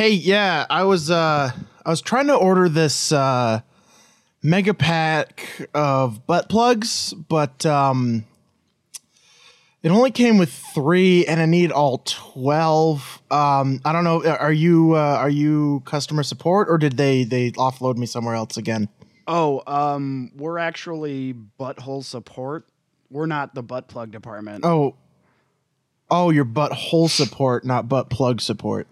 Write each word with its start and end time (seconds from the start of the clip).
Hey, 0.00 0.10
yeah, 0.10 0.64
I 0.70 0.84
was 0.84 1.10
uh 1.10 1.50
I 1.84 1.90
was 1.90 2.00
trying 2.00 2.28
to 2.28 2.36
order 2.36 2.68
this 2.68 3.10
uh 3.10 3.62
mega 4.44 4.72
pack 4.72 5.68
of 5.74 6.24
butt 6.24 6.48
plugs, 6.48 7.12
but 7.14 7.66
um 7.66 8.24
it 9.82 9.90
only 9.90 10.12
came 10.12 10.38
with 10.38 10.52
3 10.52 11.26
and 11.26 11.40
I 11.40 11.46
need 11.46 11.72
all 11.72 12.04
12. 12.04 13.22
Um 13.32 13.80
I 13.84 13.92
don't 13.92 14.04
know 14.04 14.24
are 14.24 14.52
you 14.52 14.92
uh, 14.94 15.16
are 15.18 15.28
you 15.28 15.82
customer 15.84 16.22
support 16.22 16.68
or 16.70 16.78
did 16.78 16.96
they 16.96 17.24
they 17.24 17.50
offload 17.50 17.96
me 17.96 18.06
somewhere 18.06 18.36
else 18.36 18.56
again? 18.56 18.88
Oh, 19.26 19.64
um, 19.66 20.30
we're 20.36 20.58
actually 20.58 21.34
butthole 21.58 22.04
support. 22.04 22.68
We're 23.10 23.26
not 23.26 23.56
the 23.56 23.64
butt 23.64 23.88
plug 23.88 24.12
department. 24.12 24.64
Oh. 24.64 24.94
Oh, 26.08 26.30
your 26.30 26.44
butthole 26.44 27.10
support, 27.10 27.64
not 27.64 27.88
butt 27.88 28.10
plug 28.10 28.40
support. 28.40 28.86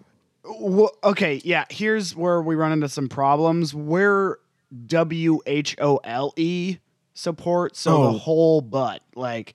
Well, 0.59 0.91
okay, 1.03 1.41
yeah. 1.43 1.65
Here's 1.69 2.15
where 2.15 2.41
we 2.41 2.55
run 2.55 2.71
into 2.71 2.89
some 2.89 3.09
problems. 3.09 3.73
We're 3.73 4.37
W 4.87 5.39
H 5.45 5.75
O 5.79 5.97
L 6.03 6.33
E 6.35 6.77
support, 7.13 7.75
so 7.75 8.03
Oh. 8.03 8.11
the 8.11 8.17
whole 8.19 8.61
butt. 8.61 9.01
Like, 9.15 9.53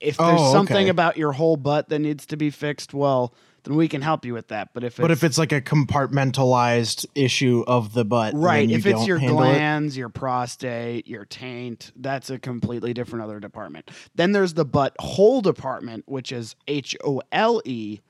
if 0.00 0.16
there's 0.16 0.40
Oh, 0.40 0.52
something 0.52 0.76
okay. 0.76 0.88
about 0.88 1.16
your 1.16 1.32
whole 1.32 1.56
butt 1.56 1.88
that 1.88 1.98
needs 2.00 2.26
to 2.26 2.36
be 2.36 2.50
fixed, 2.50 2.92
well, 2.94 3.34
then 3.64 3.76
we 3.76 3.88
can 3.88 4.02
help 4.02 4.24
you 4.26 4.34
with 4.34 4.48
that. 4.48 4.70
But 4.74 4.84
if 4.84 4.92
it's, 4.94 5.00
But 5.00 5.10
if 5.10 5.24
it's 5.24 5.38
like 5.38 5.52
a 5.52 5.60
compartmentalized 5.60 7.06
issue 7.14 7.64
of 7.66 7.94
the 7.94 8.04
butt, 8.04 8.34
right, 8.34 8.68
if 8.70 8.84
it's 8.86 9.06
your 9.06 9.18
handle 9.18 9.42
it? 9.42 9.52
glands, 9.54 9.96
your 9.96 10.08
prostate, 10.10 11.06
your 11.08 11.24
taint, 11.24 11.90
that's 11.96 12.28
a 12.30 12.38
completely 12.38 12.92
different 12.92 13.24
other 13.24 13.40
department. 13.40 13.90
Then 14.14 14.32
there's 14.32 14.54
the 14.54 14.64
butt 14.66 14.94
hole 14.98 15.40
department, 15.40 16.04
which 16.06 16.30
is 16.32 16.56
H 16.68 16.94
O 17.04 17.22
L 17.32 17.62
E, 17.64 18.00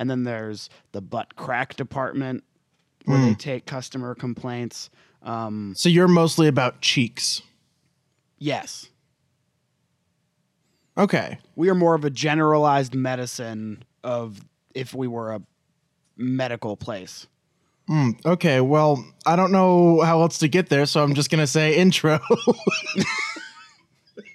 and 0.00 0.10
then 0.10 0.24
there's 0.24 0.68
the 0.92 1.00
butt 1.00 1.36
crack 1.36 1.76
department 1.76 2.42
where 3.04 3.18
Hmm. 3.18 3.26
they 3.26 3.34
take 3.34 3.66
customer 3.66 4.14
complaints. 4.16 4.90
Um, 5.22 5.74
So 5.76 5.88
you're 5.88 6.08
mostly 6.08 6.48
about 6.48 6.80
cheeks. 6.80 7.42
yes, 8.38 8.88
Okay. 10.98 11.38
we 11.54 11.68
are 11.70 11.74
more 11.74 11.94
of 11.94 12.04
a 12.04 12.10
generalized 12.10 12.94
medicine 12.94 13.84
of 14.02 14.40
if 14.74 14.92
we 14.94 15.06
were 15.06 15.32
a 15.32 15.42
medical 16.16 16.76
place. 16.76 17.26
Hmm, 17.86 18.10
okay. 18.24 18.60
Well, 18.60 19.04
I 19.26 19.34
don't 19.36 19.52
know 19.52 20.00
how 20.02 20.20
else 20.22 20.38
to 20.38 20.48
get 20.48 20.68
there, 20.68 20.86
so 20.86 21.02
I'm 21.02 21.14
just 21.14 21.30
gonna 21.30 21.46
say 21.46 21.76
intro. 21.76 22.20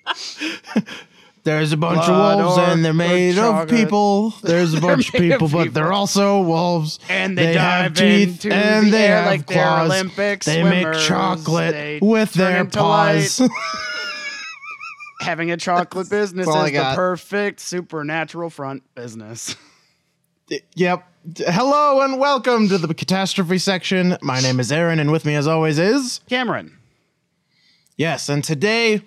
There's 1.45 1.71
a 1.71 1.77
bunch 1.77 2.05
Blood 2.07 2.39
of 2.39 2.45
wolves, 2.45 2.57
or- 2.57 2.61
and 2.73 2.83
they're 2.83 2.91
or 2.91 2.95
made 2.95 3.29
of 3.29 3.35
chocolate. 3.35 3.69
people. 3.69 4.31
There's 4.41 4.73
a 4.73 4.81
bunch 4.81 5.09
of 5.09 5.13
made 5.19 5.31
of 5.31 5.39
people, 5.41 5.47
but 5.47 5.73
they're 5.75 5.93
also 5.93 6.41
wolves. 6.41 6.99
And 7.07 7.37
they, 7.37 7.53
have 7.53 7.93
dive 7.93 7.93
teeth, 7.93 8.45
into 8.45 8.53
and 8.55 8.87
the 8.87 8.91
they 8.91 9.07
air 9.07 9.17
have 9.17 9.25
like 9.27 9.45
they're 9.45 9.63
claws. 9.63 9.91
Olympic 9.91 10.43
They 10.43 10.61
swimmers. 10.61 10.95
make 10.97 11.07
chocolate 11.07 11.73
They 11.73 11.99
with 12.01 12.33
turn 12.33 12.51
their 12.51 12.61
into 12.61 12.83
light. 12.83 13.19
paws. 13.37 13.49
Having 15.21 15.51
a 15.51 15.57
chocolate 15.57 16.09
business 16.09 16.47
That's 16.47 16.55
all 16.55 16.63
I 16.63 16.65
is 16.65 16.71
the 16.71 16.77
got. 16.79 16.95
perfect 16.95 17.59
supernatural 17.59 18.49
front 18.49 18.81
business. 18.95 19.55
yep. 20.75 21.03
Hello 21.37 22.01
and 22.01 22.19
welcome 22.19 22.67
to 22.69 22.77
the 22.79 22.91
catastrophe 22.93 23.59
section. 23.59 24.17
My 24.21 24.39
name 24.41 24.59
is 24.59 24.71
Aaron, 24.71 24.99
and 24.99 25.11
with 25.11 25.25
me, 25.25 25.35
as 25.35 25.45
always, 25.47 25.77
is 25.79 26.21
Cameron. 26.27 26.77
Yes, 27.97 28.29
and 28.29 28.43
today 28.43 29.01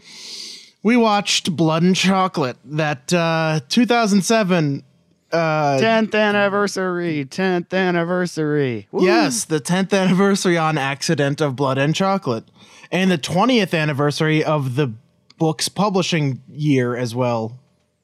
we 0.82 0.96
watched 0.96 1.54
Blood 1.56 1.82
and 1.82 1.96
Chocolate, 1.96 2.56
that 2.64 3.12
uh, 3.12 3.60
2007. 3.68 4.84
Uh, 5.30 5.36
10th 5.78 6.14
anniversary, 6.14 7.24
10th 7.26 7.74
anniversary. 7.74 8.88
Woo. 8.90 9.04
yes, 9.04 9.44
the 9.44 9.60
10th 9.60 9.92
anniversary 9.92 10.56
on 10.56 10.78
accident 10.78 11.40
of 11.40 11.54
Blood 11.54 11.76
and 11.76 11.94
Chocolate, 11.94 12.44
and 12.90 13.10
the 13.10 13.18
20th 13.18 13.78
anniversary 13.78 14.42
of 14.42 14.76
the 14.76 14.92
book's 15.36 15.68
publishing 15.68 16.42
year 16.48 16.96
as 16.96 17.14
well. 17.14 17.58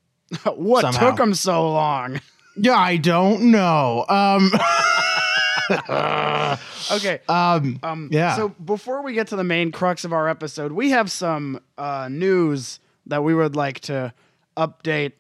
what 0.55 0.83
somehow. 0.83 1.09
took 1.11 1.17
them 1.17 1.35
so 1.35 1.71
long? 1.71 2.21
Yeah, 2.57 2.77
I 2.77 2.97
don't 2.97 3.51
know. 3.51 4.05
Um, 4.09 4.53
Okay. 6.93 7.21
um, 7.29 7.79
Um, 7.83 8.09
yeah. 8.13 8.37
So 8.37 8.51
before 8.51 9.03
we 9.03 9.15
get 9.15 9.29
to 9.29 9.37
the 9.37 9.45
main 9.45 9.73
crux 9.73 10.05
of 10.05 10.13
our 10.13 10.29
episode, 10.29 10.73
we 10.73 10.91
have 10.91 11.11
some 11.11 11.61
uh, 11.79 12.09
news 12.11 12.79
that 13.07 13.25
we 13.25 13.35
would 13.35 13.57
like 13.57 13.81
to 13.81 14.13
update 14.57 15.13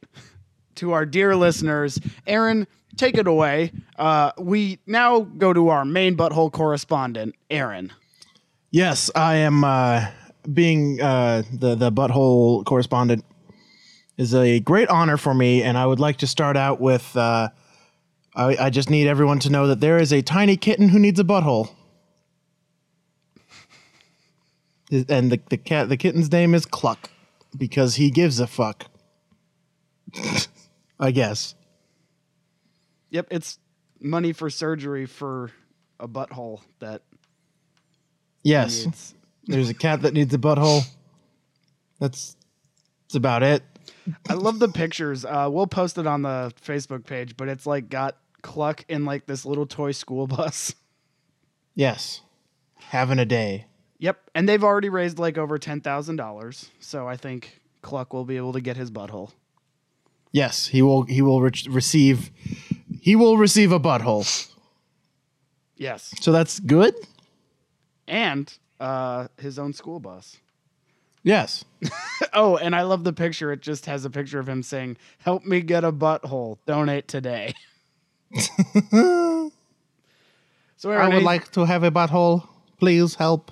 to 0.77 0.93
our 0.93 1.07
dear 1.07 1.35
listeners. 1.37 1.99
Aaron, 2.27 2.67
take 2.97 3.17
it 3.17 3.27
away. 3.27 3.73
Uh, 3.99 4.33
we 4.39 4.79
now 4.87 5.21
go 5.21 5.53
to 5.53 5.69
our 5.69 5.85
main 5.85 6.17
butthole 6.17 6.53
correspondent, 6.53 7.35
Aaron. 7.51 7.93
Yes, 8.71 9.11
I 9.15 9.37
am 9.37 9.65
uh, 9.65 10.07
being 10.53 11.01
uh, 11.01 11.43
the 11.53 11.75
the 11.75 11.91
butthole 11.93 12.65
correspondent 12.65 13.25
is 14.17 14.35
a 14.35 14.61
great 14.61 14.89
honor 14.89 15.17
for 15.17 15.33
me, 15.35 15.63
and 15.63 15.79
I 15.79 15.87
would 15.87 16.01
like 16.01 16.19
to 16.19 16.27
start 16.27 16.57
out 16.57 16.81
with. 16.81 17.17
I, 18.35 18.57
I 18.57 18.71
just 18.71 18.91
need 18.91 19.07
everyone 19.07 19.39
to 19.41 19.51
know 19.51 19.67
that 19.69 19.81
there 19.81 19.99
is 19.99 20.13
a 20.13 20.23
tiny 20.23 20.57
kitten 20.57 20.89
who 20.89 20.99
needs 20.99 21.21
a 21.21 21.25
butthole, 21.25 21.71
and 24.91 25.31
the 25.31 25.41
the 25.49 25.57
cat 25.57 25.89
the 25.89 25.97
kitten's 25.97 26.31
name 26.33 26.55
is 26.55 26.67
Cluck 26.67 27.11
because 27.57 27.97
he 27.97 28.11
gives 28.11 28.41
a 28.41 28.47
fuck. 28.47 28.87
I 31.01 31.11
guess. 31.11 31.55
Yep, 33.11 33.29
it's 33.31 33.59
money 34.01 34.33
for 34.33 34.51
surgery 34.51 35.07
for 35.07 35.51
a 36.01 36.09
butthole 36.09 36.61
that 36.81 37.03
Yes, 38.45 39.15
there's 39.47 39.71
a 39.71 39.75
cat 39.75 40.03
that 40.03 40.13
needs 40.13 40.35
a 40.35 40.39
butthole. 40.39 40.83
That's 41.99 42.37
that's 43.07 43.15
about 43.15 43.43
it. 43.43 43.63
I 44.29 44.35
love 44.35 44.59
the 44.59 44.69
pictures. 44.69 45.25
Uh, 45.25 45.49
we'll 45.51 45.67
post 45.67 45.97
it 45.97 46.07
on 46.07 46.23
the 46.23 46.53
Facebook 46.63 47.07
page, 47.07 47.37
but 47.39 47.49
it's 47.49 47.67
like 47.67 47.89
got 47.89 48.17
Cluck 48.45 48.85
in 48.89 49.05
like 49.05 49.27
this 49.27 49.45
little 49.45 49.67
toy 49.67 49.91
school 49.91 50.27
bus. 50.37 50.75
Yes, 51.75 52.21
having 52.77 53.19
a 53.19 53.25
day. 53.25 53.65
Yep, 53.99 54.31
and 54.35 54.47
they've 54.49 54.63
already 54.63 54.91
raised 54.91 55.19
like 55.19 55.39
over 55.39 55.59
ten 55.59 55.81
thousand 55.81 56.17
dollars, 56.17 56.71
so 56.79 57.09
I 57.09 57.17
think 57.17 57.61
Cluck 57.83 58.13
will 58.13 58.25
be 58.27 58.37
able 58.37 58.53
to 58.53 58.61
get 58.61 58.77
his 58.77 58.91
butthole. 58.91 59.33
Yes, 60.31 60.67
he 60.67 60.83
will. 60.83 61.03
He 61.05 61.23
will 61.23 61.41
re- 61.41 61.51
receive. 61.69 62.31
He 63.01 63.17
will 63.17 63.37
receive 63.39 63.73
a 63.73 63.81
butthole. 63.81 64.51
Yes, 65.77 66.13
So 66.21 66.31
that's 66.31 66.61
good. 66.61 66.95
and 68.07 68.53
uh, 68.79 69.27
his 69.39 69.59
own 69.59 69.73
school 69.73 69.99
bus. 70.01 70.37
Yes. 71.23 71.65
Oh, 72.37 72.57
and 72.57 72.75
I 72.75 72.83
love 72.83 73.05
the 73.05 73.13
picture. 73.13 73.53
It 73.53 73.61
just 73.63 73.87
has 73.87 74.05
a 74.05 74.11
picture 74.11 74.41
of 74.41 74.49
him 74.49 74.63
saying, 74.65 74.97
"Help 75.19 75.45
me 75.45 75.61
get 75.61 75.85
a 75.85 75.93
butthole. 75.93 76.59
Donate 76.67 77.07
today." 77.09 77.55
so 80.77 80.91
I 80.91 81.09
would 81.09 81.23
like 81.23 81.53
to 81.53 81.65
have 81.65 81.85
a 81.85 81.91
butthole. 81.91 82.47
Please 82.79 83.15
help. 83.15 83.51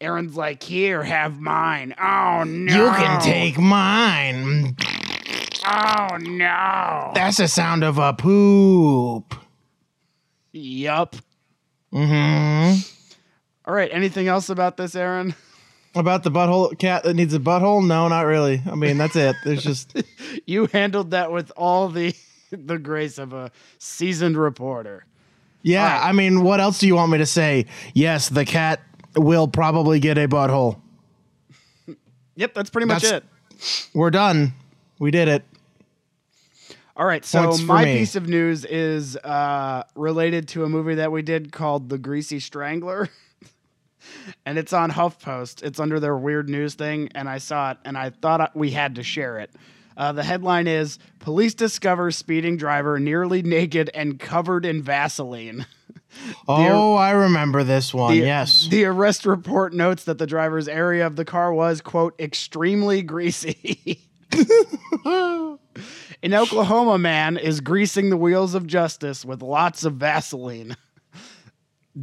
Aaron's 0.00 0.36
like, 0.36 0.62
"Here, 0.62 1.02
have 1.02 1.40
mine." 1.40 1.94
Oh 1.98 2.44
no! 2.44 2.74
You 2.74 2.90
can 2.92 3.20
take 3.20 3.58
mine. 3.58 4.76
Oh 5.66 6.16
no! 6.20 7.12
That's 7.14 7.38
the 7.38 7.48
sound 7.48 7.84
of 7.84 7.98
a 7.98 8.12
poop. 8.12 9.34
Yup. 10.52 11.16
Mm-hmm. 11.92 12.80
All 13.66 13.74
right. 13.74 13.90
Anything 13.92 14.28
else 14.28 14.50
about 14.50 14.76
this, 14.76 14.94
Aaron? 14.94 15.34
About 15.94 16.22
the 16.24 16.30
butthole 16.30 16.76
cat 16.78 17.04
that 17.04 17.14
needs 17.14 17.34
a 17.34 17.38
butthole? 17.38 17.86
No, 17.86 18.08
not 18.08 18.22
really. 18.22 18.60
I 18.70 18.74
mean, 18.74 18.98
that's 18.98 19.16
it. 19.16 19.36
There's 19.44 19.62
just 19.62 19.96
You 20.46 20.66
handled 20.66 21.12
that 21.12 21.30
with 21.30 21.52
all 21.56 21.88
the 21.88 22.14
the 22.66 22.78
grace 22.78 23.18
of 23.18 23.32
a 23.32 23.50
seasoned 23.78 24.36
reporter. 24.36 25.04
yeah. 25.62 25.98
Right. 26.00 26.08
I 26.08 26.12
mean, 26.12 26.42
what 26.42 26.60
else 26.60 26.78
do 26.78 26.86
you 26.86 26.94
want 26.94 27.10
me 27.12 27.18
to 27.18 27.26
say? 27.26 27.66
Yes, 27.94 28.28
the 28.28 28.44
cat 28.44 28.80
will 29.16 29.48
probably 29.48 30.00
get 30.00 30.18
a 30.18 30.28
butthole. 30.28 30.80
Yep, 32.36 32.52
that's 32.54 32.68
pretty 32.70 32.86
much 32.86 33.02
That's- 33.02 33.22
it. 33.22 33.88
We're 33.94 34.10
done. 34.10 34.54
We 34.98 35.12
did 35.12 35.28
it. 35.28 35.44
All 36.96 37.06
right, 37.06 37.24
so 37.24 37.56
my 37.58 37.84
me. 37.84 37.98
piece 37.98 38.16
of 38.16 38.28
news 38.28 38.64
is 38.64 39.16
uh, 39.16 39.84
related 39.94 40.48
to 40.48 40.64
a 40.64 40.68
movie 40.68 40.96
that 40.96 41.10
we 41.12 41.22
did 41.22 41.52
called 41.52 41.88
The 41.88 41.98
Greasy 41.98 42.40
Strangler. 42.40 43.08
and 44.46 44.58
it's 44.58 44.72
on 44.72 44.90
HuffPost. 44.90 45.62
It's 45.62 45.78
under 45.80 45.98
their 46.00 46.16
weird 46.16 46.48
news 46.48 46.74
thing, 46.74 47.08
and 47.14 47.28
I 47.28 47.38
saw 47.38 47.72
it 47.72 47.78
and 47.84 47.96
I 47.96 48.10
thought 48.10 48.54
we 48.56 48.70
had 48.72 48.96
to 48.96 49.02
share 49.04 49.38
it. 49.38 49.50
Uh, 49.96 50.12
the 50.12 50.22
headline 50.22 50.66
is 50.66 50.98
Police 51.20 51.54
discover 51.54 52.10
speeding 52.10 52.56
driver 52.56 52.98
nearly 52.98 53.42
naked 53.42 53.90
and 53.94 54.18
covered 54.18 54.64
in 54.64 54.82
Vaseline. 54.82 55.66
Oh, 56.46 56.94
I 56.94 57.10
remember 57.10 57.64
this 57.64 57.92
one. 57.92 58.12
The, 58.12 58.20
yes. 58.20 58.68
The 58.70 58.84
arrest 58.84 59.26
report 59.26 59.72
notes 59.72 60.04
that 60.04 60.16
the 60.16 60.28
driver's 60.28 60.68
area 60.68 61.06
of 61.06 61.16
the 61.16 61.24
car 61.24 61.52
was, 61.52 61.80
quote, 61.80 62.14
extremely 62.20 63.02
greasy. 63.02 64.00
An 65.04 65.58
Oklahoma 66.32 66.98
man 66.98 67.36
is 67.36 67.60
greasing 67.60 68.10
the 68.10 68.16
wheels 68.16 68.54
of 68.54 68.66
justice 68.66 69.24
with 69.24 69.42
lots 69.42 69.84
of 69.84 69.94
Vaseline. 69.94 70.76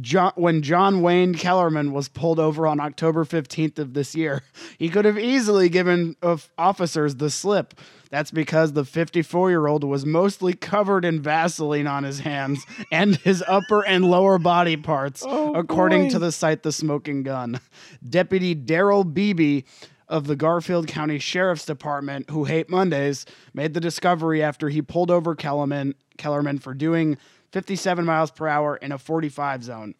John, 0.00 0.32
when 0.36 0.62
John 0.62 1.02
Wayne 1.02 1.34
Kellerman 1.34 1.92
was 1.92 2.08
pulled 2.08 2.38
over 2.38 2.66
on 2.66 2.80
October 2.80 3.24
15th 3.24 3.78
of 3.78 3.92
this 3.92 4.14
year, 4.14 4.42
he 4.78 4.88
could 4.88 5.04
have 5.04 5.18
easily 5.18 5.68
given 5.68 6.16
officers 6.56 7.16
the 7.16 7.28
slip. 7.28 7.74
That's 8.10 8.30
because 8.30 8.72
the 8.72 8.84
54 8.84 9.50
year 9.50 9.66
old 9.66 9.84
was 9.84 10.06
mostly 10.06 10.54
covered 10.54 11.04
in 11.04 11.20
Vaseline 11.20 11.86
on 11.86 12.04
his 12.04 12.20
hands 12.20 12.64
and 12.90 13.16
his 13.16 13.44
upper 13.46 13.86
and 13.86 14.04
lower 14.04 14.38
body 14.38 14.76
parts, 14.76 15.22
Oh, 15.26 15.54
according 15.54 16.08
to 16.10 16.18
the 16.18 16.32
site 16.32 16.62
The 16.62 16.72
Smoking 16.72 17.22
Gun. 17.22 17.60
Deputy 18.08 18.54
Daryl 18.54 19.12
Beebe 19.12 19.62
of 20.08 20.26
the 20.26 20.36
Garfield 20.36 20.88
County 20.88 21.18
Sheriff's 21.18 21.64
Department, 21.64 22.28
who 22.28 22.44
hate 22.44 22.68
Mondays, 22.68 23.24
made 23.54 23.72
the 23.72 23.80
discovery 23.80 24.42
after 24.42 24.68
he 24.68 24.82
pulled 24.82 25.10
over 25.10 25.34
Kellerman, 25.34 25.94
Kellerman 26.18 26.58
for 26.58 26.74
doing 26.74 27.16
57 27.52 28.04
miles 28.04 28.30
per 28.30 28.48
hour 28.48 28.76
in 28.76 28.92
a 28.92 28.98
45 28.98 29.62
zone. 29.62 29.94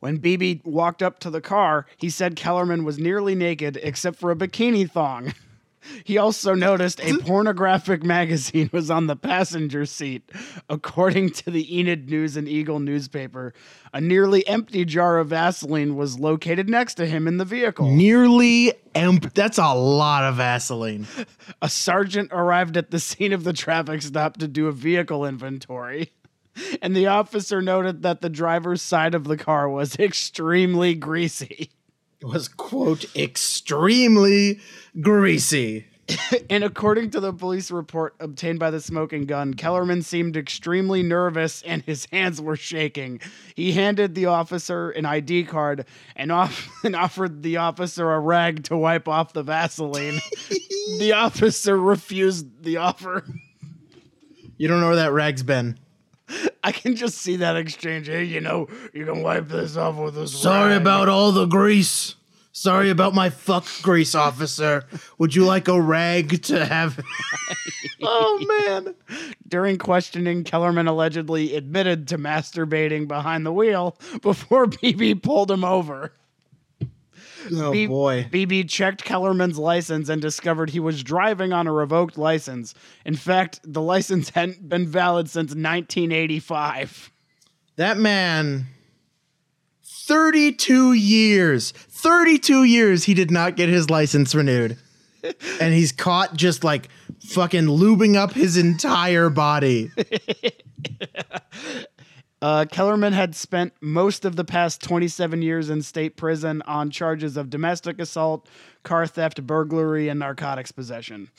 When 0.00 0.16
Beebe 0.16 0.60
walked 0.64 1.02
up 1.02 1.20
to 1.20 1.30
the 1.30 1.40
car, 1.40 1.86
he 1.96 2.10
said 2.10 2.34
Kellerman 2.34 2.84
was 2.84 2.98
nearly 2.98 3.34
naked 3.34 3.78
except 3.82 4.18
for 4.18 4.30
a 4.30 4.36
bikini 4.36 4.90
thong. 4.90 5.34
He 6.04 6.18
also 6.18 6.54
noticed 6.54 7.00
a 7.00 7.18
pornographic 7.18 8.02
magazine 8.02 8.70
was 8.72 8.90
on 8.90 9.06
the 9.06 9.16
passenger 9.16 9.86
seat. 9.86 10.30
According 10.68 11.30
to 11.30 11.50
the 11.50 11.78
Enid 11.78 12.08
News 12.08 12.36
and 12.36 12.48
Eagle 12.48 12.80
newspaper, 12.80 13.54
a 13.92 14.00
nearly 14.00 14.46
empty 14.46 14.84
jar 14.84 15.18
of 15.18 15.28
Vaseline 15.28 15.96
was 15.96 16.18
located 16.18 16.68
next 16.68 16.94
to 16.94 17.06
him 17.06 17.26
in 17.26 17.36
the 17.36 17.44
vehicle. 17.44 17.90
Nearly 17.90 18.72
empty. 18.94 19.28
That's 19.34 19.58
a 19.58 19.74
lot 19.74 20.24
of 20.24 20.36
Vaseline. 20.36 21.06
A 21.60 21.68
sergeant 21.68 22.30
arrived 22.32 22.76
at 22.76 22.90
the 22.90 23.00
scene 23.00 23.32
of 23.32 23.44
the 23.44 23.52
traffic 23.52 24.02
stop 24.02 24.36
to 24.38 24.48
do 24.48 24.68
a 24.68 24.72
vehicle 24.72 25.24
inventory. 25.24 26.12
And 26.82 26.94
the 26.94 27.06
officer 27.06 27.62
noted 27.62 28.02
that 28.02 28.20
the 28.20 28.28
driver's 28.28 28.82
side 28.82 29.14
of 29.14 29.24
the 29.24 29.38
car 29.38 29.68
was 29.68 29.96
extremely 29.96 30.94
greasy. 30.94 31.70
It 32.22 32.26
was, 32.26 32.46
quote, 32.46 33.04
extremely 33.16 34.60
greasy. 35.00 35.86
And 36.50 36.62
according 36.62 37.10
to 37.12 37.20
the 37.20 37.32
police 37.32 37.70
report 37.70 38.14
obtained 38.20 38.58
by 38.58 38.70
the 38.70 38.80
smoking 38.80 39.24
gun, 39.24 39.54
Kellerman 39.54 40.02
seemed 40.02 40.36
extremely 40.36 41.02
nervous 41.02 41.62
and 41.62 41.80
his 41.82 42.06
hands 42.12 42.40
were 42.40 42.56
shaking. 42.56 43.20
He 43.54 43.72
handed 43.72 44.14
the 44.14 44.26
officer 44.26 44.90
an 44.90 45.06
ID 45.06 45.44
card 45.44 45.86
and, 46.14 46.30
off- 46.30 46.68
and 46.84 46.94
offered 46.94 47.42
the 47.42 47.56
officer 47.56 48.12
a 48.12 48.20
rag 48.20 48.64
to 48.64 48.76
wipe 48.76 49.08
off 49.08 49.32
the 49.32 49.42
Vaseline. 49.42 50.20
the 50.98 51.12
officer 51.12 51.78
refused 51.78 52.62
the 52.62 52.76
offer. 52.76 53.24
You 54.58 54.68
don't 54.68 54.80
know 54.80 54.88
where 54.88 54.96
that 54.96 55.12
rag's 55.12 55.42
been. 55.42 55.78
I 56.64 56.72
can 56.72 56.96
just 56.96 57.18
see 57.18 57.36
that 57.36 57.56
exchange. 57.56 58.06
Hey, 58.06 58.24
you 58.24 58.40
know, 58.40 58.68
you 58.92 59.04
can 59.04 59.22
wipe 59.22 59.48
this 59.48 59.76
off 59.76 59.96
with 59.96 60.14
this. 60.14 60.32
Sorry 60.32 60.72
rag. 60.72 60.80
about 60.80 61.08
all 61.08 61.32
the 61.32 61.46
grease. 61.46 62.16
Sorry 62.54 62.90
about 62.90 63.14
my 63.14 63.30
fuck 63.30 63.64
grease, 63.80 64.14
officer. 64.14 64.84
Would 65.16 65.34
you 65.34 65.46
like 65.46 65.68
a 65.68 65.80
rag 65.80 66.42
to 66.42 66.66
have? 66.66 67.02
oh 68.02 68.68
man. 68.68 68.94
During 69.48 69.78
questioning, 69.78 70.44
Kellerman 70.44 70.86
allegedly 70.86 71.56
admitted 71.56 72.08
to 72.08 72.18
masturbating 72.18 73.08
behind 73.08 73.46
the 73.46 73.52
wheel 73.52 73.96
before 74.20 74.66
Beebe 74.82 75.14
pulled 75.14 75.50
him 75.50 75.64
over. 75.64 76.12
Oh 77.50 77.72
B- 77.72 77.86
boy. 77.86 78.28
Beebe 78.30 78.64
checked 78.64 79.04
Kellerman's 79.04 79.58
license 79.58 80.08
and 80.08 80.20
discovered 80.20 80.70
he 80.70 80.80
was 80.80 81.02
driving 81.02 81.52
on 81.52 81.66
a 81.66 81.72
revoked 81.72 82.18
license. 82.18 82.74
In 83.04 83.14
fact, 83.16 83.60
the 83.64 83.80
license 83.80 84.30
hadn't 84.30 84.68
been 84.68 84.86
valid 84.86 85.28
since 85.28 85.50
1985. 85.50 87.10
That 87.76 87.98
man. 87.98 88.66
32 89.84 90.92
years. 90.92 91.70
32 91.72 92.64
years 92.64 93.04
he 93.04 93.14
did 93.14 93.30
not 93.30 93.56
get 93.56 93.68
his 93.68 93.88
license 93.88 94.34
renewed. 94.34 94.76
and 95.60 95.72
he's 95.72 95.92
caught 95.92 96.34
just 96.34 96.64
like 96.64 96.88
fucking 97.20 97.66
lubing 97.66 98.16
up 98.16 98.32
his 98.32 98.56
entire 98.56 99.30
body. 99.30 99.90
Uh, 102.42 102.64
Kellerman 102.64 103.12
had 103.12 103.36
spent 103.36 103.72
most 103.80 104.24
of 104.24 104.34
the 104.34 104.44
past 104.44 104.82
27 104.82 105.42
years 105.42 105.70
in 105.70 105.80
state 105.80 106.16
prison 106.16 106.60
on 106.66 106.90
charges 106.90 107.36
of 107.36 107.48
domestic 107.50 108.00
assault, 108.00 108.48
car 108.82 109.06
theft, 109.06 109.46
burglary, 109.46 110.08
and 110.08 110.18
narcotics 110.18 110.72
possession. 110.72 111.30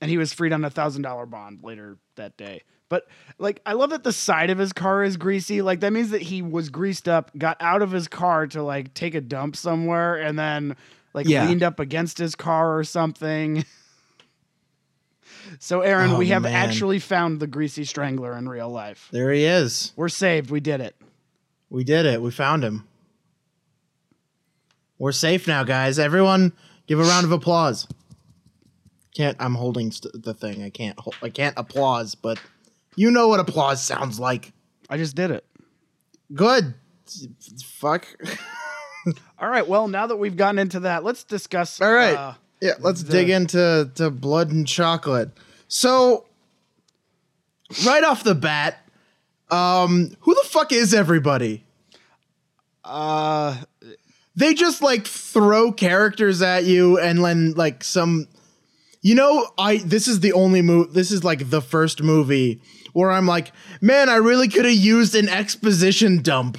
And 0.00 0.08
he 0.08 0.16
was 0.18 0.32
freed 0.32 0.52
on 0.52 0.64
a 0.64 0.70
thousand 0.70 1.02
dollar 1.02 1.26
bond 1.26 1.60
later 1.64 1.98
that 2.14 2.36
day. 2.36 2.62
But 2.88 3.06
like, 3.38 3.60
I 3.66 3.72
love 3.72 3.90
that 3.90 4.04
the 4.04 4.12
side 4.12 4.50
of 4.50 4.58
his 4.58 4.72
car 4.72 5.02
is 5.02 5.16
greasy. 5.16 5.62
Like 5.62 5.80
that 5.80 5.92
means 5.92 6.10
that 6.10 6.22
he 6.22 6.40
was 6.40 6.68
greased 6.70 7.08
up, 7.08 7.36
got 7.36 7.56
out 7.60 7.82
of 7.82 7.90
his 7.90 8.06
car 8.06 8.46
to 8.48 8.62
like 8.62 8.94
take 8.94 9.16
a 9.16 9.20
dump 9.20 9.56
somewhere, 9.56 10.14
and 10.14 10.38
then 10.38 10.76
like 11.12 11.26
Yeah. 11.28 11.44
leaned 11.46 11.64
up 11.64 11.80
against 11.80 12.18
his 12.18 12.36
car 12.36 12.78
or 12.78 12.84
something. 12.84 13.64
So, 15.62 15.82
Aaron, 15.82 16.12
Oh, 16.12 16.18
we 16.18 16.28
have 16.28 16.42
man. 16.42 16.54
actually 16.54 16.98
found 17.00 17.38
the 17.38 17.46
greasy 17.46 17.84
strangler 17.84 18.34
in 18.36 18.48
real 18.48 18.70
life. 18.70 19.08
There 19.12 19.30
he 19.30 19.44
is. 19.44 19.92
We're 19.94 20.08
saved. 20.08 20.50
We 20.50 20.58
did 20.58 20.80
it. 20.80 20.96
We 21.68 21.84
did 21.84 22.06
it. 22.06 22.22
We 22.22 22.30
found 22.30 22.64
him. 22.64 22.88
We're 24.98 25.12
safe 25.12 25.46
now, 25.46 25.64
guys. 25.64 25.98
Everyone, 25.98 26.52
give 26.86 26.98
a 26.98 27.02
round 27.02 27.24
of 27.26 27.32
applause. 27.32 27.86
Can't. 29.14 29.36
I'm 29.38 29.54
holding 29.54 29.90
st- 29.90 30.22
the 30.22 30.34
thing. 30.34 30.62
I 30.62 30.70
can't. 30.70 30.98
hol- 30.98 31.14
I 31.22 31.28
can't 31.28 31.54
applause, 31.58 32.14
but 32.14 32.40
you 32.96 33.10
know 33.10 33.28
what 33.28 33.40
applause 33.40 33.82
sounds 33.84 34.18
like. 34.18 34.52
I 34.88 34.96
just 34.96 35.14
did 35.14 35.30
it. 35.30 35.44
Good. 36.34 36.74
Fuck. 37.64 38.06
All 39.38 39.48
right. 39.48 39.66
Well, 39.66 39.88
now 39.88 40.06
that 40.06 40.16
we've 40.16 40.36
gotten 40.36 40.58
into 40.58 40.80
that, 40.80 41.04
let's 41.04 41.24
discuss. 41.24 41.80
All 41.80 41.92
right. 41.92 42.14
uh, 42.14 42.34
yeah. 42.62 42.74
Let's 42.80 43.02
the- 43.02 43.12
dig 43.12 43.28
into 43.30 43.90
to 43.96 44.10
blood 44.10 44.50
and 44.52 44.66
chocolate. 44.66 45.30
So, 45.70 46.26
right 47.86 48.04
off 48.04 48.24
the 48.24 48.34
bat, 48.34 48.86
um, 49.50 50.14
who 50.20 50.34
the 50.34 50.46
fuck 50.48 50.72
is 50.72 50.92
everybody? 50.92 51.64
uh, 52.84 53.56
they 54.36 54.54
just 54.54 54.82
like 54.82 55.06
throw 55.06 55.70
characters 55.72 56.42
at 56.42 56.64
you 56.64 56.98
and 56.98 57.22
then 57.24 57.52
like 57.52 57.84
some 57.84 58.26
you 59.02 59.14
know 59.14 59.48
i 59.58 59.78
this 59.78 60.08
is 60.08 60.20
the 60.20 60.32
only 60.32 60.62
movie 60.62 60.90
this 60.92 61.10
is 61.10 61.22
like 61.22 61.50
the 61.50 61.60
first 61.60 62.02
movie 62.02 62.60
where 62.92 63.10
i'm 63.10 63.26
like 63.26 63.52
man 63.80 64.08
i 64.08 64.16
really 64.16 64.48
could 64.48 64.64
have 64.64 64.74
used 64.74 65.14
an 65.14 65.28
exposition 65.28 66.22
dump 66.22 66.58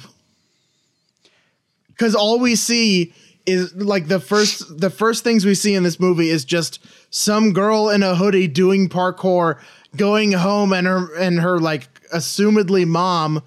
because 1.88 2.14
all 2.14 2.38
we 2.38 2.54
see 2.54 3.12
is 3.46 3.74
like 3.74 4.06
the 4.08 4.20
first 4.20 4.80
the 4.80 4.90
first 4.90 5.24
things 5.24 5.44
we 5.44 5.54
see 5.54 5.74
in 5.74 5.82
this 5.82 5.98
movie 6.00 6.30
is 6.30 6.44
just 6.44 6.84
some 7.12 7.52
girl 7.52 7.90
in 7.90 8.02
a 8.02 8.16
hoodie 8.16 8.48
doing 8.48 8.88
parkour 8.88 9.60
going 9.96 10.32
home 10.32 10.72
and 10.72 10.86
her 10.86 11.14
and 11.16 11.38
her 11.40 11.58
like 11.58 12.00
assumedly 12.10 12.86
mom 12.86 13.42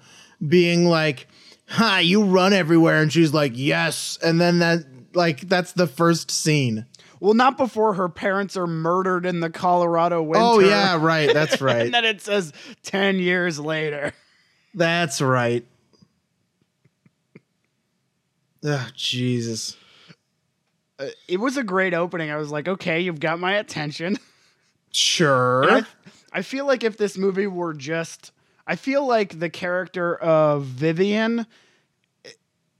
being 0.46 0.86
like 0.86 1.26
ha 1.68 1.98
you 1.98 2.22
run 2.22 2.52
everywhere. 2.52 3.02
And 3.02 3.12
she's 3.12 3.34
like 3.34 3.52
yes. 3.56 4.18
And 4.22 4.40
then 4.40 4.60
that 4.60 4.84
like 5.14 5.40
that's 5.48 5.72
the 5.72 5.88
first 5.88 6.30
scene. 6.30 6.86
Well, 7.18 7.34
not 7.34 7.56
before 7.56 7.94
her 7.94 8.08
parents 8.08 8.56
are 8.56 8.66
murdered 8.66 9.26
in 9.26 9.40
the 9.40 9.50
Colorado 9.50 10.22
winter. 10.22 10.46
oh 10.46 10.60
yeah 10.60 10.96
right. 11.00 11.32
That's 11.34 11.60
right. 11.60 11.86
And 11.86 11.94
then 11.94 12.04
it 12.04 12.22
says 12.22 12.52
10 12.84 13.18
years 13.18 13.58
later. 13.58 14.12
that's 14.74 15.20
right. 15.20 15.66
Oh 18.64 18.88
jesus 18.94 19.76
Uh, 20.98 21.06
it 21.28 21.38
was 21.38 21.56
a 21.56 21.62
great 21.62 21.92
opening. 21.94 22.30
I 22.30 22.36
was 22.36 22.50
like, 22.50 22.68
okay, 22.68 23.00
you've 23.00 23.20
got 23.20 23.38
my 23.38 23.54
attention. 23.56 24.18
sure 24.92 25.70
I, 25.70 25.82
I 26.32 26.42
feel 26.42 26.66
like 26.66 26.84
if 26.84 26.96
this 26.96 27.18
movie 27.18 27.46
were 27.46 27.74
just, 27.74 28.32
I 28.66 28.76
feel 28.76 29.06
like 29.06 29.38
the 29.38 29.50
character 29.50 30.16
of 30.16 30.64
Vivian, 30.64 31.46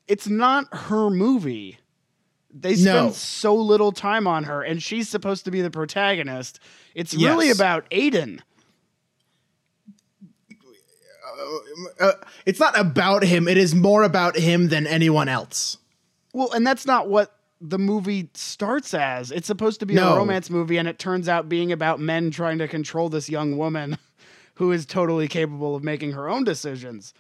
it's 0.08 0.28
not 0.28 0.66
her 0.74 1.10
movie. 1.10 1.78
They 2.58 2.74
spend 2.74 3.06
No. 3.08 3.12
so 3.12 3.54
little 3.54 3.92
time 3.92 4.26
on 4.26 4.44
her, 4.44 4.62
and 4.62 4.82
she's 4.82 5.10
supposed 5.10 5.44
to 5.44 5.50
be 5.50 5.60
the 5.60 5.70
protagonist. 5.70 6.58
It's 6.94 7.12
really 7.14 7.50
about 7.50 7.88
Aiden. 7.90 8.40
uh, 12.00 12.12
it's 12.46 12.58
not 12.60 12.78
about 12.78 13.22
him 13.22 13.46
it 13.48 13.58
is 13.58 13.74
more 13.74 14.02
about 14.04 14.36
him 14.36 14.68
than 14.68 14.86
anyone 14.86 15.28
else 15.28 15.76
Well, 16.32 16.50
and 16.52 16.66
that's 16.66 16.86
not 16.86 17.08
what 17.08 17.35
the 17.60 17.78
movie 17.78 18.28
starts 18.34 18.92
as. 18.94 19.30
It's 19.30 19.46
supposed 19.46 19.80
to 19.80 19.86
be 19.86 19.94
No. 19.94 20.14
a 20.14 20.16
romance 20.16 20.50
movie, 20.50 20.76
and 20.76 20.86
it 20.88 20.98
turns 20.98 21.28
out 21.28 21.48
being 21.48 21.72
about 21.72 22.00
men 22.00 22.30
trying 22.30 22.58
to 22.58 22.68
control 22.68 23.08
this 23.08 23.28
young 23.28 23.56
woman 23.56 23.96
who 24.54 24.72
is 24.72 24.84
totally 24.86 25.28
capable 25.28 25.74
of 25.74 25.82
making 25.82 26.12
her 26.12 26.28
own 26.28 26.44
decisions. 26.44 27.14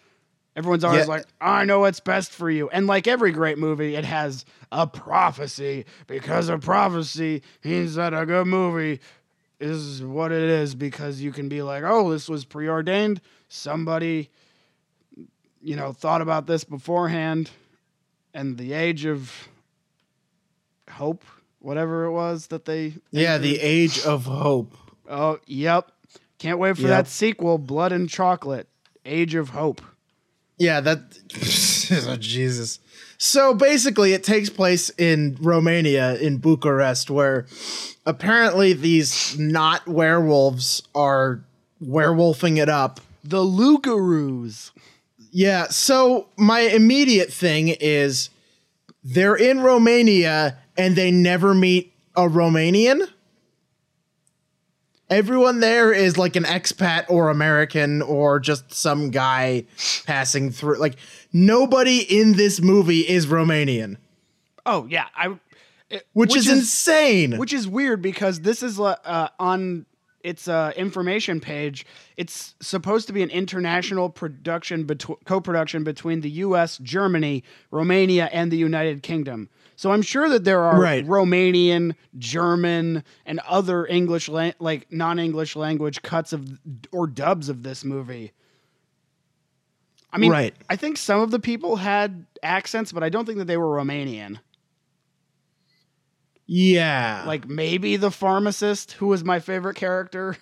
Everyone's 0.54 0.84
always 0.84 1.02
Yeah. 1.06 1.14
like, 1.14 1.24
I 1.40 1.64
know 1.64 1.80
what's 1.80 2.00
best 2.00 2.32
for 2.32 2.50
you. 2.50 2.68
And 2.70 2.86
like 2.86 3.06
every 3.06 3.30
great 3.30 3.58
movie, 3.58 3.94
it 3.94 4.04
has 4.06 4.44
a 4.72 4.86
prophecy 4.86 5.84
because 6.06 6.48
a 6.48 6.58
prophecy 6.58 7.42
means 7.62 7.94
that 7.96 8.14
a 8.14 8.24
good 8.24 8.46
movie 8.46 9.00
is 9.60 10.02
what 10.02 10.32
it 10.32 10.42
is 10.48 10.74
because 10.74 11.20
you 11.20 11.30
can 11.32 11.48
be 11.48 11.60
like, 11.62 11.82
oh, 11.84 12.10
this 12.10 12.28
was 12.28 12.44
preordained. 12.46 13.20
Somebody, 13.48 14.30
you 15.62 15.76
know, 15.76 15.92
thought 15.92 16.20
about 16.22 16.46
this 16.46 16.64
beforehand. 16.64 17.50
And 18.32 18.56
the 18.58 18.72
age 18.74 19.04
of 19.06 19.32
hope, 20.96 21.24
whatever 21.60 22.04
it 22.04 22.12
was 22.12 22.48
that 22.48 22.64
they. 22.64 22.94
Yeah, 23.10 23.38
the 23.38 23.60
age 23.60 24.04
of 24.04 24.24
hope. 24.24 24.76
Oh, 25.08 25.38
yep. 25.46 25.90
Can't 26.38 26.58
wait 26.58 26.76
for 26.76 26.82
Yep. 26.82 26.90
that 26.90 27.08
sequel, 27.08 27.58
Blood 27.58 27.92
and 27.92 28.08
Chocolate, 28.08 28.68
Age 29.04 29.34
of 29.34 29.50
Hope. 29.50 29.80
Yeah, 30.58 30.80
that 30.80 30.98
oh, 32.08 32.16
Jesus. 32.16 32.78
So 33.18 33.54
basically 33.54 34.12
it 34.12 34.24
takes 34.24 34.50
place 34.50 34.90
in 34.98 35.36
Romania 35.40 36.16
in 36.16 36.36
Bucharest 36.38 37.10
where 37.10 37.46
apparently 38.04 38.72
these 38.74 39.38
not 39.38 39.86
werewolves 39.86 40.82
are 40.94 41.42
werewolfing 41.82 42.58
it 42.58 42.68
up. 42.68 43.00
The 43.24 43.42
Lugaroos. 43.42 44.70
Yeah, 45.30 45.66
so 45.68 46.28
my 46.36 46.60
immediate 46.60 47.32
thing 47.32 47.68
is 47.68 48.30
they're 49.02 49.36
in 49.36 49.60
Romania 49.60 50.58
and 50.78 50.96
they 50.96 51.10
never 51.10 51.54
meet 51.54 51.92
a 52.14 52.22
Romanian. 52.22 53.06
Everyone 55.08 55.60
there 55.60 55.92
is 55.92 56.18
like 56.18 56.34
an 56.34 56.42
expat 56.42 57.04
or 57.08 57.28
American 57.28 58.02
or 58.02 58.40
just 58.40 58.72
some 58.74 59.10
guy 59.10 59.64
passing 60.04 60.50
through. 60.50 60.78
Like 60.78 60.96
nobody 61.32 61.98
in 62.00 62.32
this 62.32 62.60
movie 62.60 63.00
is 63.08 63.26
Romanian, 63.26 63.98
Oh 64.64 64.86
yeah, 64.90 65.06
I. 65.14 65.38
it- 65.90 66.04
which, 66.12 66.34
is, 66.34 66.48
insane. 66.48 67.38
which 67.38 67.52
is 67.52 67.68
weird 67.68 68.02
because 68.02 68.40
this 68.40 68.64
is 68.64 68.80
uh, 68.80 69.28
on 69.38 69.86
its 70.24 70.48
uh, 70.48 70.72
information 70.76 71.38
page. 71.40 71.86
It's 72.16 72.56
supposed 72.60 73.06
to 73.06 73.12
be 73.12 73.22
an 73.22 73.30
international 73.30 74.10
production, 74.10 74.84
betw- 74.86 75.24
co-production 75.24 75.84
between 75.84 76.20
the 76.22 76.30
U.S., 76.30 76.78
Germany, 76.78 77.44
Romania, 77.70 78.28
and 78.32 78.50
the 78.50 78.56
United 78.56 79.04
Kingdom. 79.04 79.48
So 79.76 79.92
I'm 79.92 80.00
sure 80.02 80.28
that 80.30 80.44
there 80.44 80.62
are 80.62 80.80
Right. 80.80 81.06
Romanian, 81.06 81.94
German, 82.18 83.04
and 83.26 83.40
other 83.40 83.86
English 83.86 84.28
la- 84.28 84.52
like 84.58 84.90
non-English 84.90 85.54
language 85.54 86.00
cuts 86.02 86.32
of 86.32 86.48
or 86.92 87.06
dubs 87.06 87.48
of 87.50 87.62
this 87.62 87.84
movie. 87.84 88.32
I 90.12 90.18
mean, 90.18 90.30
Right. 90.32 90.54
I 90.70 90.76
think 90.76 90.96
some 90.96 91.20
of 91.20 91.30
the 91.30 91.38
people 91.38 91.76
had 91.76 92.24
accents, 92.42 92.90
but 92.90 93.02
I 93.02 93.10
don't 93.10 93.26
think 93.26 93.36
that 93.38 93.44
they 93.46 93.58
were 93.58 93.66
Romanian. 93.76 94.38
yeah. 96.46 97.24
Like 97.26 97.48
maybe 97.48 97.96
the 97.96 98.10
pharmacist, 98.10 98.92
who 98.92 99.06
was 99.08 99.24
my 99.24 99.40
favorite 99.40 99.74
character. 99.76 100.36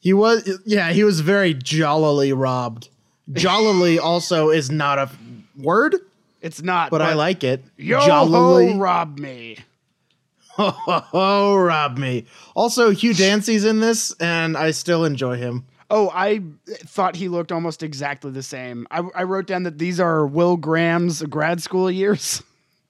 he 0.00 0.12
was 0.12 0.58
yeah, 0.66 0.90
he 0.92 1.04
was 1.04 1.20
very 1.20 1.54
jollily 1.54 2.32
robbed. 2.32 2.88
Jollily 3.32 3.98
also 4.02 4.50
is 4.50 4.70
not 4.70 4.98
a 4.98 5.10
word, 5.56 5.96
It's 6.42 6.60
not, 6.60 6.90
but, 6.90 7.00
I 7.00 7.14
like 7.14 7.44
it. 7.44 7.64
Yo 7.76 8.00
jollily. 8.00 8.72
ho, 8.72 8.78
rob 8.78 9.18
me. 9.18 9.56
Oh, 10.58 11.54
rob 11.56 11.96
me. 11.96 12.26
Also, 12.54 12.90
Hugh 12.90 13.14
Dancy's 13.14 13.64
in 13.64 13.80
this, 13.80 14.12
and 14.20 14.56
I 14.56 14.72
still 14.72 15.04
enjoy 15.04 15.36
him. 15.36 15.64
Oh, 15.88 16.10
I 16.12 16.42
thought 16.66 17.16
he 17.16 17.28
looked 17.28 17.52
almost 17.52 17.82
exactly 17.82 18.32
the 18.32 18.42
same. 18.42 18.88
I, 18.90 19.02
I 19.14 19.22
wrote 19.22 19.46
down 19.46 19.62
that 19.62 19.78
these 19.78 20.00
are 20.00 20.26
Will 20.26 20.56
Graham's 20.56 21.22
grad 21.22 21.62
school 21.62 21.90
years. 21.90 22.42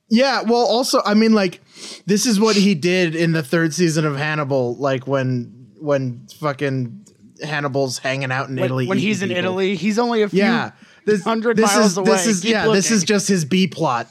Yeah, 0.09 0.43
well, 0.43 0.65
also, 0.67 1.01
I 1.05 1.15
mean, 1.15 1.33
like, 1.33 1.61
this 2.07 2.27
is 2.27 2.39
what 2.39 2.55
he 2.57 2.75
did 2.75 3.15
in 3.15 3.33
the 3.33 3.43
third 3.43 3.75
season 3.75 4.05
of 4.05 4.17
Hannibal, 4.17 4.77
like 4.77 5.07
when 5.07 5.69
when 5.79 6.27
fucking 6.39 7.07
Hannibal's 7.43 7.99
hanging 7.99 8.31
out 8.33 8.49
in 8.49 8.57
When, 8.57 8.65
Italy. 8.65 8.87
when 8.87 8.99
he's 8.99 9.23
in 9.23 9.29
people. 9.29 9.39
Italy, 9.39 9.75
he's 9.77 9.99
only 9.99 10.23
a 10.23 10.29
few 10.29 10.41
Yeah, 10.41 10.73
this 11.05 11.23
hundred 11.25 11.57
this 11.57 11.75
miles 11.75 11.93
is, 11.93 11.97
away. 11.99 12.11
This 12.13 12.27
is 12.27 12.41
Keep 12.41 12.51
yeah, 12.53 12.69
this 12.69 12.91
is 12.91 13.05
just 13.05 13.29
his 13.29 13.45
B 13.45 13.67
plot. 13.67 14.09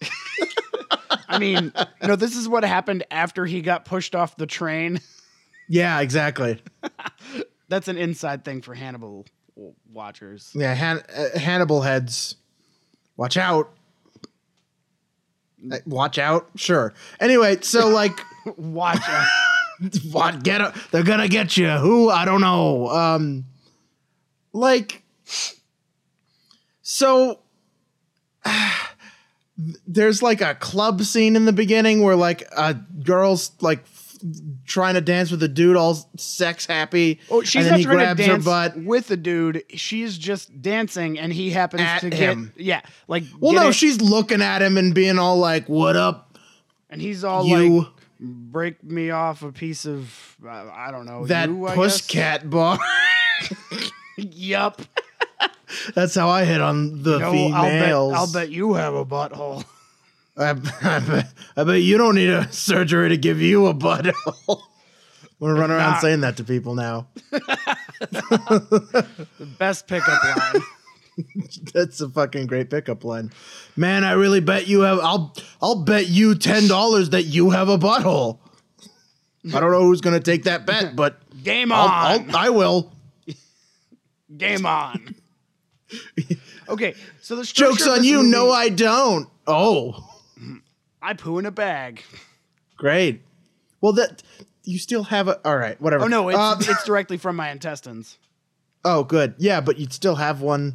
I 1.28 1.38
mean, 1.38 1.72
no, 2.02 2.16
this 2.16 2.36
is 2.36 2.48
what 2.48 2.64
happened 2.64 3.04
after 3.10 3.46
he 3.46 3.60
got 3.60 3.84
pushed 3.84 4.14
off 4.14 4.36
the 4.36 4.46
train. 4.46 5.00
Yeah, 5.68 5.98
exactly. 5.98 6.62
That's 7.68 7.88
an 7.88 7.98
inside 7.98 8.44
thing 8.44 8.62
for 8.62 8.72
Hannibal 8.72 9.26
watchers. 9.92 10.52
Yeah, 10.54 10.72
Han- 10.76 11.02
uh, 11.12 11.36
Hannibal 11.36 11.82
heads. 11.82 12.36
Watch 13.16 13.36
out. 13.36 13.72
Uh, 15.68 15.78
Watch 15.84 16.18
out. 16.18 16.48
Sure. 16.54 16.94
Anyway, 17.18 17.58
so 17.62 17.88
like. 17.88 18.16
Watch 18.56 19.02
out. 19.08 19.26
what? 20.12 20.42
Get 20.42 20.60
a, 20.60 20.74
they're 20.90 21.02
gonna 21.04 21.28
get 21.28 21.56
you. 21.56 21.68
Who? 21.70 22.10
I 22.10 22.24
don't 22.24 22.40
know. 22.40 22.88
Um 22.88 23.44
like 24.52 25.02
so 26.82 27.40
there's 29.86 30.22
like 30.22 30.40
a 30.40 30.54
club 30.54 31.02
scene 31.02 31.36
in 31.36 31.44
the 31.46 31.52
beginning 31.52 32.02
where 32.02 32.16
like 32.16 32.42
a 32.56 32.74
girl's 32.74 33.50
like 33.60 33.80
f- 33.80 34.18
trying 34.66 34.94
to 34.94 35.00
dance 35.00 35.30
with 35.30 35.42
a 35.42 35.48
dude 35.48 35.76
all 35.76 35.94
sex 36.16 36.66
happy 36.66 37.20
Oh, 37.30 37.42
she's 37.42 37.66
not 37.68 37.78
he 37.78 37.84
trying 37.84 37.96
grabs 37.96 38.20
to 38.20 38.38
dance 38.38 38.76
with 38.86 39.08
the 39.08 39.16
dude. 39.16 39.64
She's 39.70 40.16
just 40.18 40.60
dancing, 40.62 41.18
and 41.18 41.32
he 41.32 41.50
happens 41.50 41.82
At 41.82 42.00
to 42.00 42.10
him. 42.10 42.52
get 42.56 42.64
yeah, 42.64 42.80
like 43.08 43.24
well 43.40 43.52
no 43.54 43.68
it- 43.68 43.74
she's 43.74 44.00
looking 44.00 44.42
at 44.42 44.62
him 44.62 44.76
and 44.76 44.94
being 44.94 45.18
all 45.18 45.38
like 45.38 45.68
what 45.68 45.96
up 45.96 46.38
and 46.90 47.00
he's 47.00 47.24
all 47.24 47.44
you? 47.46 47.78
like, 47.80 47.88
"Break 48.20 48.82
me 48.82 49.10
off 49.10 49.42
a 49.42 49.52
piece 49.52 49.84
of 49.86 50.36
uh, 50.44 50.70
I 50.72 50.90
don't 50.90 51.06
know 51.06 51.26
that 51.26 51.48
you, 51.48 51.66
I 51.66 51.74
pussycat 51.74 52.48
bar? 52.48 52.78
Yup. 54.16 54.80
that's 55.94 56.14
how 56.14 56.28
i 56.28 56.44
hit 56.44 56.60
on 56.60 57.02
the 57.02 57.18
No, 57.18 57.30
females 57.32 58.12
I'll 58.14 58.26
bet 58.26 58.36
I'll 58.36 58.44
bet 58.44 58.50
you 58.50 58.74
have 58.74 58.94
a 58.94 59.04
butthole. 59.04 59.64
I, 60.38 60.50
I, 60.50 60.52
bet, 61.00 61.32
I 61.56 61.64
bet 61.64 61.80
you 61.80 61.96
don't 61.96 62.14
need 62.14 62.28
a 62.28 62.50
surgery 62.52 63.08
to 63.08 63.16
give 63.16 63.40
you 63.40 63.66
a 63.66 63.74
butthole. 63.74 64.60
I'm 65.40 65.48
gonna 65.48 65.60
run 65.60 65.70
around 65.70 66.00
saying 66.00 66.20
that 66.20 66.36
to 66.38 66.44
people 66.44 66.74
now. 66.74 67.08
The 67.30 69.06
best 69.58 69.86
pickup 69.86 70.22
line. 70.24 70.62
That's 71.74 72.00
a 72.00 72.08
fucking 72.08 72.46
great 72.46 72.68
pickup 72.70 73.04
line. 73.04 73.32
Man, 73.76 74.04
I 74.04 74.12
really 74.12 74.40
bet 74.40 74.66
you 74.68 74.80
have. 74.82 74.98
I'll 75.00 75.34
I'll 75.62 75.82
bet 75.84 76.08
you 76.08 76.34
ten 76.34 76.68
dollars 76.68 77.10
that 77.10 77.22
you 77.24 77.50
have 77.50 77.68
a 77.68 77.78
butthole. 77.78 78.38
I 79.54 79.60
don't 79.60 79.70
know 79.70 79.82
who's 79.82 80.00
gonna 80.00 80.20
take 80.20 80.44
that 80.44 80.66
bet, 80.66 80.94
but 80.96 81.18
Game 81.42 81.72
on. 81.72 81.88
I'll, 81.90 82.20
I'll, 82.30 82.36
I 82.36 82.48
will. 82.50 82.92
Game 84.36 84.66
on. 84.66 85.14
Okay, 86.68 86.94
so 87.22 87.36
the 87.36 87.44
Jokes 87.44 87.86
on 87.86 88.02
you. 88.02 88.18
movie- 88.18 88.30
No, 88.30 88.50
I 88.50 88.68
don't. 88.68 89.28
Oh, 89.46 90.04
I 91.00 91.14
poo 91.14 91.38
in 91.38 91.46
a 91.46 91.50
bag. 91.52 92.02
great. 92.76 93.22
Well, 93.80 93.92
that 93.92 94.22
you 94.64 94.78
still 94.78 95.04
have 95.04 95.28
a. 95.28 95.40
All 95.46 95.56
right, 95.56 95.80
whatever. 95.80 96.04
Oh 96.04 96.08
no, 96.08 96.28
it's 96.28 96.36
Uh, 96.38 96.56
it's 96.58 96.84
directly 96.84 97.16
from 97.16 97.36
my 97.36 97.50
intestines. 97.50 98.18
Oh, 98.84 99.04
good. 99.04 99.34
Yeah, 99.38 99.60
but 99.60 99.78
you'd 99.78 99.92
still 99.92 100.16
have 100.16 100.40
one 100.40 100.74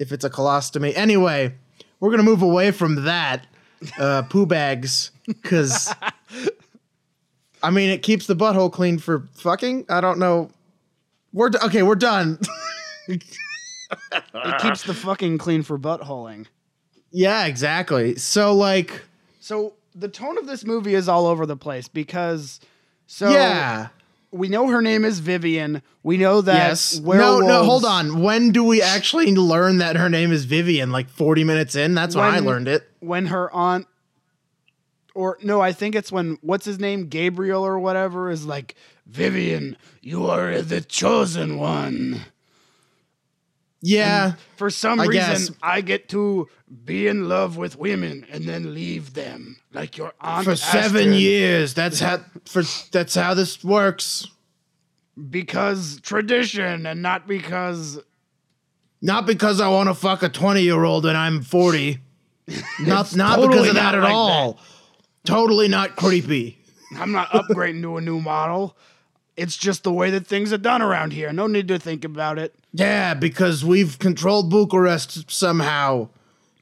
if 0.00 0.10
it's 0.10 0.24
a 0.24 0.30
colostomy. 0.30 0.92
Anyway, 0.96 1.54
we're 2.00 2.10
gonna 2.10 2.24
move 2.24 2.42
away 2.42 2.72
from 2.72 3.04
that 3.04 3.46
uh, 3.98 4.22
poo 4.22 4.46
bags 4.46 5.12
because 5.28 5.94
I 7.62 7.70
mean 7.70 7.90
it 7.90 8.02
keeps 8.02 8.26
the 8.26 8.34
butthole 8.34 8.72
clean 8.72 8.98
for 8.98 9.28
fucking. 9.34 9.86
I 9.88 10.00
don't 10.00 10.18
know. 10.18 10.50
We're 11.32 11.50
d- 11.50 11.58
okay. 11.66 11.82
We're 11.84 11.94
done. 11.94 12.38
It 14.12 14.58
keeps 14.60 14.84
the 14.84 14.94
fucking 14.94 15.38
clean 15.38 15.62
for 15.64 15.76
buttholing. 15.78 16.46
yeah, 17.10 17.46
exactly. 17.46 18.14
So 18.16 18.54
like, 18.54 19.02
So 19.40 19.74
the 19.96 20.06
tone 20.08 20.38
of 20.38 20.46
this 20.46 20.64
movie 20.64 20.94
is 20.94 21.08
all 21.08 21.26
over 21.26 21.44
the 21.44 21.56
place 21.56 21.88
because 21.88 22.60
so 23.08 23.30
yeah. 23.30 23.88
We 24.32 24.48
know 24.48 24.68
her 24.68 24.80
name 24.80 25.04
is 25.04 25.18
Vivian. 25.18 25.82
We 26.02 26.16
know 26.16 26.40
that 26.40 26.54
Yes. 26.54 27.00
No, 27.00 27.40
no. 27.40 27.64
Hold 27.64 27.84
on. 27.84 28.22
When 28.22 28.52
do 28.52 28.64
we 28.64 28.80
actually 28.80 29.34
learn 29.34 29.78
that 29.78 29.96
her 29.96 30.08
name 30.08 30.32
is 30.32 30.44
Vivian? 30.44 30.90
Like 30.92 31.08
forty 31.08 31.44
minutes 31.44 31.74
in. 31.74 31.94
That's 31.94 32.14
when, 32.14 32.24
I 32.24 32.38
learned 32.38 32.68
it. 32.68 32.88
When 33.00 33.26
her 33.26 33.52
aunt 33.52 33.86
or 35.14 35.38
no, 35.42 35.60
I 35.60 35.72
think 35.72 35.94
it's 35.94 36.12
when 36.12 36.38
what's 36.42 36.64
his 36.64 36.78
name? 36.78 37.08
Gabriel 37.08 37.66
or 37.66 37.78
whatever 37.78 38.30
is 38.30 38.46
like, 38.46 38.76
Vivian, 39.06 39.76
you 40.00 40.26
are 40.26 40.62
the 40.62 40.80
chosen 40.80 41.58
one. 41.58 42.20
Yeah. 43.82 44.34
For 44.56 44.70
some 44.70 45.00
I 45.00 45.06
reason, 45.06 45.32
guess. 45.32 45.50
I 45.62 45.80
get 45.80 46.08
to 46.10 46.48
be 46.84 47.06
in 47.06 47.28
love 47.28 47.56
with 47.56 47.76
women 47.76 48.26
and 48.30 48.44
then 48.44 48.74
leave 48.74 49.14
them, 49.14 49.56
like 49.72 49.96
your 49.96 50.12
aunt 50.20 50.44
for 50.44 50.56
seven 50.56 51.08
Astrid. 51.08 51.14
years. 51.14 51.74
That's 51.74 52.00
how 52.00 52.20
for 52.44 52.62
that's 52.92 53.14
how 53.14 53.34
this 53.34 53.62
works. 53.64 54.26
because 55.30 56.00
tradition 56.02 56.86
and 56.86 57.02
not 57.02 57.26
because 57.26 57.98
Not 59.02 59.26
because 59.26 59.60
I 59.60 59.68
want 59.68 59.88
to 59.88 59.94
fuck 59.94 60.22
a 60.22 60.28
20 60.28 60.62
year 60.62 60.84
old 60.84 61.06
and 61.06 61.16
I'm 61.16 61.42
40. 61.42 61.98
not 62.80 63.14
not 63.14 63.36
totally 63.36 63.48
because 63.48 63.68
of 63.68 63.74
that 63.76 63.94
at 63.94 64.02
like 64.02 64.12
all. 64.12 64.58
Totally 65.24 65.68
not 65.68 65.96
creepy. 65.96 66.58
I'm 66.98 67.12
not 67.12 67.28
upgrading 67.30 67.82
to 67.82 67.96
a 67.98 68.00
new 68.00 68.20
model. 68.20 68.76
It's 69.36 69.56
just 69.56 69.84
the 69.84 69.92
way 69.92 70.10
that 70.10 70.26
things 70.26 70.52
are 70.52 70.58
done 70.58 70.82
around 70.82 71.12
here. 71.12 71.32
No 71.32 71.46
need 71.46 71.68
to 71.68 71.78
think 71.78 72.04
about 72.04 72.38
it. 72.38 72.54
Yeah, 72.72 73.14
because 73.14 73.64
we've 73.64 73.98
controlled 73.98 74.50
Bucharest 74.50 75.30
somehow. 75.30 76.08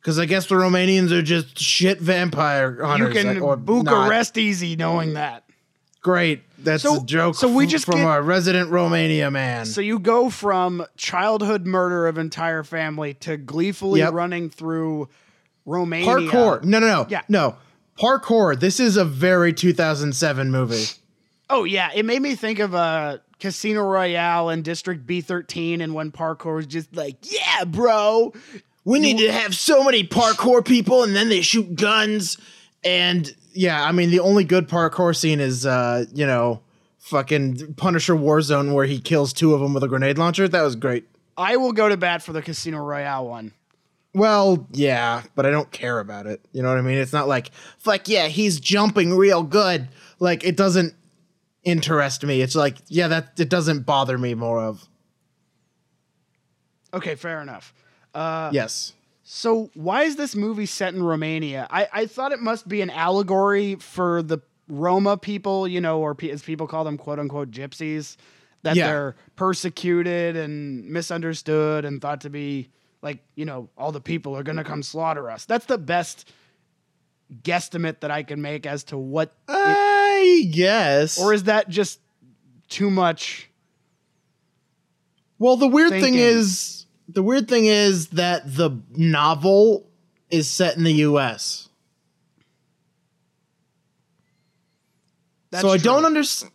Because 0.00 0.18
I 0.18 0.24
guess 0.26 0.46
the 0.46 0.54
Romanians 0.54 1.10
are 1.10 1.22
just 1.22 1.58
shit 1.58 2.00
vampire 2.00 2.84
hunters. 2.84 3.14
You 3.14 3.22
can 3.22 3.38
or 3.42 3.56
book 3.56 3.84
not. 3.84 4.06
a 4.06 4.10
rest 4.10 4.38
easy 4.38 4.76
knowing 4.76 5.14
that. 5.14 5.44
Great. 6.00 6.42
That's 6.60 6.84
So- 6.84 7.02
a 7.02 7.04
joke 7.04 7.34
so 7.34 7.52
we 7.52 7.66
just 7.66 7.84
from 7.84 7.96
get- 7.96 8.06
our 8.06 8.22
resident 8.22 8.70
Romania 8.70 9.30
man. 9.30 9.66
So 9.66 9.80
you 9.80 9.98
go 9.98 10.30
from 10.30 10.84
childhood 10.96 11.66
murder 11.66 12.06
of 12.06 12.16
entire 12.18 12.62
family 12.62 13.14
to 13.14 13.36
gleefully 13.36 14.00
Yep. 14.00 14.12
running 14.14 14.48
through 14.50 15.08
Romania. 15.66 16.06
Parkour. 16.08 16.64
No, 16.64 16.78
no, 16.78 16.86
no. 16.86 17.06
Yeah. 17.10 17.22
No. 17.28 17.56
Parkour. 18.00 18.58
This 18.58 18.78
is 18.80 18.96
a 18.96 19.04
very 19.04 19.52
2007 19.52 20.50
movie. 20.50 20.86
Oh 21.50 21.64
yeah, 21.64 21.90
it 21.94 22.04
made 22.04 22.22
me 22.22 22.34
think 22.36 22.58
of 22.60 22.74
uh, 22.74 23.18
Casino 23.40 23.82
Royale 23.82 24.50
and 24.50 24.62
District 24.64 25.06
B13, 25.06 25.80
and 25.82 25.94
when 25.94 26.12
parkour 26.12 26.56
was 26.56 26.66
just 26.66 26.94
like, 26.94 27.16
yeah, 27.22 27.64
bro. 27.64 28.32
We 28.88 29.00
need 29.00 29.18
to 29.18 29.30
have 29.30 29.54
so 29.54 29.84
many 29.84 30.02
parkour 30.02 30.64
people, 30.64 31.02
and 31.02 31.14
then 31.14 31.28
they 31.28 31.42
shoot 31.42 31.74
guns. 31.74 32.38
And 32.82 33.30
yeah, 33.52 33.84
I 33.84 33.92
mean, 33.92 34.10
the 34.10 34.20
only 34.20 34.44
good 34.44 34.66
parkour 34.66 35.14
scene 35.14 35.40
is, 35.40 35.66
uh, 35.66 36.06
you 36.14 36.26
know, 36.26 36.62
fucking 36.98 37.74
Punisher 37.74 38.14
Warzone, 38.14 38.72
where 38.72 38.86
he 38.86 38.98
kills 38.98 39.34
two 39.34 39.52
of 39.52 39.60
them 39.60 39.74
with 39.74 39.84
a 39.84 39.88
grenade 39.88 40.16
launcher. 40.16 40.48
That 40.48 40.62
was 40.62 40.74
great. 40.74 41.04
I 41.36 41.56
will 41.58 41.72
go 41.72 41.90
to 41.90 41.98
bat 41.98 42.22
for 42.22 42.32
the 42.32 42.40
Casino 42.40 42.78
Royale 42.78 43.28
one. 43.28 43.52
Well, 44.14 44.66
yeah, 44.72 45.22
but 45.34 45.44
I 45.44 45.50
don't 45.50 45.70
care 45.70 45.98
about 45.98 46.26
it. 46.26 46.40
You 46.52 46.62
know 46.62 46.70
what 46.70 46.78
I 46.78 46.82
mean? 46.82 46.96
It's 46.96 47.12
not 47.12 47.28
like, 47.28 47.50
fuck 47.76 48.08
yeah, 48.08 48.28
he's 48.28 48.58
jumping 48.58 49.14
real 49.14 49.42
good. 49.42 49.88
Like, 50.18 50.44
it 50.44 50.56
doesn't 50.56 50.94
interest 51.62 52.24
me. 52.24 52.40
It's 52.40 52.54
like, 52.54 52.78
yeah, 52.88 53.08
that 53.08 53.38
it 53.38 53.50
doesn't 53.50 53.84
bother 53.84 54.16
me 54.16 54.32
more 54.32 54.62
of. 54.62 54.88
Okay, 56.94 57.16
fair 57.16 57.42
enough. 57.42 57.74
Uh, 58.18 58.50
Yes. 58.52 58.92
So 59.30 59.70
why 59.74 60.04
is 60.04 60.16
this 60.16 60.34
movie 60.34 60.64
set 60.66 60.94
in 60.94 61.02
Romania? 61.02 61.66
I, 61.70 61.86
I 61.92 62.06
thought 62.06 62.32
it 62.32 62.40
must 62.40 62.66
be 62.66 62.80
an 62.80 62.88
allegory 62.88 63.74
for 63.74 64.22
the 64.22 64.38
Roma 64.68 65.18
people, 65.18 65.68
you 65.68 65.80
know, 65.82 66.00
or 66.00 66.16
as 66.30 66.42
people 66.42 66.66
call 66.66 66.82
them, 66.84 66.96
quote 66.96 67.18
unquote, 67.18 67.50
gypsies, 67.50 68.16
that 68.62 68.74
Yeah. 68.76 68.86
they're 68.86 69.16
persecuted 69.36 70.34
and 70.36 70.86
misunderstood 70.88 71.84
and 71.84 72.00
thought 72.00 72.22
to 72.22 72.30
be 72.30 72.70
like, 73.02 73.18
you 73.34 73.44
know, 73.44 73.68
all 73.76 73.92
the 73.92 74.00
people 74.00 74.34
are 74.34 74.42
going 74.42 74.56
to 74.56 74.64
come 74.64 74.82
slaughter 74.82 75.30
us. 75.30 75.44
That's 75.44 75.66
the 75.66 75.78
best 75.78 76.32
guesstimate 77.42 78.00
that 78.00 78.10
I 78.10 78.22
can 78.22 78.40
make 78.40 78.64
as 78.64 78.84
to 78.84 78.96
what, 78.96 79.34
I 79.46 80.48
guess. 80.50 81.18
or 81.20 81.34
is 81.34 81.44
that 81.44 81.68
just 81.68 82.00
too 82.68 82.90
much? 82.90 83.50
Well, 85.38 85.56
the 85.56 85.68
weird 85.68 85.90
thing 85.90 86.14
is 86.14 86.77
the 87.08 87.22
weird 87.22 87.48
thing 87.48 87.64
is 87.64 88.08
that 88.10 88.42
the 88.54 88.70
novel 88.94 89.88
is 90.30 90.48
set 90.48 90.76
in 90.76 90.84
the 90.84 90.92
US. 90.92 91.68
That's 95.50 95.62
so 95.62 95.70
I 95.70 95.78
don't 95.78 96.04
understand 96.04 96.52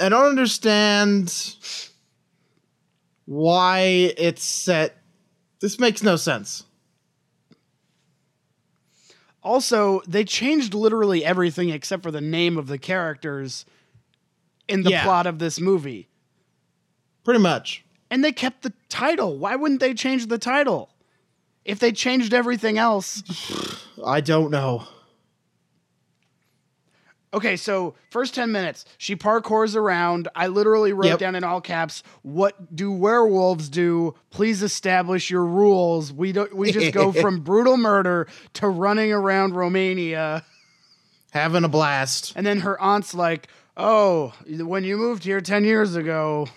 I 0.00 0.08
don't 0.08 0.24
understand 0.26 1.54
why 3.26 3.80
it's 4.16 4.42
set 4.42 4.96
this 5.60 5.78
makes 5.78 6.02
no 6.02 6.16
sense. 6.16 6.64
Also, 9.44 10.00
they 10.06 10.24
changed 10.24 10.72
literally 10.72 11.24
everything 11.24 11.70
except 11.70 12.02
for 12.02 12.10
the 12.10 12.20
name 12.20 12.56
of 12.56 12.68
the 12.68 12.78
characters 12.78 13.64
in 14.68 14.82
the 14.82 14.90
Yeah. 14.90 15.02
plot 15.04 15.26
of 15.26 15.38
this 15.40 15.60
movie. 15.60 16.08
Pretty 17.24 17.40
much. 17.40 17.84
And 18.12 18.22
they 18.22 18.30
kept 18.30 18.60
the 18.60 18.74
title. 18.90 19.38
Why 19.38 19.56
wouldn't 19.56 19.80
they 19.80 19.94
change 19.94 20.26
the 20.26 20.36
title? 20.36 20.90
If 21.64 21.78
they 21.78 21.92
changed 21.92 22.34
everything 22.34 22.76
else. 22.76 23.22
I 24.04 24.20
don't 24.20 24.50
know. 24.50 24.86
Okay, 27.32 27.56
so 27.56 27.94
first 28.10 28.34
10 28.34 28.52
minutes, 28.52 28.84
she 28.98 29.16
parkours 29.16 29.74
around. 29.74 30.28
I 30.34 30.48
literally 30.48 30.92
wrote 30.92 31.06
Yep. 31.06 31.18
down 31.20 31.34
in 31.36 31.42
all 31.42 31.62
caps, 31.62 32.02
"What 32.20 32.76
do 32.76 32.92
werewolves 32.92 33.70
do? 33.70 34.14
Please 34.28 34.62
establish 34.62 35.30
your 35.30 35.46
rules." 35.46 36.12
We 36.12 36.32
don't 36.32 36.54
we 36.54 36.70
just 36.70 36.92
go 36.92 37.12
from 37.22 37.40
brutal 37.40 37.78
murder 37.78 38.28
to 38.60 38.68
running 38.68 39.10
around 39.10 39.54
Romania. 39.54 40.44
Having 41.30 41.64
a 41.64 41.68
blast. 41.70 42.34
And 42.36 42.44
then 42.46 42.60
her 42.60 42.78
aunt's 42.78 43.14
like, 43.14 43.48
"Oh, 43.74 44.34
when 44.46 44.84
you 44.84 44.98
moved 44.98 45.24
here 45.24 45.40
10 45.40 45.64
years 45.64 45.96
ago, 45.96 46.48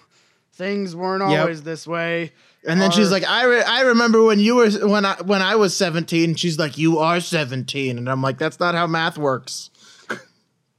things 0.55 0.95
weren't 0.95 1.29
Yep. 1.29 1.39
always 1.39 1.63
this 1.63 1.85
way." 1.87 2.31
And 2.67 2.81
then 2.81 2.89
she's 2.89 3.11
like, 3.11 3.23
I, 3.23 3.43
re- 3.45 3.61
I 3.61 3.81
remember 3.81 4.23
when 4.23 4.39
you 4.39 4.55
were 4.55 4.71
when 4.87 5.05
I 5.05 5.15
when 5.23 5.41
I 5.43 5.55
was 5.55 5.75
seventeen. 5.77 6.33
She's 6.35 6.57
like, 6.57 6.77
you 6.79 6.97
are 6.97 7.19
seventeen, 7.19 7.97
and 7.99 8.09
I'm 8.09 8.23
like, 8.23 8.39
that's 8.39 8.59
not 8.59 8.73
how 8.73 8.87
math 8.87 9.17
works. 9.19 9.69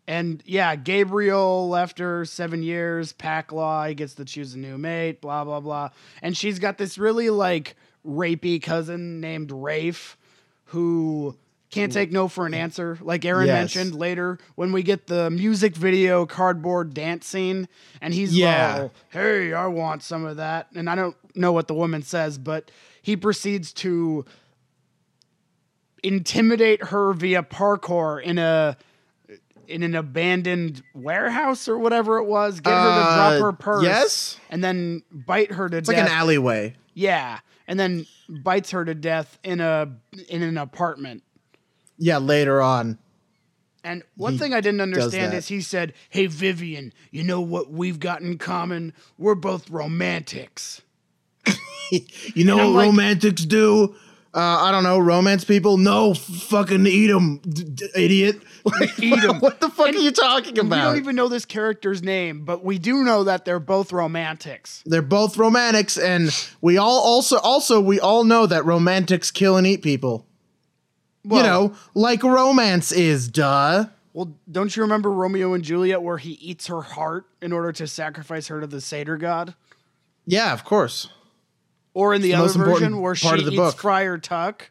And 0.09 0.41
yeah, 0.47 0.77
Gabriel 0.77 1.69
left 1.69 1.99
her 1.99 2.25
seven 2.25 2.62
years, 2.62 3.12
pack 3.12 3.51
law, 3.51 3.85
he 3.87 3.95
gets 3.95 4.15
to 4.15 4.25
choose 4.25 4.55
a 4.55 4.59
new 4.59 4.79
mate, 4.79 5.21
blah, 5.21 5.43
blah, 5.45 5.59
blah. 5.59 5.91
And 6.23 6.37
she's 6.37 6.61
got 6.61 6.79
this 6.79 6.97
really 6.97 7.29
like 7.29 7.75
rapey 8.07 8.62
cousin 8.62 9.21
named 9.21 9.51
Rafe 9.51 10.17
who 10.67 11.37
can't 11.70 11.92
take 11.92 12.12
no 12.12 12.29
for 12.29 12.46
an 12.46 12.55
answer. 12.55 12.96
Like 13.02 13.24
Aaron 13.24 13.46
Yes. 13.48 13.74
mentioned 13.74 13.94
later, 13.96 14.38
when 14.55 14.72
we 14.72 14.83
get 14.83 15.07
the 15.09 15.31
music 15.31 15.74
video 15.76 16.24
cardboard 16.26 16.94
dance 16.94 17.26
scene, 17.26 17.68
and 18.00 18.14
he's 18.14 18.37
Yeah. 18.37 18.79
all, 18.83 18.92
hey, 19.11 19.52
I 19.52 19.66
want 19.66 20.02
some 20.02 20.24
of 20.24 20.37
that. 20.37 20.68
And 20.74 20.88
I 20.88 20.94
don't 20.94 21.16
know 21.35 21.52
what 21.52 21.66
the 21.68 21.74
woman 21.74 22.02
says, 22.02 22.38
but 22.38 22.70
he 23.02 23.16
proceeds 23.16 23.72
to 23.74 24.24
intimidate 26.02 26.85
her 26.85 27.12
via 27.12 27.42
parkour 27.42 28.22
in 28.22 28.38
a 28.38 28.76
in 29.68 29.83
an 29.83 29.96
abandoned 29.96 30.81
warehouse 30.94 31.66
or 31.66 31.76
whatever 31.76 32.18
it 32.18 32.24
was, 32.24 32.61
get 32.61 32.70
her 32.72 32.76
to 32.76 33.00
Uh, 33.00 33.14
drop 33.16 33.42
her 33.42 33.52
purse, 33.52 33.83
yes? 33.83 34.40
and 34.48 34.62
then 34.62 35.02
bite 35.11 35.50
her 35.50 35.68
to 35.68 35.79
It's 35.79 35.88
death. 35.88 35.98
like 35.98 36.07
an 36.09 36.12
alleyway. 36.16 36.76
yeah, 36.94 37.40
and 37.66 37.81
then 37.81 38.07
bites 38.29 38.70
her 38.70 38.85
to 38.85 38.94
death 38.94 39.40
in 39.42 39.61
a 39.61 39.88
in 40.29 40.42
an 40.44 40.57
apartment. 40.57 41.24
Yeah, 41.99 42.19
later 42.19 42.61
on. 42.61 42.99
And 43.85 44.03
one 44.17 44.33
He 44.33 44.39
thing 44.39 44.53
I 44.53 44.61
didn't 44.61 44.81
understand 44.81 45.33
is 45.35 45.47
he 45.49 45.61
said, 45.61 45.93
"Hey 46.11 46.27
Vivian, 46.27 46.93
you 47.13 47.23
know 47.23 47.41
what 47.41 47.71
we've 47.71 48.01
got 48.01 48.21
in 48.21 48.37
common? 48.37 48.93
We're 49.17 49.37
both 49.37 49.71
romantics." 49.71 50.83
You 52.35 52.45
know 52.45 52.57
what 52.57 52.67
like- 52.71 52.87
romantics 52.89 53.45
do? 53.45 53.95
Uh, 54.35 54.41
I 54.65 54.71
don't 54.71 54.83
know, 54.83 54.99
romance 54.99 55.45
people? 55.45 55.79
No, 55.79 56.13
fucking 56.13 56.85
eat 56.87 57.07
them, 57.07 57.39
d- 57.49 57.63
d- 57.63 57.89
idiot. 57.97 58.43
Eat 58.99 59.25
'em. 59.25 59.39
what 59.41 59.61
the 59.61 59.71
fuck 59.71 59.87
And 59.87 59.97
are 59.97 60.01
you 60.01 60.11
talking 60.11 60.59
about? 60.59 60.77
We 60.77 60.83
don't 60.83 60.97
even 60.99 61.17
know 61.17 61.29
this 61.29 61.47
character's 61.47 62.03
name, 62.03 62.45
but 62.45 62.63
we 62.63 62.79
do 62.79 63.03
know 63.05 63.25
that 63.25 63.47
they're 63.47 63.61
both 63.61 63.93
romantics. 63.93 64.83
They're 64.85 65.01
both 65.01 65.39
romantics, 65.39 65.97
and 65.97 66.31
we 66.61 66.77
all 66.77 66.99
also 67.01 67.39
also 67.39 67.81
we 67.81 67.99
all 67.99 68.25
know 68.25 68.47
that 68.47 68.67
romantics 68.67 69.31
kill 69.31 69.57
and 69.57 69.67
eat 69.67 69.81
people. 69.81 70.27
Well, 71.27 71.43
you 71.43 71.47
know, 71.49 71.77
like 71.95 72.23
romance 72.23 72.93
is, 72.93 73.29
duh. 73.29 73.87
Well, 74.12 74.33
don't 74.51 74.75
you 74.75 74.83
remember 74.83 75.11
Romeo 75.11 75.53
and 75.55 75.65
Juliet 75.65 76.01
where 76.01 76.19
he 76.19 76.33
eats 76.33 76.69
her 76.69 76.83
heart 76.83 77.27
in 77.43 77.53
order 77.53 77.73
to 77.73 77.87
sacrifice 77.87 78.47
her 78.47 78.61
to 78.61 78.67
the 78.67 78.81
satyr 78.81 79.17
god? 79.17 79.55
Yeah, 80.25 80.53
of 80.53 80.65
course. 80.65 81.09
Or 81.95 82.15
in 82.15 82.23
the, 82.23 82.33
the 82.33 82.39
other 82.39 82.65
version 82.65 83.01
where 83.01 83.15
she 83.15 83.27
part 83.27 83.41
of 83.41 83.45
the 83.45 83.53
eats 83.53 83.59
book. 83.59 83.79
Friar 83.79 84.19
Tuck 84.19 84.71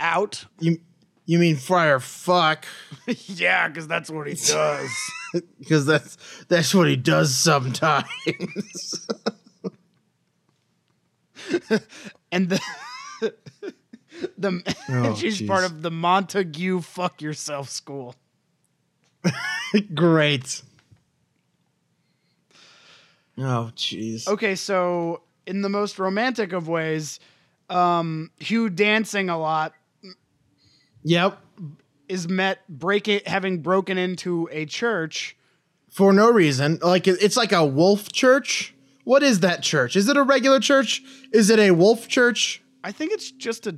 out? 0.00 0.44
You 0.60 0.80
you 1.26 1.38
mean 1.38 1.56
Friar 1.56 2.00
fuck? 2.00 2.66
yeah, 3.06 3.68
because 3.68 3.88
that's 3.88 4.10
what 4.10 4.26
he 4.26 4.34
does. 4.46 4.90
Because 5.58 5.86
that's 5.86 6.18
that's 6.48 6.74
what 6.74 6.86
he 6.88 6.96
does 6.96 7.34
sometimes. 7.34 8.06
and 12.30 12.50
the 12.50 12.60
the 14.38 14.62
Oh, 14.88 15.14
she's 15.18 15.40
jeez. 15.40 15.46
part 15.46 15.64
of 15.64 15.82
the 15.82 15.90
Montague 15.90 16.80
fuck 16.82 17.20
yourself 17.22 17.68
school. 17.68 18.14
Great. 19.94 20.62
Oh, 23.38 23.70
jeez. 23.76 24.28
Okay, 24.28 24.54
so 24.54 25.22
in 25.46 25.62
the 25.62 25.68
most 25.68 25.98
romantic 25.98 26.52
of 26.52 26.68
ways, 26.68 27.18
um, 27.68 28.30
Hugh 28.38 28.70
dancing 28.70 29.28
a 29.28 29.38
lot 29.38 29.74
Yep. 31.02 31.38
is 32.08 32.28
met 32.28 32.66
breaking 32.68 33.20
having 33.26 33.60
broken 33.60 33.98
into 33.98 34.48
a 34.52 34.66
church 34.66 35.36
For 35.90 36.12
no 36.12 36.30
reason. 36.30 36.78
Like 36.82 37.06
it's 37.08 37.36
like 37.36 37.52
a 37.52 37.64
wolf 37.64 38.12
church 38.12 38.74
What 39.04 39.22
is 39.22 39.40
that 39.40 39.62
church? 39.62 39.96
Is 39.96 40.08
it 40.08 40.16
a 40.16 40.22
regular 40.22 40.60
church? 40.60 41.02
Is 41.32 41.50
it 41.50 41.58
a 41.58 41.72
wolf 41.72 42.06
church? 42.08 42.62
I 42.84 42.92
think 42.92 43.12
it's 43.12 43.30
just 43.32 43.66
a 43.66 43.76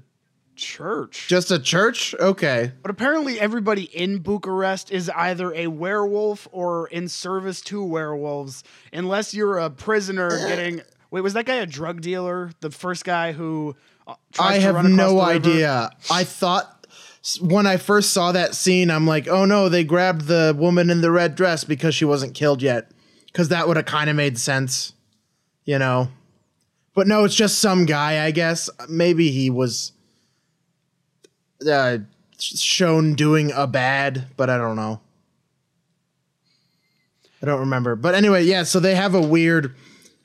church. 0.56 1.26
Just 1.28 1.50
a 1.50 1.58
church? 1.58 2.14
Okay. 2.18 2.72
But 2.82 2.90
apparently, 2.90 3.38
everybody 3.38 3.84
in 3.84 4.18
Bucharest 4.18 4.90
is 4.90 5.10
either 5.10 5.54
a 5.54 5.68
werewolf 5.68 6.48
or 6.50 6.88
in 6.88 7.08
service 7.08 7.60
to 7.62 7.82
werewolves, 7.84 8.64
unless 8.92 9.34
you're 9.34 9.58
a 9.58 9.70
prisoner 9.70 10.30
getting. 10.48 10.82
Wait, 11.10 11.20
was 11.20 11.34
that 11.34 11.46
guy 11.46 11.56
a 11.56 11.66
drug 11.66 12.00
dealer? 12.00 12.50
The 12.60 12.70
first 12.70 13.04
guy 13.04 13.32
who. 13.32 13.76
uh, 14.06 14.14
I 14.38 14.58
have 14.58 14.84
no 14.84 15.20
idea. 15.20 15.90
I 16.10 16.24
thought 16.24 16.76
when 17.40 17.66
I 17.66 17.76
first 17.76 18.12
saw 18.12 18.32
that 18.32 18.54
scene, 18.54 18.90
I'm 18.90 19.06
like, 19.06 19.28
oh 19.28 19.44
no, 19.44 19.68
they 19.68 19.84
grabbed 19.84 20.22
the 20.22 20.54
woman 20.56 20.90
in 20.90 21.00
the 21.00 21.10
red 21.10 21.34
dress 21.34 21.64
because 21.64 21.94
she 21.94 22.04
wasn't 22.04 22.34
killed 22.34 22.62
yet. 22.62 22.90
Because 23.26 23.48
that 23.48 23.68
would 23.68 23.76
have 23.76 23.86
kind 23.86 24.08
of 24.08 24.16
made 24.16 24.38
sense, 24.38 24.94
you 25.64 25.78
know. 25.78 26.08
But 26.94 27.06
no, 27.06 27.24
it's 27.24 27.34
just 27.34 27.58
some 27.58 27.84
guy, 27.84 28.24
I 28.24 28.30
guess. 28.30 28.70
Maybe 28.88 29.30
he 29.30 29.50
was 29.50 29.92
uh, 31.68 31.98
shown 32.38 33.14
doing 33.14 33.52
a 33.52 33.66
bad, 33.66 34.26
but 34.36 34.50
I 34.50 34.58
don't 34.58 34.76
know. 34.76 35.00
I 37.42 37.46
don't 37.46 37.60
remember. 37.60 37.96
But 37.96 38.14
anyway, 38.14 38.44
yeah, 38.44 38.62
so 38.62 38.80
they 38.80 38.94
have 38.94 39.14
a 39.14 39.20
weird 39.20 39.74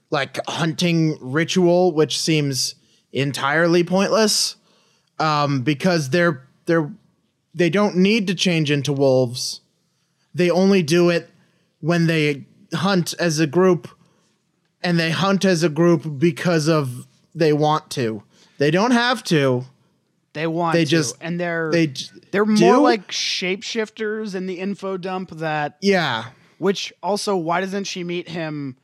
like 0.09 0.39
hunting 0.45 1.17
ritual 1.21 1.93
which 1.93 2.19
seems 2.19 2.75
entirely 3.13 3.81
pointless 3.81 4.57
um 5.19 5.61
because 5.61 6.09
they're 6.09 6.45
they're 6.65 6.91
they 7.53 7.69
don't 7.69 7.95
need 7.95 8.27
to 8.27 8.35
change 8.35 8.71
into 8.71 8.93
wolves. 8.93 9.61
They 10.33 10.49
only 10.49 10.83
do 10.83 11.09
it 11.09 11.29
when 11.79 12.07
they 12.07 12.45
hunt 12.73 13.13
as 13.19 13.39
a 13.39 13.47
group 13.47 13.89
and 14.81 14.97
they 14.99 15.11
hunt 15.11 15.43
as 15.43 15.63
a 15.63 15.69
group 15.69 16.17
because 16.17 16.67
of 16.69 17.07
they 17.35 17.51
want 17.51 17.89
to. 17.91 18.23
They 18.57 18.71
don't 18.71 18.91
have 18.91 19.23
to. 19.25 19.65
They 20.33 20.47
want 20.47 20.73
They 20.73 20.85
to, 20.85 20.89
just- 20.89 21.15
and 21.21 21.39
they're 21.39 21.71
They 21.71 21.87
j- 21.87 22.07
they're 22.31 22.45
more 22.45 22.75
do? 22.75 22.81
like 22.81 23.09
shapeshifters 23.09 24.33
in 24.35 24.45
the 24.47 24.59
info 24.59 24.97
dump 24.97 25.31
that 25.31 25.77
yeah. 25.81 26.25
which 26.57 26.93
also 27.03 27.35
why 27.35 27.59
doesn't 27.61 27.83
she 27.85 28.03
meet 28.03 28.29
him 28.29 28.77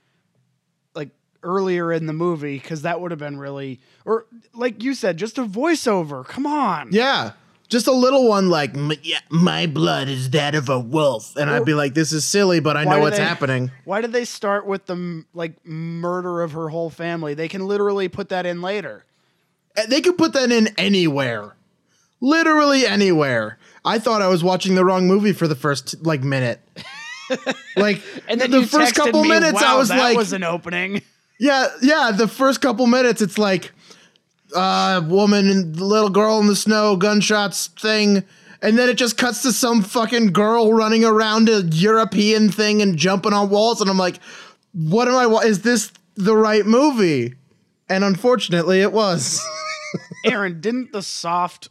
like 0.94 1.10
earlier 1.44 1.94
in 1.94 2.06
the 2.06 2.14
movie 2.14 2.60
cuz 2.60 2.82
that 2.82 3.00
would 3.00 3.12
have 3.12 3.20
been 3.20 3.38
really 3.40 3.80
or 4.06 4.26
like 4.54 4.84
you 4.84 4.94
said 4.94 5.18
just 5.18 5.38
a 5.38 5.46
voiceover 5.46 6.26
come 6.26 6.46
on 6.46 6.90
Yeah. 6.92 7.32
Just 7.70 7.86
a 7.88 7.92
little 7.92 8.30
one 8.30 8.48
like 8.50 8.74
"M- 8.78 8.94
yeah, 9.04 9.20
my 9.30 9.68
blood 9.68 10.08
is 10.08 10.30
that 10.30 10.56
of 10.56 10.70
a 10.70 10.80
wolf 10.80 11.36
and 11.36 11.50
I'd 11.50 11.66
be 11.66 11.74
like 11.74 11.94
this 11.94 12.14
is 12.14 12.24
silly 12.24 12.62
but 12.62 12.78
I 12.78 12.86
Why 12.86 12.92
know 12.92 12.98
do 13.00 13.02
what's 13.04 13.18
they- 13.18 13.24
happening. 13.26 13.72
why 13.84 14.00
did 14.00 14.14
they 14.14 14.24
start 14.24 14.66
with 14.66 14.86
the 14.86 14.94
m- 14.94 15.26
like 15.34 15.66
murder 15.66 16.42
of 16.44 16.54
her 16.54 16.70
whole 16.70 16.90
family 16.90 17.34
they 17.34 17.50
can 17.50 17.66
literally 17.68 18.08
put 18.08 18.30
that 18.30 18.46
in 18.46 18.62
later 18.62 19.04
They 19.88 20.02
could 20.02 20.18
put 20.18 20.34
that 20.34 20.52
in 20.52 20.68
anywhere. 20.78 21.56
Literally 22.20 22.86
anywhere. 22.86 23.60
I 23.86 24.00
thought 24.00 24.22
I 24.22 24.28
was 24.28 24.44
watching 24.44 24.76
the 24.76 24.84
wrong 24.84 25.08
movie 25.08 25.34
for 25.34 25.48
the 25.48 25.56
first 25.56 26.04
like 26.06 26.24
minute. 26.24 26.60
like 27.78 28.02
and 28.28 28.42
then 28.42 28.52
the 28.52 28.66
first 28.66 28.96
couple 28.96 29.24
me, 29.24 29.30
minutes 29.30 29.62
wow, 29.62 29.76
I 29.76 29.78
was 29.78 29.90
like. 29.90 30.00
that 30.00 30.04
like 30.04 30.18
was 30.18 30.34
an 30.34 30.44
opening 30.44 31.02
Yeah, 31.40 31.68
yeah, 31.82 32.12
the 32.12 32.28
first 32.28 32.62
couple 32.62 32.88
minutes 32.88 33.22
it's 33.22 33.38
like 33.38 33.72
uh 34.56 35.02
woman 35.06 35.50
and 35.50 35.80
little 35.80 36.10
girl 36.10 36.40
in 36.40 36.48
the 36.48 36.56
snow, 36.56 36.96
gunshots 36.96 37.68
thing, 37.68 38.24
and 38.62 38.78
then 38.78 38.90
it 38.90 38.98
just 38.98 39.18
cuts 39.18 39.44
to 39.44 39.52
some 39.52 39.84
fucking 39.84 40.34
girl 40.34 40.74
running 40.74 41.06
around 41.06 41.48
a 41.48 41.62
European 41.62 42.50
thing 42.50 42.82
and 42.82 42.98
jumping 42.98 43.34
on 43.34 43.50
walls 43.50 43.82
and 43.82 43.90
I'm 43.90 43.98
like, 43.98 44.20
what 44.74 45.08
am 45.08 45.16
I 45.16 45.26
is 45.46 45.62
this 45.62 45.92
the 46.16 46.36
right 46.36 46.66
movie? 46.66 47.36
And 47.90 48.04
unfortunately 48.04 48.82
it 48.82 48.92
was. 48.92 49.46
Aaron, 50.26 50.60
didn't 50.62 50.92
the 50.92 51.02
soft 51.02 51.70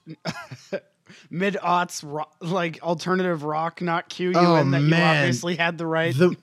mid 1.30 1.54
aughts 1.62 2.02
ro- 2.04 2.28
like 2.40 2.82
alternative 2.82 3.44
rock 3.44 3.80
not 3.80 4.08
cue 4.08 4.30
you 4.30 4.34
Oh, 4.36 4.56
in 4.56 4.70
that 4.72 4.82
you 4.82 4.94
obviously 4.94 5.56
had 5.56 5.78
the 5.78 5.86
right? 5.86 6.16
the 6.16 6.36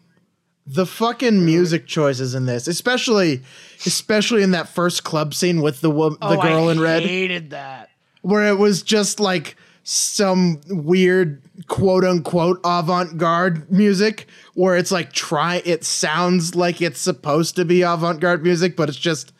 the 0.65 0.85
fucking 0.85 1.43
music 1.45 1.87
choices 1.87 2.35
in 2.35 2.45
this, 2.45 2.67
especially 2.67 3.41
especially 3.85 4.43
in 4.43 4.51
that 4.51 4.69
first 4.69 5.03
club 5.03 5.33
scene 5.33 5.61
with 5.61 5.81
the 5.81 5.91
wo- 5.91 6.11
the 6.11 6.17
oh, 6.21 6.41
girl 6.41 6.69
I 6.69 6.71
in 6.71 6.79
red. 6.79 7.03
hated 7.03 7.49
that. 7.49 7.89
where 8.21 8.47
it 8.47 8.57
was 8.57 8.81
just 8.81 9.19
like 9.19 9.57
some 9.85 10.61
weird 10.69 11.41
quote 11.67 12.05
unquote 12.05 12.61
avant-garde 12.63 13.69
music 13.69 14.27
where 14.53 14.77
it's 14.77 14.91
like 14.91 15.11
try 15.11 15.61
it 15.65 15.83
sounds 15.83 16.55
like 16.55 16.81
it's 16.81 17.01
supposed 17.01 17.57
to 17.57 17.65
be 17.65 17.81
avant-garde 17.81 18.41
music 18.43 18.77
but 18.77 18.87
it's 18.87 18.97
just 18.97 19.33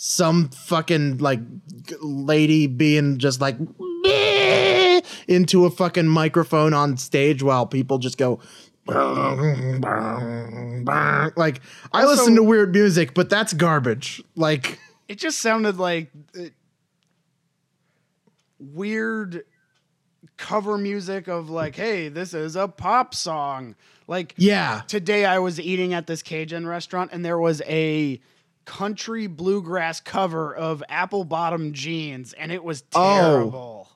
some 0.00 0.48
fucking 0.50 1.18
like 1.18 1.40
lady 2.00 2.68
being 2.68 3.18
just 3.18 3.40
like 3.40 3.56
into 5.26 5.64
a 5.64 5.70
fucking 5.70 6.06
microphone 6.06 6.72
on 6.72 6.96
stage 6.96 7.42
while 7.42 7.66
people 7.66 7.98
just 7.98 8.16
go 8.16 8.38
like 8.86 8.96
I 11.92 12.02
Also- 12.02 12.08
listen 12.08 12.36
to 12.36 12.44
weird 12.44 12.72
music 12.72 13.12
but 13.12 13.28
that's 13.28 13.52
garbage 13.52 14.22
like 14.36 14.78
It 15.08 15.18
just 15.18 15.40
sounded 15.40 15.78
like 15.78 16.10
uh, 16.38 16.42
weird 18.60 19.42
cover 20.36 20.78
music 20.78 21.26
of 21.28 21.48
like, 21.50 21.74
hey, 21.76 22.08
this 22.08 22.34
is 22.34 22.56
a 22.56 22.66
pop 22.68 23.14
song. 23.14 23.74
Like 24.06 24.32
yeah 24.38 24.82
today 24.86 25.24
I 25.26 25.38
was 25.40 25.60
eating 25.60 25.92
at 25.92 26.06
this 26.06 26.22
Cajun 26.22 26.66
restaurant 26.66 27.10
and 27.12 27.22
there 27.24 27.38
was 27.38 27.60
a 27.66 28.20
country 28.68 29.26
bluegrass 29.26 29.98
cover 29.98 30.54
of 30.54 30.82
Apple 30.90 31.24
Bottom 31.24 31.72
Jeans 31.72 32.34
and 32.34 32.52
it 32.52 32.62
was 32.62 32.84
Oh. 32.94 33.14
terrible. 33.14 33.90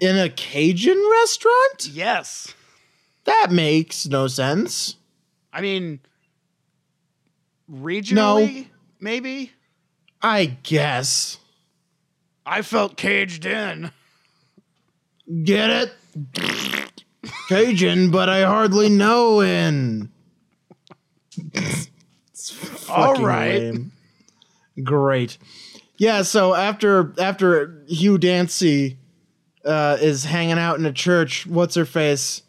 in 0.00 0.18
a 0.18 0.28
Cajun 0.28 1.00
restaurant 1.20 1.86
Yes. 1.88 2.52
That 3.24 3.52
makes 3.52 4.04
no 4.08 4.26
sense. 4.26 4.96
I 5.52 5.60
mean, 5.60 6.00
regionally, 7.70 8.66
maybe. 8.98 9.52
I 10.20 10.46
guess. 10.46 11.38
I 12.44 12.62
felt 12.62 12.96
caged 12.96 13.46
in. 13.46 13.92
Get 15.44 15.70
it? 15.70 15.92
Cajun, 17.48 18.10
but 18.10 18.28
I 18.28 18.42
hardly 18.42 18.88
know 18.88 19.40
in. 19.40 20.10
It's 22.50 22.88
All 22.90 23.14
right. 23.16 23.60
lame. 23.60 23.92
Great. 24.82 25.38
Yeah, 25.96 26.22
so 26.22 26.54
after 26.54 27.12
after 27.20 27.84
Hugh 27.86 28.18
Dancy 28.18 28.98
uh, 29.64 29.98
is 30.00 30.24
hanging 30.24 30.58
out 30.58 30.78
in 30.78 30.86
a 30.86 30.92
church, 30.92 31.46
what's 31.46 31.74
her 31.76 31.84
face? 31.84 32.42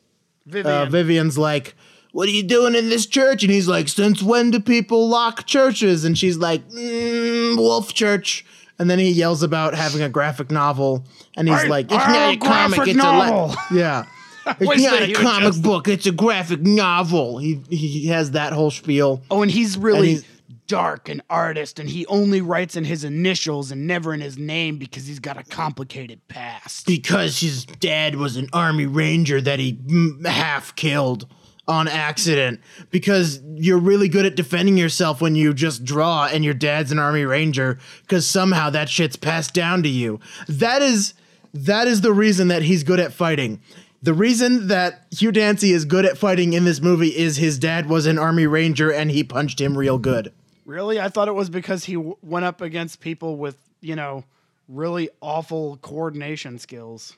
Vivian. 0.45 0.65
uh, 0.75 0.86
Vivian's 0.88 1.38
like, 1.38 1.75
"What 2.13 2.27
are 2.27 2.32
you 2.32 2.43
doing 2.43 2.73
in 2.75 2.89
this 2.89 3.06
church?" 3.06 3.43
And 3.43 3.51
he's 3.51 3.67
like, 3.67 3.88
"Since 3.89 4.23
when 4.23 4.49
do 4.51 4.60
people 4.60 5.08
lock 5.08 5.45
churches?" 5.45 6.03
And 6.06 6.17
she's 6.17 6.38
like, 6.38 6.67
mm, 6.69 7.58
"Wolf 7.58 7.93
Church." 7.93 8.45
And 8.79 8.89
then 8.89 8.97
he 8.97 9.12
yells 9.12 9.43
about 9.43 9.75
having 9.75 10.01
a 10.01 10.10
graphic 10.10 10.49
novel, 10.49 11.06
and 11.38 11.47
he's 11.47 11.63
I- 11.65 11.67
like, 11.67 11.86
"It's 11.91 12.03
I 12.03 12.12
not 12.12 12.29
a 12.29 12.32
a 12.32 12.38
comic, 12.38 12.79
it's 12.88 12.89
a 12.91 12.93
novel." 12.93 13.47
le- 13.49 13.77
yeah." 13.77 14.06
It's 14.45 14.84
not 14.84 15.01
a 15.03 15.13
comic 15.13 15.43
just- 15.53 15.62
book; 15.63 15.88
it's 15.88 16.06
a 16.06 16.12
graphic 16.12 16.62
novel. 16.62 17.38
He 17.38 17.62
he 17.69 18.08
has 18.08 18.32
that 18.32 18.53
whole 18.53 18.71
spiel. 18.71 19.21
oh, 19.32 19.41
and 19.41 19.51
he's 19.51 19.77
really 19.77 20.10
he's- 20.10 20.23
dark 20.67 21.10
and 21.10 21.21
artist, 21.29 21.77
and 21.77 21.89
he 21.89 22.06
only 22.08 22.41
writes 22.41 22.75
in 22.75 22.86
his 22.86 23.03
initials 23.03 23.69
and 23.71 23.86
never 23.86 24.13
in 24.13 24.21
his 24.21 24.38
name 24.38 24.77
because 24.77 25.06
he's 25.06 25.19
got 25.19 25.38
a 25.38 25.43
complicated 25.43 26.25
past. 26.29 26.86
because 26.88 27.39
his 27.41 27.65
dad 27.65 28.15
was 28.15 28.38
an 28.38 28.47
army 28.53 28.86
ranger 28.86 29.41
that 29.41 29.60
he 29.60 29.77
half 30.25 30.75
killed 30.75 31.27
on 31.67 31.88
accident 31.88 32.60
because 32.91 33.39
you're 33.56 33.77
really 33.79 34.10
good 34.10 34.25
at 34.25 34.36
defending 34.36 34.77
yourself 34.77 35.21
when 35.21 35.34
you 35.36 35.53
just 35.53 35.86
draw 35.86 36.25
and 36.25 36.43
your 36.43 36.53
dad's 36.53 36.91
an 36.91 36.99
army 36.99 37.23
ranger 37.23 37.77
because 38.01 38.25
somehow 38.27 38.69
that 38.69 38.89
shit's 38.89 39.15
passed 39.15 39.53
down 39.53 39.82
to 39.82 39.88
you 39.88 40.19
that 40.49 40.82
is 40.82 41.13
that 41.53 41.88
is 41.88 42.01
the 42.01 42.12
reason 42.12 42.49
that 42.49 42.63
he's 42.63 42.84
good 42.84 42.99
at 42.99 43.13
fighting 43.13 43.62
the 44.03 44.13
reason 44.13 44.67
that 44.67 45.07
Hugh 45.11 45.31
Dancy 45.31 45.71
is 45.71 45.85
good 45.85 46.05
at 46.05 46.17
fighting 46.17 46.53
in 46.53 46.65
this 46.65 46.79
movie 46.81 47.15
is 47.17 47.37
his 47.37 47.57
dad 47.57 47.87
was 47.89 48.05
an 48.05 48.19
army 48.19 48.45
ranger 48.45 48.91
and 48.91 49.09
he 49.09 49.23
punched 49.23 49.59
him 49.59 49.75
real 49.77 49.97
good 49.97 50.31
Really? 50.65 50.97
I 50.99 51.09
thought 51.09 51.27
it 51.27 51.33
was 51.35 51.49
because 51.49 51.83
he 51.85 51.95
w- 51.95 52.15
went 52.21 52.45
up 52.45 52.61
against 52.61 53.01
people 53.01 53.35
with, 53.35 53.57
you 53.81 53.97
know, 53.97 54.23
really 54.69 55.09
awful 55.21 55.75
coordination 55.81 56.57
skills. 56.57 57.17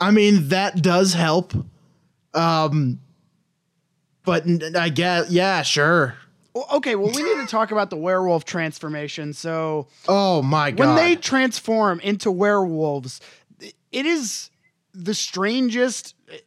I 0.00 0.10
mean, 0.10 0.48
that 0.48 0.82
does 0.82 1.14
help. 1.14 1.52
Um, 2.34 2.98
but 4.24 4.44
I 4.76 4.88
guess, 4.88 5.30
yeah, 5.30 5.62
sure. 5.62 6.16
Well, 6.54 6.66
okay, 6.74 6.96
well, 6.96 7.12
we 7.14 7.22
need 7.22 7.40
to 7.40 7.46
talk 7.46 7.70
about 7.70 7.90
the 7.90 7.96
werewolf 7.96 8.44
transformation. 8.44 9.32
So, 9.32 9.86
Oh 10.08 10.42
my 10.42 10.72
god. 10.72 10.86
when 10.86 10.96
they 10.96 11.14
transform 11.14 12.00
into 12.00 12.32
werewolves, 12.32 13.20
it 13.60 14.06
is 14.06 14.50
the 14.94 15.14
strangest 15.14 16.14
eh, 16.30 16.38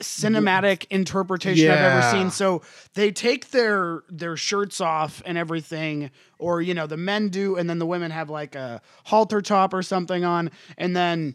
cinematic 0.00 0.86
interpretation 0.90 1.70
I've 1.70 1.78
ever 1.78 2.02
seen. 2.10 2.30
So 2.30 2.62
they 2.94 3.10
take 3.10 3.50
their 3.50 4.02
their 4.08 4.36
shirts 4.36 4.80
off 4.80 5.22
and 5.24 5.38
everything, 5.38 6.10
or 6.38 6.60
you 6.60 6.74
know, 6.74 6.86
the 6.86 6.96
men 6.96 7.28
do, 7.28 7.56
and 7.56 7.68
then 7.70 7.78
the 7.78 7.86
women 7.86 8.10
have 8.10 8.28
like 8.30 8.54
a 8.54 8.82
halter 9.04 9.40
top 9.40 9.72
or 9.72 9.82
something 9.82 10.24
on, 10.24 10.50
and 10.76 10.94
then 10.96 11.34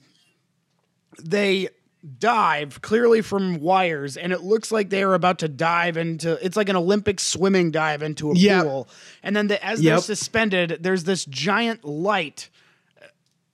they 1.23 1.69
dive 2.17 2.81
clearly 2.81 3.21
from 3.21 3.59
wires 3.59 4.15
and 4.15 4.31
it 4.31 4.41
looks 4.41 4.71
like 4.71 4.89
they 4.89 5.03
are 5.03 5.13
about 5.13 5.39
to 5.39 5.49
dive 5.49 5.97
into 5.97 6.37
it's 6.45 6.55
like 6.55 6.69
an 6.69 6.77
olympic 6.77 7.19
swimming 7.19 7.71
dive 7.71 8.01
into 8.01 8.31
a 8.31 8.35
Yep. 8.35 8.63
pool 8.63 8.89
and 9.21 9.35
then 9.35 9.47
the, 9.47 9.61
as 9.65 9.81
they're 9.81 9.97
suspended 9.97 10.77
there's 10.79 11.03
this 11.03 11.25
giant 11.25 11.83
light 11.83 12.49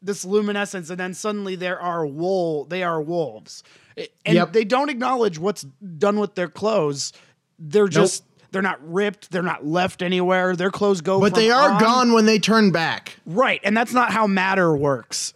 this 0.06 0.24
luminescence 0.24 0.90
and 0.90 1.00
then 1.00 1.14
suddenly 1.14 1.56
there 1.56 1.80
are 1.82 2.06
wool 2.06 2.66
they 2.66 2.84
are 2.84 3.02
wolves 3.02 3.64
and 3.98 4.36
Yep. 4.36 4.54
they 4.54 4.64
don't 4.64 4.90
acknowledge 4.90 5.38
what's 5.40 5.64
done 5.64 6.20
with 6.20 6.36
their 6.36 6.48
clothes 6.50 7.12
they're 7.60 7.88
just 7.88 8.24
they're 8.52 8.62
not 8.62 8.80
ripped 8.88 9.32
they're 9.32 9.42
not 9.42 9.66
left 9.66 10.02
anywhere 10.02 10.56
their 10.56 10.72
clothes 10.72 11.02
go 11.02 11.20
But 11.20 11.36
they 11.36 11.50
are 11.52 11.72
on- 11.72 11.80
gone 11.82 12.14
when 12.14 12.26
they 12.26 12.40
turn 12.40 12.72
back. 12.72 13.18
right 13.26 13.60
and 13.64 13.76
that's 13.76 13.94
not 13.94 14.12
how 14.12 14.28
matter 14.28 14.76
works 14.76 15.34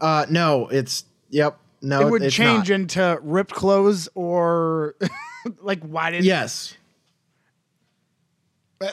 Uh, 0.00 0.26
no, 0.30 0.68
it's 0.68 1.04
yep. 1.30 1.58
No, 1.82 2.00
it 2.06 2.10
would 2.10 2.30
change 2.30 2.70
not. 2.70 2.74
into 2.80 3.18
ripped 3.22 3.52
clothes 3.52 4.08
or 4.14 4.94
like 5.60 5.82
why 5.84 6.10
did 6.10 6.24
Yes. 6.24 6.74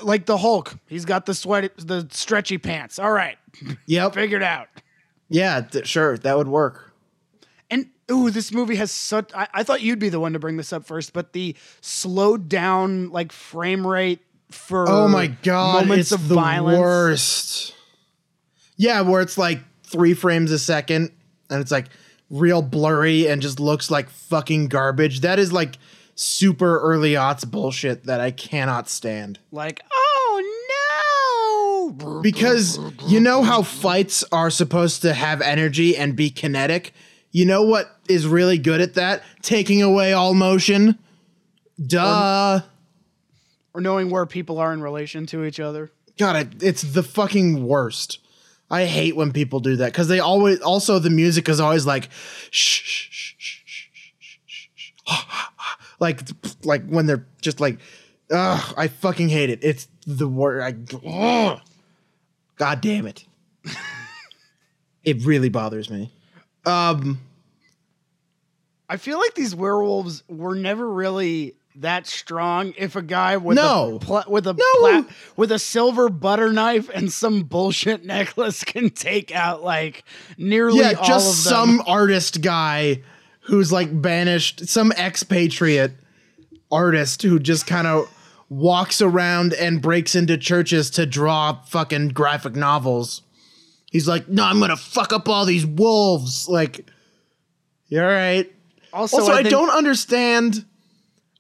like 0.02 0.26
the 0.26 0.38
Hulk. 0.38 0.78
He's 0.88 1.06
got 1.06 1.26
the 1.26 1.34
sweat 1.34 1.72
the 1.78 2.08
stretchy 2.12 2.58
pants. 2.58 3.00
All 3.00 3.12
right. 3.12 3.38
Yep. 3.86 4.13
Figured 4.16 4.44
out. 4.44 4.68
Yeah. 5.29 5.62
Th- 5.62 5.88
sure, 5.88 6.17
that 6.17 6.38
would 6.38 6.47
work. 6.47 6.93
And 7.69 7.88
ooh, 8.12 8.29
this 8.29 8.51
movie 8.51 8.75
has 8.75 8.91
such 8.91 9.31
I, 9.33 9.47
I 9.53 9.63
thought 9.63 9.81
you'd 9.81 9.99
be 9.99 10.09
the 10.09 10.19
one 10.19 10.33
to 10.33 10.39
bring 10.39 10.57
this 10.57 10.71
up 10.73 10.86
first, 10.86 11.13
but 11.13 11.33
the 11.33 11.55
slowed 11.81 12.49
down 12.49 13.09
like 13.09 13.31
frame 13.31 13.86
rate 13.88 14.19
for 14.51 14.88
Oh 14.88 15.07
my 15.07 15.27
god, 15.27 15.88
moments 15.88 16.12
it's 16.12 16.21
of 16.21 16.27
the 16.27 16.36
violence. 16.36 16.79
worst. 16.79 17.75
Yeah, 18.77 19.01
where 19.01 19.21
it's 19.21 19.38
like 19.38 19.59
three 19.83 20.13
frames 20.13 20.51
a 20.51 20.59
second, 20.59 21.12
and 21.49 21.62
it's 21.62 21.71
like 21.71 21.88
real 22.29 22.62
blurry 22.62 23.27
and 23.27 23.41
just 23.41 23.59
looks 23.59 23.89
like 23.91 24.09
fucking 24.09 24.67
garbage. 24.67 25.21
That 25.21 25.39
is 25.39 25.51
like 25.53 25.77
super 26.15 26.79
early 26.79 27.13
aughts 27.13 27.49
bullshit 27.49 28.05
that 28.05 28.19
I 28.19 28.31
cannot 28.31 28.89
stand. 28.89 29.39
Like, 29.51 29.81
oh 29.91 30.03
because 32.21 32.79
you 33.08 33.19
know 33.19 33.43
how 33.43 33.62
fights 33.62 34.23
are 34.32 34.49
supposed 34.49 35.01
to 35.01 35.13
have 35.13 35.41
energy 35.41 35.95
and 35.95 36.15
be 36.15 36.29
kinetic. 36.29 36.93
You 37.32 37.45
know 37.45 37.63
what 37.63 37.89
is 38.08 38.27
really 38.27 38.58
good 38.58 38.82
at 38.82 38.93
that? 38.95 39.23
Taking 39.41 39.82
away 39.82 40.13
all 40.13 40.34
motion. 40.34 40.99
Duh. 41.86 42.62
Or, 43.73 43.79
or 43.79 43.82
knowing 43.82 44.10
where 44.10 44.25
people 44.25 44.60
are 44.60 44.71
in 44.71 44.82
relation 44.82 45.25
to 45.27 45.43
each 45.43 45.60
other. 45.60 45.91
God, 46.17 46.36
it, 46.36 46.63
it's 46.63 46.82
the 46.84 47.03
fucking 47.03 47.65
worst. 47.65 48.19
I 48.69 48.86
hate 48.86 49.15
when 49.15 49.32
people 49.32 49.60
do 49.60 49.75
that 49.77 49.91
because 49.91 50.08
they 50.08 50.19
always 50.19 50.60
also 50.62 50.99
the 50.99 51.10
music 51.10 51.49
is 51.49 51.60
always 51.60 51.86
like 51.86 52.10
shh 52.49 52.82
shh 52.82 53.10
shh 53.12 53.36
shh 53.38 53.60
shh 53.65 54.38
shh, 54.45 54.67
shh, 54.75 54.91
shh. 55.06 55.15
like 55.99 56.21
like 56.63 56.86
when 56.88 57.06
they're 57.06 57.25
just 57.41 57.60
like 57.60 57.79
ugh, 58.32 58.73
I 58.77 58.88
fucking 58.88 59.29
hate 59.29 59.49
it. 59.49 59.60
It's 59.62 59.88
the 60.06 60.27
worst. 60.27 60.95
I. 61.06 61.62
God 62.63 62.80
damn 62.82 63.06
it. 63.08 63.26
it 65.04 65.26
really 65.26 65.49
bothers 65.49 65.89
me. 65.89 66.12
Um, 66.65 67.19
I 68.88 68.97
feel 68.97 69.17
like 69.17 69.36
these 69.36 69.54
werewolves 69.56 70.23
were 70.30 70.56
never 70.56 70.89
really 70.89 71.56
that 71.78 72.06
strong. 72.08 72.73
If 72.78 72.95
a 72.95 73.02
guy 73.02 73.36
with 73.38 73.56
No. 73.58 73.95
a 73.95 73.99
pla- 73.99 74.23
with 74.28 74.47
a 74.47 74.54
No. 74.54 74.80
pla- 74.80 75.13
with 75.36 75.52
a 75.52 75.60
silver 75.60 76.08
butter 76.08 76.54
knife 76.54 76.89
and 76.93 77.12
some 77.12 77.43
bullshit 77.43 78.06
necklace 78.06 78.63
can 78.63 78.91
take 78.91 79.34
out 79.36 79.63
like 79.63 80.04
nearly 80.38 80.80
yeah, 80.80 80.93
all 80.93 81.06
just 81.08 81.39
of 81.39 81.52
them. 81.52 81.69
some 81.78 81.84
artist 81.88 82.41
guy 82.41 83.02
who's 83.41 83.71
like 83.73 84.02
banished, 84.02 84.67
some 84.69 84.91
expatriate 84.93 85.93
artist 86.71 87.23
who 87.23 87.39
just 87.39 87.67
kind 87.67 87.88
of 87.88 88.08
walks 88.54 89.02
around 89.02 89.54
and 89.54 89.82
breaks 89.82 90.16
into 90.16 90.38
churches 90.38 90.89
to 90.92 91.06
draw 91.06 91.54
fucking 91.63 92.10
graphic 92.10 92.56
novels. 92.56 93.22
He's 93.92 94.08
like, 94.08 94.28
no, 94.28 94.44
I'm 94.44 94.60
gonna 94.60 94.78
fuck 94.78 95.12
up 95.13 95.28
all 95.30 95.46
these 95.46 95.66
wolves. 95.66 96.48
Like, 96.48 96.88
you're 97.88 98.08
right. 98.08 98.52
Also, 98.92 99.18
Also, 99.18 99.32
I, 99.34 99.38
think- 99.38 99.50
don't 99.50 99.70
understand. 99.70 100.66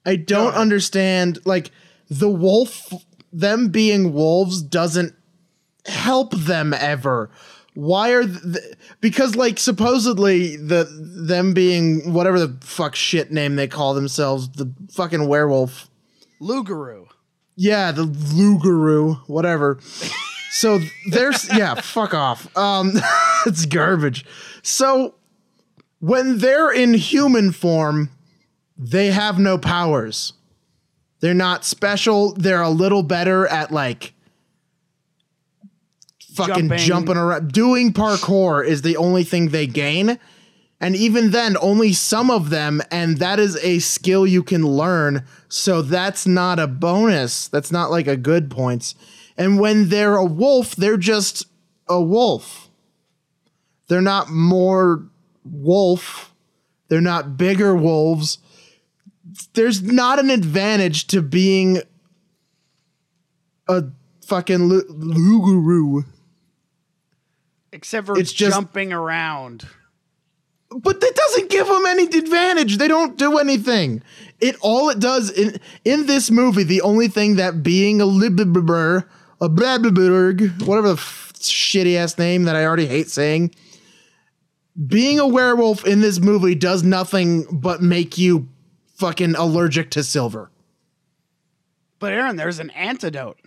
I 0.05 0.15
don't 0.15 0.49
ahead. 0.49 0.59
understand. 0.61 1.39
Like 1.45 1.71
the 2.09 2.29
wolf, 2.29 2.91
them 3.31 3.69
being 3.69 4.13
wolves 4.13 4.61
doesn't 4.61 5.13
help 5.85 6.31
them 6.35 6.73
ever. 6.73 7.29
Why 7.75 8.11
are 8.11 8.27
th- 8.27 8.75
because 9.01 9.35
like 9.35 9.57
supposedly 9.57 10.57
the 10.57 10.83
them 11.27 11.53
being 11.53 12.13
whatever 12.13 12.39
the 12.39 12.55
fuck 12.65 12.95
shit 12.95 13.31
name 13.31 13.55
they 13.55 13.67
call 13.67 13.93
themselves, 13.95 14.49
the 14.49 14.71
fucking 14.91 15.27
werewolf. 15.27 15.89
Lugaru. 16.43 17.07
Yeah, 17.55 17.91
the 17.91 18.05
Lugaru, 18.05 19.17
whatever. 19.27 19.79
So 20.51 20.79
there's 21.09 21.47
yeah, 21.55 21.75
fuck 21.75 22.13
off. 22.13 22.55
Um 22.57 22.93
it's 23.45 23.65
garbage. 23.65 24.25
So 24.61 25.15
when 25.99 26.39
they're 26.39 26.71
in 26.71 26.93
human 26.93 27.51
form, 27.51 28.09
they 28.77 29.07
have 29.07 29.39
no 29.39 29.57
powers. 29.57 30.33
They're 31.21 31.33
not 31.33 31.63
special. 31.63 32.33
They're 32.33 32.61
a 32.61 32.69
little 32.69 33.03
better 33.03 33.47
at 33.47 33.71
like 33.71 34.13
fucking 36.33 36.67
Jumping. 36.69 36.77
jumping, 36.79 37.17
around. 37.17 37.51
Doing 37.51 37.93
parkour 37.93 38.65
is 38.65 38.81
the 38.81 38.97
only 38.97 39.23
thing 39.23 39.49
they 39.49 39.67
gain. 39.67 40.19
And 40.83 40.97
even 40.97 41.31
then, 41.31 41.55
only 41.61 41.93
some 41.93 42.29
of 42.29 42.49
them, 42.49 42.81
and 42.91 43.17
that 43.19 43.39
is 43.39 43.55
a 43.63 43.79
skill 43.79 44.27
you 44.27 44.43
can 44.43 44.67
learn. 44.67 45.25
So 45.47 45.81
that's 45.81 46.27
not 46.27 46.59
a 46.59 46.67
bonus. 46.67 47.47
That's 47.47 47.71
not 47.71 47.89
like 47.89 48.05
a 48.05 48.17
good 48.17 48.51
points. 48.51 48.93
And 49.37 49.61
when 49.61 49.87
they're 49.87 50.17
a 50.17 50.25
wolf, 50.25 50.75
they're 50.75 50.97
just 50.97 51.45
a 51.87 52.01
wolf. 52.03 52.69
They're 53.87 54.01
not 54.01 54.29
more 54.29 55.07
wolf. 55.45 56.33
They're 56.89 56.99
not 56.99 57.37
bigger 57.37 57.73
wolves. 57.73 58.39
There's 59.53 59.81
not 59.81 60.19
an 60.19 60.29
advantage 60.29 61.07
to 61.07 61.21
being 61.21 61.81
a 63.69 63.85
fucking 64.25 64.65
lu- 64.65 64.83
Luguru. 64.89 66.03
Except 67.71 68.05
for 68.05 68.19
It's 68.19 68.33
just- 68.33 68.53
jumping 68.53 68.91
around. 68.91 69.65
But 70.81 71.01
that 71.01 71.15
doesn't 71.15 71.49
give 71.49 71.67
them 71.67 71.85
any 71.85 72.05
advantage. 72.05 72.77
They 72.77 72.87
don't 72.87 73.17
do 73.17 73.37
anything. 73.37 74.01
It 74.39 74.55
all 74.61 74.89
it 74.89 74.99
does 74.99 75.29
in 75.29 75.59
in 75.85 76.05
this 76.05 76.31
movie, 76.31 76.63
the 76.63 76.81
only 76.81 77.07
thing 77.07 77.35
that 77.35 77.63
being 77.63 78.01
a 78.01 78.05
libber, 78.05 79.05
a 79.39 79.49
blabberberg, 79.49 80.65
whatever 80.65 80.89
the 80.89 80.93
f- 80.93 81.33
shitty 81.35 81.95
ass 81.95 82.17
name 82.17 82.43
that 82.43 82.55
I 82.55 82.65
already 82.65 82.87
hate 82.87 83.09
saying, 83.09 83.53
being 84.87 85.19
a 85.19 85.27
werewolf 85.27 85.85
in 85.85 86.01
this 86.01 86.19
movie 86.19 86.55
does 86.55 86.83
nothing 86.83 87.45
but 87.51 87.81
make 87.81 88.17
you 88.17 88.47
fucking 88.95 89.35
allergic 89.35 89.91
to 89.91 90.03
silver. 90.03 90.49
But 91.99 92.13
Aaron, 92.13 92.35
there's 92.35 92.59
an 92.59 92.69
antidote. 92.71 93.37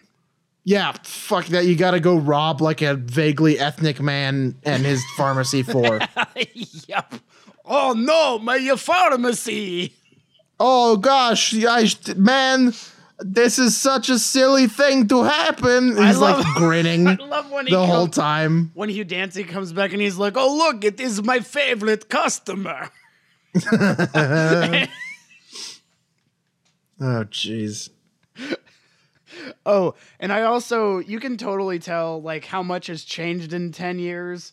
Yeah, 0.68 0.94
fuck 1.04 1.46
that. 1.46 1.64
You 1.64 1.76
got 1.76 1.92
to 1.92 2.00
go 2.00 2.16
rob 2.16 2.60
like 2.60 2.82
a 2.82 2.94
vaguely 2.96 3.56
ethnic 3.56 4.00
man 4.00 4.56
and 4.64 4.84
his 4.84 5.00
pharmacy 5.16 5.62
for. 5.62 6.00
yep. 6.88 7.14
Oh 7.64 7.94
no, 7.96 8.40
my 8.40 8.58
pharmacy. 8.76 9.94
oh 10.58 10.96
gosh, 10.96 11.54
I, 11.64 11.88
man, 12.16 12.74
this 13.20 13.60
is 13.60 13.76
such 13.76 14.08
a 14.08 14.18
silly 14.18 14.66
thing 14.66 15.06
to 15.06 15.22
happen. 15.22 15.96
He's 15.96 16.18
love- 16.18 16.44
like 16.44 16.54
grinning 16.56 17.06
I 17.06 17.14
love 17.14 17.48
when 17.52 17.68
he 17.68 17.72
the 17.72 17.86
whole 17.86 18.08
time. 18.08 18.72
When 18.74 18.88
Hugh 18.88 19.04
Dancy 19.04 19.44
comes 19.44 19.72
back 19.72 19.92
and 19.92 20.00
he's 20.02 20.16
like, 20.16 20.34
"Oh 20.36 20.52
look, 20.56 20.82
it 20.84 20.98
is 20.98 21.22
my 21.22 21.38
favorite 21.38 22.08
customer." 22.08 22.90
Oh 26.98 27.24
jeez. 27.24 27.90
Oh, 29.64 29.94
and 30.20 30.32
I 30.32 30.42
also 30.42 30.98
you 30.98 31.20
can 31.20 31.36
totally 31.36 31.78
tell 31.78 32.20
like 32.22 32.44
how 32.44 32.62
much 32.62 32.86
has 32.88 33.04
changed 33.04 33.52
in 33.52 33.72
10 33.72 33.98
years 33.98 34.52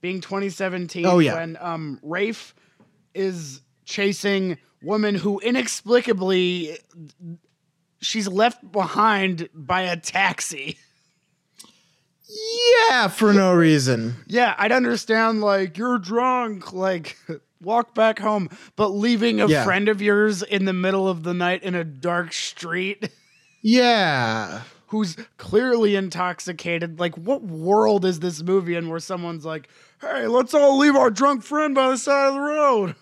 being 0.00 0.20
2017 0.20 1.06
Oh, 1.06 1.18
yeah. 1.18 1.34
when 1.34 1.56
um 1.60 1.98
Rafe 2.02 2.54
is 3.14 3.60
chasing 3.84 4.58
woman 4.82 5.14
who 5.14 5.38
inexplicably 5.40 6.76
she's 8.00 8.28
left 8.28 8.70
behind 8.72 9.48
by 9.54 9.82
a 9.82 9.96
taxi. 9.96 10.76
Yeah, 12.90 13.08
for 13.08 13.32
no 13.32 13.54
reason. 13.54 14.16
Yeah, 14.26 14.54
I'd 14.58 14.72
understand 14.72 15.40
like 15.40 15.78
you're 15.78 15.98
drunk 15.98 16.72
like 16.72 17.16
walk 17.62 17.94
back 17.94 18.18
home, 18.18 18.50
but 18.74 18.88
leaving 18.88 19.40
a 19.40 19.46
Yeah. 19.46 19.64
friend 19.64 19.88
of 19.88 20.02
yours 20.02 20.42
in 20.42 20.64
the 20.64 20.72
middle 20.72 21.08
of 21.08 21.22
the 21.22 21.32
night 21.34 21.62
in 21.62 21.74
a 21.74 21.84
dark 21.84 22.32
street 22.32 23.08
Yeah. 23.68 24.62
who's 24.88 25.16
clearly 25.38 25.96
intoxicated. 25.96 27.00
Like, 27.00 27.16
what 27.16 27.42
world 27.42 28.04
is 28.04 28.20
this 28.20 28.40
movie 28.42 28.76
in 28.76 28.88
where 28.88 29.00
someone's 29.00 29.44
like, 29.44 29.68
hey, 30.00 30.28
let's 30.28 30.54
all 30.54 30.78
leave 30.78 30.94
our 30.94 31.10
drunk 31.10 31.42
friend 31.42 31.74
by 31.74 31.88
the 31.90 31.98
side 31.98 32.28
of 32.28 32.34
the 32.34 32.40
road? 32.40 32.94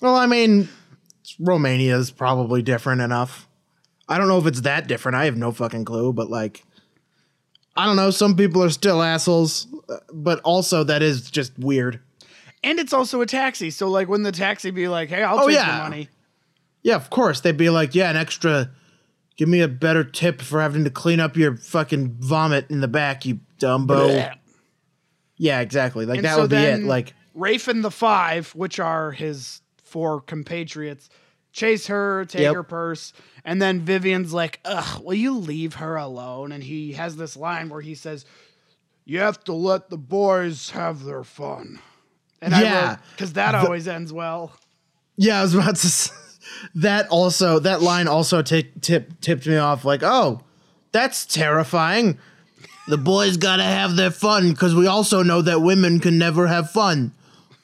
Well, 0.00 0.14
I 0.14 0.26
mean, 0.26 0.68
Romania 1.40 1.96
is 1.96 2.12
probably 2.12 2.62
different 2.62 3.00
enough. 3.00 3.48
I 4.08 4.18
don't 4.18 4.28
know 4.28 4.38
if 4.38 4.46
it's 4.46 4.60
that 4.60 4.86
different. 4.86 5.16
I 5.16 5.24
have 5.24 5.36
no 5.36 5.50
fucking 5.50 5.84
clue, 5.84 6.12
but 6.12 6.30
like, 6.30 6.64
I 7.76 7.86
don't 7.86 7.96
know. 7.96 8.10
Some 8.10 8.36
people 8.36 8.62
are 8.62 8.70
still 8.70 9.02
assholes, 9.02 9.66
uh, 9.88 9.96
but 10.12 10.40
also 10.44 10.84
that 10.84 11.02
is 11.02 11.28
just 11.30 11.58
weird. 11.58 11.98
And 12.62 12.78
it's 12.78 12.92
also 12.92 13.20
a 13.20 13.26
taxi. 13.26 13.70
So, 13.70 13.88
like, 13.88 14.08
when 14.08 14.22
the 14.22 14.32
taxi 14.32 14.70
be 14.70 14.86
like, 14.86 15.08
hey, 15.08 15.22
I'll 15.24 15.40
Oh, 15.40 15.46
take 15.48 15.56
yeah. 15.56 15.76
the 15.78 15.82
money. 15.82 16.08
Yeah, 16.84 16.94
of 16.96 17.10
course. 17.10 17.40
They'd 17.40 17.56
be 17.56 17.70
like, 17.70 17.94
yeah, 17.94 18.10
an 18.10 18.16
extra, 18.16 18.70
give 19.40 19.48
me 19.48 19.62
a 19.62 19.68
better 19.68 20.04
tip 20.04 20.42
for 20.42 20.60
having 20.60 20.84
to 20.84 20.90
clean 20.90 21.18
up 21.18 21.34
your 21.34 21.56
fucking 21.56 22.14
vomit 22.20 22.66
in 22.68 22.82
the 22.82 22.86
back, 22.88 23.24
you 23.24 23.40
dumbo. 23.58 23.86
Blech. 24.10 24.36
Yeah, 25.38 25.60
exactly. 25.60 26.04
Like 26.04 26.18
And 26.18 26.26
that 26.26 26.34
so 26.34 26.42
would 26.42 26.50
be 26.50 26.56
it. 26.58 26.82
Like, 26.82 27.14
Rafe 27.34 27.66
and 27.66 27.82
the 27.82 27.90
five, 27.90 28.50
which 28.50 28.78
are 28.78 29.12
his 29.12 29.62
four 29.82 30.20
compatriots, 30.20 31.08
chase 31.54 31.86
her, 31.86 32.26
take 32.26 32.42
Yep. 32.42 32.54
her 32.54 32.62
purse, 32.62 33.14
and 33.42 33.62
then 33.62 33.80
Vivian's 33.80 34.34
like, 34.34 34.60
"Ugh, 34.66 35.02
will 35.02 35.14
you 35.14 35.34
leave 35.38 35.76
her 35.76 35.96
alone?" 35.96 36.52
And 36.52 36.62
he 36.62 36.92
has 36.92 37.16
this 37.16 37.34
line 37.34 37.70
where 37.70 37.80
he 37.80 37.94
says, 37.94 38.26
"You 39.06 39.20
have 39.20 39.42
to 39.44 39.54
let 39.54 39.88
the 39.88 39.96
boys 39.96 40.68
have 40.72 41.04
their 41.04 41.24
fun." 41.24 41.78
And 42.42 42.52
Yeah. 42.52 42.98
because 43.12 43.32
that 43.32 43.54
always 43.54 43.88
ends 43.88 44.12
well. 44.12 44.52
yeah, 45.16 45.38
I 45.38 45.42
was 45.42 45.54
about 45.54 45.76
to. 45.76 46.10
That 46.74 47.08
also, 47.08 47.58
that 47.60 47.82
line 47.82 48.08
also 48.08 48.42
tick 48.42 48.80
tip 48.80 49.20
tipped 49.20 49.46
me 49.46 49.56
off. 49.56 49.84
Like, 49.84 50.02
oh, 50.02 50.40
that's 50.92 51.24
terrifying. 51.26 52.18
The 52.88 52.98
boys 52.98 53.36
gotta 53.36 53.62
have 53.62 53.96
their 53.96 54.10
fun 54.10 54.50
because 54.50 54.74
we 54.74 54.86
also 54.86 55.22
know 55.22 55.42
that 55.42 55.60
women 55.62 56.00
can 56.00 56.18
never 56.18 56.46
have 56.48 56.70
fun. 56.70 57.12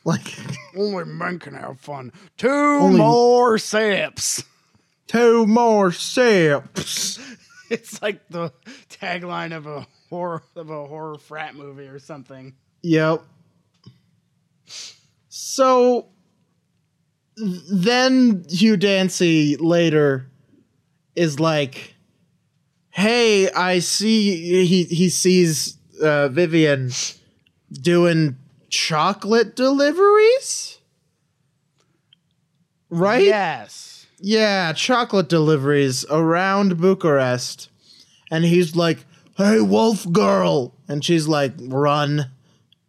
Like, 0.05 0.35
Only 0.77 1.05
men 1.05 1.38
can 1.38 1.55
have 1.55 1.81
fun. 1.81 2.12
Two 2.37 2.49
Only- 2.49 2.99
more 2.99 3.59
sips. 3.59 4.44
two 5.07 5.46
more 5.46 5.90
sips. 5.92 7.18
It's 7.68 8.01
like 8.01 8.20
the 8.29 8.53
tagline 8.88 9.53
of 9.53 9.66
a 9.66 9.85
horror 10.09 10.44
of 10.55 10.70
a 10.70 10.87
horror 10.87 11.18
frat 11.18 11.57
movie 11.57 11.88
or 11.88 11.99
something. 11.99 12.55
Yep. 12.83 13.25
So 15.29 16.07
then 17.37 18.44
Hugh 18.49 18.77
Dancy 18.77 19.57
later 19.57 20.27
is 21.14 21.38
like, 21.40 21.94
"Hey, 22.90 23.51
I 23.51 23.79
see." 23.81 24.64
He 24.66 24.85
he 24.85 25.09
sees 25.11 25.77
uh, 26.03 26.29
Vivian 26.29 26.90
doing 27.72 28.37
chocolate 28.70 29.57
deliveries, 29.57 30.79
right? 32.90 33.25
Yes. 33.25 34.07
Yeah, 34.18 34.72
chocolate 34.72 35.29
deliveries 35.29 36.05
around 36.11 36.79
Bucharest. 36.79 37.68
And 38.31 38.44
he's 38.44 38.77
like, 38.77 39.05
"Hey, 39.37 39.61
wolf 39.61 40.11
girl." 40.12 40.75
And 40.88 41.05
she's 41.05 41.29
like, 41.29 41.55
"Run." 41.61 42.31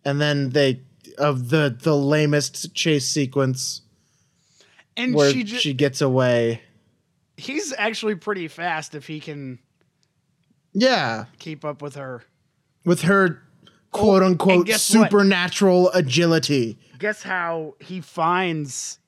And 0.06 0.22
then 0.22 0.52
they 0.52 0.82
of 1.18 1.50
the 1.50 1.76
the 1.82 1.96
lamest 1.96 2.74
chase 2.76 3.08
sequence 3.08 3.82
And 4.98 5.14
where 5.16 5.32
she 5.32 5.46
she, 5.46 5.74
gets 5.74 6.02
away. 6.02 6.62
he's 7.38 7.74
actually 7.78 8.16
pretty 8.16 8.48
fast 8.50 8.96
if 8.96 9.08
he 9.08 9.20
can 9.20 9.60
Yeah, 10.74 11.26
keep 11.40 11.64
up 11.64 11.82
with 11.82 11.96
her. 11.96 12.24
with 12.84 13.02
her 13.04 13.42
quote 13.92 14.24
unquote 14.24 14.58
Oh, 14.62 14.64
guess 14.64 14.94
what? 14.94 15.06
supernatural 15.10 15.92
agility. 15.92 16.78
Guess 17.00 17.24
how 17.24 17.76
he 17.80 18.02
finds 18.02 19.00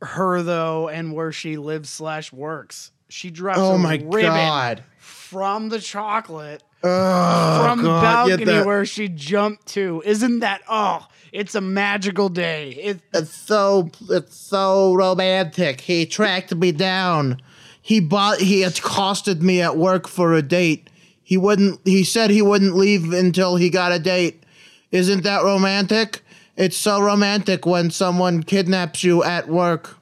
her 0.00 0.42
though 0.42 0.88
and 0.88 1.12
where 1.14 1.32
she 1.32 1.56
lives 1.56 1.90
slash 1.90 2.32
works. 2.32 2.92
She 3.08 3.30
drops 3.30 3.58
Oh 3.58 3.74
a 3.74 3.78
my 3.78 3.94
ribbon 3.96 4.22
god. 4.30 4.84
from 4.98 5.68
the 5.70 5.80
chocolate 5.80 6.62
Oh, 6.86 7.64
from 7.66 7.78
the 7.82 7.88
God, 7.88 8.28
yeah, 8.28 8.36
balcony 8.36 8.44
that- 8.44 8.66
where 8.66 8.84
she 8.84 9.08
jumped 9.08 9.66
to. 9.68 10.02
Isn't 10.04 10.40
that 10.40 10.60
oh? 10.68 11.06
It's 11.34 11.56
a 11.56 11.60
magical 11.60 12.28
day. 12.28 12.70
It, 12.70 13.00
It's 13.12 13.34
so 13.34 13.90
it's 14.08 14.36
so 14.36 14.94
romantic. 14.94 15.80
He 15.80 16.06
tracked 16.06 16.54
me 16.54 16.70
down. 16.70 17.42
He 17.82 17.98
bought 17.98 18.38
he 18.38 18.62
accosted 18.62 19.42
me 19.42 19.60
at 19.60 19.76
work 19.76 20.06
for 20.06 20.32
a 20.32 20.42
date. 20.42 20.88
He 21.24 21.36
wouldn't 21.36 21.80
he 21.84 22.04
said 22.04 22.30
he 22.30 22.40
wouldn't 22.40 22.76
leave 22.76 23.12
until 23.12 23.56
he 23.56 23.68
got 23.68 23.90
a 23.90 23.98
date. 23.98 24.44
Isn't 24.92 25.24
that 25.24 25.42
romantic? 25.42 26.22
It's 26.56 26.76
so 26.76 27.00
romantic 27.00 27.66
when 27.66 27.90
someone 27.90 28.44
kidnaps 28.44 29.02
you 29.02 29.24
at 29.24 29.48
work. 29.48 29.98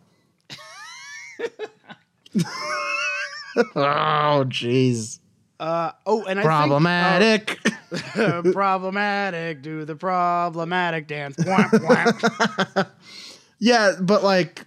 oh 3.75 4.45
jeez. 4.49 5.19
Uh 5.63 5.93
oh, 6.07 6.25
and 6.25 6.41
I 6.41 6.43
Problematic. 6.43 7.61
think 7.61 8.19
uh, 8.19 8.43
problematic. 8.53 9.63
Do 9.63 9.85
the 9.85 9.95
problematic 9.95 11.07
dance. 11.07 11.37
Yeah, 13.61 13.93
but 14.01 14.25
like, 14.25 14.67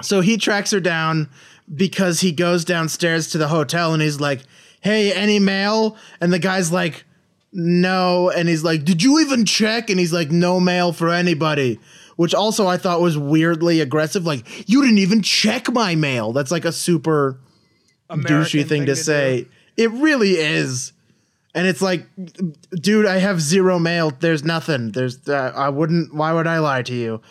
so 0.00 0.20
he 0.20 0.36
tracks 0.36 0.70
her 0.70 0.78
down 0.78 1.28
because 1.74 2.20
he 2.20 2.30
goes 2.30 2.64
downstairs 2.64 3.30
to 3.30 3.38
the 3.38 3.48
hotel 3.48 3.92
and 3.92 4.00
he's 4.00 4.20
like, 4.20 4.42
"Hey, 4.80 5.12
any 5.12 5.40
mail?" 5.40 5.96
And 6.20 6.32
the 6.32 6.38
guy's 6.38 6.70
like, 6.70 7.04
"No," 7.52 8.30
and 8.30 8.48
he's 8.48 8.62
like, 8.62 8.84
"Did 8.84 9.02
you 9.02 9.18
even 9.18 9.44
check?" 9.44 9.90
And 9.90 9.98
he's 9.98 10.12
like, 10.12 10.30
"No 10.30 10.60
mail 10.60 10.92
for 10.92 11.08
anybody." 11.08 11.80
Which 12.14 12.32
also 12.32 12.68
I 12.68 12.76
thought 12.76 13.00
was 13.00 13.18
weirdly 13.18 13.80
aggressive. 13.80 14.24
Like, 14.24 14.68
you 14.68 14.82
didn't 14.82 14.98
even 14.98 15.20
check 15.20 15.72
my 15.72 15.96
mail. 15.96 16.32
That's 16.32 16.52
like 16.52 16.64
a 16.64 16.70
super 16.70 17.40
American 18.08 18.36
douchey 18.60 18.68
thing, 18.68 18.82
to, 18.82 18.94
do. 18.94 18.94
say. 18.94 19.48
It 19.80 19.90
really 19.92 20.32
is. 20.32 20.92
And 21.54 21.66
it's 21.66 21.80
like, 21.82 22.06
dude, 22.70 23.06
I 23.06 23.16
have 23.18 23.40
zero 23.40 23.78
mail. 23.78 24.10
There's 24.10 24.44
nothing. 24.44 24.92
There's, 24.92 25.26
uh, 25.28 25.52
I 25.56 25.68
wouldn't, 25.70 26.14
why 26.14 26.32
would 26.32 26.46
I 26.46 26.58
lie 26.58 26.82
to 26.82 26.94
you? 26.94 27.22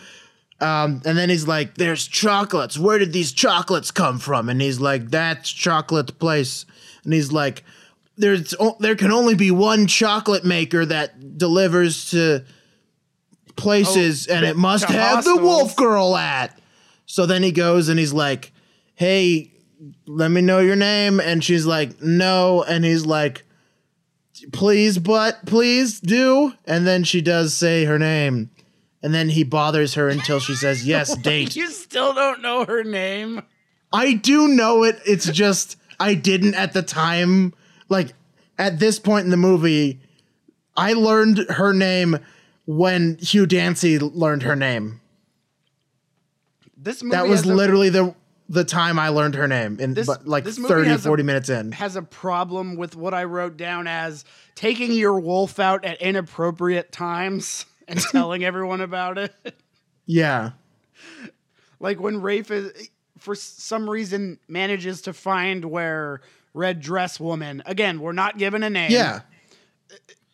Um, 0.59 1.01
and 1.05 1.17
then 1.17 1.29
he's 1.29 1.47
like, 1.47 1.75
there's 1.75 2.05
chocolates. 2.07 2.77
Where 2.77 2.97
did 2.99 3.13
these 3.13 3.31
chocolates 3.31 3.91
come 3.91 4.19
from? 4.19 4.49
And 4.49 4.61
he's 4.61 4.79
like, 4.79 5.09
that's 5.09 5.49
chocolate 5.49 6.19
place. 6.19 6.65
And 7.05 7.13
he's 7.13 7.31
like, 7.31 7.63
there's, 8.17 8.53
o- 8.59 8.75
there 8.79 8.95
can 8.95 9.11
only 9.11 9.35
be 9.35 9.51
one 9.51 9.87
chocolate 9.87 10.43
maker 10.43 10.85
that 10.85 11.37
delivers 11.37 12.09
to 12.11 12.43
places 13.55 14.27
and 14.27 14.43
it 14.45 14.57
must 14.57 14.85
have 14.95 15.23
the 15.23 15.35
wolf 15.37 15.75
girl 15.75 16.15
at. 16.17 16.59
So 17.05 17.25
then 17.25 17.43
he 17.43 17.51
goes 17.51 17.87
and 17.89 17.97
he's 17.97 18.11
like, 18.13 18.51
hey, 18.95 19.51
let 20.05 20.29
me 20.31 20.41
know 20.41 20.59
your 20.59 20.75
name. 20.75 21.19
And 21.19 21.43
she's 21.43 21.65
like, 21.65 22.01
no. 22.01 22.63
And 22.63 22.83
he's 22.85 23.05
like, 23.05 23.43
please, 24.51 24.97
but 24.97 25.45
please 25.45 25.99
do. 25.99 26.53
And 26.65 26.85
then 26.85 27.03
she 27.03 27.21
does 27.21 27.53
say 27.53 27.85
her 27.85 27.99
name. 27.99 28.49
And 29.01 29.13
then 29.13 29.29
he 29.29 29.43
bothers 29.43 29.93
her 29.93 30.09
until 30.09 30.39
she 30.39 30.55
says, 30.55 30.85
yes, 30.85 31.15
date. 31.21 31.55
You 31.55 31.69
still 31.69 32.13
don't 32.13 32.41
know 32.41 32.65
her 32.65 32.83
name. 32.83 33.43
I 33.93 34.13
do 34.13 34.47
know 34.49 34.83
it. 34.83 34.99
It's 35.05 35.29
just, 35.31 35.77
I 35.99 36.13
didn't 36.15 36.55
at 36.55 36.73
the 36.73 36.81
time. 36.83 37.53
Like, 37.87 38.13
at 38.57 38.79
this 38.79 38.99
point 38.99 39.23
in 39.23 39.31
the 39.31 39.37
movie, 39.37 39.99
I 40.75 40.93
learned 40.93 41.37
her 41.49 41.73
name 41.73 42.19
when 42.65 43.17
Hugh 43.17 43.45
Dancy 43.45 43.97
learned 43.97 44.43
her 44.43 44.55
name. 44.55 44.99
This 46.77 47.01
movie 47.03 47.15
That 47.15 47.27
was 47.27 47.41
has 47.41 47.49
a- 47.49 47.55
literally 47.55 47.89
the 47.89 48.13
the 48.49 48.63
time 48.65 48.97
I 48.99 49.09
learned 49.09 49.35
her 49.35 49.47
name, 49.47 49.77
in 49.79 49.93
This- 49.93 50.07
but 50.07 50.27
like 50.27 50.43
this 50.43 50.57
30, 50.57 50.89
has 50.89 51.05
a- 51.05 51.07
40 51.09 51.23
minutes 51.23 51.49
in. 51.49 51.71
has 51.73 51.95
a 51.95 52.01
problem 52.01 52.75
with 52.75 52.95
what 52.95 53.13
I 53.13 53.23
wrote 53.25 53.55
down 53.57 53.87
as 53.87 54.25
taking 54.55 54.91
your 54.91 55.19
wolf 55.19 55.59
out 55.59 55.85
at 55.85 56.01
inappropriate 56.01 56.91
times 56.91 57.65
and 57.87 57.99
telling 58.11 58.43
everyone 58.43 58.81
about 58.81 59.17
it. 59.17 59.33
Yeah. 60.05 60.51
Like 61.79 61.99
when 61.99 62.21
Rafe 62.21 62.51
is, 62.51 62.89
for 63.19 63.35
some 63.35 63.89
reason, 63.89 64.39
manages 64.47 65.03
to 65.03 65.13
find 65.13 65.63
where 65.65 66.21
Red 66.53 66.81
Dress 66.81 67.19
Woman, 67.19 67.61
again, 67.65 68.01
we're 68.01 68.11
not 68.11 68.37
given 68.37 68.63
a 68.63 68.69
name. 68.69 68.91
Yeah. 68.91 69.21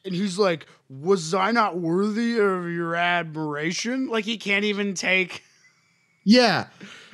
And 0.06 0.14
he's 0.16 0.38
like, 0.40 0.66
Was 0.90 1.34
I 1.34 1.52
not 1.52 1.78
worthy 1.78 2.38
of 2.40 2.70
your 2.70 2.96
admiration? 2.96 4.08
Like 4.08 4.24
he 4.26 4.38
can't 4.38 4.64
even 4.66 4.94
take. 4.94 5.44
Yeah. 6.24 6.68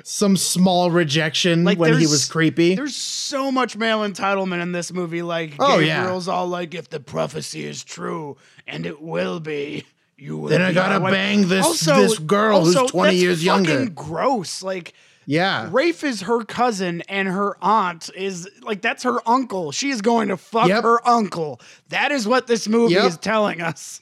Some 0.03 0.37
small 0.37 0.91
rejection 0.91 1.63
Like 1.63 1.77
when 1.77 1.97
he 1.99 2.07
was 2.07 2.27
creepy. 2.27 2.75
There's 2.75 2.95
so 2.95 3.51
much 3.51 3.75
male 3.77 3.99
entitlement 4.01 4.61
in 4.61 4.71
this 4.71 4.91
movie. 4.93 5.21
Like 5.21 5.53
Oh, 5.59 5.79
yeah. 5.79 6.01
Gabriel's 6.01 6.27
all 6.27 6.47
like, 6.47 6.73
if 6.73 6.89
the 6.89 6.99
prophecy 6.99 7.65
is 7.65 7.83
true, 7.83 8.37
and 8.67 8.85
it 8.85 9.01
will 9.01 9.39
be, 9.39 9.85
You 10.17 10.37
will 10.37 10.49
Then 10.49 10.61
I 10.61 10.71
gotta 10.73 10.99
bang 10.99 11.47
this- 11.47 11.81
this 11.85 12.19
girl 12.19 12.63
who's 12.65 12.75
20 12.91 13.09
that's 13.11 13.21
years 13.21 13.43
younger. 13.43 13.87
Gross. 13.89 14.61
Like 14.61 14.93
Yeah. 15.25 15.67
Rafe 15.71 16.03
is 16.03 16.21
her 16.21 16.43
cousin, 16.43 17.01
and 17.09 17.27
her 17.27 17.55
aunt 17.61 18.09
is 18.15 18.47
like 18.61 18.81
that's 18.81 19.03
her 19.03 19.27
uncle. 19.27 19.71
She 19.71 19.89
is 19.89 20.01
going 20.01 20.27
to 20.29 20.37
fuck 20.37 20.67
Yep. 20.67 20.83
her 20.83 21.07
uncle. 21.07 21.59
That 21.89 22.11
is 22.11 22.27
what 22.27 22.45
this 22.47 22.67
movie 22.67 22.93
Yep. 22.95 23.05
is 23.05 23.17
telling 23.17 23.61
us. 23.61 24.01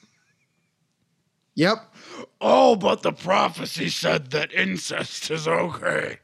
Yep. 1.55 1.88
Oh, 2.41 2.75
but 2.75 3.01
the 3.01 3.11
prophecy 3.11 3.89
said 3.89 4.31
that 4.31 4.53
incest 4.53 5.29
is 5.31 5.47
okay. 5.47 6.19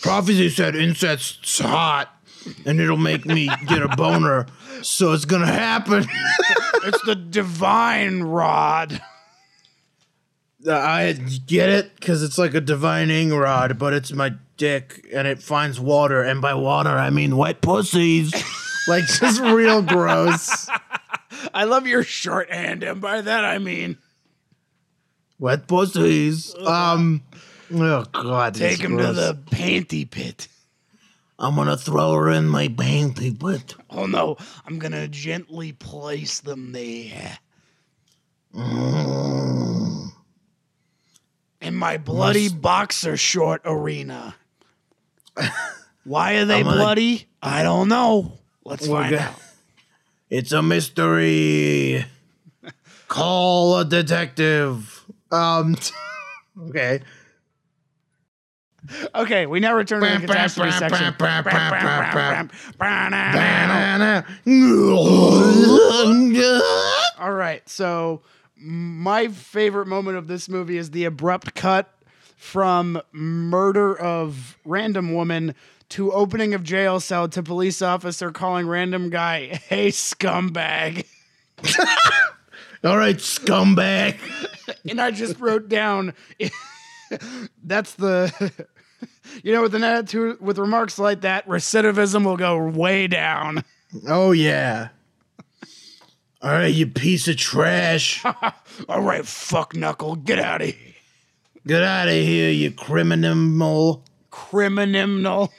Prophecy 0.00 0.48
said 0.48 0.74
incest's 0.74 1.58
hot 1.58 2.10
and 2.66 2.80
it'll 2.80 2.96
make 2.96 3.24
me 3.24 3.48
get 3.68 3.82
a 3.82 3.88
boner. 3.88 4.46
So 4.82 5.12
it's 5.12 5.24
gonna 5.24 5.46
happen. 5.46 6.04
it's 6.84 7.02
the 7.02 7.14
divine 7.14 8.22
rod. 8.22 9.00
Uh, 10.66 10.72
I 10.72 11.12
get 11.46 11.68
it 11.70 11.94
because 11.96 12.22
it's 12.22 12.38
like 12.38 12.54
a 12.54 12.60
divining 12.60 13.30
rod, 13.30 13.78
but 13.78 13.92
it's 13.92 14.12
my 14.12 14.32
dick 14.56 15.04
and 15.12 15.26
it 15.26 15.42
finds 15.42 15.80
water. 15.80 16.22
And 16.22 16.40
by 16.40 16.54
water, 16.54 16.90
I 16.90 17.10
mean 17.10 17.36
wet 17.36 17.60
pussies. 17.60 18.32
like 18.88 19.04
just 19.06 19.40
real 19.40 19.82
gross. 19.82 20.68
I 21.54 21.64
love 21.64 21.86
your 21.86 22.02
shorthand, 22.02 22.82
and 22.82 23.00
by 23.00 23.20
that 23.20 23.44
I 23.44 23.58
mean 23.58 23.98
Wet 25.42 25.66
pussies. 25.66 26.54
Um, 26.54 27.20
oh 27.74 28.04
god, 28.12 28.54
take 28.54 28.78
him 28.78 28.96
to 28.96 29.12
the 29.12 29.34
panty 29.50 30.08
pit. 30.08 30.46
I'm 31.36 31.56
gonna 31.56 31.76
throw 31.76 32.14
her 32.14 32.30
in 32.30 32.46
my 32.46 32.68
panty 32.68 33.36
pit. 33.36 33.74
Oh 33.90 34.06
no, 34.06 34.36
I'm 34.64 34.78
gonna 34.78 35.08
gently 35.08 35.72
place 35.72 36.38
them 36.38 36.70
there. 36.70 37.38
Mm. 38.54 40.10
In 41.60 41.74
my 41.74 41.96
bloody 41.98 42.48
boxer 42.48 43.16
short 43.16 43.62
arena. 43.64 44.36
Why 46.04 46.34
are 46.34 46.44
they 46.44 46.62
gonna- 46.62 46.76
bloody? 46.76 47.26
I 47.42 47.64
don't 47.64 47.88
know. 47.88 48.38
Let's 48.64 48.86
We're 48.86 49.00
find 49.02 49.10
go- 49.10 49.18
out. 49.18 49.34
It's 50.30 50.52
a 50.52 50.62
mystery. 50.62 52.04
Call 53.08 53.80
a 53.80 53.84
detective. 53.84 55.00
Um. 55.32 55.76
okay. 56.68 57.00
Okay, 59.14 59.46
we 59.46 59.60
now 59.60 59.74
return 59.74 60.02
to 60.02 60.08
the 60.08 60.26
catastrophe 60.26 60.72
section. 60.72 61.14
All 67.18 67.32
right, 67.32 67.66
so 67.68 68.22
my 68.56 69.28
favorite 69.28 69.86
moment 69.86 70.18
of 70.18 70.26
this 70.26 70.48
movie 70.48 70.78
is 70.78 70.90
the 70.90 71.04
abrupt 71.04 71.54
cut 71.54 71.94
from 72.36 73.00
murder 73.12 73.96
of 73.96 74.58
random 74.64 75.14
woman 75.14 75.54
to 75.90 76.10
opening 76.10 76.54
of 76.54 76.64
jail 76.64 76.98
cell 76.98 77.28
to 77.28 77.42
police 77.42 77.82
officer 77.82 78.32
calling 78.32 78.66
random 78.66 79.10
guy, 79.10 79.60
"Hey 79.68 79.88
scumbag." 79.88 81.06
All 82.84 82.96
right, 82.96 83.16
scumbag. 83.16 84.18
and 84.88 85.00
I 85.00 85.10
just 85.10 85.38
wrote 85.40 85.68
down 85.68 86.14
that's 87.64 87.94
the 87.94 88.52
you 89.42 89.52
know 89.52 89.62
with 89.62 89.74
an 89.74 89.84
attitude 89.84 90.40
with 90.40 90.58
remarks 90.58 90.98
like 90.98 91.20
that 91.22 91.46
recidivism 91.46 92.24
will 92.24 92.36
go 92.36 92.58
way 92.58 93.06
down 93.06 93.64
Oh 94.08 94.32
yeah. 94.32 94.88
All 96.40 96.50
right, 96.50 96.72
you 96.72 96.86
piece 96.86 97.28
of 97.28 97.36
trash. 97.36 98.24
all 98.88 99.02
right 99.02 99.26
fuck 99.26 99.76
knuckle 99.76 100.16
get 100.16 100.38
out 100.38 100.62
of 100.62 100.68
here 100.68 100.92
Get 101.64 101.82
out 101.84 102.08
of 102.08 102.14
here, 102.14 102.50
you 102.50 102.72
criminal. 102.72 104.02
criminal 104.30 105.52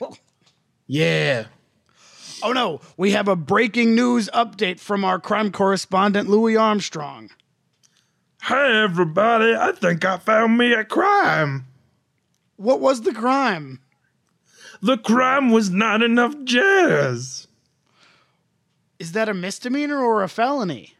Yeah. 0.86 1.46
Oh 2.44 2.52
no 2.52 2.80
we 2.96 3.10
have 3.10 3.26
a 3.26 3.34
breaking 3.36 3.94
news 3.96 4.28
update 4.32 4.78
from 4.78 5.04
our 5.04 5.18
crime 5.18 5.50
correspondent 5.50 6.28
louis 6.28 6.56
armstrong 6.56 7.30
Hey, 8.42 8.82
everybody, 8.84 9.54
I 9.56 9.72
think 9.72 10.04
I 10.04 10.18
found 10.18 10.58
me 10.58 10.74
a 10.74 10.84
crime. 10.84 11.64
what 12.56 12.78
was 12.78 13.00
the 13.00 13.14
crime 13.14 13.80
The 14.82 14.98
crime 14.98 15.50
was 15.50 15.70
not 15.70 16.02
enough 16.02 16.34
jazz. 16.44 17.46
is 18.98 19.12
that 19.12 19.30
a 19.30 19.34
misdemeanor 19.34 19.98
or 19.98 20.22
a 20.22 20.28
felony 20.28 20.94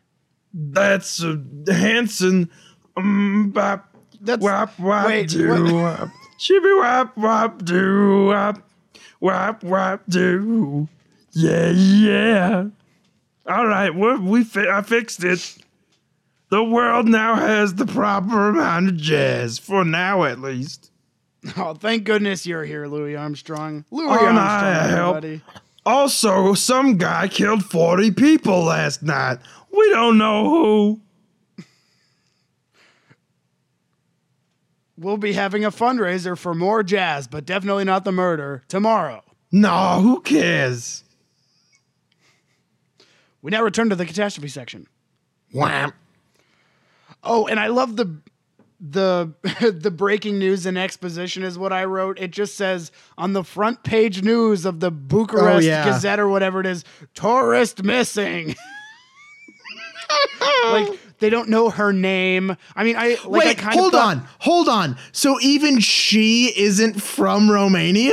That's 0.55 1.23
a 1.23 1.39
Hanson. 1.69 2.49
Um, 2.97 3.51
bop, 3.51 3.95
That's- 4.21 4.43
wap, 4.43 4.79
wap, 4.79 5.07
wait, 5.07 5.29
do, 5.29 5.49
what- 5.51 5.73
wap. 6.01 6.09
Shibby, 6.39 6.79
wap, 6.81 7.17
wap, 7.17 7.63
do, 7.65 8.27
wap, 8.29 8.59
wap, 9.21 9.63
wap, 9.65 10.03
do. 10.09 10.89
Yeah, 11.35 11.71
yeah. 11.71 12.65
All 13.47 13.67
right, 13.67 13.95
well, 13.95 14.19
we 14.21 14.45
fi- 14.45 14.69
I 14.71 14.83
fixed 14.83 15.23
it. 15.25 15.57
The 16.51 16.63
world 16.65 17.07
now 17.09 17.35
has 17.35 17.75
the 17.75 17.87
proper 17.87 18.49
amount 18.51 18.89
of 18.89 18.97
jazz, 18.97 19.59
for 19.59 19.85
now 19.85 20.25
at 20.25 20.41
least. 20.41 20.91
oh 21.59 21.75
thank 21.75 22.05
goodness 22.05 22.47
you're 22.47 22.65
here 22.65 22.87
louis 22.87 23.15
armstrong 23.17 23.85
louis 23.91 24.07
Oh, 24.09 24.13
armstrong 24.13 24.41
I 24.41 24.87
help. 24.87 25.25
Also, 25.85 26.55
some 26.55 26.97
guy 26.97 27.29
killed 27.29 27.63
40 27.63 28.13
people 28.13 28.63
last 28.65 29.03
night. 29.03 29.39
We 29.71 29.91
don't 29.91 30.17
know 30.17 30.49
who. 30.49 31.01
We'll 34.97 35.17
be 35.19 35.33
having 35.35 35.65
a 35.65 35.71
fundraiser 35.71 36.39
for 36.39 36.55
more 36.55 36.83
jazz, 36.83 37.27
but 37.27 37.45
definitely 37.45 37.85
not 37.85 38.05
the 38.05 38.13
murder 38.13 38.63
tomorrow. 38.69 39.23
No, 39.53 40.01
who 40.01 40.21
cares? 40.23 41.04
We 43.45 43.51
now 43.51 43.63
return 43.63 43.91
to 43.91 43.95
the 43.95 44.07
catastrophe 44.07 44.49
section. 44.49 44.87
Wham. 45.53 45.93
Oh, 47.23 47.47
and 47.47 47.61
I 47.61 47.67
love 47.67 47.95
the 47.97 48.17
the 48.81 49.35
the 49.79 49.91
breaking 49.91 50.39
news 50.39 50.65
and 50.65 50.79
exposition 50.79 51.43
is 51.43 51.59
what 51.59 51.71
I 51.71 51.85
wrote. 51.85 52.19
It 52.19 52.31
just 52.31 52.55
says 52.55 52.91
on 53.19 53.35
the 53.35 53.45
front 53.45 53.83
page 53.83 54.23
news 54.23 54.65
of 54.65 54.81
the 54.81 54.91
Bucharest 54.91 55.57
Oh, 55.57 55.59
yeah. 55.59 55.85
Gazette 55.85 56.19
or 56.21 56.29
whatever 56.29 56.59
it 56.61 56.67
is, 56.67 56.85
tourist 57.13 57.83
missing. 57.85 58.57
like 60.65 60.99
they 61.19 61.29
don't 61.29 61.51
know 61.51 61.69
her 61.69 61.93
name. 61.93 62.57
I 62.75 62.83
mean, 62.83 62.97
I 62.97 63.19
like 63.27 63.45
I 63.45 63.49
Wait, 63.49 63.59
kind 63.59 63.79
hold 63.79 63.95
of 63.95 64.01
thought, 64.01 64.17
on, 64.17 64.29
hold 64.39 64.71
on. 64.71 64.97
So 65.13 65.39
even 65.43 65.81
she 65.81 66.51
isn't 66.59 67.03
from 67.03 67.51
Romania? 67.51 68.13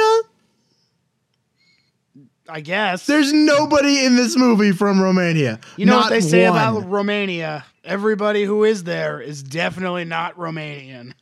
I 2.50 2.62
guess. 2.62 3.06
There's 3.06 3.32
nobody 3.32 4.06
in 4.06 4.16
this 4.16 4.36
movie 4.38 4.72
from 4.72 5.02
Romania. 5.02 5.60
You 5.78 5.86
know 5.86 5.94
Not 5.94 6.04
what 6.06 6.10
they 6.10 6.22
say 6.22 6.50
one. 6.50 6.58
about 6.58 6.90
Romania? 6.90 7.66
Everybody 7.84 8.44
who 8.44 8.64
is 8.64 8.84
there 8.84 9.22
is 9.22 9.42
definitely 9.42 10.06
not 10.06 10.36
Romanian. 10.38 11.14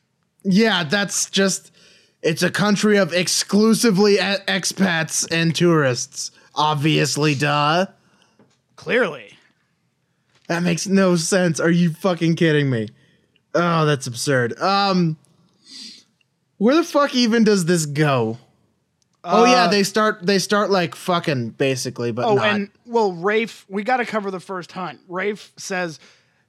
Yeah, 0.44 0.84
that's 0.84 1.30
just. 1.30 1.72
It's 2.22 2.44
a 2.44 2.52
country 2.52 2.98
of 2.98 3.14
exclusively 3.14 4.18
expats 4.18 5.26
and 5.32 5.56
tourists. 5.56 6.32
Obviously, 6.56 7.34
duh. 7.36 7.86
Clearly. 8.76 9.34
That 10.48 10.64
makes 10.64 10.88
no 10.88 11.16
sense. 11.16 11.60
Are 11.62 11.70
you 11.70 11.94
fucking 11.94 12.36
kidding 12.36 12.70
me? 12.70 12.90
Oh, 13.54 13.86
that's 13.86 14.08
absurd. 14.08 14.60
Um, 14.60 15.18
where 16.58 16.76
the 16.76 16.84
fuck 16.84 17.16
even 17.16 17.44
does 17.46 17.66
this 17.66 17.86
go? 17.86 18.38
Oh 19.24 19.46
yeah, 19.46 19.68
they 19.68 19.84
start. 19.84 20.26
They 20.26 20.40
start 20.40 20.70
like 20.70 20.96
fucking 20.96 21.50
basically, 21.52 22.12
but 22.12 22.26
Oh, 22.26 22.36
not. 22.36 22.46
and 22.46 22.70
well, 22.86 23.14
Rafe, 23.14 23.66
we 23.70 23.84
got 23.84 23.98
to 23.98 24.06
cover 24.06 24.32
the 24.32 24.40
first 24.40 24.72
hunt. 24.72 25.00
Rafe 25.08 25.52
says, 25.58 26.00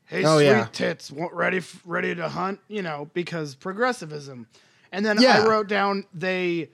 "Hey, 0.06 0.24
Oh, 0.24 0.36
sweet 0.38 0.46
yeah. 0.46 0.66
tits, 0.72 1.10
ready, 1.32 1.60
ready 1.84 2.14
to 2.14 2.28
hunt?" 2.28 2.60
You 2.68 2.82
know, 2.82 3.10
because 3.14 3.54
progressivism. 3.54 4.46
And 4.92 5.04
then 5.06 5.20
Yeah. 5.20 5.42
I 5.42 5.46
wrote 5.46 5.68
down 5.68 6.04
they, 6.12 6.68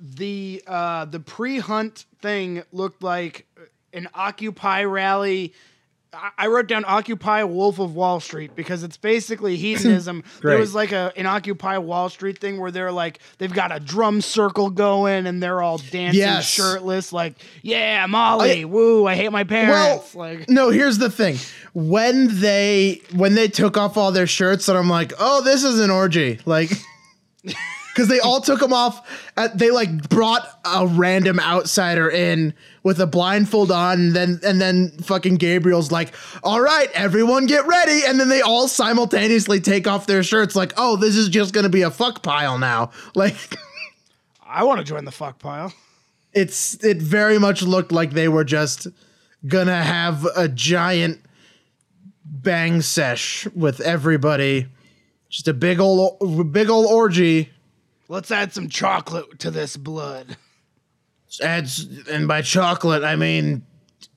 the 0.00 0.62
uh, 0.66 1.04
the 1.06 1.20
pre-hunt 1.20 2.06
thing 2.20 2.62
looked 2.72 3.02
like 3.02 3.46
an 3.92 4.08
Occupy 4.14 4.84
rally. 4.84 5.54
I- 6.38 6.46
wrote 6.46 6.66
down 6.66 6.84
Occupy 6.86 7.42
Wolf 7.44 7.78
of 7.78 7.94
Wall 7.94 8.20
Street 8.20 8.56
because 8.56 8.82
it's 8.82 8.96
basically 8.96 9.56
hedonism. 9.56 10.24
there 10.42 10.58
was 10.58 10.74
like 10.74 10.92
a 10.92 11.12
an 11.16 11.26
Occupy 11.26 11.78
Wall 11.78 12.08
Street 12.08 12.38
thing 12.38 12.58
where 12.58 12.70
they're 12.70 12.92
like 12.92 13.18
they've 13.38 13.52
got 13.52 13.74
a 13.74 13.80
drum 13.80 14.20
circle 14.20 14.70
going 14.70 15.26
and 15.26 15.42
they're 15.42 15.60
all 15.60 15.78
dancing 15.78 16.20
Yes. 16.20 16.48
shirtless, 16.48 17.12
like 17.12 17.34
yeah, 17.62 18.06
Molly, 18.06 18.62
I- 18.62 18.64
woo, 18.64 19.06
I 19.06 19.14
hate 19.14 19.30
my 19.32 19.44
parents. 19.44 20.14
Well, 20.14 20.28
like 20.36 20.48
no. 20.48 20.70
Here's 20.70 20.98
the 20.98 21.10
thing: 21.10 21.36
when 21.74 22.40
they 22.40 23.02
when 23.14 23.34
they 23.34 23.48
took 23.48 23.76
off 23.76 23.96
all 23.96 24.12
their 24.12 24.26
shirts, 24.26 24.68
and 24.68 24.78
I'm 24.78 24.88
like, 24.88 25.12
oh, 25.18 25.42
this 25.42 25.64
is 25.64 25.80
an 25.80 25.90
orgy. 25.90 26.38
Like, 26.46 26.70
because 27.96 28.08
they 28.08 28.20
all 28.20 28.42
took 28.42 28.60
them 28.60 28.74
off. 28.74 29.30
At, 29.38 29.56
they 29.56 29.70
like 29.70 30.10
brought 30.10 30.46
a 30.66 30.86
random 30.86 31.40
outsider 31.40 32.10
in 32.10 32.52
with 32.82 33.00
a 33.00 33.06
blindfold 33.06 33.72
on, 33.72 33.98
and 33.98 34.14
then 34.14 34.40
and 34.44 34.60
then 34.60 34.90
fucking 34.98 35.36
Gabriel's 35.36 35.90
like, 35.90 36.14
"All 36.44 36.60
right, 36.60 36.90
everyone, 36.92 37.46
get 37.46 37.66
ready!" 37.66 38.02
And 38.06 38.20
then 38.20 38.28
they 38.28 38.42
all 38.42 38.68
simultaneously 38.68 39.60
take 39.60 39.86
off 39.86 40.06
their 40.06 40.22
shirts, 40.22 40.54
like, 40.54 40.74
"Oh, 40.76 40.96
this 40.96 41.16
is 41.16 41.30
just 41.30 41.54
gonna 41.54 41.70
be 41.70 41.82
a 41.82 41.90
fuck 41.90 42.22
pile 42.22 42.58
now." 42.58 42.90
Like, 43.14 43.56
I 44.46 44.64
want 44.64 44.78
to 44.78 44.84
join 44.84 45.06
the 45.06 45.10
fuck 45.10 45.38
pile. 45.38 45.72
it's 46.34 46.74
it 46.84 46.98
very 47.00 47.38
much 47.38 47.62
looked 47.62 47.92
like 47.92 48.10
they 48.10 48.28
were 48.28 48.44
just 48.44 48.88
gonna 49.46 49.82
have 49.82 50.26
a 50.36 50.48
giant 50.48 51.22
bang 52.26 52.82
sesh 52.82 53.46
with 53.54 53.80
everybody, 53.80 54.66
just 55.30 55.48
a 55.48 55.54
big 55.54 55.80
old 55.80 56.52
big 56.52 56.68
old 56.68 56.86
orgy. 56.92 57.50
Let's 58.08 58.30
add 58.30 58.52
some 58.52 58.68
chocolate 58.68 59.38
to 59.40 59.50
this 59.50 59.76
blood. 59.76 60.36
adds 61.42 61.86
and 62.08 62.28
by 62.28 62.42
chocolate 62.42 63.02
I 63.04 63.16
mean 63.16 63.64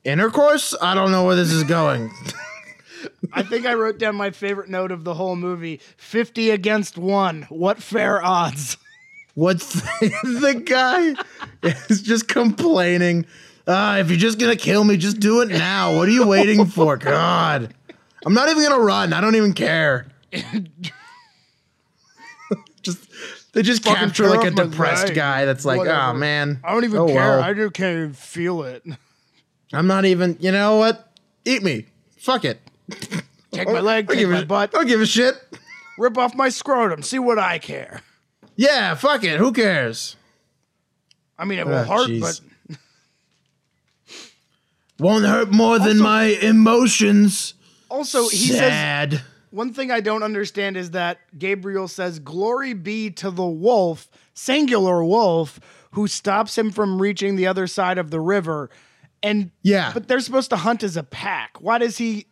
intercourse. 0.03 0.75
I 0.81 0.93
don't 0.93 1.11
know 1.11 1.25
where 1.25 1.35
this 1.35 1.51
is 1.51 1.63
going. 1.63 2.11
I 3.33 3.43
think 3.43 3.65
I 3.65 3.73
wrote 3.73 3.97
down 3.97 4.15
my 4.15 4.31
favorite 4.31 4.69
note 4.69 4.91
of 4.91 5.03
the 5.03 5.13
whole 5.13 5.35
movie 5.35 5.79
50 5.97 6.49
against 6.51 6.97
1. 6.97 7.43
What 7.49 7.81
fair 7.81 8.23
odds? 8.23 8.77
What's 9.35 9.73
the, 9.73 10.11
the 10.41 10.59
guy 10.59 11.15
is 11.89 12.01
just 12.01 12.27
complaining? 12.27 13.25
Ah, 13.67 13.97
if 13.97 14.09
you're 14.09 14.17
just 14.17 14.39
gonna 14.39 14.55
kill 14.55 14.83
me, 14.83 14.97
just 14.97 15.19
do 15.19 15.41
it 15.41 15.49
now. 15.49 15.95
What 15.95 16.07
are 16.07 16.11
you 16.11 16.27
waiting 16.27 16.65
for? 16.65 16.97
God, 16.97 17.73
I'm 18.25 18.33
not 18.33 18.49
even 18.49 18.63
gonna 18.63 18.83
run. 18.83 19.13
I 19.13 19.21
don't 19.21 19.35
even 19.35 19.53
care. 19.53 20.07
just 22.81 23.07
they 23.54 23.62
just 23.64 23.84
Fucking 23.84 23.97
capture 24.08 24.28
like 24.30 24.39
a 24.39 24.43
tear 24.43 24.50
up 24.52 24.56
my 24.58 24.64
depressed 24.64 25.14
guy 25.14 25.45
that's 25.45 25.66
like, 25.66 25.80
Whatever. 25.80 26.00
oh 26.00 26.14
man, 26.14 26.60
I 26.64 26.74
don't 26.74 26.84
even 26.84 27.00
Oh, 27.00 27.08
care. 27.08 27.16
well. 27.16 27.41
I 27.41 27.54
just 27.54 27.74
can't 27.74 27.97
even 27.97 28.14
feel 28.14 28.64
it. 28.64 28.84
I'm 29.74 29.88
not 29.88 30.06
even. 30.06 30.38
You 30.39 30.52
know 30.52 30.78
what? 30.78 31.12
Eat 31.45 31.64
me. 31.64 31.86
Fuck 32.18 32.45
it. 32.45 32.60
Take 33.52 33.68
my 33.68 33.80
leg, 33.80 34.08
Don't 34.08 34.16
take 34.16 34.22
give 34.24 34.30
my 34.30 34.39
a, 34.41 34.45
butt, 34.45 34.72
Don't 34.72 34.88
give 34.88 35.02
a 35.02 35.06
shit. 35.06 35.36
rip 35.97 36.18
off 36.18 36.36
my 36.36 36.50
scrotum. 36.50 37.02
See 37.04 37.20
what 37.20 37.39
I 37.39 37.58
care. 37.60 38.02
Yeah, 38.56 38.93
fuck 38.95 39.24
it. 39.24 39.39
Who 39.39 39.52
cares? 39.52 40.16
I 41.38 41.45
mean, 41.45 41.60
it 41.60 41.66
will 41.68 41.76
Ah, 41.76 41.84
hurt, 41.86 42.10
jeez. 42.10 42.41
but 42.68 42.78
Won't 45.00 45.26
hurt 45.26 45.52
more 45.52 45.80
than 45.80 45.97
my 46.00 46.24
emotions. 46.41 47.54
also 47.89 48.28
he 48.30 48.38
says 48.50 48.58
Sad. 48.60 49.22
One 49.52 49.74
thing 49.74 49.91
I 49.91 50.00
don't 50.02 50.24
understand 50.24 50.78
is 50.78 50.91
that 50.91 51.20
Gabriel 51.38 51.88
says, 51.88 52.20
Glory 52.20 52.74
be 52.74 53.10
to 53.12 53.32
the 53.32 53.45
wolf, 53.45 54.10
singular 54.34 55.04
wolf, 55.04 55.60
who 55.91 56.08
stops 56.08 56.58
him 56.58 56.72
from 56.72 57.02
reaching 57.02 57.36
the 57.36 57.47
other 57.47 57.68
side 57.68 57.97
of 57.97 58.12
the 58.12 58.20
river. 58.20 58.70
And 59.24 59.52
Yeah. 59.64 59.91
but 59.93 60.08
they're 60.08 60.20
supposed 60.20 60.50
to 60.52 60.56
hunt 60.58 60.84
as 60.84 60.95
a 60.97 61.04
pack. 61.04 61.60
Why 61.62 61.78
does 61.78 61.97
he 61.97 62.26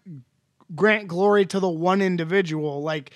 grant 0.76 1.08
glory 1.08 1.46
to 1.48 1.60
the 1.60 1.70
one 1.70 2.02
individual? 2.02 2.82
Like, 2.82 3.12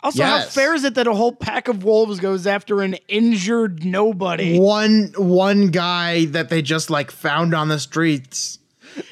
also, 0.00 0.22
how 0.22 0.42
fair 0.42 0.74
is 0.74 0.84
it 0.84 0.94
that 0.94 1.08
a 1.08 1.12
whole 1.12 1.32
pack 1.32 1.66
of 1.66 1.82
wolves 1.82 2.20
goes 2.20 2.46
after 2.46 2.82
an 2.82 2.94
injured 3.08 3.84
nobody? 3.84 4.56
one 4.58 5.12
one 5.16 5.68
guy 5.72 6.26
that 6.26 6.50
they 6.50 6.62
just 6.62 6.88
like 6.88 7.10
found 7.10 7.52
on 7.52 7.66
the 7.68 7.80
streets. 7.80 8.60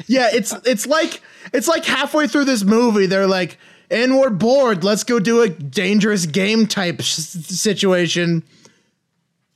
Yeah, 0.06 0.28
it's 0.32 0.54
it's 0.64 0.86
like 0.86 1.20
it's 1.52 1.66
like 1.66 1.84
halfway 1.84 2.28
through 2.28 2.44
this 2.44 2.62
movie 2.62 3.06
they're 3.06 3.26
like, 3.26 3.58
"And 3.90 4.18
we're 4.18 4.30
bored. 4.30 4.84
Let's 4.84 5.04
go 5.04 5.18
do 5.18 5.42
a 5.42 5.48
dangerous 5.48 6.26
game 6.26 6.66
type 6.66 7.02
situation." 7.02 8.42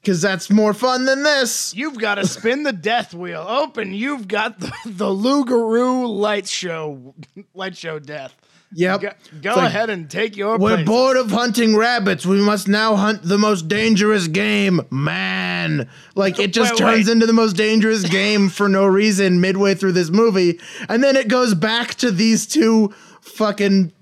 Cuz 0.02 0.22
that's 0.22 0.48
more 0.48 0.72
fun 0.72 1.04
than 1.04 1.24
this. 1.24 1.74
You've 1.74 1.98
got 1.98 2.14
to 2.14 2.26
spin 2.26 2.62
the 2.62 2.72
death 2.72 3.12
wheel. 3.12 3.44
Open. 3.46 3.92
You've 3.92 4.28
got 4.28 4.58
the, 4.58 4.72
the 4.86 5.10
Loup-Garou 5.10 6.06
light 6.06 6.48
show, 6.48 7.14
light 7.52 7.76
show 7.76 7.98
death. 7.98 8.34
Yep. 8.72 9.00
Go, 9.00 9.10
go 9.42 9.54
like, 9.56 9.66
ahead 9.66 9.90
and 9.90 10.08
take 10.08 10.36
your 10.36 10.56
We're 10.56 10.76
place. 10.76 10.86
bored 10.86 11.16
of 11.16 11.30
hunting 11.30 11.76
rabbits. 11.76 12.24
We 12.24 12.40
must 12.40 12.68
now 12.68 12.94
hunt 12.94 13.22
the 13.24 13.36
most 13.38 13.66
dangerous 13.66 14.28
game, 14.28 14.80
man. 14.90 15.88
Like 16.14 16.38
it 16.38 16.52
just 16.52 16.74
Wait, 16.74 16.78
turns 16.78 17.06
wait. 17.06 17.12
into 17.12 17.26
the 17.26 17.32
most 17.32 17.56
dangerous 17.56 18.04
game 18.08 18.48
for 18.48 18.68
no 18.68 18.86
reason 18.86 19.40
midway 19.40 19.74
through 19.74 19.92
this 19.92 20.10
movie, 20.10 20.60
and 20.88 21.02
then 21.02 21.16
it 21.16 21.26
goes 21.28 21.54
back 21.54 21.96
to 21.96 22.12
these 22.12 22.46
two 22.46 22.94
fucking 23.20 23.92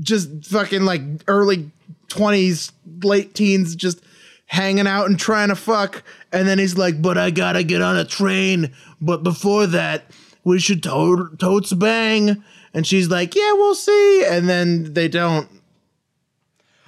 just 0.00 0.46
fucking 0.46 0.84
like 0.84 1.02
early 1.28 1.70
20s, 2.08 2.72
late 3.02 3.34
teens 3.34 3.76
just 3.76 4.00
hanging 4.46 4.86
out 4.86 5.06
and 5.06 5.18
trying 5.18 5.48
to 5.48 5.56
fuck, 5.56 6.02
and 6.32 6.48
then 6.48 6.58
he's 6.58 6.78
like, 6.78 7.02
"But 7.02 7.18
I 7.18 7.30
got 7.30 7.52
to 7.52 7.62
get 7.62 7.82
on 7.82 7.96
a 7.98 8.04
train, 8.04 8.72
but 9.02 9.22
before 9.22 9.66
that, 9.66 10.10
we 10.44 10.58
should 10.60 10.82
to- 10.84 11.30
totes 11.38 11.74
bang." 11.74 12.42
And 12.74 12.86
she's 12.86 13.08
like, 13.08 13.34
"Yeah, 13.34 13.52
we'll 13.52 13.74
see." 13.76 14.24
And 14.26 14.48
then 14.48 14.92
they 14.94 15.08
don't. 15.08 15.48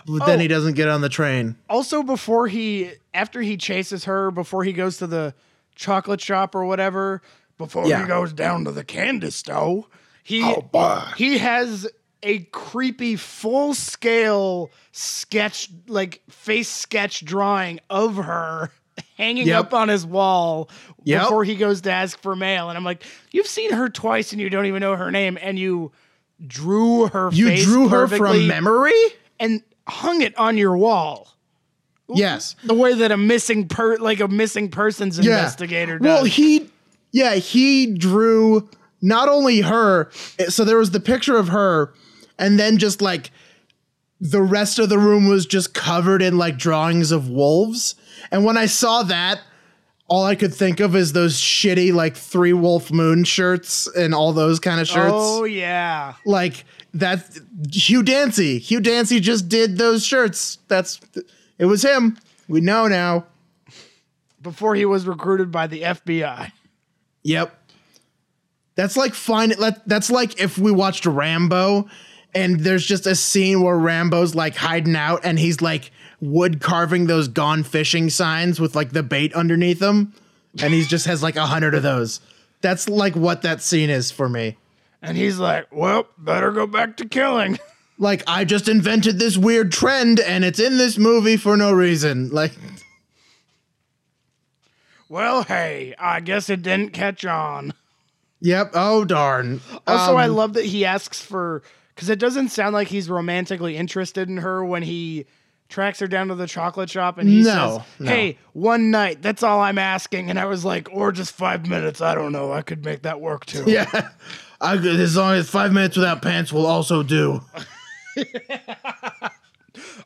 But 0.07 0.26
then 0.26 0.39
Oh. 0.39 0.43
he 0.43 0.49
doesn't 0.49 0.74
get 0.74 0.89
on 0.89 1.01
the 1.01 1.09
train. 1.09 1.57
Also, 1.68 2.03
before 2.03 2.47
he, 2.49 2.91
after 3.14 3.41
he 3.43 3.57
chases 3.57 4.05
her, 4.05 4.30
before 4.30 4.62
he 4.64 4.72
goes 4.72 4.99
to 4.99 5.07
the 5.07 5.34
chocolate 5.74 6.20
shop 6.20 6.55
or 6.55 6.64
whatever, 6.64 7.22
before 7.59 7.87
Yeah. 7.87 8.03
he 8.03 8.07
goes 8.09 8.32
down 8.32 8.64
to 8.66 8.72
the 8.72 8.84
candy 8.84 9.30
store, 9.30 9.87
he 10.22 10.43
oh, 10.45 11.12
he 11.16 11.39
has 11.39 11.89
a 12.22 12.41
creepy 12.53 13.16
full 13.16 13.74
scale 13.74 14.70
sketch, 14.93 15.70
like 15.89 16.22
face 16.28 16.68
sketch 16.68 17.24
drawing 17.24 17.78
of 17.91 18.16
her 18.16 18.70
hanging 19.16 19.47
Yep. 19.47 19.59
up 19.66 19.74
on 19.74 19.88
his 19.88 20.05
wall 20.07 20.68
Yep. 21.05 21.22
before 21.22 21.44
he 21.44 21.55
goes 21.55 21.80
to 21.82 21.92
ask 21.92 22.20
for 22.20 22.34
mail. 22.36 22.68
And 22.68 22.76
I'm 22.76 22.84
like, 22.84 23.03
you've 23.32 23.47
seen 23.47 23.72
her 23.72 23.88
twice 23.88 24.32
and 24.32 24.40
you 24.40 24.51
don't 24.51 24.66
even 24.66 24.80
know 24.80 24.97
her 24.97 25.11
name, 25.11 25.38
and 25.40 25.59
you 25.59 25.92
drew 26.47 27.07
her 27.09 27.30
You 27.32 27.57
drew 27.57 27.88
her 27.88 28.07
from 28.09 28.47
memory? 28.47 28.92
and 29.38 29.62
hung 29.88 30.20
it 30.22 30.36
on 30.38 30.57
your 30.59 30.76
wall 30.76 31.28
Yes. 32.09 32.57
the 32.64 32.74
way 32.74 32.94
that 32.94 33.11
a 33.12 33.16
missing 33.16 33.68
per 33.68 33.97
like 33.97 34.20
a 34.20 34.28
missing 34.28 34.68
persons 34.70 35.18
investigator 35.18 35.99
does. 35.99 36.05
Well, 36.07 36.24
he, 36.24 36.70
yeah, 37.12 37.34
he 37.34 37.86
drew 37.94 38.68
not 39.03 39.28
only 39.28 39.61
her. 39.61 40.11
Eh, 40.38 40.47
so 40.49 40.64
there 40.64 40.78
was 40.78 40.90
the 40.92 41.01
picture 41.01 41.36
of 41.36 41.49
her, 41.49 41.92
and 42.38 42.59
then 42.59 42.78
just 42.78 43.01
like 43.03 43.30
the 44.20 44.40
rest 44.42 44.78
of 44.78 44.88
the 44.88 44.99
room 44.99 45.28
was 45.28 45.47
just 45.47 45.74
covered 45.74 46.22
in 46.22 46.38
like 46.38 46.57
drawings 46.59 47.11
of 47.12 47.28
wolves. 47.28 47.94
And 48.31 48.45
when 48.45 48.57
I 48.57 48.66
saw 48.66 49.03
that, 49.05 49.41
all 50.09 50.24
I 50.24 50.35
could 50.35 50.55
think 50.55 50.81
of 50.81 50.95
is 50.95 51.12
those 51.12 51.37
shitty 51.37 51.93
like 51.93 52.16
three 52.16 52.53
wolf 52.53 52.93
moon 52.93 53.24
shirts 53.24 53.89
and 53.89 54.14
all 54.14 54.33
those 54.33 54.61
kind 54.61 54.81
of 54.81 54.87
shirts. 54.87 55.12
oh 55.14 55.45
yeah. 55.45 56.14
like 56.24 56.64
that 56.95 57.39
Hugh 57.72 58.03
Dancy. 58.03 58.59
Hugh 58.59 58.81
Dancy 58.81 59.20
just 59.20 59.49
did 59.49 59.79
those 59.79 60.05
shirts. 60.05 60.59
That's 60.68 61.01
it 61.59 61.66
was 61.66 61.83
him. 61.83 62.18
We 62.49 62.61
know 62.61 62.87
now. 62.87 63.27
Before 64.41 64.74
he 64.77 64.85
was 64.85 65.07
recruited 65.07 65.51
by 65.51 65.66
the 65.66 65.83
FBI. 65.83 66.53
Yep. 67.24 67.59
That's 68.77 68.97
like 68.97 69.14
fine. 69.14 69.55
That's 69.87 70.11
like 70.11 70.41
if 70.41 70.59
we 70.59 70.70
watched 70.70 71.07
Rambo 71.07 71.89
and 72.35 72.61
there's 72.61 72.87
just 72.87 73.07
a 73.07 73.14
scene 73.16 73.62
where 73.62 73.77
Rambo's 73.77 74.35
like 74.35 74.55
hiding 74.55 74.95
out 74.95 75.24
and 75.24 75.39
he's 75.39 75.61
like 75.61 75.91
wood 76.21 76.61
carving 76.61 77.07
those 77.07 77.29
gone 77.29 77.62
fishing 77.62 78.11
signs 78.11 78.59
with 78.61 78.75
like 78.75 78.91
the 78.93 79.03
bait 79.03 79.33
underneath 79.35 79.79
them. 79.81 80.12
And 80.62 80.73
he 80.73 80.83
just 80.85 81.07
has 81.07 81.23
like 81.23 81.37
a 81.37 81.47
hundred 81.47 81.75
of 81.75 81.83
those. 81.83 82.21
That's 82.62 82.89
like 82.89 83.14
what 83.14 83.43
that 83.43 83.61
scene 83.62 83.91
is 83.91 84.11
for 84.11 84.29
me. 84.29 84.57
And 85.03 85.17
he's 85.17 85.39
like, 85.39 85.67
Well, 85.71 86.07
better 86.19 86.51
go 86.53 86.67
back 86.67 86.97
to 86.99 87.05
killing. 87.07 87.59
Like 87.99 88.23
I 88.27 88.45
just 88.45 88.69
invented 88.69 89.19
this 89.19 89.39
weird 89.39 89.73
trend 89.73 90.21
and 90.21 90.45
it's 90.45 90.61
in 90.61 90.77
this 90.77 90.99
movie 90.99 91.39
for 91.39 91.57
no 91.57 91.73
reason. 91.73 92.29
Like 92.29 92.53
Well, 95.09 95.45
hey, 95.45 95.95
I 95.99 96.21
guess 96.21 96.51
it 96.51 96.62
didn't 96.62 96.93
catch 96.93 97.25
on. 97.25 97.73
Yep. 98.41 98.73
Oh 98.75 99.05
darn. 99.05 99.61
Also, 99.87 100.17
I 100.17 100.27
Um, 100.29 100.35
love 100.35 100.53
that 100.55 100.67
he 100.67 100.85
asks 100.85 101.21
for 101.23 101.62
because 101.95 102.11
it 102.11 102.19
doesn't 102.19 102.51
sound 102.51 102.75
like 102.75 102.89
he's 102.89 103.09
romantically 103.09 103.77
interested 103.77 104.29
in 104.29 104.39
her 104.39 104.64
when 104.64 104.83
he 104.83 105.25
tracks 105.69 105.99
her 106.01 106.07
down 106.07 106.29
to 106.29 106.35
the 106.35 106.47
chocolate 106.47 106.89
shop 106.91 107.19
and 107.19 107.29
he 107.29 107.43
No, 107.43 107.79
says, 107.79 107.87
no. 108.01 108.11
"Hey, 108.11 108.39
one 108.53 108.91
night. 108.91 109.21
That's 109.23 109.43
all 109.43 109.61
I'm 109.61 109.79
asking." 109.79 110.31
And 110.31 110.39
I 110.39 110.45
was 110.47 110.64
like, 110.64 110.89
"Or 110.93 111.12
just 111.12 111.33
five 111.33 111.67
minutes. 111.69 112.01
I 112.01 112.14
don't 112.14 112.33
know. 112.33 112.53
I 112.53 112.62
could 112.62 112.85
make 112.85 113.03
that 113.03 113.21
work 113.21 113.47
too." 113.47 113.64
Yeah. 113.71 114.09
I, 114.61 114.77
as 114.77 115.17
long 115.17 115.35
as 115.35 115.51
five 115.51 115.73
minutes 115.73 115.97
without 115.97 116.23
pants 116.23 116.51
will 116.53 116.64
also 116.67 117.03
do. 117.03 117.43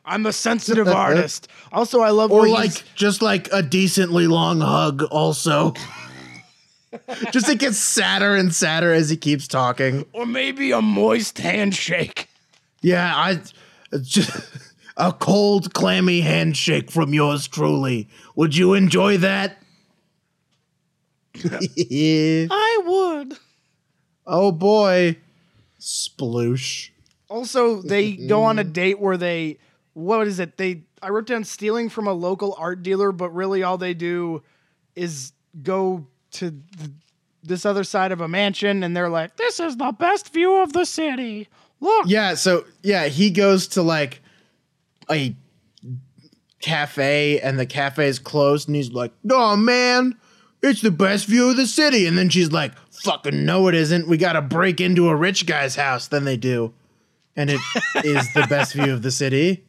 I'm 0.05 0.25
a 0.25 0.33
sensitive 0.33 0.87
artist. 0.89 1.47
Also, 1.71 2.01
I 2.01 2.09
love 2.09 2.31
Or 2.31 2.47
like 2.49 2.71
he's- 2.71 2.83
just 2.95 3.21
like 3.21 3.47
a 3.53 3.61
decently 3.61 4.27
long 4.27 4.59
hug 4.59 5.03
also. 5.03 5.73
just 7.31 7.47
it 7.47 7.59
gets 7.59 7.77
sadder 7.77 8.35
and 8.35 8.53
sadder 8.53 8.91
as 8.91 9.09
he 9.09 9.15
keeps 9.15 9.47
talking. 9.47 10.05
or 10.11 10.25
maybe 10.25 10.71
a 10.71 10.81
moist 10.81 11.37
handshake. 11.37 12.27
Yeah, 12.81 13.13
I 13.15 13.39
just 14.01 14.31
a 15.01 15.11
cold, 15.11 15.73
clammy 15.73 16.21
handshake 16.21 16.91
from 16.91 17.11
yours 17.13 17.47
truly. 17.47 18.07
Would 18.35 18.55
you 18.55 18.75
enjoy 18.75 19.17
that? 19.17 19.57
I 21.43 22.81
would. 22.85 23.37
oh 24.27 24.51
boy. 24.51 25.17
Sploosh. 25.79 26.89
Also, 27.29 27.81
they 27.81 28.13
go 28.13 28.43
on 28.43 28.59
a 28.59 28.63
date 28.63 28.99
where 28.99 29.17
they 29.17 29.57
what 29.93 30.27
is 30.27 30.39
it? 30.39 30.57
They 30.57 30.83
I 31.01 31.09
wrote 31.09 31.25
down 31.25 31.43
stealing 31.45 31.89
from 31.89 32.05
a 32.05 32.13
local 32.13 32.55
art 32.59 32.83
dealer, 32.83 33.11
but 33.11 33.31
really 33.31 33.63
all 33.63 33.79
they 33.79 33.95
do 33.95 34.43
is 34.95 35.33
go 35.63 36.05
to 36.33 36.51
th- 36.51 36.91
this 37.41 37.65
other 37.65 37.83
side 37.83 38.11
of 38.11 38.21
a 38.21 38.27
mansion 38.27 38.83
and 38.83 38.95
they're 38.95 39.09
like, 39.09 39.37
"This 39.37 39.59
is 39.59 39.77
the 39.77 39.91
best 39.93 40.31
view 40.31 40.57
of 40.57 40.73
the 40.73 40.85
city." 40.85 41.47
Look. 41.79 42.05
Yeah, 42.07 42.35
so 42.35 42.65
yeah, 42.83 43.07
he 43.07 43.31
goes 43.31 43.67
to 43.69 43.81
like 43.81 44.20
a 45.09 45.35
cafe 46.61 47.39
and 47.39 47.59
the 47.59 47.65
cafe 47.65 48.07
is 48.07 48.19
closed 48.19 48.67
and 48.67 48.75
he's 48.75 48.91
like, 48.91 49.11
"Oh 49.29 49.55
man, 49.55 50.15
it's 50.61 50.81
the 50.81 50.91
best 50.91 51.25
view 51.25 51.49
of 51.49 51.57
the 51.57 51.67
city." 51.67 52.05
And 52.05 52.17
then 52.17 52.29
she's 52.29 52.51
like, 52.51 52.73
"Fucking 53.03 53.45
no 53.45 53.67
it 53.67 53.75
isn't. 53.75 54.07
We 54.07 54.17
got 54.17 54.33
to 54.33 54.41
break 54.41 54.79
into 54.79 55.09
a 55.09 55.15
rich 55.15 55.45
guy's 55.45 55.75
house." 55.75 56.07
Then 56.07 56.25
they 56.25 56.37
do. 56.37 56.73
And 57.35 57.49
it 57.49 57.59
is 58.03 58.31
the 58.33 58.45
best 58.49 58.73
view 58.73 58.93
of 58.93 59.01
the 59.01 59.11
city. 59.11 59.63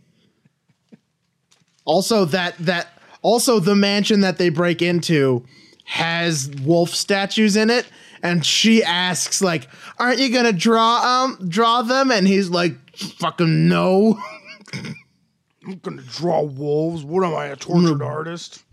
Also 1.85 2.25
that 2.27 2.57
that 2.59 2.89
also 3.23 3.59
the 3.59 3.75
mansion 3.75 4.21
that 4.21 4.39
they 4.39 4.49
break 4.49 4.83
into 4.83 5.45
has 5.85 6.51
wolf 6.63 6.91
statues 6.91 7.57
in 7.57 7.69
it 7.71 7.87
and 8.23 8.47
she 8.47 8.83
asks 8.85 9.43
like 9.43 9.69
aren't 9.99 10.21
you 10.21 10.33
gonna 10.33 10.53
draw 10.53 11.25
um 11.25 11.49
draw 11.49 11.83
them 11.83 12.11
and 12.11 12.27
he's 12.27 12.49
like 12.49 12.75
fucking 12.97 13.69
no 13.69 14.19
I'm 15.67 15.79
to 15.81 15.91
draw 16.05 16.43
wolves. 16.43 17.05
What 17.05 17.25
am 17.25 17.35
I, 17.35 17.47
a 17.47 17.57
tortured 17.57 18.03
artist? 18.03 18.65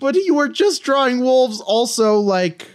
but 0.00 0.14
you 0.16 0.34
were 0.34 0.48
just 0.48 0.82
drawing 0.82 1.20
wolves 1.20 1.60
also 1.62 2.18
like 2.18 2.68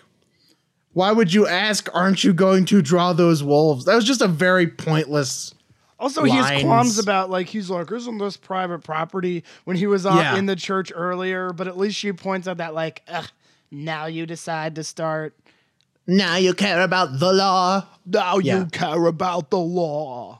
why 0.93 1.11
would 1.11 1.31
you 1.33 1.45
ask 1.45 1.87
aren't 1.93 2.23
you 2.23 2.33
going 2.33 2.65
to 2.65 2.81
draw 2.81 3.13
those 3.13 3.43
wolves 3.43 3.85
that 3.85 3.93
was 3.93 4.05
just 4.05 4.21
a 4.21 4.27
very 4.27 4.65
pointless 4.65 5.53
Also, 5.99 6.23
he 6.23 6.31
has 6.31 6.63
qualms 6.63 6.97
about 6.97 7.29
like 7.29 7.47
he's 7.47 7.69
like, 7.69 7.91
isn't 7.91 8.17
this 8.19 8.37
private 8.37 8.79
property? 8.85 9.43
When 9.65 9.75
he 9.77 9.85
was 9.85 10.05
uh, 10.05 10.13
Yeah. 10.15 10.37
in 10.37 10.45
the 10.45 10.55
church 10.55 10.93
earlier, 10.95 11.51
but 11.51 11.67
at 11.67 11.77
least 11.77 11.97
she 11.97 12.13
points 12.13 12.47
out 12.47 12.57
that 12.57 12.73
like, 12.73 13.03
Ugh, 13.09 13.27
now 13.69 14.05
you 14.05 14.25
decide 14.25 14.75
to 14.75 14.83
start. 14.83 15.37
now 16.07 16.37
you 16.37 16.53
care 16.53 16.81
about 16.81 17.19
the 17.19 17.33
law 17.33 17.85
Now 18.05 18.37
Yeah. 18.39 18.59
you 18.59 18.65
care 18.67 19.05
about 19.05 19.49
the 19.51 19.59
law. 19.59 20.39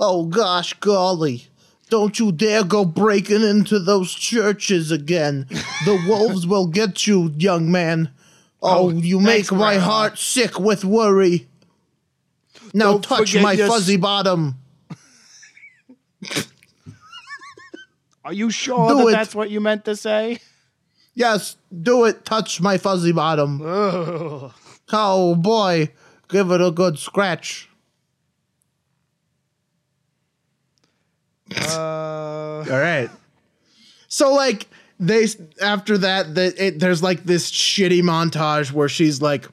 oh 0.00 0.24
gosh 0.26 0.72
golly 0.74 1.48
don't 1.92 2.18
you 2.18 2.32
dare 2.32 2.64
go 2.64 2.86
breaking 2.86 3.42
into 3.42 3.78
those 3.78 4.14
churches 4.14 4.90
again 4.90 5.46
the 5.84 6.02
wolves 6.08 6.46
will 6.46 6.66
get 6.66 7.06
you 7.06 7.30
young 7.36 7.70
man 7.70 8.10
oh, 8.62 8.86
Oh, 8.86 8.88
you 8.88 9.20
make 9.20 9.52
my 9.52 9.76
heart 9.76 10.16
sick 10.16 10.58
with 10.58 10.86
worry 10.86 11.46
now 12.72 12.92
Don't 12.92 13.04
touch 13.04 13.36
my 13.36 13.52
your 13.52 13.68
fuzzy 13.68 13.98
bottom 13.98 14.54
Are 18.24 18.32
you 18.32 18.48
sure 18.50 18.88
Do 18.88 18.96
that 18.96 19.08
it. 19.08 19.12
that's 19.12 19.34
what 19.34 19.50
you 19.50 19.60
meant 19.60 19.84
to 19.84 19.94
say? 19.94 20.38
yes 21.14 21.56
do 21.82 22.06
it 22.06 22.24
touch 22.24 22.58
my 22.62 22.78
fuzzy 22.78 23.12
bottom 23.12 23.60
Ugh. 23.62 24.50
Oh 24.94 25.34
boy, 25.34 25.90
give 26.28 26.50
it 26.50 26.60
a 26.62 26.70
good 26.70 26.98
scratch. 26.98 27.68
Uh, 31.60 32.58
All 32.70 32.80
right. 32.80 33.10
So 34.08 34.34
like 34.34 34.68
they 35.00 35.26
after 35.60 35.98
that, 35.98 36.34
that 36.34 36.58
it, 36.58 36.78
there's 36.78 37.02
like 37.02 37.24
this 37.24 37.50
shitty 37.50 38.02
montage 38.02 38.70
where 38.72 38.88
she's 38.88 39.20
like 39.22 39.46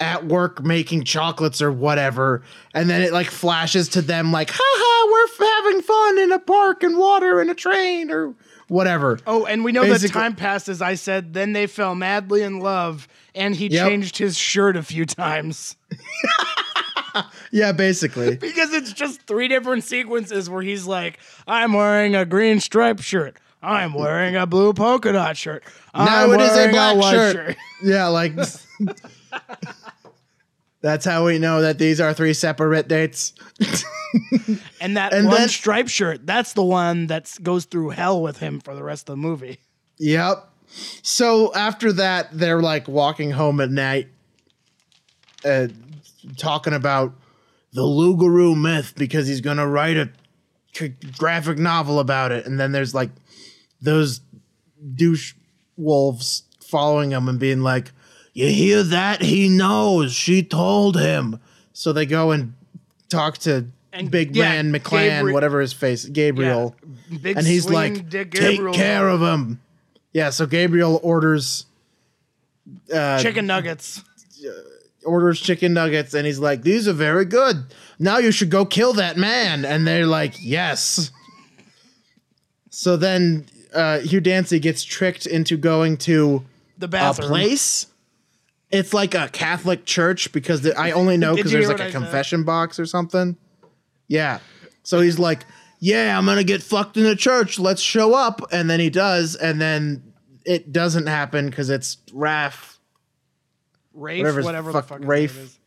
at 0.00 0.24
work 0.26 0.62
making 0.62 1.02
chocolates 1.04 1.60
or 1.60 1.72
whatever, 1.72 2.42
and 2.72 2.88
then 2.88 3.02
it 3.02 3.12
like 3.12 3.26
flashes 3.26 3.88
to 3.90 4.00
them 4.02 4.30
like, 4.30 4.50
haha, 4.54 5.12
we're 5.12 5.24
f- 5.46 5.64
having 5.64 5.82
fun 5.82 6.18
in 6.18 6.32
a 6.32 6.38
park 6.38 6.82
and 6.84 6.96
water 6.96 7.40
and 7.40 7.50
a 7.50 7.54
train 7.54 8.08
or 8.10 8.32
whatever. 8.68 9.18
oh, 9.26 9.44
and 9.46 9.64
we 9.64 9.72
know 9.72 9.84
that 9.84 10.06
time 10.12 10.36
passed, 10.36 10.68
as 10.68 10.80
I 10.80 10.94
said. 10.94 11.34
Then 11.34 11.52
they 11.52 11.66
fell 11.66 11.96
madly 11.96 12.42
in 12.42 12.60
love, 12.60 13.08
and 13.34 13.56
he 13.56 13.66
Yep. 13.68 13.88
changed 13.88 14.18
his 14.18 14.38
shirt 14.38 14.76
a 14.76 14.82
few 14.84 15.04
times. 15.04 15.74
Yeah, 17.52 17.72
basically. 17.72 18.36
Because 18.36 18.72
it's 18.72 18.92
just 18.92 19.22
three 19.22 19.48
different 19.48 19.84
sequences 19.84 20.48
where 20.50 20.62
he's 20.62 20.86
like, 20.86 21.18
I'm 21.46 21.72
wearing 21.72 22.14
a 22.14 22.24
green 22.24 22.60
striped 22.60 23.02
shirt. 23.02 23.36
I'm 23.62 23.94
wearing 23.94 24.36
a 24.36 24.46
blue 24.46 24.72
polka 24.72 25.12
dot 25.12 25.36
shirt. 25.36 25.64
now 25.94 26.24
I'm 26.24 26.32
it 26.32 26.40
is 26.40 26.56
a 26.56 26.70
black 26.70 26.96
white 26.96 27.32
shirt. 27.32 27.56
Yeah, 27.82 28.06
like 28.08 28.34
that's 30.80 31.04
how 31.04 31.26
we 31.26 31.38
know 31.38 31.60
that 31.62 31.78
these 31.78 32.00
are 32.00 32.12
three 32.14 32.34
separate 32.34 32.88
dates. 32.88 33.34
And 34.80 34.96
that 34.96 35.12
And 35.12 35.26
one 35.26 35.36
then- 35.38 35.48
striped 35.48 35.90
shirt, 35.90 36.24
that's 36.26 36.52
the 36.52 36.64
one 36.64 37.08
that 37.08 37.32
goes 37.42 37.64
through 37.64 37.90
hell 37.90 38.22
with 38.22 38.38
him 38.38 38.60
for 38.60 38.74
the 38.74 38.82
rest 38.82 39.08
of 39.08 39.14
the 39.14 39.22
movie. 39.22 39.58
Yep. 39.98 40.48
So 41.02 41.52
after 41.54 41.92
that, 41.94 42.28
they're 42.32 42.62
like 42.62 42.86
walking 42.88 43.30
home 43.32 43.60
at 43.60 43.70
night, 43.70 44.08
uh, 45.44 45.68
talking 46.36 46.72
about 46.72 47.14
the 47.72 47.82
Loup-Garou 47.82 48.54
myth 48.54 48.94
because 48.96 49.26
he's 49.26 49.40
gonna 49.40 49.66
write 49.66 49.96
a 49.96 50.10
graphic 51.16 51.58
novel 51.58 51.98
about 51.98 52.32
it. 52.32 52.46
And 52.46 52.58
then 52.58 52.72
there's 52.72 52.94
like 52.94 53.10
those 53.80 54.20
douche 54.94 55.34
wolves 55.76 56.44
following 56.60 57.10
him 57.10 57.28
and 57.28 57.38
being 57.38 57.60
like, 57.62 57.92
"You 58.32 58.48
hear 58.48 58.82
that? 58.82 59.22
He 59.22 59.48
knows. 59.48 60.12
She 60.12 60.42
told 60.42 60.98
him." 60.98 61.40
So 61.72 61.92
they 61.92 62.06
go 62.06 62.30
and 62.30 62.54
talk 63.08 63.38
to 63.38 63.66
And, 63.92 64.10
Big 64.10 64.36
yeah, 64.36 64.44
Man 64.44 64.72
McClan, 64.72 65.22
Gabri- 65.22 65.32
whatever 65.32 65.60
his 65.60 65.72
face, 65.72 66.04
Gabriel 66.04 66.74
Big 67.22 67.36
and 67.36 67.46
he's 67.46 67.68
like, 67.68 68.10
"Take 68.10 68.72
care 68.72 69.08
of 69.08 69.20
him." 69.20 69.60
Yeah, 70.12 70.30
so 70.30 70.46
Gabriel 70.46 71.00
orders 71.02 71.66
uh, 72.92 73.20
chicken 73.22 73.46
nuggets. 73.46 74.02
Orders 75.08 75.40
chicken 75.40 75.72
nuggets, 75.74 76.14
and 76.14 76.26
he's 76.26 76.38
like, 76.38 76.62
"These 76.62 76.86
are 76.86 76.92
very 76.92 77.24
good. 77.24 77.64
Now 77.98 78.18
you 78.18 78.30
should 78.30 78.50
go 78.50 78.64
kill 78.64 78.92
that 78.94 79.16
man." 79.16 79.64
And 79.64 79.86
they're 79.86 80.06
like, 80.06 80.34
"Yes." 80.40 81.10
So 82.70 82.96
then 82.96 83.46
uh, 83.74 84.00
Hugh 84.00 84.20
Dancy 84.20 84.58
gets 84.60 84.84
tricked 84.84 85.26
into 85.26 85.56
going 85.56 85.96
to 85.98 86.44
The 86.78 86.86
a 86.86 86.88
bathroom. 86.88 87.28
place. 87.28 87.86
It's 88.70 88.92
like 88.92 89.14
a 89.14 89.28
Catholic 89.28 89.84
church 89.86 90.30
because 90.32 90.60
the, 90.60 90.78
I 90.78 90.90
only 90.90 91.16
know 91.16 91.34
because 91.34 91.52
there's 91.52 91.68
like 91.68 91.80
a 91.80 91.84
I 91.84 91.90
said? 91.90 92.00
confession 92.00 92.44
box 92.44 92.78
or 92.78 92.84
something. 92.86 93.36
Yeah. 94.08 94.40
So 94.82 95.00
he's 95.00 95.18
like, 95.18 95.44
"Yeah, 95.80 96.16
I'm 96.18 96.26
gonna 96.26 96.44
get 96.44 96.62
fucked 96.62 96.96
in 96.96 97.06
a 97.06 97.16
church. 97.16 97.58
Let's 97.58 97.80
show 97.82 98.14
up." 98.14 98.42
And 98.52 98.68
then 98.68 98.78
he 98.80 98.90
does, 98.90 99.34
and 99.36 99.60
then 99.60 100.02
it 100.44 100.72
doesn't 100.72 101.06
happen 101.06 101.48
because 101.50 101.70
it's 101.70 101.96
Rafe. 102.12 102.77
Rafe, 103.98 104.20
whatever 104.20 104.42
whatever, 104.42 104.68
his 104.68 104.74
the 104.74 104.82
fuck- 104.82 105.00
fuck 105.00 105.08
Rafe. 105.08 105.58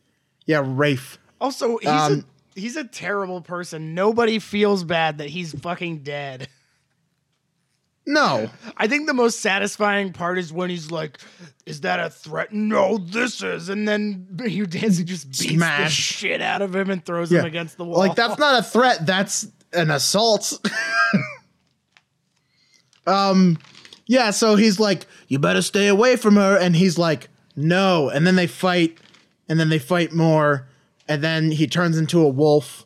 Yeah, 0.46 0.62
Rafe. 0.64 1.18
Also, 1.40 1.78
he's 1.78 1.88
Um, 1.88 2.24
a 2.56 2.60
he's 2.60 2.76
a 2.76 2.84
terrible 2.84 3.40
person. 3.40 3.94
Nobody 3.94 4.38
feels 4.38 4.84
bad 4.84 5.18
that 5.18 5.30
he's 5.30 5.58
fucking 5.60 5.98
dead. 5.98 6.48
No, 8.04 8.50
I 8.76 8.88
think 8.88 9.06
the 9.06 9.14
most 9.14 9.40
satisfying 9.40 10.12
part 10.12 10.36
is 10.36 10.52
when 10.52 10.70
he's 10.70 10.90
like, 10.90 11.18
"Is 11.66 11.82
that 11.82 12.00
a 12.00 12.10
threat?" 12.10 12.52
No, 12.52 12.98
this 12.98 13.44
is. 13.44 13.68
And 13.68 13.86
then 13.86 14.26
Hugh 14.44 14.66
Dancy 14.66 15.04
just 15.04 15.30
beats 15.30 15.54
the 15.54 15.88
shit 15.88 16.40
out 16.40 16.62
of 16.62 16.74
him 16.74 16.90
and 16.90 17.04
throws 17.04 17.30
yeah. 17.30 17.40
him 17.40 17.46
against 17.46 17.76
the 17.76 17.84
wall. 17.84 17.98
Like 17.98 18.16
that's 18.16 18.40
not 18.40 18.58
a 18.58 18.62
threat. 18.64 19.06
That's 19.06 19.46
an 19.72 19.92
assault. 19.92 20.58
um, 23.06 23.56
yeah. 24.06 24.30
So 24.30 24.56
he's 24.56 24.80
like, 24.80 25.06
"You 25.28 25.38
better 25.38 25.62
stay 25.62 25.86
away 25.86 26.16
from 26.16 26.34
her," 26.34 26.58
and 26.58 26.74
he's 26.74 26.98
like, 26.98 27.28
"No." 27.56 28.08
And 28.08 28.26
then 28.26 28.36
they 28.36 28.46
fight, 28.46 28.98
and 29.48 29.58
then 29.60 29.68
they 29.68 29.78
fight 29.78 30.12
more, 30.12 30.66
and 31.08 31.22
then 31.22 31.50
he 31.50 31.66
turns 31.66 31.98
into 31.98 32.20
a 32.20 32.28
wolf, 32.28 32.84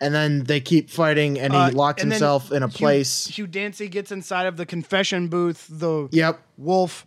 and 0.00 0.14
then 0.14 0.44
they 0.44 0.60
keep 0.60 0.90
fighting, 0.90 1.38
and 1.38 1.52
he 1.52 1.58
Uh, 1.58 1.70
locks 1.72 2.02
and 2.02 2.10
then 2.10 2.16
himself 2.16 2.50
in 2.52 2.62
a 2.62 2.68
Hugh- 2.68 2.78
place. 2.78 3.26
Hugh 3.28 3.46
Dancy 3.46 3.88
gets 3.88 4.10
inside 4.12 4.46
of 4.46 4.56
the 4.56 4.66
confession 4.66 5.28
booth. 5.28 5.66
The 5.70 6.08
Yep, 6.10 6.40
wolf 6.58 7.06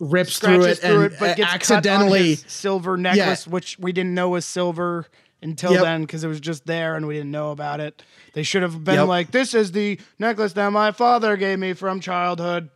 rips 0.00 0.38
through 0.38 0.62
scratches 0.62 0.78
it 0.78 0.80
through 0.86 1.04
and 1.04 1.12
it, 1.14 1.18
but 1.18 1.36
gets 1.36 1.52
accidentally. 1.52 2.10
cut 2.10 2.38
on 2.38 2.44
his 2.44 2.44
silver 2.46 2.96
necklace, 2.96 3.46
which 3.48 3.76
we 3.80 3.92
didn't 3.92 4.14
know 4.14 4.28
was 4.28 4.44
silver 4.44 5.06
until 5.42 5.72
Yep. 5.72 5.82
then 5.82 6.00
because 6.02 6.22
it 6.24 6.28
was 6.28 6.38
just 6.40 6.66
there 6.66 6.94
and 6.94 7.06
we 7.08 7.14
didn't 7.14 7.30
know 7.32 7.50
about 7.50 7.80
it. 7.80 8.02
They 8.34 8.42
should 8.44 8.62
have 8.62 8.84
been 8.84 8.94
Yep. 8.94 9.06
like, 9.08 9.30
"This 9.32 9.54
is 9.54 9.72
the 9.72 9.98
necklace 10.18 10.52
that 10.52 10.68
my 10.70 10.92
father 10.92 11.36
gave 11.36 11.58
me 11.58 11.72
from 11.72 11.98
childhood." 12.00 12.70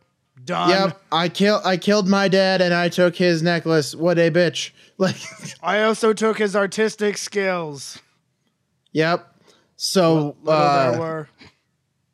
Done. 0.45 0.69
Yep, 0.69 1.01
I 1.11 1.29
kill 1.29 1.61
I 1.63 1.77
killed 1.77 2.07
my 2.07 2.27
dad 2.27 2.61
and 2.61 2.73
I 2.73 2.89
took 2.89 3.15
his 3.15 3.41
necklace. 3.41 3.95
What 3.95 4.17
a 4.17 4.31
bitch! 4.31 4.71
Like, 4.99 5.15
I 5.63 5.81
also 5.81 6.13
took 6.13 6.37
his 6.37 6.55
artistic 6.55 7.17
skills. 7.17 7.99
yep. 8.91 9.27
So 9.75 10.37
uh, 10.47 10.95
were. 10.99 11.29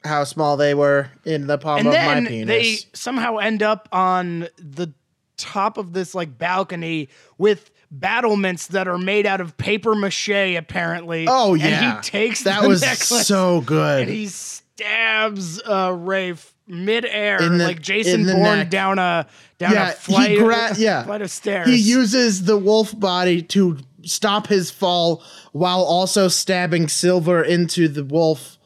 how 0.04 0.24
small 0.24 0.56
they 0.56 0.74
were 0.74 1.12
in 1.26 1.46
the 1.46 1.58
palm 1.58 1.80
and 1.80 1.88
of 1.90 1.94
my 1.94 2.26
penis. 2.26 2.48
they 2.48 2.78
somehow 2.98 3.38
end 3.38 3.62
up 3.62 3.90
on 3.92 4.48
the 4.58 4.94
top 5.36 5.78
of 5.78 5.92
this 5.92 6.16
like 6.16 6.38
balcony 6.38 7.10
with 7.38 7.70
battlements 7.92 8.68
that 8.68 8.88
are 8.88 8.98
made 8.98 9.26
out 9.26 9.42
of 9.42 9.58
paper 9.58 9.94
mache 9.94 10.30
apparently 10.30 11.26
oh 11.28 11.54
yeah. 11.54 11.68
and 11.68 11.96
he 11.98 12.10
takes 12.10 12.44
that 12.44 12.62
the 12.62 12.68
was 12.68 12.82
necklace 12.82 13.28
so 13.28 13.62
good. 13.62 14.04
and 14.04 14.10
he 14.10 14.28
stabs 14.28 15.62
uh 15.64 15.94
Rafe 15.96 16.54
midair 16.70 17.40
the- 17.40 17.50
like 17.50 17.82
Jason 17.82 18.26
Bourne 18.26 18.42
neck. 18.60 18.70
down 18.70 19.00
a 19.00 19.28
down 19.58 19.74
Yeah, 19.74 19.90
a 19.90 19.92
flight 19.94 20.38
gra- 20.38 20.76
yeah. 20.78 21.04
flight 21.06 21.22
of 21.22 21.32
stairs. 21.32 21.68
he 21.68 21.76
uses 21.76 22.46
the 22.46 22.58
wolf 22.58 22.98
body 22.98 23.42
to 23.42 23.78
stop 24.04 24.48
his 24.48 24.72
fall 24.72 25.22
while 25.52 25.82
also 25.84 26.28
stabbing 26.30 26.88
Silver 26.88 27.44
into 27.44 27.88
the 27.90 28.04
wolf. 28.06 28.58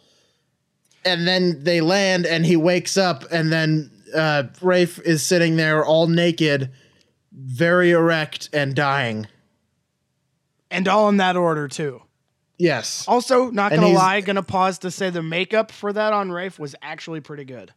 And 1.06 1.28
then 1.28 1.64
they 1.64 1.82
land 1.82 2.26
and 2.26 2.46
he 2.46 2.56
wakes 2.56 2.98
up 2.98 3.24
and 3.32 3.52
then 3.52 3.90
uh, 4.16 4.44
Rafe 4.62 5.00
is 5.00 5.24
sitting 5.24 5.56
there 5.56 5.84
all 5.84 6.08
naked, 6.08 6.72
very 7.34 7.92
erect 7.92 8.50
and 8.54 8.76
dying. 8.76 9.26
and 10.70 10.88
all 10.88 11.10
in 11.10 11.18
that 11.18 11.36
order 11.36 11.68
too. 11.68 12.02
Yes. 12.60 13.06
Also, 13.08 13.50
not 13.50 13.72
And 13.74 13.82
gonna 13.82 13.94
lie, 13.94 14.22
gonna 14.22 14.44
pause 14.44 14.78
to 14.80 14.92
say 14.92 15.10
the 15.10 15.24
makeup 15.24 15.72
for 15.72 15.92
that 15.92 16.14
on 16.14 16.32
Rafe 16.32 16.60
was 16.60 16.76
actually 16.84 17.20
pretty 17.22 17.44
good. 17.46 17.74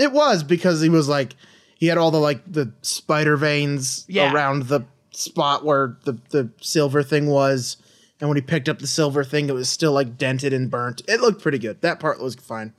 It 0.00 0.12
was 0.12 0.42
because 0.42 0.80
he 0.80 0.88
was 0.88 1.08
like 1.08 1.34
he 1.76 1.86
had 1.86 1.98
all 1.98 2.10
the 2.10 2.18
like 2.20 2.40
the 2.50 2.72
spider 2.82 3.36
veins 3.36 4.04
Yeah. 4.08 4.32
around 4.32 4.64
the 4.64 4.80
spot 5.12 5.64
where 5.64 5.96
the 6.04 6.18
the 6.30 6.50
silver 6.60 7.02
thing 7.02 7.26
was. 7.26 7.76
And 8.20 8.28
when 8.28 8.36
he 8.36 8.42
picked 8.42 8.68
up 8.68 8.78
the 8.80 8.86
silver 8.86 9.24
thing, 9.24 9.48
it 9.48 9.54
was 9.54 9.68
still 9.68 9.92
like 9.92 10.18
dented 10.18 10.52
and 10.52 10.70
burnt. 10.70 11.00
It 11.08 11.20
looked 11.20 11.42
pretty 11.42 11.58
good. 11.58 11.80
That 11.80 12.00
part 12.00 12.20
was 12.20 12.34
fine. 12.34 12.74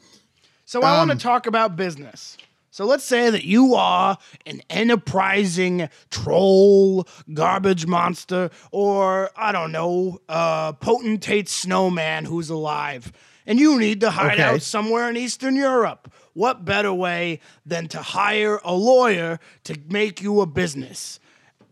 So 0.65 0.82
I 0.84 0.97
want 0.97 1.11
Um, 1.11 1.17
to 1.17 1.24
talk 1.24 1.47
about 1.47 1.76
business. 1.76 2.38
So 2.69 2.86
let's 2.86 3.03
say 3.03 3.30
that 3.30 3.43
you 3.43 3.74
are 3.76 4.17
an 4.45 4.61
enterprising 4.69 5.89
troll, 6.09 7.07
garbage 7.34 7.86
monster, 7.86 8.49
or 8.72 9.30
I 9.36 9.51
don't 9.51 9.72
know, 9.72 10.22
uh, 10.30 10.72
potentate 10.74 11.49
snowman 11.49 12.26
who's 12.26 12.49
alive, 12.49 13.11
and 13.45 13.59
you 13.59 13.78
need 13.80 13.99
to 14.01 14.11
hide 14.11 14.34
Okay. 14.39 14.43
out 14.43 14.61
somewhere 14.61 15.09
in 15.09 15.17
Eastern 15.17 15.55
Europe. 15.55 16.11
What 16.34 16.64
better 16.66 16.94
way 16.94 17.40
than 17.66 17.88
to 17.90 18.02
hire 18.02 18.60
a 18.64 18.74
lawyer 18.74 19.40
to 19.66 19.78
make 19.90 20.22
you 20.22 20.42
a 20.42 20.46
business? 20.46 21.20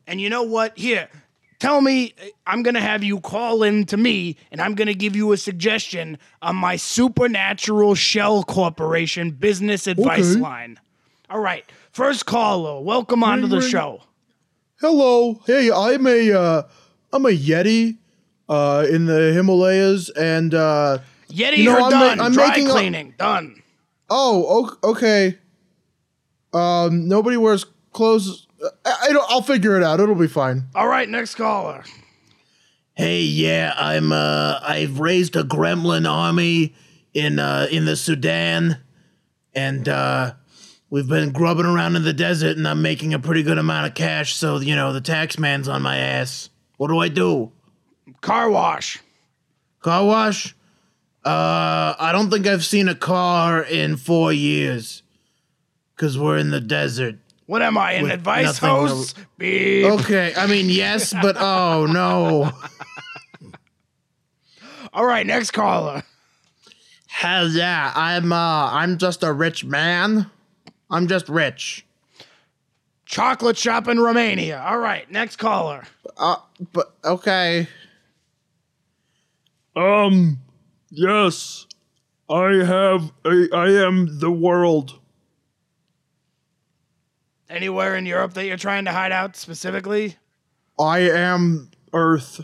And 0.07 0.20
you 0.20 0.30
know 0.30 0.43
what? 0.43 0.78
Here, 0.78 1.07
tell 1.60 1.82
me, 1.82 2.14
I'm 2.45 2.62
going 2.64 2.74
to 2.76 2.82
have 2.82 3.03
you 3.03 3.20
call 3.22 3.64
in 3.64 3.86
to 3.86 3.97
me 3.97 4.36
and 4.51 4.60
I'm 4.62 4.76
going 4.76 4.88
to 4.88 4.93
give 4.95 5.16
you 5.16 5.32
a 5.32 5.38
suggestion 5.38 6.18
on 6.41 6.55
my 6.55 6.76
Supernatural 6.76 7.95
Shell 7.95 8.43
Corporation 8.43 9.32
business 9.32 9.88
advice 9.88 10.32
Okay. 10.32 10.39
line. 10.41 10.80
All 11.30 11.39
right. 11.39 11.64
First 11.91 12.26
caller, 12.26 12.82
welcome 12.82 13.24
onto 13.24 13.47
the 13.47 13.62
show. 13.62 14.01
Hello. 14.82 15.41
Hey, 15.45 15.70
I'm 15.72 16.07
a 16.07 16.32
uh 16.32 16.62
I'm 17.12 17.26
a 17.26 17.30
Yeti 17.30 17.97
uh 18.47 18.86
in 18.89 19.05
the 19.05 19.34
Himalayas 19.34 20.10
and 20.12 20.53
uh 20.53 20.99
Yeti 21.30 21.57
You 21.57 21.66
know, 21.66 21.76
are 21.76 21.82
I'm 21.82 21.89
done. 21.91 22.18
ma- 22.18 22.24
I'm 22.26 22.32
Dry 22.32 22.47
making 22.49 22.68
a- 22.68 22.72
cleaning. 22.72 23.14
done. 23.18 23.59
Oh, 24.10 24.78
okay. 24.84 25.38
Um 26.53 27.07
nobody 27.07 27.38
wears 27.38 27.66
clothes. 27.93 28.47
I, 28.86 28.95
I 29.03 29.14
don't 29.14 29.30
I'll 29.30 29.41
figure 29.41 29.78
it 29.78 29.84
out. 29.84 29.99
It'll 29.99 30.16
be 30.16 30.28
fine. 30.28 30.64
All 30.76 30.88
right, 30.88 31.07
next 31.07 31.36
caller. 31.36 31.84
Hey, 32.95 33.22
yeah, 33.22 33.74
I'm 33.78 34.12
uh 34.12 34.60
I've 34.62 34.99
raised 34.99 35.36
a 35.36 35.43
gremlin 35.43 36.10
army 36.10 36.76
in 37.14 37.39
uh 37.39 37.68
in 37.72 37.86
the 37.86 37.95
Sudan 37.95 38.78
and 39.53 39.88
uh 39.88 40.34
we've 40.89 41.07
been 41.07 41.32
grubbing 41.32 41.66
around 41.66 41.95
in 41.95 42.03
the 42.03 42.14
desert 42.14 42.57
and 42.57 42.68
I'm 42.68 42.82
making 42.82 43.14
a 43.14 43.20
pretty 43.20 43.43
good 43.43 43.57
amount 43.57 43.88
of 43.88 43.93
cash, 43.93 44.36
so 44.36 44.57
you 44.57 44.76
know, 44.76 44.91
the 44.91 45.01
tax 45.01 45.38
man's 45.38 45.68
on 45.68 45.82
my 45.82 45.97
ass. 45.97 46.49
What 46.78 46.88
do 46.88 46.97
I 46.97 47.10
do? 47.10 47.51
Car 48.22 48.49
wash. 48.49 48.99
Car 49.82 50.05
wash? 50.05 50.55
Uh 51.26 51.95
I 51.99 52.11
don't 52.13 52.30
think 52.30 52.47
I've 52.47 52.63
seen 52.65 52.88
a 52.88 52.95
car 52.95 53.61
in 53.61 53.97
4 53.97 54.32
years 54.32 55.03
cuz 55.97 56.17
we're 56.17 56.38
in 56.38 56.51
the 56.51 56.61
desert. 56.61 57.15
What 57.45 57.61
am 57.61 57.78
I, 57.78 57.93
an 57.93 58.11
advice 58.11 58.45
nothing 58.45 58.70
host? 58.70 59.17
Beep. 59.38 59.86
Okay, 59.86 60.34
I 60.38 60.47
mean 60.47 60.70
yes, 60.70 61.13
but 61.22 61.36
oh 61.39 61.86
no. 61.88 62.51
All 64.93 65.05
right, 65.05 65.26
next 65.26 65.51
caller. 65.51 66.03
Hell 67.07 67.49
yeah, 67.49 67.91
I'm 67.95 68.32
uh 68.32 68.72
I'm 68.72 68.97
just 68.97 69.24
a 69.24 69.34
rich 69.34 69.65
man. 69.65 70.30
I'm 70.89 71.07
just 71.07 71.28
rich. 71.28 71.86
Chocolate 73.05 73.57
shop 73.57 73.88
in 73.88 73.99
Romania. 73.99 74.63
All 74.65 74.78
right, 74.80 75.09
next 75.11 75.36
caller. 75.36 75.84
Uh 76.17 76.38
but 76.72 76.93
okay. 77.03 77.67
Um, 79.76 80.39
yes, 80.91 81.65
I 82.29 82.63
have 82.65 83.11
a, 83.25 83.47
I 83.53 83.69
am 83.85 84.19
the 84.19 84.31
world. 84.31 84.99
Anywhere 87.49 87.95
in 87.95 88.05
Europe 88.05 88.33
that 88.33 88.45
you're 88.45 88.57
trying 88.57 88.85
to 88.85 88.91
hide 88.91 89.11
out 89.11 89.35
specifically? 89.35 90.17
I 90.79 90.99
am 90.99 91.71
Earth. 91.93 92.41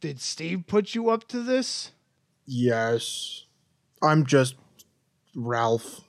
Did 0.00 0.20
Steve 0.20 0.64
put 0.66 0.94
you 0.94 1.10
up 1.10 1.28
to 1.28 1.42
this? 1.42 1.92
yes. 2.46 3.44
I'm 4.02 4.26
just 4.26 4.56
Ralph. 5.34 6.00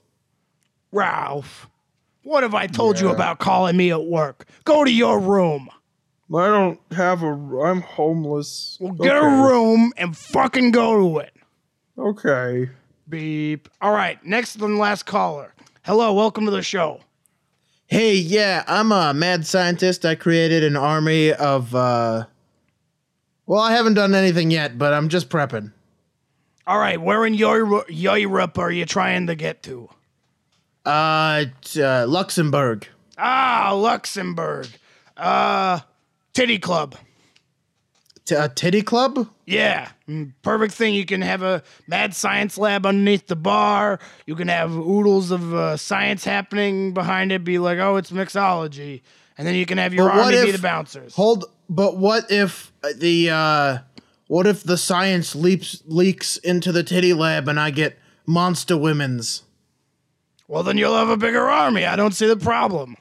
Ralph, 0.92 1.70
what 2.24 2.44
have 2.44 2.56
I 2.56 2.68
told 2.68 3.00
you 3.00 3.10
about 3.10 3.40
calling 3.40 3.78
me 3.78 3.92
at 3.92 4.04
work? 4.04 4.48
Go 4.64 4.84
to 4.84 4.92
your 4.92 5.20
room. 5.20 5.70
I 6.36 6.48
don't 6.48 6.80
have 6.92 7.22
a. 7.24 7.28
I'm 7.28 7.82
homeless. 7.82 8.78
Well, 8.80 8.94
get 8.94 9.16
a 9.16 9.22
room 9.22 9.94
and 9.98 10.16
fucking 10.18 10.72
go 10.72 10.98
to 11.00 11.20
it. 11.20 11.34
Okay. 11.98 12.70
Beep. 13.08 13.70
All 13.82 13.92
right, 13.92 14.24
next 14.26 14.56
and 14.56 14.78
last 14.80 15.06
caller. 15.06 15.54
Hello, 15.84 16.14
welcome 16.14 16.46
to 16.46 16.52
the 16.52 16.64
show. 16.64 17.02
Hey, 17.86 18.16
yeah, 18.16 18.64
I'm 18.66 18.92
a 18.92 19.14
mad 19.14 19.46
scientist. 19.46 20.06
I 20.06 20.16
created 20.16 20.64
an 20.64 20.76
army 20.76 21.32
of 21.34 21.76
uh 21.76 22.26
Well, 23.46 23.62
I 23.62 23.74
haven't 23.74 23.94
done 23.96 24.16
anything 24.16 24.50
yet, 24.50 24.78
but 24.78 24.94
I'm 24.94 25.10
just 25.10 25.30
prepping. 25.30 25.72
All 26.66 26.80
right, 26.80 27.00
where 27.00 27.26
in 27.26 27.34
Euro- 27.36 27.84
Europe 27.90 28.58
are 28.58 28.72
you 28.72 28.86
trying 28.86 29.28
to 29.28 29.36
get 29.36 29.62
to? 29.64 29.90
Uh, 30.86 31.46
t- 31.62 31.84
uh 31.84 32.08
Luxembourg. 32.08 32.88
Ah, 33.18 33.74
Luxembourg. 33.76 34.68
Uh, 35.16 35.82
Titty 36.34 36.60
Club. 36.60 36.96
T- 38.26 38.36
a 38.36 38.48
titty 38.48 38.82
club? 38.84 39.28
Yeah, 39.46 39.90
mm, 40.08 40.32
perfect 40.44 40.74
thing. 40.74 40.94
You 40.94 41.06
can 41.06 41.22
have 41.22 41.42
a 41.44 41.62
mad 41.88 42.14
science 42.16 42.58
lab 42.58 42.86
underneath 42.86 43.28
the 43.28 43.36
bar. 43.36 44.00
You 44.26 44.36
can 44.38 44.48
have 44.48 44.72
oodles 44.72 45.30
of 45.30 45.54
uh, 45.54 45.76
science 45.76 46.24
happening 46.24 46.94
behind 46.94 47.34
it. 47.34 47.44
Be 47.44 47.60
like, 47.60 47.80
oh, 47.80 47.98
it's 47.98 48.12
mixology, 48.12 49.02
and 49.38 49.46
then 49.46 49.56
you 49.56 49.66
can 49.66 49.78
have 49.78 49.94
your 49.94 50.08
But 50.08 50.16
what 50.16 50.26
army 50.36 50.42
be 50.44 50.50
if- 50.52 50.56
the 50.56 50.62
bouncers. 50.62 51.14
Hold, 51.16 51.44
but 51.70 51.98
what 51.98 52.32
if 52.32 52.72
the 52.96 53.30
uh 53.30 53.78
what 54.28 54.48
if 54.48 54.64
the 54.64 54.78
science 54.78 55.36
leaps 55.36 55.84
leaks 55.86 56.38
into 56.38 56.72
the 56.72 56.82
titty 56.84 57.12
lab 57.12 57.50
and 57.50 57.60
I 57.60 57.72
get 57.72 58.00
monster 58.26 58.78
women's? 58.78 59.44
well, 60.48 60.64
then 60.64 60.78
you'll 60.78 60.96
have 60.96 61.10
a 61.10 61.18
bigger 61.18 61.50
army. 61.50 61.86
I 61.86 61.98
don't 61.98 62.14
see 62.14 62.28
the 62.28 62.38
problem. 62.38 62.96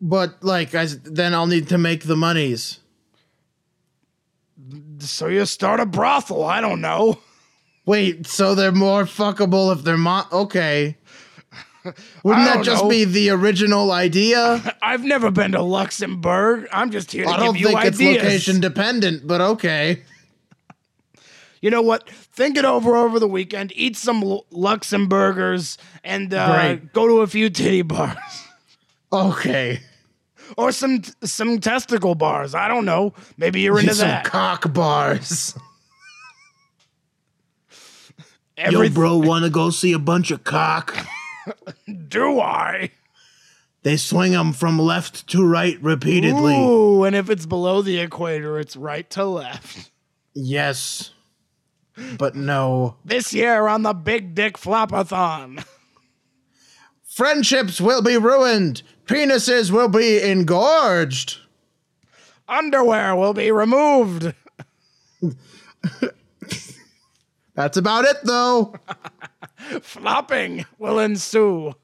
But 0.00 0.42
like 0.42 0.74
I 0.74 0.86
then 0.86 1.34
I'll 1.34 1.46
need 1.46 1.68
to 1.68 1.78
make 1.78 2.04
the 2.04 2.16
monies. 2.16 2.80
So 4.98 5.28
you 5.28 5.44
start 5.46 5.80
a 5.80 5.86
brothel. 5.86 6.44
I 6.44 6.60
don't 6.60 6.80
know. 6.80 7.18
Wait, 7.86 8.26
so 8.26 8.54
they're 8.54 8.72
more 8.72 9.04
fuckable 9.04 9.74
if 9.74 9.84
they're 9.84 9.96
mon 9.98 10.24
okay. 10.32 10.96
Wouldn't 12.24 12.46
that 12.46 12.64
just 12.64 12.84
know. 12.84 12.88
be 12.88 13.04
the 13.04 13.30
original 13.30 13.92
idea? 13.92 14.76
I've 14.82 15.04
never 15.04 15.30
been 15.30 15.52
to 15.52 15.62
Luxembourg. 15.62 16.66
I'm 16.72 16.90
just 16.90 17.12
here 17.12 17.24
to 17.24 17.30
I 17.30 17.36
don't 17.36 17.54
think 17.54 17.84
it's 17.84 18.00
location 18.00 18.60
dependent, 18.60 19.26
but 19.26 19.40
okay. 19.40 20.02
You 21.60 21.70
know 21.70 21.80
what? 21.80 22.06
Think 22.10 22.58
it 22.58 22.66
over 22.66 22.94
over 22.94 23.18
the 23.18 23.26
weekend. 23.26 23.72
Eat 23.74 23.96
some 23.96 24.22
Lu- 24.22 24.42
Luxemburgers 24.52 25.78
and 26.04 26.34
uh, 26.34 26.74
go 26.92 27.08
to 27.08 27.22
a 27.22 27.26
few 27.26 27.48
titty 27.48 27.80
bars 27.80 28.43
Okay. 29.14 29.80
or 30.56 30.72
some 30.72 31.02
some 31.22 31.58
testicle 31.60 32.14
bars. 32.14 32.54
I 32.54 32.68
don't 32.68 32.84
know. 32.84 33.14
Maybe 33.36 33.60
you're 33.60 33.78
into 33.78 33.94
Some 33.94 34.08
that. 34.08 34.24
cock 34.24 34.72
bars. 34.72 35.56
Every 38.56 38.88
bro, 38.88 39.16
wanna 39.16 39.50
go 39.50 39.70
see 39.70 39.92
a 39.92 39.98
bunch 39.98 40.30
of 40.30 40.44
cock? 40.44 40.96
do 42.08 42.40
I? 42.40 42.90
They 43.82 43.96
swing 43.96 44.32
them 44.32 44.52
from 44.52 44.78
left 44.78 45.26
to 45.28 45.44
right 45.46 45.76
repeatedly. 45.82 46.54
Ooh, 46.56 47.04
and 47.04 47.14
if 47.14 47.28
it's 47.28 47.46
below 47.46 47.82
the 47.82 47.98
equator, 47.98 48.58
it's 48.58 48.76
right 48.76 49.08
to 49.10 49.24
left. 49.24 49.90
Yes. 50.34 51.10
but 52.16 52.34
no. 52.34 52.96
This 53.04 53.34
year 53.34 53.66
on 53.68 53.82
the 53.82 53.92
Big 53.92 54.34
Dick 54.34 54.56
Flopathon. 54.56 55.64
Friendships 57.04 57.80
will 57.80 58.02
be 58.02 58.16
ruined. 58.16 58.82
Penises 59.06 59.70
will 59.70 59.88
be 59.88 60.22
engorged. 60.22 61.38
Underwear 62.48 63.14
will 63.16 63.34
be 63.34 63.50
removed. 63.50 64.34
That's 67.54 67.76
about 67.76 68.04
it, 68.04 68.16
though. 68.24 68.74
Flopping 69.82 70.64
will 70.78 70.98
ensue. 70.98 71.74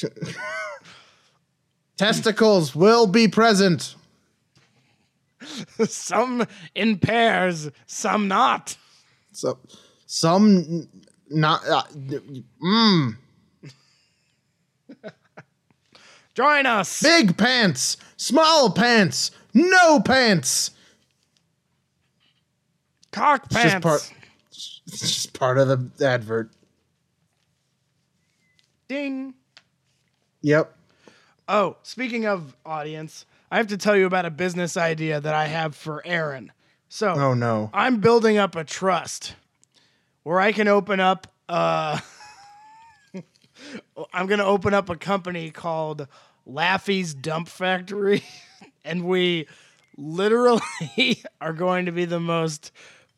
Testicles 1.96 2.74
will 2.76 3.06
be 3.06 3.26
present. 3.28 3.96
Some 5.84 6.46
in 6.74 6.98
pairs, 6.98 7.70
some 7.86 8.28
not. 8.28 8.76
So, 9.32 9.58
some 10.06 10.88
not. 11.28 11.66
Uh, 11.66 11.82
mm, 12.62 13.16
Join 16.38 16.66
us. 16.66 17.02
big 17.02 17.36
pants, 17.36 17.96
small 18.16 18.70
pants, 18.70 19.32
no 19.54 19.98
pants. 19.98 20.70
Cock 23.10 23.50
pants. 23.50 23.64
It's 23.64 23.72
just 23.72 23.82
part. 23.82 24.12
It's 24.86 25.00
just 25.00 25.32
part 25.32 25.58
of 25.58 25.66
the 25.96 26.06
advert. 26.06 26.52
Ding. 28.88 29.34
Yep. 30.42 30.76
Oh, 31.48 31.76
speaking 31.82 32.24
of 32.26 32.54
audience, 32.64 33.26
I 33.50 33.56
have 33.56 33.66
to 33.66 33.76
tell 33.76 33.96
you 33.96 34.06
about 34.06 34.24
a 34.24 34.30
business 34.30 34.76
idea 34.76 35.20
that 35.20 35.34
I 35.34 35.46
have 35.46 35.74
for 35.74 36.06
Aaron. 36.06 36.52
So, 36.88 37.14
Oh 37.14 37.34
no. 37.34 37.68
I'm 37.74 37.98
building 37.98 38.38
up 38.38 38.54
a 38.54 38.62
trust 38.62 39.34
where 40.22 40.38
I 40.38 40.52
can 40.52 40.68
open 40.68 41.00
up 41.00 41.26
uh 41.48 41.98
I'm 44.12 44.26
going 44.28 44.38
to 44.38 44.44
open 44.46 44.72
up 44.72 44.88
a 44.88 44.96
company 44.96 45.50
called 45.50 46.06
Laffy's 46.48 47.14
Dump 47.14 47.48
Factory 47.48 48.24
and 48.84 49.04
we 49.04 49.46
literally 49.96 50.62
are 51.40 51.52
going 51.52 51.86
to 51.86 51.92
be 51.92 52.04
the 52.04 52.20
most 52.20 52.72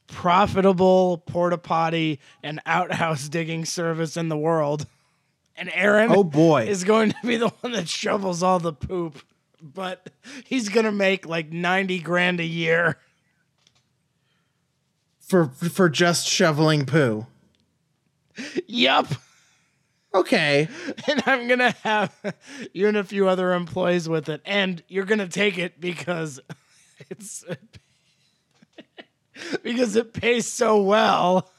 profitable 0.09 1.19
porta 1.27 1.57
potty 1.59 2.19
and 2.43 2.61
outhouse 2.67 3.29
digging 3.29 3.65
service 3.65 4.17
in 4.17 4.29
the 4.29 4.37
world. 4.37 4.87
And 5.57 5.71
Aaron 5.73 6.11
Oh 6.11 6.25
boy. 6.25 6.67
is 6.67 6.85
going 6.85 7.11
to 7.11 7.17
be 7.27 7.37
the 7.37 7.49
one 7.61 7.73
that 7.73 7.89
shovels 7.89 8.43
all 8.43 8.59
the 8.59 8.73
poop, 8.73 9.23
but 9.63 10.09
he's 10.47 10.69
going 10.71 10.87
to 10.87 10.93
make 10.93 11.27
like 11.27 11.53
90 11.53 12.01
grand 12.01 12.41
a 12.41 12.45
year. 12.45 12.97
for 15.21 15.47
for 15.49 15.89
just 15.89 16.27
shoveling 16.27 16.87
poo. 16.87 17.27
Yup. 18.67 19.07
Okay. 20.15 20.69
and 21.09 21.23
I'm 21.27 21.49
gonna 21.49 21.75
have 21.83 22.13
you 22.73 22.89
and 22.89 22.97
a 22.97 23.05
few 23.05 23.29
other 23.29 23.53
employees 23.53 24.09
with 24.09 24.29
it, 24.29 24.41
and 24.45 24.83
you're 24.89 25.05
gonna 25.05 25.29
take 25.29 25.59
it 25.59 25.81
because 25.81 26.41
it's 27.11 27.45
because 29.63 29.97
it 29.97 30.13
pays 30.13 30.51
so 30.51 30.83
well. 30.83 31.51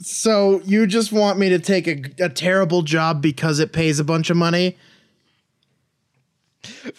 So 0.00 0.60
you 0.64 0.86
just 0.86 1.12
want 1.12 1.38
me 1.38 1.48
to 1.48 1.58
take 1.58 1.88
a, 1.88 2.24
a 2.24 2.28
terrible 2.28 2.82
job 2.82 3.22
because 3.22 3.58
it 3.58 3.72
pays 3.72 3.98
a 3.98 4.04
bunch 4.04 4.28
of 4.28 4.36
money? 4.36 4.76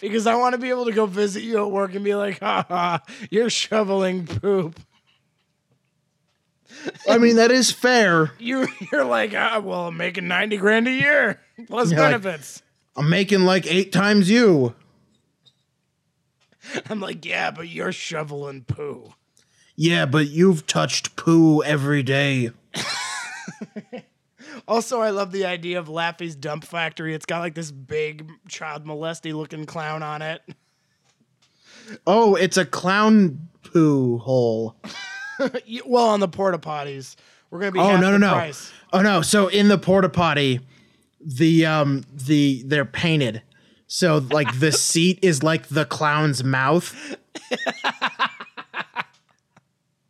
Because 0.00 0.26
I 0.26 0.34
want 0.34 0.54
to 0.54 0.58
be 0.58 0.70
able 0.70 0.84
to 0.86 0.92
go 0.92 1.06
visit 1.06 1.42
you 1.42 1.64
at 1.64 1.70
work 1.70 1.94
and 1.94 2.04
be 2.04 2.14
like, 2.14 2.40
"Ha 2.40 2.66
ha, 2.68 3.00
you're 3.30 3.48
shoveling 3.48 4.26
poop." 4.26 4.78
I 7.08 7.18
mean, 7.18 7.36
that 7.36 7.50
is 7.50 7.70
fair. 7.70 8.32
You 8.38 8.66
you're 8.92 9.04
like, 9.04 9.34
ah, 9.34 9.60
well, 9.60 9.88
I'm 9.88 9.96
making 9.96 10.28
ninety 10.28 10.56
grand 10.56 10.88
a 10.88 10.92
year 10.92 11.40
plus 11.66 11.90
You're 11.90 12.00
like- 12.00 12.22
benefits. 12.22 12.62
I'm 12.96 13.10
making 13.10 13.40
like 13.40 13.66
eight 13.66 13.92
times 13.92 14.30
you. 14.30 14.74
I'm 16.88 17.00
like, 17.00 17.24
yeah, 17.24 17.50
but 17.50 17.68
you're 17.68 17.92
shoveling 17.92 18.62
poo. 18.64 19.12
Yeah, 19.76 20.06
but 20.06 20.28
you've 20.28 20.66
touched 20.66 21.16
poo 21.16 21.62
every 21.62 22.02
day. 22.02 22.50
Also, 24.66 25.00
I 25.00 25.10
love 25.10 25.30
the 25.30 25.44
idea 25.44 25.78
of 25.78 25.88
Laffy's 25.88 26.34
Dump 26.34 26.64
Factory. 26.64 27.14
It's 27.14 27.26
got 27.26 27.40
like 27.40 27.54
this 27.54 27.70
big 27.70 28.30
child 28.48 28.86
molesty 28.86 29.34
looking 29.34 29.66
clown 29.66 30.02
on 30.02 30.22
it. 30.22 30.40
Oh, 32.06 32.34
it's 32.34 32.56
a 32.56 32.64
clown 32.64 33.48
poo 33.62 34.16
hole. 34.18 34.76
Well, 35.86 36.08
on 36.08 36.20
the 36.20 36.28
porta 36.28 36.58
potties, 36.58 37.16
we're 37.50 37.60
gonna 37.60 37.72
be. 37.72 37.78
Oh 37.78 37.96
no 37.96 38.10
no 38.10 38.16
no. 38.16 38.32
Price. 38.32 38.72
Oh 38.92 39.02
no. 39.02 39.22
So 39.22 39.48
in 39.48 39.68
the 39.68 39.78
porta 39.78 40.08
potty, 40.08 40.60
the 41.20 41.66
um 41.66 42.04
the 42.12 42.62
they're 42.66 42.84
painted. 42.84 43.42
So 43.86 44.18
like 44.30 44.58
the 44.58 44.72
seat 44.90 45.18
is 45.22 45.42
like 45.42 45.68
the 45.68 45.84
clown's 45.84 46.42
mouth. 46.44 47.16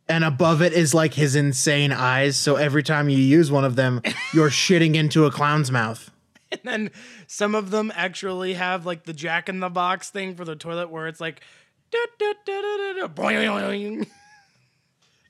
and 0.07 0.23
above 0.23 0.61
it 0.61 0.73
is 0.73 0.93
like 0.93 1.13
his 1.13 1.35
insane 1.35 1.91
eyes. 1.91 2.37
So 2.37 2.55
every 2.55 2.83
time 2.83 3.09
you 3.09 3.17
use 3.17 3.51
one 3.51 3.65
of 3.65 3.75
them, 3.75 4.01
you're 4.33 4.49
shitting 4.51 4.95
into 4.95 5.25
a 5.25 5.31
clown's 5.31 5.71
mouth. 5.71 6.11
And 6.51 6.61
then 6.63 6.91
some 7.27 7.55
of 7.55 7.71
them 7.71 7.91
actually 7.95 8.53
have 8.53 8.85
like 8.85 9.03
the 9.03 9.13
Jack 9.13 9.49
in 9.49 9.59
the 9.59 9.69
Box 9.69 10.09
thing 10.09 10.35
for 10.35 10.45
the 10.45 10.55
toilet, 10.55 10.89
where 10.89 11.07
it's 11.07 11.21
like. 11.21 11.41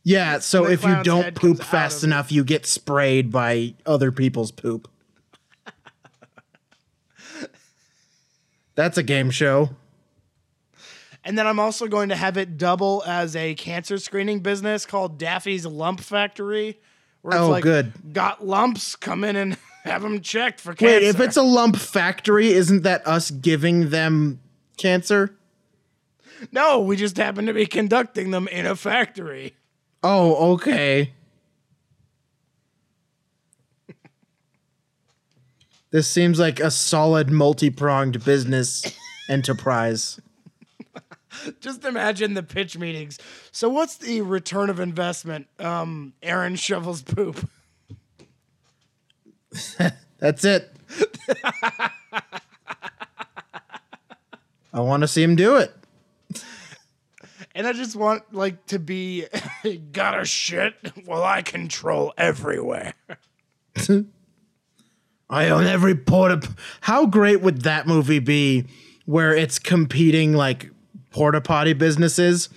Yeah, 0.07 0.37
so 0.37 0.67
if 0.67 0.83
you 0.83 1.01
don't 1.01 1.33
poop 1.33 1.63
fast 1.63 2.03
enough, 2.03 2.31
you 2.31 2.43
get 2.43 2.67
sprayed 2.67 3.31
by 3.31 3.73
other 3.87 4.11
people's 4.11 4.51
poop. 4.51 4.87
That's 8.75 8.97
a 8.97 9.03
game 9.03 9.31
show. 9.31 9.69
And 11.23 11.37
then 11.39 11.47
I'm 11.47 11.59
also 11.59 11.87
going 11.87 12.09
to 12.09 12.15
have 12.15 12.37
it 12.37 12.57
double 12.57 13.03
as 13.07 13.35
a 13.35 13.55
cancer 13.55 13.97
screening 13.97 14.41
business 14.41 14.85
called 14.85 15.17
Daffy's 15.17 15.65
Lump 15.65 16.01
Factory. 16.01 16.79
Where 17.23 17.35
it's 17.35 17.41
Oh, 17.41 17.49
like, 17.49 17.63
good. 17.63 18.13
Got 18.13 18.45
lumps, 18.45 18.95
come 18.95 19.23
in 19.23 19.35
and 19.35 19.57
have 19.85 20.03
them 20.03 20.21
checked 20.21 20.59
for 20.61 20.75
cancer. 20.75 20.99
Wait, 20.99 21.03
if 21.03 21.19
it's 21.19 21.37
a 21.37 21.41
lump 21.41 21.77
factory, 21.77 22.49
isn't 22.49 22.83
that 22.83 23.07
us 23.07 23.31
giving 23.31 23.89
them 23.89 24.39
cancer? 24.77 25.35
no, 26.51 26.79
we 26.81 26.95
just 26.95 27.17
happen 27.17 27.47
to 27.47 27.53
be 27.53 27.65
conducting 27.65 28.29
them 28.29 28.47
in 28.49 28.67
a 28.67 28.75
factory. 28.75 29.55
Oh, 30.07 30.53
okay. 30.53 31.13
this 35.89 36.07
seems 36.07 36.37
like 36.37 36.59
a 36.59 36.69
solid 36.69 37.31
multi-pronged 37.31 38.23
business 38.23 38.95
enterprise. 39.29 40.21
Just 41.59 41.85
imagine 41.85 42.35
the 42.35 42.43
pitch 42.43 42.77
meetings. 42.77 43.17
So, 43.51 43.67
what's 43.67 43.97
the 43.97 44.21
return 44.21 44.69
of 44.69 44.79
investment? 44.79 45.47
Um, 45.57 46.13
Aaron 46.21 46.55
shovels 46.55 47.01
poop. 47.01 47.49
That's 50.19 50.45
it. 50.45 50.71
I 54.71 54.81
want 54.81 55.01
to 55.01 55.07
see 55.07 55.23
him 55.23 55.35
do 55.35 55.55
it. 55.55 55.73
And 57.55 57.65
I 57.65 57.71
just 57.71 57.95
want 57.95 58.33
like 58.33 58.65
to 58.67 58.79
be 58.79 59.25
got 59.93 60.19
a 60.19 60.25
shit 60.25 60.73
while 61.05 61.23
I 61.23 61.41
control 61.41 62.13
everywhere. 62.17 62.93
I 65.29 65.49
own 65.49 65.65
every 65.65 65.95
porta. 65.95 66.47
How 66.81 67.05
great 67.05 67.41
would 67.41 67.61
that 67.61 67.87
movie 67.87 68.19
be, 68.19 68.65
where 69.05 69.33
it's 69.33 69.57
competing 69.57 70.33
like 70.33 70.69
porta 71.11 71.39
potty 71.39 71.71
businesses, 71.71 72.49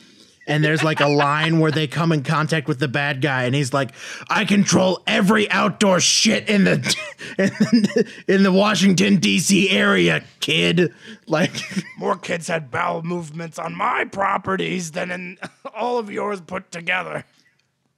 and 0.49 0.65
there's 0.65 0.83
like 0.83 1.01
a 1.01 1.07
line 1.07 1.61
where 1.61 1.71
they 1.71 1.87
come 1.87 2.11
in 2.11 2.25
contact 2.25 2.67
with 2.67 2.81
the 2.81 2.89
bad 2.89 3.21
guy, 3.21 3.45
and 3.45 3.55
he's 3.55 3.73
like, 3.73 3.93
"I 4.29 4.45
control 4.47 5.03
every 5.07 5.49
outdoor 5.51 6.01
shit 6.01 6.49
in 6.49 6.65
the 6.65 6.77
in 7.39 7.49
the, 7.49 8.13
in 8.27 8.43
the 8.43 8.51
Washington 8.51 9.17
D.C. 9.17 9.71
area, 9.71 10.25
kid." 10.41 10.93
Like, 11.27 11.53
More 11.99 12.17
kids 12.17 12.49
had 12.49 12.71
bowel 12.71 13.03
movements 13.03 13.59
on 13.59 13.77
my 13.77 14.07
properties 14.07 14.93
than 14.93 15.11
in 15.11 15.39
all 15.75 15.99
of 15.99 16.11
yours 16.11 16.41
put 16.41 16.73
together. 16.73 17.25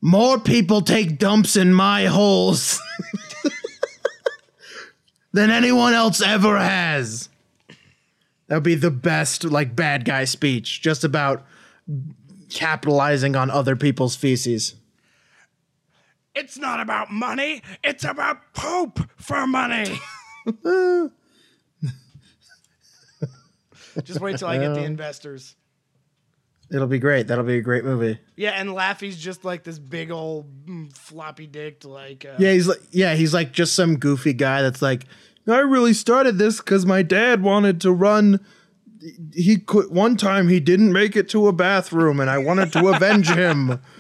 more 0.03 0.38
people 0.40 0.82
take 0.82 1.18
dumps 1.18 1.57
in 1.57 1.72
my 1.72 2.07
holes 2.07 2.80
than 5.32 5.51
anyone 5.51 5.92
else 5.92 6.20
ever 6.20 6.59
has. 6.59 7.28
That 8.48 8.57
would 8.57 8.64
be 8.64 8.74
the 8.74 8.90
best, 8.90 9.44
like, 9.44 9.76
bad 9.76 10.05
guy 10.05 10.24
speech, 10.24 10.82
just 10.82 11.05
about 11.05 11.46
capitalizing 12.51 13.36
on 13.36 13.51
other 13.51 13.76
people's 13.76 14.16
feces. 14.16 14.74
It's 16.34 16.59
not 16.59 16.80
about 16.80 17.11
money, 17.11 17.62
it's 17.82 18.05
about 18.05 18.53
poop 18.55 19.11
for 19.16 19.46
money. 19.46 19.98
Just 24.05 24.20
wait 24.20 24.38
till 24.38 24.48
I 24.48 24.59
get 24.59 24.74
the 24.74 24.84
investors. 24.84 25.57
It'll 26.72 26.86
be 26.86 27.01
great. 27.01 27.26
That'll 27.26 27.44
be 27.44 27.57
a 27.57 27.62
great 27.62 27.84
movie. 27.84 28.20
Yeah, 28.36 28.51
and 28.51 28.72
Laffy's 28.72 29.16
just 29.16 29.44
like 29.44 29.64
this 29.64 29.80
big 29.80 30.12
old 30.12 30.66
mm, 30.66 30.96
floppy 30.96 31.48
dicked 31.48 31.84
like. 31.84 32.24
Uh, 32.24 32.36
Yeah, 32.38 32.53
he's 32.53 32.68
like 32.68 32.80
yeah, 32.92 33.14
he's 33.14 33.34
like 33.34 33.51
just 33.53 33.74
some 33.74 33.96
goofy 33.98 34.32
guy 34.32 34.62
that's 34.62 34.80
like, 34.80 35.07
I 35.48 35.59
really 35.59 35.92
started 35.92 36.38
this 36.38 36.59
because 36.59 36.86
my 36.86 37.03
dad 37.03 37.42
wanted 37.42 37.80
to 37.80 37.92
run. 37.92 38.38
He 39.34 39.57
could 39.59 39.90
one 39.90 40.16
time 40.16 40.48
he 40.48 40.61
didn't 40.61 40.92
make 40.92 41.16
it 41.16 41.28
to 41.30 41.48
a 41.48 41.53
bathroom, 41.53 42.20
and 42.20 42.28
I 42.30 42.38
wanted 42.38 42.72
to 42.74 42.88
avenge 42.88 43.28
him. 43.30 43.80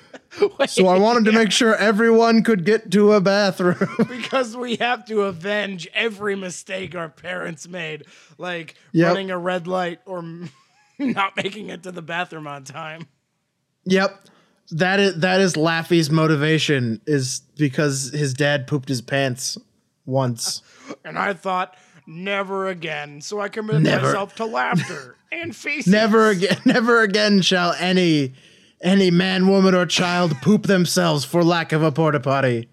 So 0.68 0.86
I 0.86 0.96
wanted 0.96 1.24
to 1.24 1.32
make 1.32 1.50
sure 1.50 1.74
everyone 1.74 2.44
could 2.44 2.64
get 2.64 2.92
to 2.92 3.14
a 3.14 3.20
bathroom. 3.20 3.76
because 4.08 4.56
we 4.56 4.76
have 4.76 5.04
to 5.06 5.22
avenge 5.22 5.88
every 5.92 6.36
mistake 6.36 6.94
our 6.94 7.08
parents 7.08 7.66
made, 7.66 8.04
like 8.38 8.76
Yep. 8.92 9.08
running 9.08 9.30
a 9.32 9.38
red 9.38 9.66
light 9.66 9.98
or 10.06 10.22
not 11.00 11.36
making 11.36 11.70
it 11.70 11.82
to 11.82 11.90
the 11.90 12.00
bathroom 12.00 12.46
on 12.46 12.62
time. 12.62 13.08
yep, 13.84 14.24
that 14.70 15.00
is 15.00 15.18
that 15.18 15.40
is 15.40 15.54
Laffy's 15.54 16.10
motivation 16.10 17.00
is 17.08 17.40
because 17.56 18.12
his 18.12 18.32
dad 18.32 18.68
pooped 18.68 18.88
his 18.88 19.00
pants 19.02 19.58
once. 20.06 20.62
And 21.04 21.18
I 21.18 21.32
thought, 21.34 21.74
never 22.10 22.68
again. 22.68 23.20
So 23.20 23.40
I 23.40 23.48
committed 23.48 23.82
Never. 23.82 24.06
myself 24.06 24.34
to 24.36 24.44
laughter 24.44 25.16
and 25.32 25.54
feces. 25.64 25.90
Never 25.92 26.28
again, 26.28 26.58
never 26.66 27.02
again 27.02 27.40
shall 27.42 27.72
any 27.78 28.34
any 28.82 29.10
man, 29.10 29.46
woman, 29.48 29.74
or 29.74 29.86
child 29.86 30.32
poop 30.42 30.64
themselves 30.64 31.24
for 31.24 31.42
lack 31.44 31.72
of 31.72 31.82
a 31.82 31.92
porta 31.92 32.20
potty. 32.20 32.68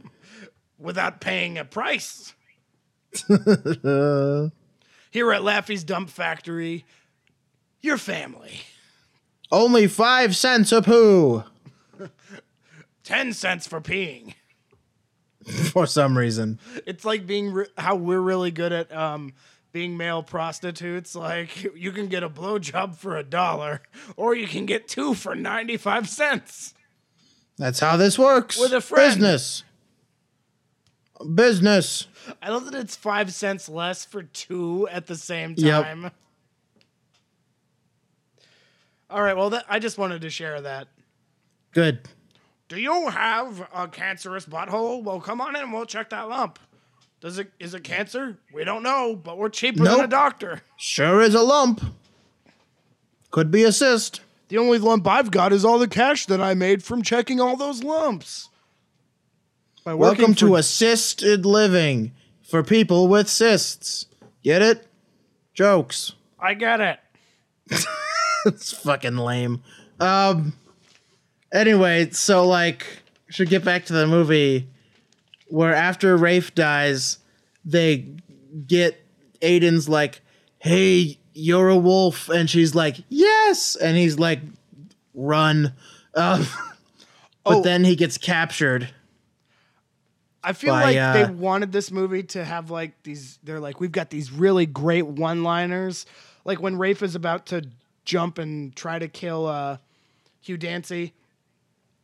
without 0.80 1.20
paying 1.22 1.58
a 1.58 1.66
price. 1.66 2.34
Here 3.28 4.52
at 5.34 5.44
Laffy's 5.44 5.84
Dump 5.84 6.10
Factory, 6.10 6.86
your 7.82 7.98
family. 7.98 8.62
only 9.52 9.88
five 9.88 10.36
cents 10.36 10.72
a 10.72 10.82
poo. 10.82 11.44
10 13.04 13.34
cents 13.34 13.68
for 13.68 13.82
peeing. 13.82 14.34
For 15.72 15.86
some 15.86 16.18
reason. 16.18 16.60
It's 16.86 17.06
like 17.06 17.26
being 17.26 17.54
re- 17.54 17.68
how 17.78 17.96
we're 17.96 18.20
really 18.20 18.52
good 18.52 18.74
at 18.74 18.94
um, 18.94 19.34
being 19.72 19.96
male 19.96 20.24
prostitutes. 20.24 21.16
Like 21.16 21.64
you 21.76 21.92
can 21.92 22.08
get 22.08 22.24
a 22.24 22.30
blowjob 22.30 22.96
for 22.96 23.16
a 23.16 23.24
dollar, 23.24 23.82
or 24.16 24.36
you 24.36 24.48
can 24.48 24.66
get 24.66 24.88
two 24.88 25.14
for 25.14 25.36
95 25.36 26.10
cents. 26.10 26.74
That's 27.58 27.80
how 27.80 27.98
this 27.98 28.20
works. 28.20 28.60
With 28.60 28.74
a 28.74 28.82
friend. 28.82 29.14
Business. 29.14 29.64
Business. 31.34 32.08
I 32.42 32.50
love 32.50 32.66
that 32.66 32.76
it's 32.76 32.96
five 32.96 33.34
cents 33.34 33.70
less 33.70 34.06
for 34.06 34.24
two 34.24 34.88
at 34.90 35.08
the 35.08 35.16
same 35.16 35.56
time. 35.56 36.04
Yep. 36.04 36.14
All 39.10 39.22
right, 39.22 39.38
well, 39.38 39.50
that, 39.52 39.66
I 39.70 39.80
just 39.80 39.98
wanted 39.98 40.22
to 40.22 40.30
share 40.30 40.60
that. 40.62 40.90
Good. 41.72 42.02
Do 42.70 42.80
you 42.80 43.08
have 43.10 43.68
a 43.74 43.88
cancerous 43.88 44.46
butthole? 44.46 45.04
Well, 45.04 45.22
come 45.22 45.40
on 45.42 45.56
in. 45.56 45.64
and 45.64 45.74
We'll 45.74 45.86
check 45.86 46.10
that 46.10 46.28
lump. 46.28 46.60
Does 47.22 47.40
it 47.40 47.52
is 47.60 47.74
it 47.74 47.84
cancer? 47.84 48.38
We 48.54 48.64
don't 48.64 48.84
know, 48.84 49.16
but 49.16 49.38
we're 49.38 49.50
cheaper 49.50 49.84
than 49.84 49.94
a 49.94 49.98
Nope. 50.02 50.10
doctor. 50.10 50.62
Sure 50.78 51.22
is 51.22 51.34
a 51.34 51.42
lump. 51.42 51.82
Could 53.32 53.50
be 53.52 53.64
a 53.64 53.72
cyst. 53.72 54.22
The 54.50 54.58
only 54.58 54.78
lump 54.78 55.08
I've 55.08 55.32
got 55.32 55.52
is 55.52 55.66
all 55.66 55.80
the 55.80 55.88
cash 55.88 56.26
that 56.28 56.40
I 56.42 56.54
made 56.54 56.84
from 56.84 57.02
checking 57.02 57.40
all 57.42 57.58
those 57.58 57.84
lumps. 57.84 58.50
Welcome 59.86 60.36
to 60.36 60.56
assisted 60.58 61.46
living 61.46 62.12
for 62.44 62.62
people 62.62 63.08
with 63.08 63.30
cysts. 63.30 64.06
Get 64.44 64.62
it? 64.62 64.86
Jokes. 65.54 66.14
I 66.40 66.54
get 66.54 66.80
it. 66.82 67.00
it's 68.46 68.74
fucking 68.74 69.18
lame. 69.18 69.64
Um. 70.00 70.54
Anyway, 71.52 72.10
so 72.12 72.46
like, 72.48 72.86
should 73.30 73.50
get 73.50 73.64
back 73.64 73.86
to 73.86 73.94
the 73.94 74.08
movie 74.08 74.68
where 75.48 75.74
after 75.74 76.16
Rafe 76.18 76.54
dies, 76.56 77.20
they 77.64 78.06
get 78.68 79.00
Aiden's 79.42 79.88
like, 79.88 80.22
"Hey, 80.60 81.20
you're 81.34 81.70
a 81.70 81.78
wolf," 81.78 82.30
and 82.30 82.50
she's 82.50 82.76
like, 82.76 82.98
"Yes," 83.10 83.76
and 83.76 83.96
he's 83.98 84.18
like, 84.20 84.40
"Run." 85.14 85.74
Um, 86.16 86.48
but 87.44 87.58
Oh. 87.58 87.62
then 87.62 87.84
he 87.84 87.96
gets 87.96 88.18
captured. 88.18 88.90
I 90.44 90.54
feel 90.54 90.74
by, 90.74 90.94
like 90.96 91.14
they 91.14 91.24
uh, 91.26 91.32
wanted 91.32 91.72
this 91.72 91.92
movie 91.92 92.24
to 92.24 92.44
have 92.44 92.72
like 92.72 93.04
these. 93.04 93.38
They're 93.44 93.60
like, 93.60 93.80
we've 93.80 93.92
got 93.92 94.10
these 94.10 94.32
really 94.32 94.66
great 94.66 95.06
one-liners. 95.06 96.08
Like 96.44 96.60
when 96.60 96.76
Rafe 96.80 97.04
is 97.04 97.14
about 97.14 97.46
to 97.48 97.68
jump 98.04 98.40
and 98.40 98.76
try 98.76 98.98
to 98.98 99.08
kill 99.08 99.46
uh, 99.46 99.78
Hugh 100.42 100.58
Dancy. 100.58 101.14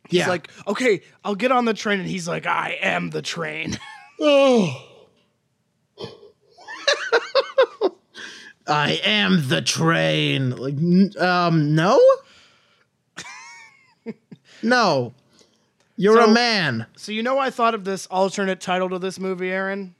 He's 0.08 0.20
Yeah. 0.20 0.28
like, 0.28 0.48
okay, 0.66 1.02
I'll 1.24 1.34
get 1.34 1.50
on 1.52 1.64
the 1.64 1.74
train, 1.74 2.00
and 2.00 2.08
he's 2.08 2.28
like, 2.28 2.46
I 2.46 2.78
am 2.82 3.10
the 3.10 3.22
train. 3.22 3.78
Oh. 4.20 4.70
I 8.66 9.00
am 9.04 9.48
the 9.48 9.60
train. 9.60 10.50
Like, 10.56 11.20
um, 11.20 11.74
no, 11.74 12.00
no, 14.62 15.12
you're 15.96 16.20
a 16.20 16.28
man. 16.28 16.86
So 16.96 17.12
you 17.12 17.22
know, 17.22 17.38
I 17.38 17.50
thought 17.50 17.74
of 17.74 17.84
this 17.84 18.06
alternate 18.06 18.60
title 18.60 18.88
to 18.90 18.98
this 18.98 19.18
movie, 19.18 19.50
Aaron. 19.50 19.94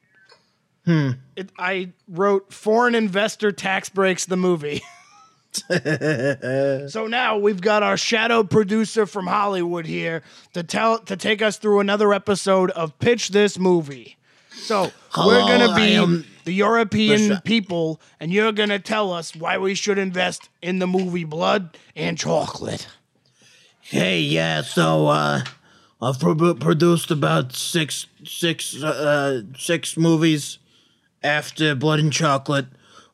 Hmm. 0.86 1.10
It, 1.36 1.50
I 1.58 1.90
wrote 2.08 2.52
"Foreign 2.52 2.94
Investor 2.94 3.52
Tax 3.52 3.88
Breaks 3.88 4.24
the 4.26 4.36
Movie." 4.36 4.82
so 6.90 7.06
now 7.06 7.38
we've 7.38 7.60
got 7.60 7.82
our 7.82 7.96
shadow 7.96 8.42
producer 8.42 9.06
from 9.06 9.26
Hollywood 9.26 9.86
here 9.86 10.22
to 10.52 10.62
tell 10.62 10.98
to 11.00 11.16
take 11.16 11.42
us 11.42 11.56
through 11.56 11.80
another 11.80 12.12
episode 12.12 12.70
of 12.72 12.98
Pitch 12.98 13.28
This 13.28 13.58
Movie. 13.58 14.16
So 14.50 14.90
we're 15.16 15.40
gonna 15.40 15.74
be 15.74 16.24
the 16.44 16.52
European 16.52 17.28
the 17.28 17.40
people, 17.44 18.00
and 18.20 18.32
you're 18.32 18.52
gonna 18.52 18.78
tell 18.78 19.12
us 19.12 19.34
why 19.34 19.58
we 19.58 19.74
should 19.74 19.98
invest 19.98 20.48
in 20.62 20.78
the 20.78 20.86
movie 20.86 21.24
Blood 21.24 21.76
and 21.94 22.18
Chocolate. 22.18 22.86
Hey, 23.80 24.20
yeah. 24.20 24.62
So, 24.62 25.08
uh, 25.08 25.42
I've 26.00 26.18
pro- 26.18 26.54
produced 26.54 27.10
about 27.10 27.52
six, 27.54 28.06
six, 28.24 28.82
uh, 28.82 29.42
six 29.58 29.96
movies 29.98 30.58
after 31.22 31.74
Blood 31.74 32.00
and 32.00 32.12
Chocolate. 32.12 32.66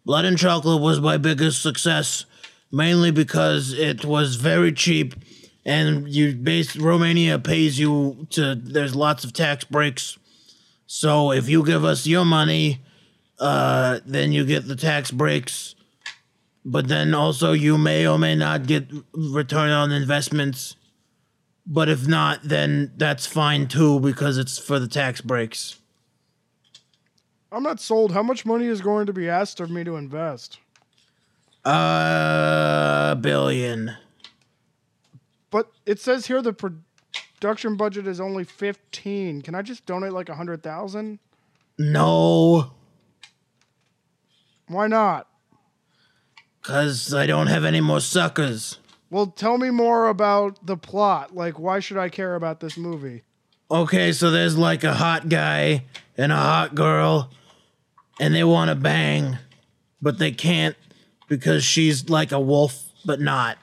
Blood 0.06 0.24
and 0.24 0.38
Chocolate 0.38 0.80
was 0.80 1.00
my 1.00 1.16
biggest 1.16 1.60
success, 1.60 2.24
mainly 2.70 3.10
because 3.10 3.72
it 3.72 4.04
was 4.04 4.36
very 4.36 4.72
cheap, 4.72 5.14
and 5.64 6.08
you 6.08 6.34
base 6.34 6.76
Romania 6.76 7.38
pays 7.38 7.78
you 7.78 8.26
to. 8.30 8.54
There's 8.54 8.94
lots 8.94 9.24
of 9.24 9.32
tax 9.32 9.64
breaks, 9.64 10.18
so 10.86 11.32
if 11.32 11.48
you 11.48 11.64
give 11.64 11.84
us 11.84 12.06
your 12.06 12.24
money, 12.24 12.80
uh, 13.38 14.00
then 14.06 14.32
you 14.32 14.44
get 14.44 14.66
the 14.66 14.76
tax 14.76 15.10
breaks 15.10 15.74
but 16.64 16.88
then 16.88 17.14
also 17.14 17.52
you 17.52 17.78
may 17.78 18.06
or 18.06 18.18
may 18.18 18.34
not 18.34 18.66
get 18.66 18.90
return 19.12 19.70
on 19.70 19.92
investments. 19.92 20.76
But 21.66 21.88
if 21.88 22.06
not, 22.06 22.40
then 22.42 22.92
that's 22.96 23.26
fine 23.26 23.68
too 23.68 24.00
because 24.00 24.38
it's 24.38 24.58
for 24.58 24.78
the 24.78 24.88
tax 24.88 25.20
breaks. 25.20 25.76
I'm 27.52 27.62
not 27.62 27.80
sold. 27.80 28.12
How 28.12 28.22
much 28.22 28.46
money 28.46 28.66
is 28.66 28.80
going 28.80 29.06
to 29.06 29.12
be 29.12 29.28
asked 29.28 29.60
of 29.60 29.70
me 29.70 29.84
to 29.84 29.96
invest? 29.96 30.58
A 31.64 33.16
billion. 33.20 33.96
But 35.50 35.70
it 35.86 36.00
says 36.00 36.26
here 36.26 36.40
the 36.42 36.52
production 36.52 37.76
budget 37.76 38.06
is 38.06 38.20
only 38.20 38.44
15. 38.44 39.42
Can 39.42 39.54
I 39.54 39.62
just 39.62 39.84
donate 39.86 40.12
like 40.12 40.28
a 40.28 40.32
100,000? 40.32 41.18
No, 41.78 42.72
Why 44.68 44.86
not? 44.86 45.26
because 46.62 47.14
I 47.14 47.24
don't 47.26 47.46
have 47.46 47.64
any 47.64 47.80
more 47.80 48.00
suckers. 48.00 48.78
Well, 49.08 49.26
tell 49.28 49.56
me 49.56 49.70
more 49.70 50.08
about 50.08 50.64
the 50.66 50.76
plot. 50.76 51.34
Like, 51.34 51.58
why 51.58 51.80
should 51.80 51.96
I 51.96 52.10
care 52.10 52.34
about 52.34 52.60
this 52.60 52.76
movie? 52.76 53.22
Okay, 53.70 54.12
so 54.12 54.30
there's 54.30 54.58
like 54.58 54.84
a 54.84 54.92
hot 54.92 55.30
guy 55.30 55.84
and 56.18 56.30
a 56.32 56.36
hot 56.36 56.74
girl, 56.74 57.30
and 58.20 58.34
they 58.34 58.44
want 58.44 58.68
to 58.68 58.74
bang, 58.74 59.38
but 60.02 60.18
they 60.18 60.32
can't 60.32 60.76
because 61.30 61.64
she's 61.64 62.10
like 62.10 62.32
a 62.32 62.40
wolf, 62.40 62.82
but 63.06 63.20
not. 63.20 63.56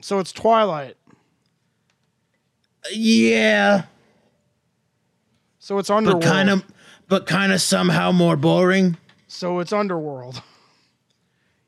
So 0.00 0.18
it's 0.18 0.32
Twilight. 0.32 0.96
Yeah, 2.92 3.82
So 5.58 5.78
it's 5.78 5.90
Underworld. 5.90 6.22
but 6.22 6.28
kind 6.28 6.50
of, 6.50 6.64
but 7.08 7.26
kind 7.26 7.52
of 7.52 7.60
somehow 7.60 8.10
more 8.12 8.36
boring. 8.36 8.96
So 9.28 9.58
it's 9.58 9.72
Underworld. 9.72 10.40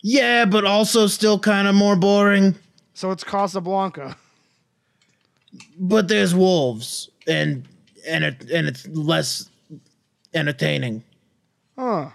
Yeah, 0.02 0.44
but 0.44 0.64
also 0.64 1.06
still 1.08 1.38
kind 1.38 1.66
of 1.68 1.74
more 1.74 1.96
boring. 1.96 2.54
So 2.94 3.10
it's 3.10 3.24
Casablanca. 3.24 4.16
But 5.78 6.06
there's 6.08 6.34
wolves, 6.36 7.10
and 7.26 7.66
and 8.06 8.22
it 8.22 8.48
and 8.50 8.68
it's 8.68 8.86
less 8.86 9.50
entertaining. 10.34 11.02
Huh. 11.76 12.10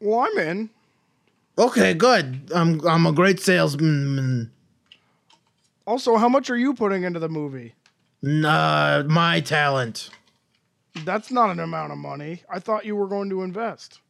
Well, 0.00 0.20
I'm 0.20 0.38
in. 0.38 0.70
Okay, 1.58 1.92
good. 1.94 2.50
I'm 2.54 2.86
I'm 2.86 3.06
a 3.06 3.12
great 3.12 3.40
salesman. 3.40 4.50
Also, 5.86 6.16
how 6.16 6.28
much 6.28 6.50
are 6.50 6.56
you 6.56 6.74
putting 6.74 7.02
into 7.02 7.18
the 7.18 7.28
movie? 7.28 7.74
Nah, 8.22 9.02
my 9.04 9.40
talent. 9.40 10.10
That's 11.04 11.30
not 11.30 11.50
an 11.50 11.60
amount 11.60 11.92
of 11.92 11.98
money. 11.98 12.42
I 12.50 12.58
thought 12.58 12.84
you 12.84 12.94
were 12.96 13.06
going 13.06 13.30
to 13.30 13.42
invest. 13.42 14.00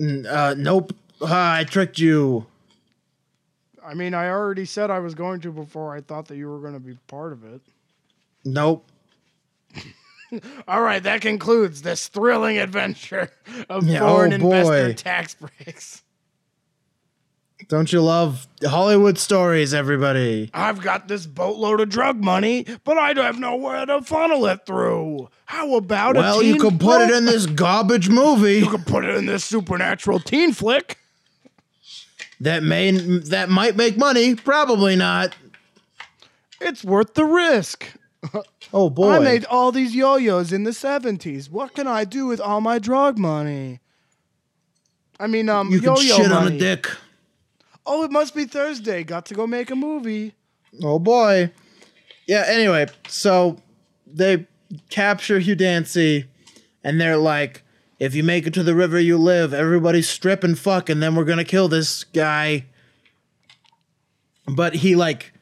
N- 0.00 0.26
Uh, 0.28 0.54
nope. 0.56 0.92
Ah, 1.22 1.56
I 1.56 1.64
tricked 1.64 1.98
you. 1.98 2.46
I 3.84 3.94
mean, 3.94 4.14
I 4.14 4.28
already 4.28 4.64
said 4.64 4.90
I 4.90 4.98
was 5.00 5.14
going 5.14 5.40
to 5.42 5.52
before 5.52 5.94
I 5.94 6.00
thought 6.00 6.28
that 6.28 6.36
you 6.36 6.48
were 6.48 6.60
going 6.60 6.74
to 6.74 6.80
be 6.80 6.96
part 7.08 7.32
of 7.32 7.44
it. 7.44 7.60
Nope. 8.44 8.84
All 10.68 10.82
right, 10.82 11.02
that 11.02 11.20
concludes 11.20 11.82
this 11.82 12.08
thrilling 12.08 12.58
adventure 12.58 13.30
of 13.68 13.86
Yeah, 13.86 14.02
oh 14.02 14.08
foreign 14.08 14.32
oh 14.32 14.36
investor 14.36 14.92
tax 14.94 15.34
breaks. 15.34 16.02
Don't 17.68 17.92
you 17.92 18.00
love 18.00 18.48
Hollywood 18.64 19.16
stories, 19.18 19.72
everybody? 19.74 20.50
I've 20.52 20.80
got 20.80 21.08
this 21.08 21.26
boatload 21.26 21.80
of 21.80 21.88
drug 21.88 22.16
money, 22.22 22.66
but 22.84 22.98
I 22.98 23.12
have 23.22 23.38
nowhere 23.38 23.86
to 23.86 24.02
funnel 24.02 24.46
it 24.46 24.66
through. 24.66 25.28
How 25.44 25.76
about 25.76 26.16
Well, 26.16 26.42
you 26.42 26.56
could 26.58 26.80
put 26.80 27.02
it 27.02 27.10
in 27.10 27.26
this 27.26 27.46
garbage 27.46 28.08
movie 28.08 28.54
You 28.54 28.70
could 28.70 28.86
put 28.86 29.04
it 29.04 29.14
in 29.14 29.26
this 29.26 29.44
supernatural 29.44 30.20
teen 30.20 30.52
flick. 30.52 30.98
that 32.40 32.62
may 32.62 32.90
that 32.90 33.50
might 33.50 33.76
make 33.76 33.96
money. 33.96 34.34
Probably 34.34 34.96
not. 34.96 35.36
It's 36.60 36.84
worth 36.84 37.14
the 37.14 37.24
risk. 37.24 37.86
Oh 38.72 38.90
boy. 38.90 39.12
I 39.12 39.18
made 39.18 39.44
all 39.46 39.72
these 39.72 39.94
yo-yos 39.94 40.52
in 40.52 40.64
the 40.64 40.70
70s. 40.70 41.50
What 41.50 41.74
can 41.74 41.86
I 41.86 42.04
do 42.04 42.26
with 42.26 42.40
all 42.40 42.60
my 42.60 42.78
drug 42.78 43.18
money? 43.18 43.80
I 45.18 45.26
mean, 45.26 45.48
um, 45.48 45.70
you 45.70 45.80
can 45.80 45.96
yo-yo 45.96 46.16
shit 46.16 46.28
money. 46.28 46.46
on 46.46 46.52
a 46.52 46.58
dick. 46.58 46.88
Oh, 47.84 48.04
it 48.04 48.10
must 48.10 48.34
be 48.34 48.44
Thursday. 48.44 49.02
Got 49.02 49.26
to 49.26 49.34
go 49.34 49.46
make 49.46 49.70
a 49.70 49.76
movie. 49.76 50.34
Oh 50.82 50.98
boy. 50.98 51.50
Yeah, 52.26 52.44
anyway, 52.46 52.86
so 53.08 53.60
they 54.06 54.46
capture 54.88 55.40
Hugh 55.40 55.56
Dancy 55.56 56.26
and 56.84 57.00
they're 57.00 57.16
like, 57.16 57.64
if 57.98 58.14
you 58.14 58.22
make 58.22 58.46
it 58.46 58.54
to 58.54 58.62
the 58.62 58.74
river 58.74 58.98
you 58.98 59.18
live, 59.18 59.52
everybody 59.52 60.00
strip 60.00 60.42
and 60.44 60.58
fuck, 60.58 60.88
and 60.88 61.02
then 61.02 61.14
we're 61.14 61.24
gonna 61.24 61.44
kill 61.44 61.68
this 61.68 62.04
guy. 62.04 62.66
But 64.46 64.76
he 64.76 64.96
like 64.96 65.32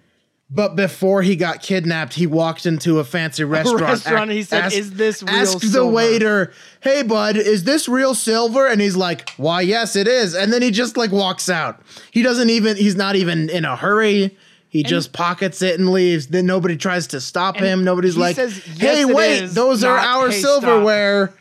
but 0.50 0.76
before 0.76 1.22
he 1.22 1.36
got 1.36 1.62
kidnapped, 1.62 2.14
he 2.14 2.26
walked 2.26 2.64
into 2.64 2.98
a 2.98 3.04
fancy 3.04 3.44
restaurant. 3.44 3.82
restaurant, 3.82 4.30
and 4.30 4.32
he 4.32 4.42
said, 4.42 4.64
asked- 4.64 4.76
"Is 4.76 4.92
this 4.92 5.22
real 5.22 5.34
Asked 5.34 5.72
the 5.72 5.86
waiter, 5.86 6.52
"Hey, 6.80 7.02
bud, 7.02 7.36
is 7.36 7.64
this 7.64 7.88
real 7.88 8.14
silver?" 8.14 8.66
And 8.66 8.80
he's 8.80 8.96
like, 8.96 9.30
"Why, 9.36 9.60
yes, 9.60 9.94
it 9.94 10.08
is." 10.08 10.34
And 10.34 10.52
then 10.52 10.62
he 10.62 10.70
just 10.70 10.96
like 10.96 11.12
walks 11.12 11.50
out. 11.50 11.80
He 12.10 12.22
doesn't 12.22 12.48
even. 12.50 12.76
He's 12.76 12.96
not 12.96 13.14
even 13.14 13.50
in 13.50 13.64
a 13.64 13.76
hurry. 13.76 14.36
He 14.70 14.82
just 14.82 15.12
pockets 15.14 15.62
it 15.62 15.78
and 15.78 15.90
leaves. 15.90 16.26
Then 16.26 16.44
nobody 16.44 16.76
tries 16.76 17.06
to 17.08 17.20
stop 17.20 17.56
him. 17.56 17.84
Nobody's 17.84 18.16
like, 18.18 18.36
says, 18.36 18.56
"Hey, 18.58 19.00
"Yes, 19.00 19.08
it 19.08 19.14
wait, 19.14 19.42
is," 19.44 19.54
those 19.54 19.82
are 19.82 19.96
our 19.96 20.28
"Hey, 20.30 20.40
stop." 20.40 20.60
silverware." 20.60 21.32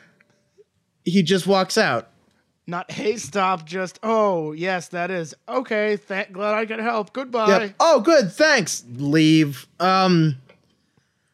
He 1.04 1.24
just 1.24 1.48
walks 1.48 1.78
out. 1.78 2.10
Not 2.68 2.92
hey 2.92 3.18
stop, 3.18 3.66
just 3.66 4.00
oh 4.04 4.52
yes, 4.52 4.90
that 4.90 5.10
is 5.10 5.34
okay. 5.48 5.98
Th- 5.98 6.32
glad 6.32 6.54
I 6.54 6.66
could 6.66 6.80
help. 6.80 7.14
Goodbye. 7.14 7.48
Yep. 7.48 7.76
Oh, 7.80 8.02
good. 8.02 8.32
Thanks. 8.32 8.84
Leave. 8.96 9.68
Um. 9.80 10.36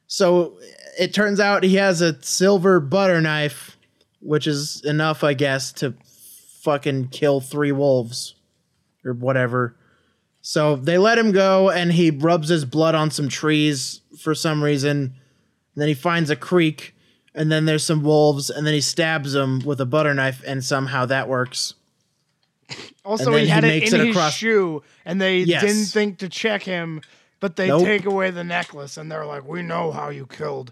So 0.07 0.59
it 0.99 1.13
turns 1.13 1.39
out 1.39 1.63
he 1.63 1.75
has 1.75 2.01
a 2.01 2.21
silver 2.21 2.79
butter 2.79 3.19
knife, 3.19 3.77
which 4.19 4.45
is 4.45 4.83
enough, 4.85 5.23
I 5.23 5.33
guess, 5.33 5.73
to 5.73 5.95
fucking 6.61 7.07
kill 7.09 7.41
three 7.41 7.71
wolves 7.71 8.35
or 9.03 9.13
whatever. 9.13 9.75
So 10.41 10.75
they 10.75 10.97
let 10.97 11.17
him 11.17 11.31
go, 11.31 11.69
and 11.69 11.93
he 11.93 12.11
rubs 12.11 12.49
his 12.49 12.65
blood 12.65 12.95
on 12.95 13.09
some 13.11 13.29
trees 13.29 14.01
for 14.19 14.35
some 14.35 14.63
reason. 14.63 14.97
And 14.97 15.81
then 15.81 15.87
he 15.87 15.93
finds 15.93 16.29
a 16.29 16.35
creek, 16.35 16.92
and 17.35 17.51
then 17.51 17.65
there's 17.65 17.83
some 17.85 18.03
wolves, 18.03 18.49
and 18.49 18.65
then 18.65 18.73
he 18.73 18.81
stabs 18.81 19.33
them 19.33 19.59
with 19.65 19.79
a 19.81 19.85
butter 19.85 20.13
knife, 20.13 20.43
and 20.45 20.63
somehow 20.63 21.05
that 21.07 21.27
works. 21.27 21.73
Also, 23.05 23.35
he 23.35 23.47
had 23.47 23.63
he 23.63 23.69
it 23.77 23.93
in 23.93 24.01
it 24.01 24.15
his 24.15 24.33
shoe, 24.33 24.81
and 25.05 25.21
they 25.21 25.39
Yes. 25.39 25.61
didn't 25.61 25.85
think 25.87 26.17
to 26.19 26.29
check 26.29 26.63
him, 26.63 27.01
but 27.39 27.55
they 27.57 27.67
Nope. 27.67 27.83
take 27.83 28.05
away 28.05 28.31
the 28.31 28.43
necklace, 28.43 28.95
and 28.97 29.11
they're 29.11 29.25
like, 29.25 29.45
"We 29.47 29.61
know 29.61 29.91
how 29.91 30.09
you 30.09 30.25
killed 30.25 30.71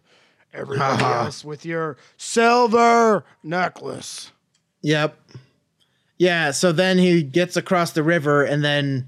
everybody 0.53 1.03
else 1.03 1.43
with 1.43 1.66
your 1.66 1.97
silver 2.18 3.26
necklace." 3.43 4.32
Yep. 4.82 5.20
Yeah, 6.18 6.51
so 6.51 6.72
then 6.72 6.97
he 6.97 7.24
gets 7.24 7.57
across 7.57 7.91
the 7.91 8.03
river 8.03 8.43
and 8.43 8.64
then 8.64 9.07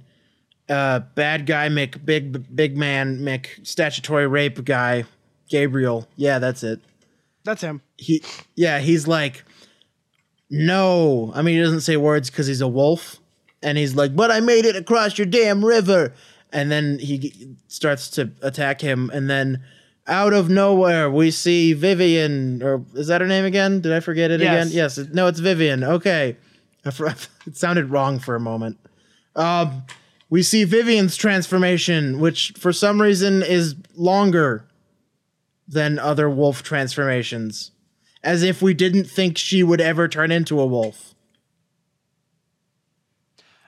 uh 0.70 1.00
bad 1.16 1.46
guy 1.46 1.68
Mick 1.70 2.04
big 2.06 2.56
big 2.56 2.78
man 2.78 3.20
Mick 3.20 3.66
statutory 3.68 4.28
rape 4.28 4.64
guy 4.66 5.04
Gabriel. 5.50 6.08
Yeah, 6.16 6.40
that's 6.40 6.64
it. 6.64 6.80
That's 7.46 7.62
him. 7.62 7.82
He 7.98 8.24
yeah, 8.56 8.80
he's 8.80 9.08
like 9.08 9.44
no. 10.50 11.32
I 11.36 11.42
mean 11.42 11.56
he 11.58 11.62
doesn't 11.64 11.82
say 11.82 11.98
words 11.98 12.30
cuz 12.30 12.48
he's 12.48 12.62
a 12.62 12.68
wolf 12.68 13.18
and 13.62 13.78
he's 13.78 13.96
like, 13.96 14.16
"But 14.16 14.32
I 14.32 14.40
made 14.40 14.66
it 14.66 14.76
across 14.76 15.18
your 15.18 15.28
damn 15.28 15.64
river." 15.64 16.14
And 16.52 16.72
then 16.72 17.00
he 17.00 17.18
g- 17.18 17.56
starts 17.68 18.10
to 18.12 18.30
attack 18.44 18.82
him 18.82 19.10
and 19.14 19.30
then 19.30 19.64
out 20.06 20.34
of 20.34 20.50
nowhere 20.50 21.10
we 21.10 21.32
see 21.32 21.74
Vivian 21.74 22.62
or 22.62 22.84
is 22.94 23.08
that 23.08 23.22
her 23.22 23.28
name 23.28 23.46
again? 23.46 23.82
Did 23.82 23.92
I 23.94 24.00
forget 24.02 24.30
it 24.32 24.40
Yes. 24.42 24.66
again? 24.68 24.76
Yes, 24.78 24.98
it- 24.98 25.14
no, 25.14 25.28
it's 25.28 25.40
Vivian. 25.40 25.84
Okay. 25.84 26.38
I 26.86 26.90
It 27.48 27.58
sounded 27.58 27.90
wrong 27.90 28.20
for 28.20 28.36
a 28.36 28.40
moment. 28.40 28.78
Um, 29.36 29.84
we 30.30 30.44
see 30.44 30.64
Vivian's 30.66 31.16
transformation, 31.16 32.20
which 32.20 32.54
for 32.58 32.72
some 32.74 33.02
reason 33.02 33.42
is 33.42 33.76
longer 33.96 34.66
than 35.68 36.00
other 36.00 36.30
wolf 36.30 36.64
transformations, 36.64 37.72
as 38.24 38.44
if 38.44 38.62
we 38.62 38.74
didn't 38.74 39.06
think 39.06 39.38
she 39.38 39.64
would 39.64 39.82
ever 39.82 40.08
turn 40.08 40.32
into 40.32 40.60
a 40.60 40.66
wolf. 40.66 41.16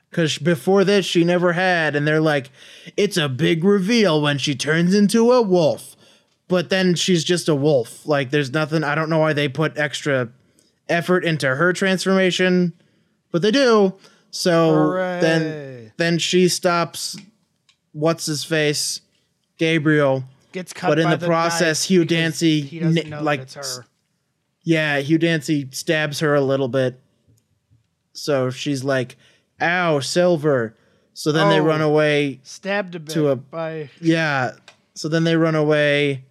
Because 0.09 0.37
before 0.37 0.83
this, 0.83 1.05
she 1.05 1.23
never 1.23 1.53
had, 1.53 1.95
and 1.95 2.07
they're 2.07 2.21
like, 2.21 2.49
it's 2.95 3.17
a 3.17 3.27
big 3.27 3.63
reveal 3.63 4.21
when 4.21 4.37
she 4.37 4.55
turns 4.55 4.93
into 4.93 5.31
a 5.31 5.41
wolf. 5.41 5.95
But 6.47 6.69
then 6.69 6.95
she's 6.95 7.23
just 7.23 7.49
a 7.49 7.55
wolf. 7.55 8.05
Like, 8.05 8.29
there's 8.29 8.53
nothing, 8.53 8.83
I 8.83 8.95
don't 8.95 9.09
know 9.09 9.19
why 9.19 9.33
they 9.33 9.49
put 9.49 9.77
extra 9.77 10.29
effort 10.87 11.25
into 11.25 11.55
her 11.55 11.73
transformation, 11.73 12.73
but 13.31 13.41
they 13.41 13.51
do. 13.51 13.95
So 14.31 14.93
then 15.21 15.91
then 15.97 16.17
she 16.17 16.47
stops 16.49 17.17
what's 17.93 18.25
his 18.25 18.43
face 18.43 19.01
Gabriel. 19.57 20.25
Gets 20.55 20.71
cut, 20.71 20.87
But 20.87 20.99
in 20.99 21.03
by 21.03 21.17
the 21.17 21.25
process, 21.25 21.83
Hugh 21.83 22.05
Dancy 22.05 22.79
know 22.81 23.21
like, 23.21 23.41
that 23.41 23.57
it's 23.57 23.75
her. 23.77 23.85
Yeah, 24.63 24.99
Hugh 24.99 25.17
Dancy 25.17 25.67
stabs 25.71 26.21
her 26.21 26.33
a 26.33 26.39
little 26.39 26.69
bit. 26.69 26.97
So 28.13 28.49
she's 28.49 28.81
like, 28.81 29.17
"Ow, 29.59 29.99
silver." 29.99 30.77
So 31.13 31.33
then 31.33 31.49
they 31.49 31.59
Oh. 31.59 31.65
run 31.65 31.81
away. 31.81 32.39
Stabbed 32.43 32.95
a 32.95 33.01
bit 33.01 33.13
to 33.15 33.27
a- 33.31 33.35
by. 33.35 33.89
Yeah. 33.99 34.51
So 34.93 35.09
then 35.09 35.25
they 35.25 35.35
run 35.35 35.55
away 35.55 36.23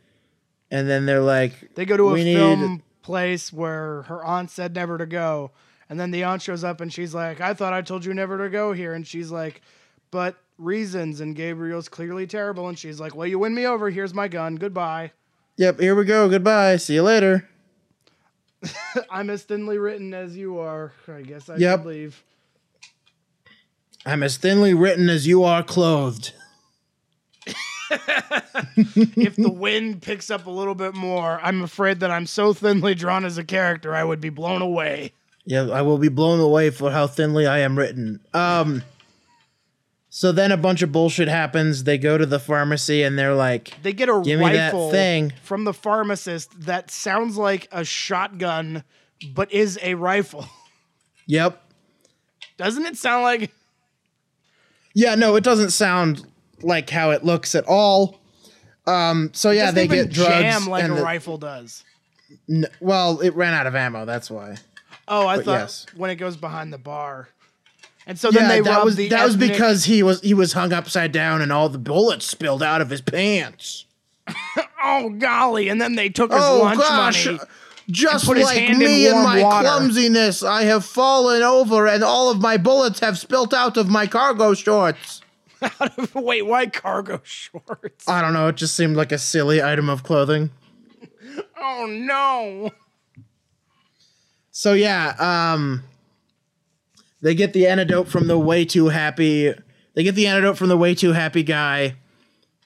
and 0.70 0.89
then 0.89 1.05
they're 1.05 1.20
like, 1.20 1.75
They 1.75 1.85
go 1.85 1.99
to 1.99 2.14
a 2.14 2.25
film 2.25 2.83
place 3.03 3.53
where 3.53 4.03
her 4.05 4.25
aunt 4.25 4.51
said 4.51 4.75
never 4.75 4.97
to 4.97 5.05
go. 5.05 5.51
And 5.91 6.01
then 6.01 6.12
the 6.12 6.25
aunt 6.25 6.41
shows 6.41 6.64
up 6.64 6.81
and 6.81 6.91
she's 6.91 7.14
like, 7.14 7.43
I 7.43 7.53
thought 7.53 7.75
I 7.75 7.83
told 7.83 8.07
you 8.07 8.14
never 8.14 8.39
to 8.39 8.49
go 8.49 8.72
here. 8.72 8.94
And 8.94 9.07
she's 9.07 9.31
like, 9.31 9.61
but 10.11 10.36
reasons. 10.59 11.20
And 11.20 11.35
Gabriel's 11.36 11.89
clearly 11.89 12.26
terrible. 12.26 12.68
And 12.68 12.78
she's 12.78 13.01
like, 13.01 13.14
well, 13.14 13.26
you 13.26 13.39
win 13.39 13.55
me 13.55 13.66
over. 13.66 13.90
Here's 13.90 14.14
my 14.14 14.28
gun. 14.28 14.56
Goodbye. 14.56 15.12
"Yep, 15.56 15.78
here 15.81 15.94
we 15.94 16.05
go. 16.05 16.28
Goodbye. 16.28 16.76
See 16.78 16.94
you 16.94 17.02
later." 17.02 17.48
I'm 19.10 19.31
as 19.31 19.43
thinly 19.44 19.78
written 19.78 20.12
as 20.14 20.36
you 20.36 20.59
are. 20.59 20.93
I 21.06 21.22
guess 21.22 21.48
I 21.48 21.56
Yep. 21.56 21.81
should 21.81 21.86
leave. 21.86 22.24
I'm 24.06 24.22
as 24.22 24.36
thinly 24.36 24.74
written 24.74 25.09
as 25.09 25.26
you 25.26 25.44
are 25.44 25.62
clothed. 25.62 26.32
if 27.90 29.36
the 29.36 29.51
wind 29.52 30.02
picks 30.02 30.31
up 30.31 30.47
a 30.47 30.51
little 30.51 30.74
bit 30.74 30.94
more, 30.94 31.39
I'm 31.43 31.62
afraid 31.62 32.01
that 32.01 32.10
I'm 32.10 32.26
so 32.26 32.52
thinly 32.52 32.94
drawn 32.94 33.24
as 33.24 33.39
a 33.39 33.44
character, 33.44 33.94
I 33.94 34.05
would 34.05 34.20
be 34.20 34.31
blown 34.31 34.62
away. 34.62 35.12
Yeah, 35.44 35.68
I 35.70 35.82
will 35.82 35.98
be 35.98 36.09
blown 36.09 36.40
away 36.40 36.70
for 36.70 36.90
how 36.90 37.06
thinly 37.06 37.47
I 37.47 37.59
am 37.59 37.78
written. 37.78 38.20
Um 38.32 38.82
so 40.16 40.31
then 40.31 40.53
a 40.53 40.57
bunch 40.57 40.81
of 40.82 40.93
bullshit 40.93 41.27
happens. 41.27 41.82
They 41.82 41.99
go 41.99 42.16
to 42.16 42.24
the 42.24 42.39
pharmacy 42.39 43.03
and 43.03 43.19
they're 43.19 43.35
like, 43.35 43.73
They 43.82 43.93
get 43.93 44.09
a 44.09 44.20
Give 44.24 44.39
me 44.39 44.53
that 44.53 44.66
rifle 44.66 44.93
thing. 44.93 45.32
from 45.43 45.65
the 45.65 45.73
pharmacist 45.74 46.61
that 46.66 46.89
sounds 46.89 47.36
like 47.36 47.66
a 47.73 47.85
shotgun, 47.85 48.85
but 49.35 49.51
is 49.53 49.77
a 49.82 49.95
rifle. 49.95 50.47
"Yep. 51.27 51.61
Doesn't 52.59 52.86
it 52.86 52.97
sound 52.97 53.24
like 53.24 53.51
Yeah, 54.95 55.16
no, 55.16 55.35
it 55.35 55.43
doesn't 55.43 55.70
sound 55.70 56.24
like 56.62 56.91
how 56.91 57.11
it 57.11 57.24
looks 57.24 57.57
at 57.57 57.65
all. 57.66 58.20
Um, 58.86 59.31
so 59.32 59.51
yeah, 59.51 59.73
they 59.73 59.89
get 59.89 60.11
drugs. 60.11 60.31
jam 60.31 60.66
like 60.66 60.85
a 60.85 60.95
the- 60.95 61.03
rifle 61.03 61.39
does? 61.39 61.82
n- 62.49 62.66
well, 62.81 63.20
it 63.20 63.35
ran 63.35 63.53
out 63.53 63.66
of 63.66 63.74
ammo. 63.74 64.05
That's 64.05 64.31
why. 64.31 64.59
Oh, 65.09 65.27
I 65.27 65.36
But 65.36 65.45
thought 65.45 65.59
yes. 65.61 65.86
when 65.97 66.11
it 66.11 66.16
goes 66.16 66.36
behind 66.36 66.73
the 66.73 66.78
bar. 66.78 67.28
And 68.06 68.18
so 68.18 68.31
then 68.31 68.48
they 68.48 68.60
that 68.60 68.85
was 68.85 68.97
the 68.97 69.09
that 69.09 69.24
was 69.24 69.36
because 69.36 69.85
he 69.85 70.02
was 70.02 70.20
he 70.20 70.35
was 70.35 70.52
hung 70.52 70.72
upside 70.72 71.12
down 71.12 71.40
and 71.40 71.51
all 71.51 71.68
the 71.68 71.78
bullets 71.78 72.26
spilled 72.26 72.62
out 72.62 72.81
of 72.81 72.90
his 72.90 73.01
pants. 73.01 73.86
oh 74.82 75.10
golly, 75.10 75.68
and 75.68 75.81
then 75.81 75.94
they 75.94 76.09
took 76.09 76.32
his 76.32 76.43
oh 76.43 76.60
lunch 76.60 76.81
gosh. 76.81 77.26
money. 77.26 77.39
Just 77.90 78.26
like 78.26 78.76
me 78.76 79.09
and 79.09 79.22
my 79.22 79.43
water. 79.43 79.68
clumsiness, 79.68 80.43
I 80.43 80.62
have 80.64 80.86
fallen 80.86 81.43
over 81.43 81.86
and 81.86 82.02
all 82.02 82.31
of 82.31 82.40
my 82.40 82.56
bullets 82.56 83.01
have 83.01 83.18
spilt 83.18 83.52
out 83.52 83.76
of 83.76 83.89
my 83.89 84.06
cargo 84.06 84.55
shorts. 84.55 85.20
Wait, 86.14 86.47
why 86.47 86.66
cargo 86.66 87.20
shorts? 87.24 88.09
I 88.09 88.22
don't 88.22 88.32
know, 88.32 88.48
it 88.48 88.56
just 88.56 88.74
seemed 88.74 88.97
like 88.97 89.12
a 89.12 89.18
silly 89.18 89.62
item 89.62 89.89
of 89.89 90.02
clothing. 90.02 90.51
Oh 91.66 91.86
no. 91.86 92.70
So 94.52 94.74
yeah, 94.74 95.14
um 95.18 95.82
they 97.24 97.34
get 97.34 97.52
the 97.52 97.66
antidote 97.66 98.06
from 98.06 98.28
the 98.28 98.38
way 98.38 98.64
too 98.64 98.88
happy 98.90 99.52
they 99.94 100.02
get 100.02 100.14
the 100.14 100.26
antidote 100.26 100.59
from 100.59 100.68
the 100.68 100.76
way 100.76 100.94
too 100.94 101.12
happy 101.12 101.42
guy, 101.44 101.94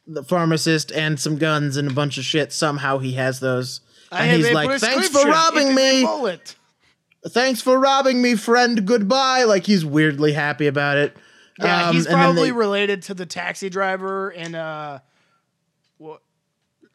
the 0.07 0.23
pharmacist, 0.25 0.91
and 0.91 1.21
some 1.21 1.37
guns 1.37 1.77
and 1.77 1.91
a 1.91 1.93
bunch 1.93 2.17
of 2.17 2.25
shit. 2.25 2.53
Somehow 2.55 2.99
he 2.99 3.13
has 3.13 3.39
those. 3.41 3.83
And 4.11 4.31
he's 4.31 4.51
like, 4.51 4.81
Thanks 4.81 5.09
for 5.11 5.27
robbing 5.27 5.75
me. 5.75 6.05
Bullet. 6.05 6.55
Thanks 7.27 7.61
for 7.61 7.79
robbing 7.79 8.23
me, 8.23 8.35
friend. 8.35 8.87
Goodbye. 8.87 9.45
Like 9.45 9.67
he's 9.67 9.85
weirdly 9.85 10.33
happy 10.33 10.67
about 10.67 10.97
it. 10.97 11.15
Yeah, 11.61 11.89
Um, 11.89 11.95
he's 11.95 12.07
probably 12.07 12.45
they- 12.45 12.53
related 12.53 13.03
to 13.03 13.15
the 13.15 13.27
taxi 13.27 13.69
driver 13.69 14.31
in 14.31 14.55
uh, 14.55 15.01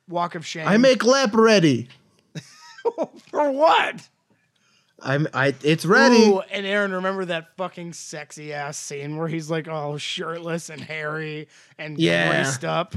Walk 0.07 0.33
of 0.35 0.45
Shame. 0.45 0.67
I 0.67 0.77
make 0.77 1.03
lamp 1.03 1.35
ready. 1.35 1.89
for 3.29 3.51
what? 3.51 4.07
I'm 5.03 5.27
I 5.33 5.53
it's 5.63 5.85
ready. 5.85 6.29
Ooh, 6.29 6.39
and 6.39 6.65
Aaron, 6.65 6.93
remember 6.93 7.25
that 7.25 7.55
fucking 7.57 7.93
sexy 7.93 8.53
ass 8.53 8.77
scene 8.77 9.17
where 9.17 9.27
he's 9.27 9.49
like 9.49 9.67
all 9.67 9.97
shirtless 9.97 10.69
and 10.69 10.81
hairy 10.81 11.47
and 11.77 11.99
Yeah. 11.99 12.43
greased 12.43 12.63
up? 12.65 12.95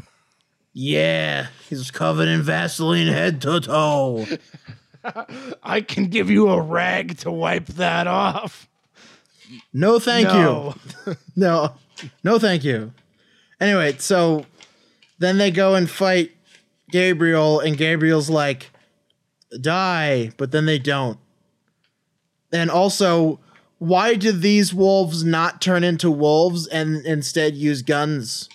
Yeah. 0.73 1.49
He's 1.69 1.91
covered 1.91 2.28
in 2.28 2.43
Vaseline 2.43 3.09
head 3.09 3.41
to 3.43 3.61
toe. 3.61 4.27
I 5.62 5.81
can 5.81 6.07
give 6.07 6.31
you 6.31 6.49
a 6.49 6.61
rag 6.61 7.19
to 7.19 7.31
wipe 7.31 7.66
that 7.66 8.07
off. 8.07 8.69
No 9.73 9.99
thank 9.99 10.28
no. 10.28 10.74
you. 11.07 11.16
No. 11.37 11.74
No 12.24 12.39
thank 12.39 12.65
you. 12.65 12.93
Anyway, 13.61 13.97
so 13.99 14.45
then 15.19 15.39
they 15.39 15.51
go 15.51 15.74
and 15.74 15.89
fight 15.89 16.33
Gabriel, 16.91 17.61
and 17.61 17.77
Gabriel's 17.77 18.28
like, 18.31 18.70
die, 19.61 20.31
but 20.37 20.51
then 20.53 20.66
they 20.66 20.78
don't. 20.78 21.19
And 22.52 22.70
also, 22.70 23.40
why 23.78 24.14
did 24.14 24.40
these 24.40 24.73
wolves 24.73 25.24
not 25.24 25.60
turn 25.60 25.85
into 25.85 26.10
wolves 26.10 26.66
and 26.66 27.05
instead 27.05 27.55
use 27.55 27.82
guns? 27.82 28.48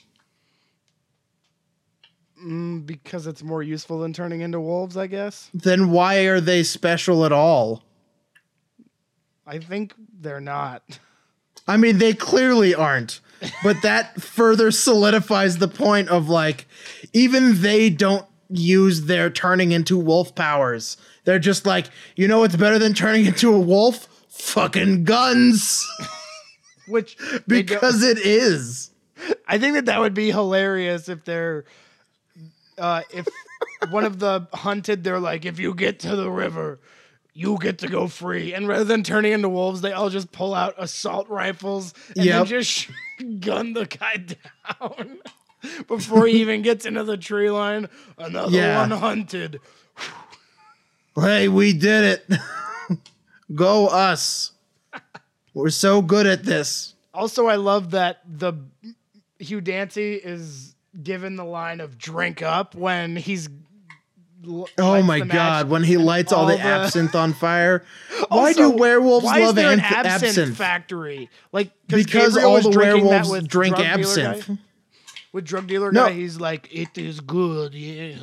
Mm, 2.44 2.86
because 2.86 3.28
it's 3.28 3.44
more 3.44 3.62
useful 3.62 4.00
than 4.00 4.14
turning 4.14 4.42
into 4.42 4.60
wolves, 4.60 4.98
I 4.98 5.08
guess. 5.08 5.50
Then 5.54 5.92
why 5.92 6.20
are 6.26 6.42
they 6.42 6.64
special 6.64 7.26
at 7.26 7.32
all? 7.32 7.84
I 9.46 9.60
think 9.60 9.94
they're 10.20 10.42
not. 10.42 11.00
I 11.68 11.78
mean, 11.78 12.00
they 12.00 12.14
clearly 12.14 12.74
aren't, 12.74 13.20
but 13.64 13.82
that 13.84 14.20
further 14.22 14.72
solidifies 14.72 15.58
the 15.58 15.68
point 15.68 16.10
of 16.10 16.30
like, 16.30 16.68
even 17.14 17.62
they 17.62 17.90
don't 17.90 18.26
use 18.50 19.06
their 19.06 19.30
turning 19.30 19.72
into 19.72 19.98
wolf 19.98 20.34
powers. 20.34 20.98
They're 21.24 21.40
just 21.40 21.66
like, 21.66 21.88
you 22.16 22.28
know 22.28 22.40
what's 22.40 22.56
better 22.56 22.80
than 22.80 22.94
turning 22.94 23.26
into 23.26 23.54
a 23.54 23.60
wolf? 23.60 24.08
Fucking 24.30 25.04
guns. 25.04 25.88
Which 26.88 27.18
because 27.48 28.04
it 28.04 28.18
is. 28.18 28.92
I 29.48 29.60
think 29.60 29.76
that 29.76 29.86
that 29.86 30.00
would 30.00 30.14
be 30.16 30.32
hilarious 30.32 31.08
if 31.10 31.24
they're, 31.26 31.66
uh, 32.78 33.04
if 33.14 33.28
one 33.92 34.04
of 34.04 34.18
the 34.20 34.48
hunted, 34.54 35.04
they're 35.04 35.20
like, 35.20 35.46
if 35.46 35.60
you 35.60 35.74
get 35.76 36.00
to 36.00 36.16
the 36.16 36.30
river, 36.32 36.80
you 37.34 37.58
get 37.60 37.78
to 37.80 37.88
go 37.88 38.08
free. 38.08 38.54
And 38.54 38.68
rather 38.68 38.84
than 38.84 39.04
turning 39.04 39.32
into 39.32 39.48
wolves, 39.48 39.82
they 39.82 39.94
all 39.94 40.10
just 40.10 40.32
pull 40.32 40.56
out 40.56 40.74
assault 40.78 41.30
rifles 41.30 41.94
and 42.10 42.26
then 42.28 42.40
Yep. 42.40 42.48
just 42.48 42.90
gun 43.40 43.74
the 43.74 43.86
guy 43.86 44.18
down 44.18 45.20
before 45.88 46.26
he 46.26 46.42
even 46.42 46.62
gets 46.64 46.86
into 46.86 47.04
the 47.04 47.16
tree 47.18 47.52
line. 47.52 47.88
Another 48.18 48.58
Yeah. 48.58 48.80
one 48.80 48.92
hunted. 48.92 49.60
Hey, 51.16 51.48
we 51.48 51.74
did 51.74 52.22
it. 52.30 52.40
Go 53.56 53.88
us. 53.88 54.52
We're 55.54 55.70
so 55.70 56.02
good 56.02 56.26
at 56.28 56.44
this. 56.44 56.94
Also, 57.14 57.48
I 57.48 57.56
love 57.56 57.92
that 57.92 58.22
the 58.26 58.54
Hugh 59.40 59.60
Dancy 59.62 60.14
is 60.16 60.76
given 61.04 61.36
the 61.36 61.44
line 61.44 61.82
of 61.82 61.98
"drink 61.98 62.42
up" 62.42 62.74
when 62.76 63.18
he's. 63.18 63.50
l- 64.48 64.70
Oh 64.78 65.02
my 65.04 65.20
god, 65.20 65.70
when 65.70 65.84
he 65.84 65.98
lights 65.98 66.32
all, 66.32 66.44
all 66.44 66.48
the, 66.48 66.56
the- 66.56 66.62
absinthe 66.64 67.14
on 67.16 67.34
fire. 67.34 67.84
Why 68.30 68.48
Also, 68.50 68.72
do 68.72 68.78
werewolves 68.78 69.26
why 69.26 69.40
love 69.40 69.58
an 69.58 69.82
absinthe, 69.82 70.24
absinthe? 70.38 70.58
factory? 70.58 71.30
Like 71.52 71.72
Because 71.90 72.36
Gabriel 72.36 72.52
all 72.52 72.62
the 72.62 72.78
werewolves 72.78 73.48
drink 73.48 73.76
dealer 73.76 73.88
guy- 73.88 73.94
absinthe. 73.94 74.50
with 75.34 75.44
drug 75.44 75.68
dealer 75.68 75.92
No. 75.92 76.06
guy, 76.08 76.14
he's 76.14 76.40
like, 76.40 76.70
"It 76.74 76.98
is 76.98 77.20
good." 77.20 77.74
Yeah. 77.74 78.16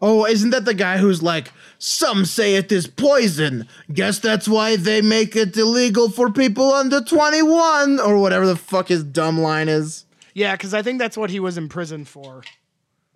Oh, 0.00 0.26
isn't 0.26 0.50
that 0.50 0.66
the 0.66 0.74
guy 0.74 0.98
who's 0.98 1.22
like, 1.22 1.52
some 1.78 2.24
say 2.24 2.56
it 2.56 2.70
is 2.70 2.86
poison. 2.86 3.66
Guess 3.92 4.18
that's 4.18 4.46
why 4.46 4.76
they 4.76 5.00
make 5.00 5.36
it 5.36 5.56
illegal 5.56 6.10
for 6.10 6.30
people 6.30 6.72
under 6.72 7.00
21, 7.00 8.00
or 8.00 8.18
whatever 8.18 8.46
the 8.46 8.56
fuck 8.56 8.88
his 8.88 9.02
dumb 9.02 9.40
line 9.40 9.68
is. 9.68 10.04
Yeah, 10.34 10.52
because 10.52 10.74
I 10.74 10.82
think 10.82 10.98
that's 10.98 11.16
what 11.16 11.30
he 11.30 11.40
was 11.40 11.56
in 11.56 11.68
prison 11.68 12.04
for. 12.04 12.42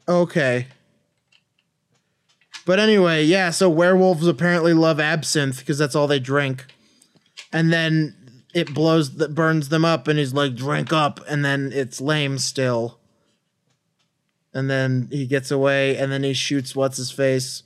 Okay. 0.09 0.69
But 2.65 2.79
anyway, 2.79 3.25
yeah, 3.25 3.51
so 3.51 3.69
werewolves 3.69 4.27
apparently 4.27 4.73
love 4.73 5.01
absinthe 5.01 5.59
because 5.59 5.77
that's 5.77 5.95
all 5.95 6.07
they 6.07 6.21
drink. 6.21 6.67
And 7.53 7.73
then 7.73 8.15
it 8.55 8.73
blows 8.73 9.17
that 9.17 9.35
burns 9.35 9.69
them 9.69 9.85
up 9.85 10.09
and 10.09 10.19
he's 10.19 10.33
like 10.33 10.55
drink 10.55 10.93
up 10.93 11.21
and 11.29 11.45
then 11.45 11.73
it's 11.75 12.01
lame 12.01 12.39
still. 12.39 13.00
And 14.53 14.69
then 14.69 15.09
he 15.13 15.27
gets 15.27 15.51
away 15.51 15.97
and 15.97 16.11
then 16.11 16.23
he 16.25 16.33
shoots 16.33 16.75
what's 16.75 16.97
his 16.97 17.11
face. 17.11 17.63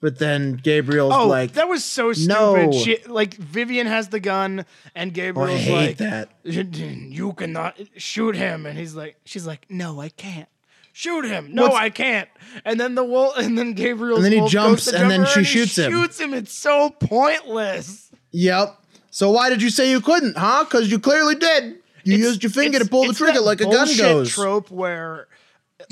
But 0.00 0.18
then 0.18 0.52
Gabriel's 0.54 1.12
Oh, 1.14 1.26
like 1.26 1.52
that 1.54 1.68
was 1.68 1.82
so 1.84 2.12
stupid. 2.12 2.28
No. 2.70 2.72
She, 2.72 2.98
like 3.06 3.34
Vivian 3.34 3.86
has 3.86 4.08
the 4.08 4.20
gun, 4.20 4.64
and 4.94 5.10
oh, 5.10 5.12
I 5.12 5.14
Gabriel's 5.14 5.60
hate 5.60 5.72
like, 5.74 5.96
that. 5.98 6.28
"You 6.44 7.32
cannot 7.32 7.78
shoot 7.96 8.36
him," 8.36 8.66
and 8.66 8.78
he's 8.78 8.94
like, 8.94 9.16
"She's 9.24 9.46
like, 9.46 9.66
no, 9.70 10.00
I 10.00 10.10
can't." 10.10 10.48
Shoot 10.92 11.24
him! 11.26 11.48
No, 11.54 11.64
What's- 11.64 11.76
I 11.76 11.90
can't. 11.90 12.28
And 12.64 12.78
then 12.80 12.94
the 12.94 13.04
wolf, 13.04 13.36
and 13.36 13.56
then 13.58 13.72
Gabriel, 13.74 14.16
And 14.16 14.24
then 14.24 14.32
he 14.32 14.48
jumps, 14.48 14.86
and 14.86 15.10
then 15.10 15.26
she 15.26 15.40
he 15.40 15.44
shoots 15.44 15.76
him. 15.76 15.90
Shoots 15.92 16.18
him. 16.20 16.32
It's 16.34 16.52
so 16.54 16.88
pointless. 16.90 18.10
Yep. 18.32 18.78
So 19.10 19.30
why 19.30 19.50
did 19.50 19.60
you 19.62 19.70
say 19.70 19.90
you 19.90 20.00
couldn't, 20.00 20.36
huh? 20.36 20.64
Because 20.64 20.90
you 20.90 20.98
clearly 20.98 21.34
did. 21.34 21.64
You 22.04 22.14
It's- 22.14 22.20
used 22.20 22.42
your 22.42 22.50
finger 22.50 22.78
to 22.78 22.86
pull 22.86 23.06
the 23.06 23.12
trigger 23.14 23.40
like 23.40 23.60
a 23.60 23.64
gun 23.64 23.88
goes. 23.96 24.30
trope 24.30 24.70
where, 24.70 25.26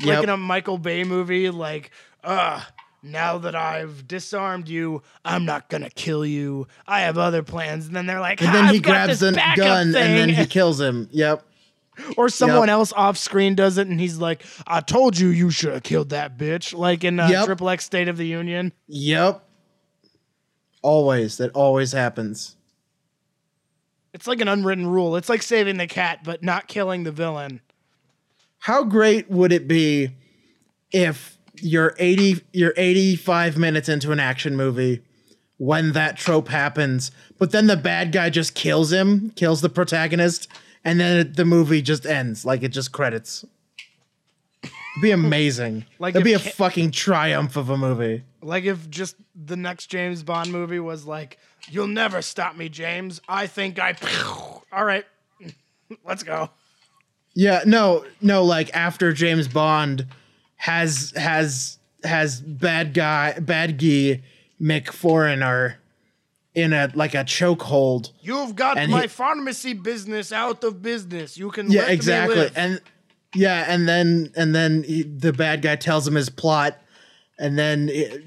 like 0.00 0.06
Yep. 0.06 0.22
in 0.24 0.28
a 0.30 0.36
Michael 0.36 0.78
Bay 0.78 1.04
movie, 1.04 1.50
like, 1.50 1.90
uh, 2.22 2.62
now 3.02 3.38
that 3.38 3.54
I've 3.54 4.08
disarmed 4.08 4.68
you, 4.68 5.02
I'm 5.24 5.44
not 5.44 5.68
gonna 5.68 5.90
kill 5.90 6.24
you. 6.24 6.66
I 6.86 7.00
have 7.02 7.18
other 7.18 7.42
plans. 7.42 7.86
And 7.86 7.94
then 7.94 8.06
they're 8.06 8.20
like, 8.20 8.40
and 8.40 8.48
"Ah, 8.50 8.52
then 8.52 8.74
he 8.74 8.80
grabs 8.80 9.20
the 9.20 9.32
gun 9.56 9.86
and 9.88 9.94
then 9.94 10.28
he 10.30 10.46
kills 10.46 10.80
him. 10.80 11.08
Yep. 11.12 11.44
or 12.16 12.28
someone 12.28 12.66
Yep. 12.66 12.74
else 12.74 12.92
off 12.94 13.16
screen 13.16 13.54
does 13.54 13.78
it, 13.78 13.86
and 13.86 14.00
he's 14.00 14.18
like, 14.18 14.44
"I 14.66 14.80
told 14.80 15.16
you, 15.16 15.28
you 15.28 15.50
should 15.50 15.72
have 15.74 15.84
killed 15.84 16.08
that 16.08 16.36
bitch." 16.36 16.76
Like 16.76 17.04
in 17.04 17.20
uh, 17.20 17.28
Yep. 17.28 17.44
Triple 17.44 17.68
X 17.68 17.84
State 17.84 18.08
of 18.08 18.16
the 18.16 18.26
Union. 18.26 18.72
Yep. 18.88 19.44
Always. 20.82 21.36
That 21.38 21.50
always 21.52 21.92
happens. 21.92 22.56
It's 24.12 24.26
like 24.26 24.40
an 24.40 24.48
unwritten 24.48 24.86
rule. 24.86 25.16
It's 25.16 25.28
like 25.28 25.42
saving 25.42 25.76
the 25.76 25.86
cat, 25.86 26.20
but 26.24 26.42
not 26.42 26.68
killing 26.68 27.04
the 27.04 27.12
villain. 27.12 27.60
How 28.65 28.82
great 28.82 29.31
would 29.31 29.53
it 29.53 29.69
be 29.69 30.12
if 30.91 31.36
you're 31.61 31.95
80 31.99 32.41
you're 32.55 32.73
85 32.78 33.59
minutes 33.59 33.91
into 33.91 34.11
an 34.11 34.19
action 34.19 34.57
movie 34.57 35.03
when 35.59 35.93
that 35.93 36.16
trope 36.16 36.49
happens, 36.49 37.11
but 37.39 37.51
then 37.51 37.66
the 37.66 37.77
bad 37.77 38.11
guy 38.11 38.31
just 38.31 38.55
kills 38.55 38.91
him, 38.91 39.32
kills 39.36 39.61
the 39.61 39.69
protagonist, 39.69 40.49
and 40.82 40.99
then 40.99 41.35
the 41.35 41.45
movie 41.45 41.82
just 41.82 42.07
ends 42.07 42.47
like 42.47 42.62
it 42.62 42.70
just 42.70 42.91
credits. 42.91 43.45
It'd 44.62 45.03
be 45.03 45.11
amazing. 45.11 45.85
Like 45.99 46.15
It'd 46.15 46.24
be 46.24 46.32
a 46.32 46.39
Ca- 46.39 46.51
fucking 46.53 46.93
triumph 46.93 47.59
of 47.59 47.69
a 47.69 47.77
movie. 47.77 48.23
Like 48.41 48.65
if 48.65 48.89
just 48.89 49.16
the 49.35 49.57
next 49.57 49.89
James 49.89 50.23
Bond 50.23 50.51
movie 50.51 50.81
was 50.81 51.05
like, 51.05 51.36
"You'll 51.69 51.86
never 51.86 52.23
stop 52.23 52.57
me, 52.57 52.70
James. 52.70 53.20
I 53.28 53.47
think 53.47 53.78
I." 53.78 53.95
All 54.73 54.86
right, 54.86 55.05
let's 56.07 56.23
go. 56.23 56.49
Yeah, 57.35 57.62
no, 57.66 58.05
no, 58.20 58.44
like 58.44 58.74
after 58.74 59.12
James 59.12 59.48
Bond 59.48 60.06
has 60.56 61.12
has 61.16 61.78
has 62.05 62.40
bad 62.40 62.94
guy 62.94 63.39
bad 63.39 63.78
guy 63.78 64.23
Mick 64.61 64.93
Foreigner 64.93 65.78
in 66.55 66.73
a 66.73 66.90
like 66.94 67.15
a 67.15 67.24
chokehold. 67.24 68.11
You've 68.20 68.55
got 68.55 68.77
my 68.89 69.02
he- 69.02 69.09
pharmacy 69.09 69.74
business 69.74 70.32
out 70.32 70.62
of 70.65 70.81
business. 70.82 71.36
You 71.36 71.51
can 71.51 71.70
Yeah, 71.70 71.86
exactly. 71.89 72.51
And 72.55 72.81
yeah, 73.35 73.65
and 73.69 73.89
then 73.89 74.31
and 74.36 74.55
then 74.55 74.85
he, 74.85 75.02
the 75.02 75.32
bad 75.32 75.62
guy 75.62 75.77
tells 75.77 76.06
him 76.06 76.15
his 76.15 76.31
plot, 76.31 76.78
and 77.39 77.59
then 77.59 77.89
it, 77.93 78.23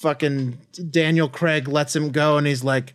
fucking 0.00 0.58
Daniel 0.90 1.28
Craig 1.28 1.68
lets 1.68 1.96
him 1.96 2.10
go, 2.10 2.36
and 2.36 2.46
he's 2.46 2.62
like, 2.62 2.94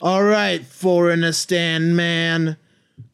"All 0.00 0.24
right, 0.24 0.64
foreigner 0.64 1.32
stand 1.32 1.96
man, 1.96 2.56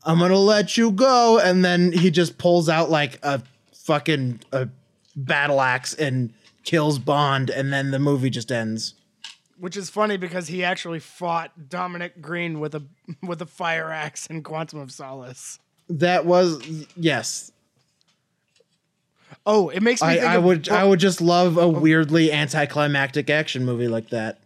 I'm 0.04 0.18
gonna 0.18 0.38
let 0.38 0.76
you 0.76 0.90
go," 0.90 1.38
and 1.38 1.64
then 1.64 1.92
he 1.92 2.10
just 2.10 2.38
pulls 2.38 2.68
out 2.68 2.90
like 2.90 3.18
a 3.22 3.42
fucking 3.72 4.40
a 4.52 4.68
battle 5.16 5.60
axe 5.60 5.94
and 5.94 6.32
kills 6.64 6.98
Bond, 6.98 7.50
and 7.50 7.72
then 7.72 7.90
the 7.90 7.98
movie 7.98 8.30
just 8.30 8.52
ends. 8.52 8.94
Which 9.58 9.76
is 9.76 9.90
funny 9.90 10.16
because 10.16 10.48
he 10.48 10.64
actually 10.64 11.00
fought 11.00 11.68
Dominic 11.68 12.22
Green 12.22 12.60
with 12.60 12.74
a 12.74 12.82
with 13.22 13.42
a 13.42 13.46
fire 13.46 13.90
axe 13.90 14.26
in 14.26 14.42
Quantum 14.42 14.80
of 14.80 14.92
Solace. 14.92 15.58
That 15.88 16.24
was 16.24 16.86
yes. 16.96 17.52
Oh, 19.46 19.68
it 19.70 19.80
makes 19.80 20.02
me 20.02 20.08
I, 20.08 20.14
think 20.16 20.26
I 20.26 20.34
of- 20.36 20.44
would 20.44 20.68
I 20.68 20.84
would 20.84 21.00
just 21.00 21.20
love 21.20 21.56
a 21.56 21.62
oh. 21.62 21.68
weirdly 21.68 22.32
anticlimactic 22.32 23.30
action 23.30 23.64
movie 23.64 23.88
like 23.88 24.10
that. 24.10 24.38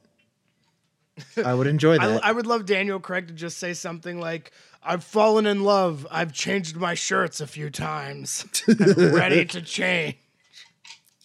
I 1.45 1.55
would 1.55 1.67
enjoy 1.67 1.95
I, 2.01 2.07
that. 2.07 2.25
I 2.25 2.33
would 2.33 2.47
love 2.47 2.67
Daniel 2.67 3.01
Craig 3.01 3.29
to 3.29 3.35
just 3.35 3.59
say 3.59 3.75
something 3.75 4.21
like, 4.21 4.53
"I've 4.85 5.05
fallen 5.05 5.47
in 5.47 5.65
love. 5.65 6.07
I've 6.11 6.33
changed 6.33 6.77
my 6.77 6.95
shirts 6.95 7.41
a 7.41 7.47
few 7.47 7.71
times. 7.71 8.45
I'm 8.69 9.15
ready 9.15 9.45
to 9.47 9.63
change." 9.63 10.17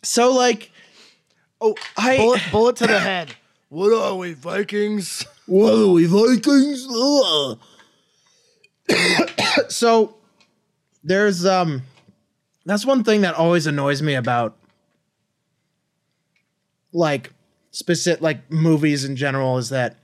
so 0.04 0.32
like, 0.34 0.72
Oh, 1.62 1.76
I 1.98 2.18
bullet, 2.18 2.42
bullet 2.52 2.76
to 2.78 2.88
the 2.88 3.00
head. 3.12 3.36
What 3.70 3.94
are 3.94 4.16
we, 4.16 4.34
Vikings? 4.34 5.26
what 5.46 5.74
are 5.74 5.88
we 5.92 6.06
Vikings? 6.06 6.88
So 9.70 10.16
there's 11.04 11.46
um, 11.46 11.84
that's 12.66 12.86
one 12.86 13.04
thing 13.04 13.22
that 13.22 13.36
always 13.36 13.68
annoys 13.68 14.02
me 14.02 14.16
about 14.16 14.58
like 16.92 17.32
specific 17.72 18.22
like 18.22 18.50
movies 18.52 19.06
in 19.06 19.16
general 19.16 19.58
is 19.58 19.70
that 19.70 19.98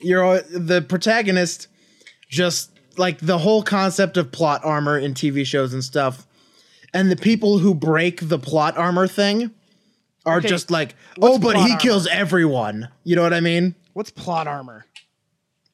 you're 0.00 0.40
the 0.42 0.80
protagonist 0.82 1.68
just 2.34 2.70
like 2.96 3.18
the 3.18 3.38
whole 3.38 3.62
concept 3.62 4.16
of 4.16 4.30
plot 4.32 4.60
armor 4.64 4.98
in 4.98 5.14
TV 5.14 5.46
shows 5.46 5.72
and 5.72 5.82
stuff 5.84 6.26
and 6.92 7.10
the 7.10 7.16
people 7.16 7.58
who 7.58 7.74
break 7.74 8.28
the 8.28 8.38
plot 8.38 8.76
armor 8.76 9.06
thing 9.08 9.50
are 10.26 10.38
Okay, 10.38 10.48
just 10.48 10.70
like 10.70 10.94
oh 11.22 11.38
but 11.38 11.56
he 11.56 11.62
armor? 11.62 11.76
kills 11.78 12.06
everyone 12.08 12.88
you 13.04 13.14
know 13.16 13.22
what 13.22 13.34
i 13.34 13.40
mean 13.40 13.74
What's 13.92 14.10
plot 14.10 14.46
armor? 14.46 14.84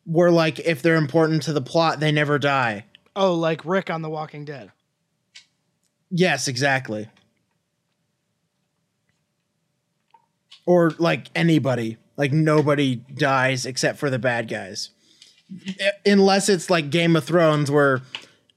where 0.05 0.31
like 0.31 0.59
if 0.61 0.83
they're 0.83 0.97
important 0.97 1.43
to 1.45 1.53
the 1.53 1.61
plot 1.63 2.01
they 2.01 2.13
never 2.13 2.39
die 2.39 2.85
Oh, 3.17 3.35
like 3.35 3.65
Rick 3.65 3.91
on 3.91 4.03
The 4.03 4.09
Walking 4.11 4.45
Dead. 4.45 4.71
yes 6.11 6.47
exactly 6.49 7.09
or 10.67 10.91
like 10.99 11.29
anybody 11.35 11.97
like 12.17 12.33
nobody 12.33 12.97
dies 12.97 13.67
except 13.67 13.99
for 13.99 14.11
the 14.11 14.19
bad 14.19 14.49
guys 14.49 14.91
unless 16.07 16.49
it's 16.49 16.71
like 16.71 16.91
game 16.91 17.17
of 17.17 17.25
thrones 17.25 17.71
where 17.71 18.03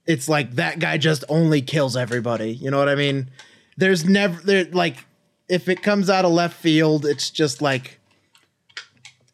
it's 0.05 0.27
like 0.27 0.51
that 0.55 0.79
guy 0.79 0.97
just 0.97 1.23
only 1.29 1.61
kills 1.61 1.95
everybody. 1.95 2.51
You 2.53 2.69
know 2.71 2.77
what 2.77 2.89
i 2.89 2.95
mean? 2.95 3.29
There's 3.77 4.05
never 4.05 4.41
there 4.41 4.65
like 4.65 4.97
if 5.49 5.67
it 5.69 5.81
comes 5.81 6.09
out 6.09 6.25
of 6.25 6.31
left 6.31 6.55
field 6.55 7.05
it's 7.05 7.29
just 7.29 7.61
like 7.61 7.99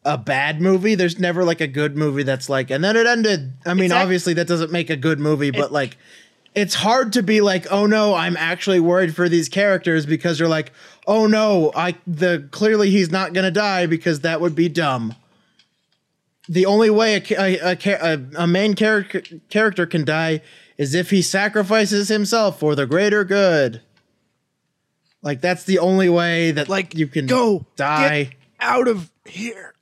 a 0.04 0.16
bad 0.16 0.60
movie. 0.60 0.94
There's 0.94 1.18
never 1.18 1.44
like 1.44 1.60
a 1.60 1.66
good 1.66 1.96
movie 1.96 2.22
that's 2.22 2.48
like 2.48 2.70
and 2.70 2.82
then 2.82 2.96
it 2.96 3.06
ended. 3.06 3.52
I 3.66 3.74
mean 3.74 3.86
ac- 3.86 3.94
obviously 3.94 4.34
that 4.34 4.46
doesn't 4.48 4.72
make 4.72 4.90
a 4.90 4.96
good 4.96 5.18
movie 5.20 5.50
but 5.50 5.66
It- 5.66 5.72
like 5.72 5.98
it's 6.54 6.74
hard 6.74 7.12
to 7.12 7.22
be 7.22 7.40
like 7.40 7.70
oh 7.70 7.86
no 7.86 8.12
i'm 8.12 8.36
actually 8.36 8.80
worried 8.80 9.14
for 9.14 9.28
these 9.28 9.48
characters 9.48 10.04
because 10.04 10.40
you're 10.40 10.48
like 10.48 10.72
oh 11.06 11.28
no 11.28 11.70
i 11.76 11.94
the 12.08 12.48
clearly 12.50 12.90
he's 12.90 13.08
not 13.08 13.32
gonna 13.32 13.52
die 13.52 13.86
because 13.86 14.22
that 14.22 14.40
would 14.40 14.56
be 14.56 14.68
dumb 14.68 15.14
the 16.50 16.66
only 16.66 16.90
way 16.90 17.14
a, 17.14 17.22
a, 17.38 17.78
a, 17.78 18.20
a, 18.38 18.46
main 18.46 18.74
character 18.74 19.22
character 19.48 19.86
can 19.86 20.04
die 20.04 20.42
is 20.76 20.96
if 20.96 21.10
he 21.10 21.22
sacrifices 21.22 22.08
himself 22.08 22.58
for 22.58 22.74
the 22.74 22.86
greater 22.86 23.22
good. 23.24 23.80
Like 25.22 25.40
that's 25.40 25.62
the 25.62 25.78
only 25.78 26.08
way 26.08 26.50
that 26.50 26.68
Like, 26.68 26.96
you 26.96 27.06
can 27.06 27.26
Go 27.26 27.66
die. 27.76 28.32
out 28.58 28.88
of 28.88 29.12
here. 29.26 29.74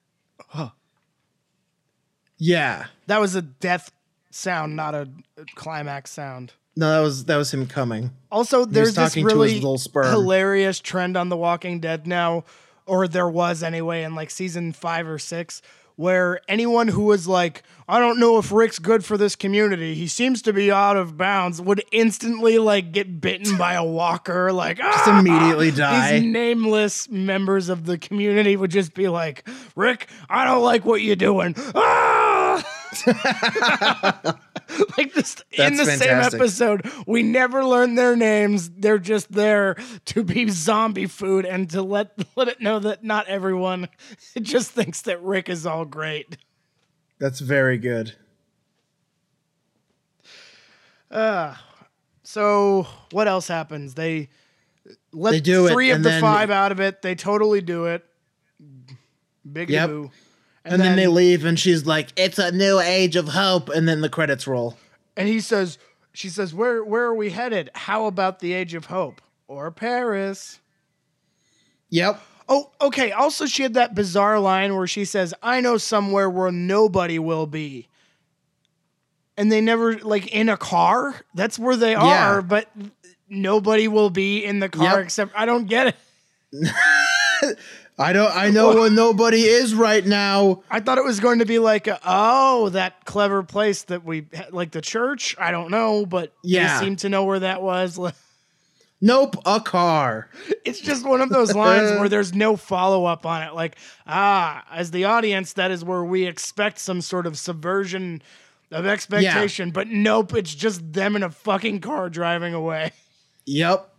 yeah. 2.36 2.86
That 3.06 3.20
was 3.20 3.34
a 3.34 3.40
death 3.42 3.90
sound, 4.30 4.76
not 4.76 4.94
a 4.94 5.08
climax 5.54 6.10
sound. 6.10 6.52
no 6.76 6.90
that 6.90 7.00
was 7.00 7.24
that 7.24 7.36
was 7.36 7.54
him 7.54 7.66
coming. 7.66 8.10
Also, 8.30 8.66
there's 8.66 8.94
this 8.94 9.12
talking 9.14 9.26
to 9.26 9.40
his 9.40 9.62
really 9.62 10.10
hilarious 10.10 10.80
trend 10.80 11.16
on 11.16 11.30
The 11.30 11.36
Walking 11.36 11.80
Dead 11.80 12.06
now, 12.06 12.44
or 12.84 13.08
there 13.08 13.28
was 13.28 13.62
anyway 13.62 14.02
in 14.02 14.14
like 14.14 14.28
season 14.30 14.72
five 14.72 15.08
or 15.08 15.18
six, 15.18 15.62
where 15.98 16.40
anyone 16.46 16.86
who 16.86 17.02
was 17.02 17.26
like, 17.26 17.64
I 17.88 17.98
don't 17.98 18.20
know 18.20 18.38
if 18.38 18.52
Rick's 18.52 18.78
good 18.78 19.04
for 19.04 19.16
this 19.16 19.34
community, 19.34 19.96
he 19.96 20.06
seems 20.06 20.42
to 20.42 20.52
be 20.52 20.70
out 20.70 20.96
of 20.96 21.16
bounds, 21.16 21.60
would 21.60 21.82
instantly 21.90 22.58
like 22.58 22.92
get 22.92 23.20
bitten 23.20 23.56
by 23.56 23.74
a 23.74 23.82
walker, 23.84 24.52
like 24.52 24.76
just 24.76 25.08
immediately 25.08 25.72
die. 25.72 26.20
These 26.20 26.32
nameless 26.32 27.08
members 27.08 27.68
of 27.68 27.84
the 27.84 27.98
community 27.98 28.56
would 28.56 28.70
just 28.70 28.94
be 28.94 29.08
like, 29.08 29.48
Rick, 29.74 30.08
I 30.30 30.44
don't 30.44 30.62
like 30.62 30.84
what 30.84 31.02
you're 31.02 31.16
doing. 31.16 31.56
Ah! 31.74 32.17
like 34.96 35.12
just 35.14 35.42
in 35.52 35.76
the 35.76 35.84
That's 35.84 35.98
same 35.98 36.18
episode, 36.18 36.90
we 37.06 37.22
never 37.22 37.64
learn 37.64 37.94
their 37.94 38.16
names. 38.16 38.70
They're 38.70 38.98
just 38.98 39.32
there 39.32 39.76
to 40.06 40.22
be 40.24 40.48
zombie 40.50 41.06
food 41.06 41.44
and 41.44 41.68
to 41.70 41.82
let 41.82 42.12
let 42.36 42.48
it 42.48 42.60
know 42.60 42.78
that 42.80 43.04
not 43.04 43.26
everyone 43.28 43.88
just 44.40 44.70
thinks 44.72 45.02
that 45.02 45.22
Rick 45.22 45.48
is 45.48 45.66
all 45.66 45.84
great. 45.84 46.36
that's 47.18 47.40
very 47.40 47.78
good 47.78 48.14
So 52.22 52.86
what 53.12 53.26
else 53.26 53.48
happens? 53.48 53.94
They 53.94 54.28
let 55.12 55.30
They 55.30 55.40
do 55.40 55.66
it, 55.66 55.72
three 55.72 55.90
of 55.90 56.02
the 56.02 56.10
then- 56.10 56.20
five 56.20 56.50
out 56.50 56.72
of 56.72 56.80
it. 56.80 57.00
They 57.02 57.14
totally 57.14 57.60
do 57.62 57.86
it. 57.86 58.04
Big 59.50 59.70
Yep. 59.70 59.88
boo. 59.88 60.10
And, 60.72 60.80
then, 60.80 60.96
they 60.96 61.06
leave 61.06 61.44
and 61.44 61.58
she's 61.58 61.86
like 61.86 62.08
it's 62.16 62.38
a 62.38 62.52
new 62.52 62.78
age 62.80 63.16
of 63.16 63.28
hope 63.28 63.68
and 63.68 63.88
then 63.88 64.00
the 64.00 64.08
credits 64.08 64.46
roll 64.46 64.76
And 65.16 65.28
he 65.28 65.40
says, 65.40 65.78
she 66.12 66.28
says, 66.28 66.54
where 66.54 66.82
where 66.84 67.04
are 67.04 67.14
we 67.14 67.30
headed? 67.30 67.70
How 67.74 68.06
about 68.06 68.40
the 68.40 68.52
Age 68.52 68.74
of 68.74 68.86
Hope 68.86 69.20
or 69.46 69.70
Paris? 69.70 70.60
yep 71.90 72.20
Oh, 72.50 72.70
okay. 72.80 73.12
Also, 73.12 73.44
she 73.44 73.62
had 73.62 73.74
that 73.74 73.94
bizarre 73.94 74.40
line 74.40 74.74
where 74.74 74.86
she 74.86 75.04
says, 75.04 75.34
I 75.42 75.60
know 75.60 75.76
somewhere 75.76 76.30
where 76.30 76.50
nobody 76.50 77.18
will 77.18 77.46
be. 77.46 77.88
And 79.36 79.52
they 79.52 79.60
never, 79.60 79.98
like, 79.98 80.28
in 80.28 80.48
a 80.48 80.56
car? 80.56 81.14
That's 81.34 81.58
where 81.58 81.76
they 81.76 81.92
Yeah. 81.92 82.00
are, 82.36 82.40
but 82.40 82.70
nobody 83.28 83.86
will 83.86 84.08
be 84.08 84.42
in 84.46 84.60
the 84.60 84.70
car 84.70 84.96
Yep. 84.96 85.04
except, 85.04 85.32
I 85.36 85.44
don't 85.44 85.66
get 85.66 85.94
it. 86.52 87.58
i 87.98 88.12
don't 88.12 88.34
i 88.36 88.50
know 88.50 88.74
where 88.74 88.90
nobody 88.90 89.42
is 89.42 89.74
right 89.74 90.06
now 90.06 90.62
I 90.70 90.80
thought 90.80 90.98
it 90.98 91.04
was 91.04 91.20
going 91.20 91.40
to 91.40 91.44
be 91.46 91.58
like, 91.58 91.88
oh, 92.04 92.68
that 92.70 93.04
clever 93.04 93.42
place 93.42 93.82
that 93.84 94.04
we, 94.04 94.26
like 94.50 94.70
the 94.70 94.80
church? 94.80 95.34
I 95.38 95.50
don't 95.50 95.70
know, 95.70 96.06
but 96.06 96.32
Yeah. 96.44 96.78
they 96.78 96.84
seem 96.84 96.96
to 96.96 97.08
know 97.08 97.24
where 97.24 97.40
that 97.40 97.62
was. 97.62 97.98
nope 99.00 99.36
a 99.46 99.60
car 99.60 100.28
It's 100.64 100.80
just 100.80 101.06
one 101.06 101.20
of 101.20 101.28
those 101.30 101.54
lines 101.54 101.92
where 101.92 102.08
there's 102.14 102.34
no 102.34 102.56
follow 102.56 103.04
up 103.04 103.24
on 103.26 103.42
it. 103.42 103.54
Like, 103.54 103.76
ah, 104.06 104.64
as 104.70 104.90
the 104.90 105.04
audience, 105.04 105.54
that 105.54 105.70
is 105.70 105.84
where 105.84 106.04
we 106.04 106.26
expect 106.26 106.78
some 106.78 107.00
sort 107.00 107.26
of 107.26 107.38
subversion 107.38 108.22
of 108.70 108.86
expectation. 108.86 109.70
But 109.70 109.88
nope, 109.88 110.34
it's 110.34 110.54
just 110.54 110.92
them 110.92 111.16
in 111.16 111.22
a 111.22 111.30
fucking 111.30 111.80
car 111.80 112.10
driving 112.10 112.54
away. 112.54 112.92
yep 113.46 113.90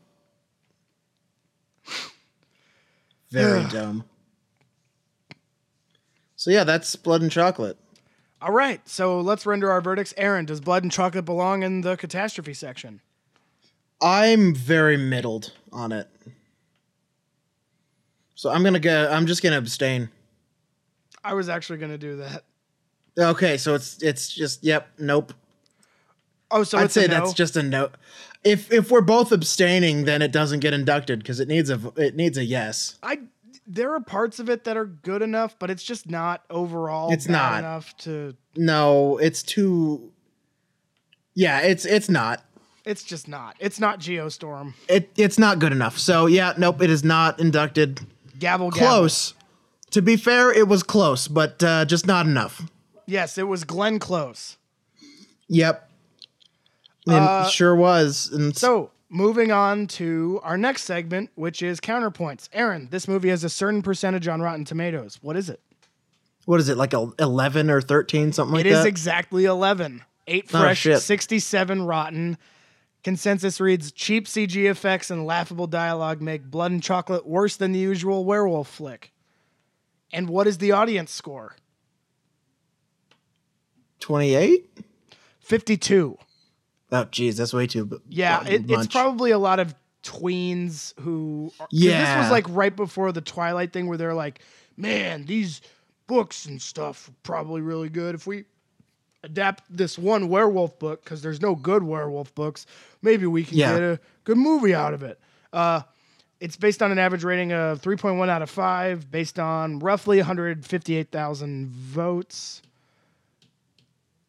very 3.31 3.63
dumb 3.69 4.03
so 6.35 6.51
yeah 6.51 6.63
that's 6.63 6.95
blood 6.95 7.21
and 7.21 7.31
chocolate 7.31 7.77
All 8.41 8.51
right, 8.53 8.87
so 8.87 9.19
let's 9.19 9.45
render 9.45 9.69
our 9.69 9.81
verdicts. 9.81 10.13
Aaron, 10.15 10.45
does 10.45 10.61
blood 10.61 10.83
and 10.83 10.91
chocolate 10.91 11.25
belong 11.25 11.61
in 11.63 11.81
the 11.81 11.95
catastrophe 11.97 12.53
section? 12.53 13.01
i'm 14.01 14.55
very 14.55 14.95
middled 14.95 15.51
on 15.73 15.91
it 15.91 16.07
so 18.33 18.49
i'm 18.49 18.63
gonna 18.63 18.79
go 18.79 19.09
i'm 19.11 19.25
just 19.27 19.43
gonna 19.43 19.57
abstain 19.57 20.09
I 21.21 21.33
was 21.33 21.49
actually 21.49 21.79
going 21.79 21.91
to 21.91 21.97
do 21.97 22.15
that. 22.15 22.45
okay 23.19 23.57
so 23.57 23.75
it's 23.75 24.01
it's 24.01 24.29
just 24.33 24.63
yep 24.63 24.87
nope 24.97 25.33
Oh, 26.49 26.63
so 26.63 26.77
I'd 26.77 26.91
say 26.91 27.07
no? 27.07 27.13
that's 27.13 27.33
just 27.33 27.57
a 27.57 27.61
no. 27.61 27.89
If 28.43 28.71
if 28.71 28.89
we're 28.89 29.01
both 29.01 29.31
abstaining, 29.31 30.05
then 30.05 30.21
it 30.21 30.31
doesn't 30.31 30.61
get 30.61 30.73
inducted 30.73 31.19
because 31.19 31.39
it 31.39 31.47
needs 31.47 31.69
a 31.69 31.79
it 31.97 32.15
needs 32.15 32.37
a 32.37 32.45
yes. 32.45 32.97
I 33.03 33.19
there 33.67 33.93
are 33.93 33.99
parts 33.99 34.39
of 34.39 34.49
it 34.49 34.63
that 34.63 34.75
are 34.75 34.85
good 34.85 35.21
enough, 35.21 35.55
but 35.59 35.69
it's 35.69 35.83
just 35.83 36.09
not 36.09 36.43
overall. 36.49 37.11
It's 37.13 37.27
not. 37.27 37.59
enough 37.59 37.95
to. 37.97 38.35
No, 38.55 39.17
it's 39.17 39.43
too. 39.43 40.11
Yeah, 41.35 41.59
it's 41.61 41.85
it's 41.85 42.09
not. 42.09 42.43
It's 42.85 43.03
just 43.03 43.27
not. 43.27 43.55
It's 43.59 43.79
not 43.79 43.99
Geostorm. 43.99 44.73
It 44.87 45.11
it's 45.15 45.37
not 45.37 45.59
good 45.59 45.71
enough. 45.71 45.97
So 45.99 46.25
yeah, 46.25 46.53
nope, 46.57 46.81
it 46.81 46.89
is 46.89 47.03
not 47.03 47.39
inducted. 47.39 47.99
Gavel, 48.39 48.71
gavel. 48.71 48.87
Close. 48.87 49.33
To 49.91 50.01
be 50.01 50.17
fair, 50.17 50.51
it 50.51 50.67
was 50.67 50.83
close, 50.83 51.27
but 51.27 51.63
uh, 51.63 51.85
just 51.85 52.07
not 52.07 52.25
enough. 52.25 52.63
Yes, 53.05 53.37
it 53.37 53.47
was 53.47 53.63
Glenn 53.63 53.99
Close. 53.99 54.57
Yep. 55.47 55.88
It 57.07 57.13
Uh, 57.13 57.47
sure 57.49 57.75
was. 57.75 58.29
And 58.31 58.55
So, 58.55 58.91
moving 59.09 59.51
on 59.51 59.87
to 59.87 60.39
our 60.43 60.57
next 60.57 60.83
segment, 60.83 61.29
which 61.35 61.61
is 61.61 61.79
counterpoints. 61.79 62.49
Aaron, 62.53 62.87
this 62.91 63.07
movie 63.07 63.29
has 63.29 63.43
a 63.43 63.49
certain 63.49 63.81
percentage 63.81 64.27
on 64.27 64.41
Rotten 64.41 64.65
Tomatoes. 64.65 65.17
What 65.21 65.35
is 65.35 65.49
it? 65.49 65.61
what 66.45 66.59
is 66.59 66.67
it 66.67 66.77
like 66.77 66.93
a 66.95 67.11
11 67.19 67.69
or 67.69 67.79
13 67.79 68.33
something 68.33 68.55
like 68.55 68.63
that. 68.63 68.69
It 68.69 68.73
is 68.73 68.79
that? 68.83 68.87
exactly 68.87 69.45
11. 69.45 70.03
8 70.25 70.45
Oh, 70.51 70.59
fresh, 70.61 70.79
shit. 70.79 70.99
67 70.99 71.83
rotten. 71.83 72.37
Consensus 73.03 73.61
reads 73.61 73.91
cheap 73.91 74.25
CG 74.25 74.67
effects 74.67 75.11
and 75.11 75.27
laughable 75.27 75.67
dialogue 75.67 76.21
make 76.21 76.43
Blood 76.49 76.71
and 76.71 76.81
Chocolate 76.81 77.27
worse 77.27 77.55
than 77.55 77.71
the 77.71 77.77
usual 77.79 78.25
werewolf 78.25 78.67
flick. 78.67 79.11
And 80.11 80.27
what 80.27 80.47
is 80.47 80.57
the 80.57 80.71
audience 80.71 81.11
score? 81.11 81.55
28? 83.99 84.65
52. 85.41 86.17
Oh 86.91 87.05
geez, 87.05 87.37
that's 87.37 87.53
way 87.53 87.67
too 87.67 88.01
Yeah, 88.09 88.43
bu- 88.43 88.49
it, 88.49 88.71
it's 88.71 88.87
probably 88.87 89.31
a 89.31 89.37
lot 89.37 89.59
of 89.59 89.75
tweens 90.03 90.93
who. 90.99 91.51
Yeah, 91.71 92.15
This 92.15 92.23
was 92.23 92.31
like 92.31 92.45
right 92.49 92.75
before 92.75 93.11
the 93.11 93.21
Twilight 93.21 93.73
thing 93.73 93.87
where 93.87 93.97
they're 93.97 94.13
like, 94.13 94.39
man, 94.77 95.25
these 95.25 95.61
books 96.07 96.45
and 96.45 96.61
stuff 96.61 97.09
are 97.09 97.13
probably 97.23 97.61
really 97.61 97.89
good. 97.89 98.15
If 98.15 98.25
we 98.25 98.45
adapt 99.23 99.63
this 99.69 99.97
one 99.99 100.29
werewolf 100.29 100.79
book, 100.79 101.03
because 101.03 101.21
there's 101.21 101.41
no 101.41 101.53
good 101.53 101.83
werewolf 101.83 102.33
books, 102.33 102.65
maybe 103.01 103.25
we 103.27 103.43
can 103.43 103.57
Yeah. 103.57 103.73
get 103.73 103.81
a 103.83 103.99
good 104.23 104.37
movie 104.37 104.73
out 104.73 104.93
of 104.93 105.03
it. 105.03 105.19
Uh, 105.53 105.81
it's 106.39 106.55
based 106.55 106.81
on 106.81 106.91
an 106.91 106.97
average 106.97 107.25
rating 107.25 107.51
of 107.51 107.81
3.1 107.81 108.29
out 108.29 108.41
of 108.41 108.49
5, 108.49 109.11
based 109.11 109.37
on 109.37 109.79
roughly 109.79 110.17
158,000 110.19 111.67
votes. 111.67 112.61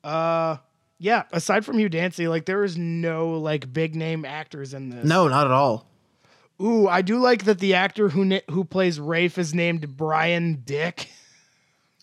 Uh, 0.03 0.57
yeah, 1.01 1.25
aside 1.33 1.65
from 1.65 1.79
Hugh 1.79 1.89
Dancy, 1.89 2.29
like 2.29 2.45
there 2.45 2.63
is 2.63 2.77
no 2.79 3.31
like 3.33 3.73
big 3.73 3.97
name 3.97 4.25
actors 4.25 4.75
in 4.75 4.91
this. 4.91 5.05
No, 5.05 5.27
not 5.27 5.47
at 5.47 5.53
all. 5.53 5.89
Ooh, 6.63 6.87
I 6.87 7.01
do 7.01 7.19
like 7.19 7.45
that 7.47 7.59
the 7.59 7.73
actor 7.75 8.11
who 8.11 8.25
na- 8.27 8.41
who 8.51 8.65
plays 8.65 9.01
Rafe 9.01 9.39
is 9.39 9.55
named 9.55 9.97
Bryan 9.97 10.63
Dick. 10.65 11.09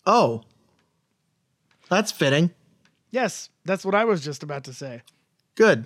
Oh. 0.10 0.44
That's 1.90 2.14
fitting. 2.14 2.52
Yes, 3.12 3.50
that's 3.66 3.84
what 3.84 3.94
I 3.94 4.06
was 4.06 4.24
just 4.24 4.42
about 4.42 4.64
to 4.64 4.74
say. 4.74 5.02
Good. 5.56 5.84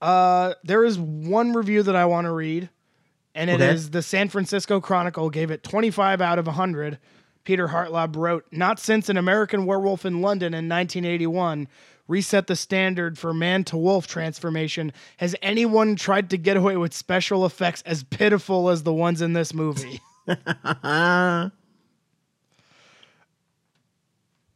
Uh, 0.00 0.54
there 0.64 0.84
is 0.84 0.98
one 0.98 1.52
review 1.52 1.82
that 1.82 1.96
I 1.96 2.04
want 2.06 2.26
to 2.26 2.30
read, 2.32 2.68
and 3.34 3.50
it 3.50 3.60
is 3.60 3.84
Okay. 3.86 3.92
the 3.92 4.02
San 4.02 4.28
Francisco 4.28 4.80
Chronicle 4.80 5.30
gave 5.30 5.50
it 5.50 5.62
25 5.62 6.20
out 6.20 6.38
of 6.38 6.46
100. 6.46 6.98
Peter 7.44 7.68
Hartlaub 7.68 8.16
wrote, 8.16 8.44
"Not 8.50 8.78
since 8.78 9.08
an 9.08 9.16
American 9.16 9.66
Werewolf 9.66 10.04
in 10.04 10.20
London 10.20 10.54
in 10.54 10.68
1981 10.68 11.68
reset 12.06 12.46
the 12.46 12.56
standard 12.56 13.18
for 13.18 13.32
man 13.32 13.64
to 13.64 13.76
wolf 13.76 14.06
transformation 14.06 14.92
has 15.18 15.34
anyone 15.40 15.96
tried 15.96 16.28
to 16.30 16.36
get 16.36 16.56
away 16.56 16.76
with 16.76 16.92
special 16.92 17.46
effects 17.46 17.82
as 17.86 18.02
pitiful 18.02 18.68
as 18.68 18.82
the 18.82 18.92
ones 18.92 19.22
in 19.22 19.32
this 19.32 19.54
movie." 19.54 20.00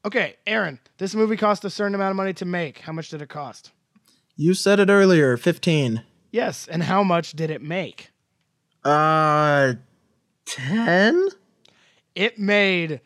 Okay, 0.04 0.36
Aaron, 0.46 0.78
this 0.98 1.14
movie 1.14 1.36
cost 1.36 1.64
a 1.64 1.70
certain 1.70 1.94
amount 1.94 2.12
of 2.12 2.16
money 2.16 2.32
to 2.34 2.44
make. 2.44 2.78
How 2.78 2.92
much 2.92 3.10
did 3.10 3.20
it 3.20 3.28
cost? 3.28 3.72
you 4.36 4.54
said 4.54 4.78
it 4.78 4.88
earlier, 4.88 5.36
15. 5.36 6.02
Yes, 6.30 6.68
and 6.68 6.84
how 6.84 7.02
much 7.02 7.32
did 7.32 7.50
it 7.50 7.60
make? 7.60 8.10
Uh 8.84 9.74
10? 10.46 11.28
It 12.18 12.38
made 12.38 13.00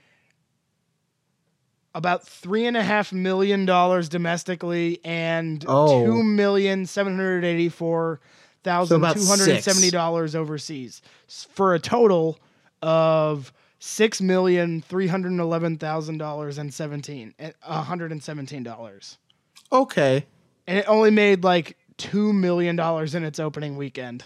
about 1.94 2.26
three 2.26 2.64
and 2.66 2.76
a 2.76 2.82
half 2.82 3.12
million 3.12 3.66
dollars 3.66 4.08
domestically 4.08 4.98
and 5.04 5.64
Oh. 5.68 6.04
two 6.06 6.22
million 6.22 6.86
seven 6.86 7.14
hundred 7.16 7.44
eighty 7.44 7.68
four 7.68 8.20
thousand 8.64 9.00
two 9.00 9.26
hundred 9.26 9.48
and 9.50 9.62
seventy 9.64 9.90
dollars 9.90 10.34
overseas 10.34 11.02
for 11.50 11.74
a 11.74 11.78
total 11.78 12.38
of 12.80 13.52
six 13.78 14.20
million 14.22 14.80
three 14.80 15.06
hundred 15.08 15.38
eleven 15.38 15.76
thousand 15.76 16.16
dollars 16.18 16.56
and 16.58 16.72
seventeen 16.72 17.34
eh, 17.38 17.52
hundred 17.62 18.10
and 18.12 18.22
seventeen 18.22 18.62
dollars 18.62 19.18
Okay. 19.70 20.24
and 20.66 20.78
it 20.78 20.84
only 20.88 21.10
made 21.10 21.44
like 21.44 21.76
two 21.98 22.32
million 22.32 22.74
dollars 22.76 23.14
in 23.14 23.22
its 23.24 23.38
opening 23.38 23.76
weekend 23.76 24.24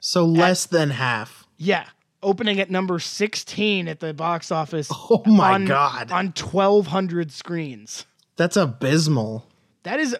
So 0.00 0.24
less 0.26 0.66
than 0.66 0.90
half. 0.90 1.46
yeah 1.56 1.86
opening 2.22 2.58
at 2.60 2.70
number 2.70 2.98
16 2.98 3.86
at 3.88 4.00
the 4.00 4.12
box 4.14 4.50
office 4.50 4.88
Oh 4.92 5.22
my 5.26 5.54
on, 5.54 5.64
god. 5.66 6.10
on 6.10 6.26
1200 6.28 7.30
screens 7.32 8.06
That's 8.36 8.56
abysmal. 8.56 9.46
that 9.84 10.00
is 10.00 10.16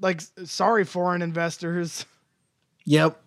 like 0.00 0.20
sorry 0.44 0.84
foreign 0.84 1.22
investors 1.22 2.06
Yep. 2.84 3.20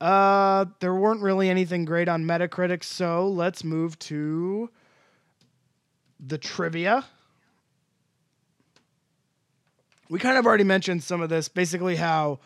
uh 0.00 0.66
there 0.80 0.94
weren't 0.94 1.22
really 1.22 1.48
anything 1.48 1.84
great 1.84 2.08
on 2.08 2.24
metacritic 2.24 2.82
so 2.84 3.28
let's 3.28 3.62
move 3.64 3.98
to 4.00 4.68
the 6.20 6.38
trivia 6.38 7.04
we 10.10 10.18
kind 10.18 10.36
of 10.38 10.46
already 10.46 10.64
mentioned 10.64 11.02
some 11.02 11.20
of 11.20 11.28
this 11.28 11.48
basically 11.48 11.96
how 11.96 12.38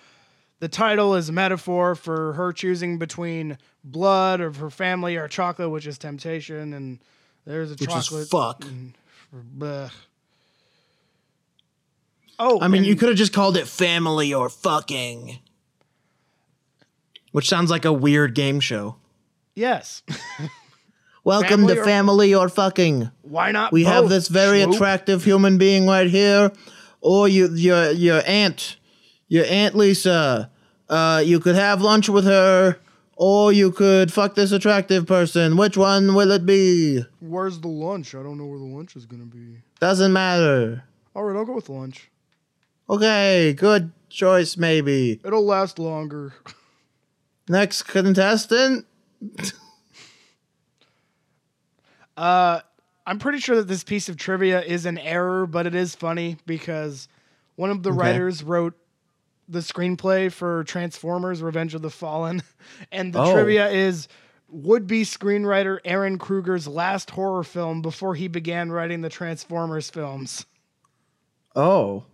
the 0.60 0.68
title 0.68 1.14
is 1.14 1.28
a 1.28 1.32
metaphor 1.32 1.94
for 1.94 2.32
her 2.34 2.52
choosing 2.52 2.98
between 2.98 3.58
blood 3.84 4.40
of 4.40 4.56
her 4.56 4.70
family 4.70 5.16
or 5.16 5.28
chocolate 5.28 5.70
which 5.70 5.86
is 5.86 5.98
temptation 5.98 6.72
and 6.72 6.98
there's 7.46 7.70
a 7.70 7.74
Which 7.74 7.88
chocolate 7.88 8.22
is 8.22 8.28
fuck. 8.28 8.60
Mm, 8.62 8.92
blech. 9.56 9.90
Oh, 12.38 12.60
I 12.60 12.68
mean, 12.68 12.84
you 12.84 12.94
could 12.94 13.08
have 13.08 13.18
just 13.18 13.32
called 13.32 13.56
it 13.56 13.66
family 13.66 14.32
or 14.32 14.48
fucking. 14.48 15.38
Which 17.32 17.48
sounds 17.48 17.70
like 17.70 17.84
a 17.84 17.92
weird 17.92 18.34
game 18.34 18.60
show. 18.60 18.96
Yes. 19.54 20.02
Welcome 21.24 21.48
Family 21.62 21.74
to 21.74 21.80
or- 21.80 21.84
family 21.84 22.34
or 22.34 22.48
fucking. 22.48 23.10
Why 23.22 23.50
not? 23.50 23.72
We 23.72 23.84
have 23.84 24.08
this 24.08 24.28
very 24.28 24.60
Schmoop? 24.60 24.74
attractive 24.74 25.24
human 25.24 25.58
being 25.58 25.86
right 25.86 26.06
here, 26.08 26.52
or 27.00 27.28
you, 27.28 27.48
your 27.54 27.90
your 27.90 28.22
aunt, 28.24 28.76
your 29.28 29.44
aunt 29.46 29.74
Lisa. 29.74 30.50
Uh, 30.88 31.22
you 31.24 31.38
could 31.40 31.54
have 31.54 31.82
lunch 31.82 32.08
with 32.08 32.24
her, 32.24 32.78
or 33.16 33.52
you 33.52 33.70
could 33.70 34.12
fuck 34.12 34.34
this 34.34 34.52
attractive 34.52 35.06
person. 35.06 35.56
Which 35.56 35.76
one 35.76 36.14
will 36.14 36.30
it 36.30 36.46
be? 36.46 37.02
Where's 37.20 37.60
the 37.60 37.68
lunch? 37.68 38.14
I 38.14 38.22
don't 38.22 38.38
know 38.38 38.46
where 38.46 38.58
the 38.58 38.64
lunch 38.64 38.96
is 38.96 39.04
gonna 39.06 39.24
be. 39.26 39.58
Doesn't 39.80 40.12
matter. 40.12 40.84
All 41.14 41.24
right, 41.24 41.36
I'll 41.36 41.44
go 41.44 41.54
with 41.54 41.68
lunch. 41.68 42.10
Okay, 42.88 43.52
good 43.52 43.92
choice. 44.08 44.56
Maybe 44.56 45.20
It'll 45.24 45.44
last 45.44 45.78
longer. 45.78 46.32
next 47.48 47.82
contestant. 47.84 48.86
Uh, 52.16 52.60
I'm 53.06 53.18
pretty 53.18 53.38
sure 53.38 53.56
that 53.56 53.68
this 53.68 53.84
piece 53.84 54.08
of 54.08 54.16
trivia 54.16 54.60
is 54.62 54.86
an 54.86 54.98
error, 54.98 55.46
but 55.46 55.66
it 55.66 55.74
is 55.74 55.94
funny 55.94 56.36
because 56.46 57.08
one 57.56 57.70
of 57.70 57.82
the 57.82 57.90
Okay. 57.90 57.98
writers 57.98 58.42
wrote 58.42 58.74
the 59.48 59.60
screenplay 59.60 60.30
for 60.30 60.64
Transformers: 60.64 61.42
Revenge 61.42 61.74
of 61.74 61.82
the 61.82 61.90
Fallen, 61.90 62.42
and 62.92 63.12
the 63.12 63.22
Oh. 63.22 63.32
trivia 63.32 63.68
is 63.68 64.08
would-be 64.50 65.02
screenwriter 65.02 65.78
Ehren 65.84 66.18
Kruger's 66.18 66.66
last 66.66 67.10
horror 67.10 67.42
film 67.44 67.82
before 67.82 68.14
he 68.14 68.28
began 68.28 68.70
writing 68.72 69.02
the 69.02 69.08
Transformers 69.10 69.90
films. 69.90 70.46
Oh, 71.54 72.04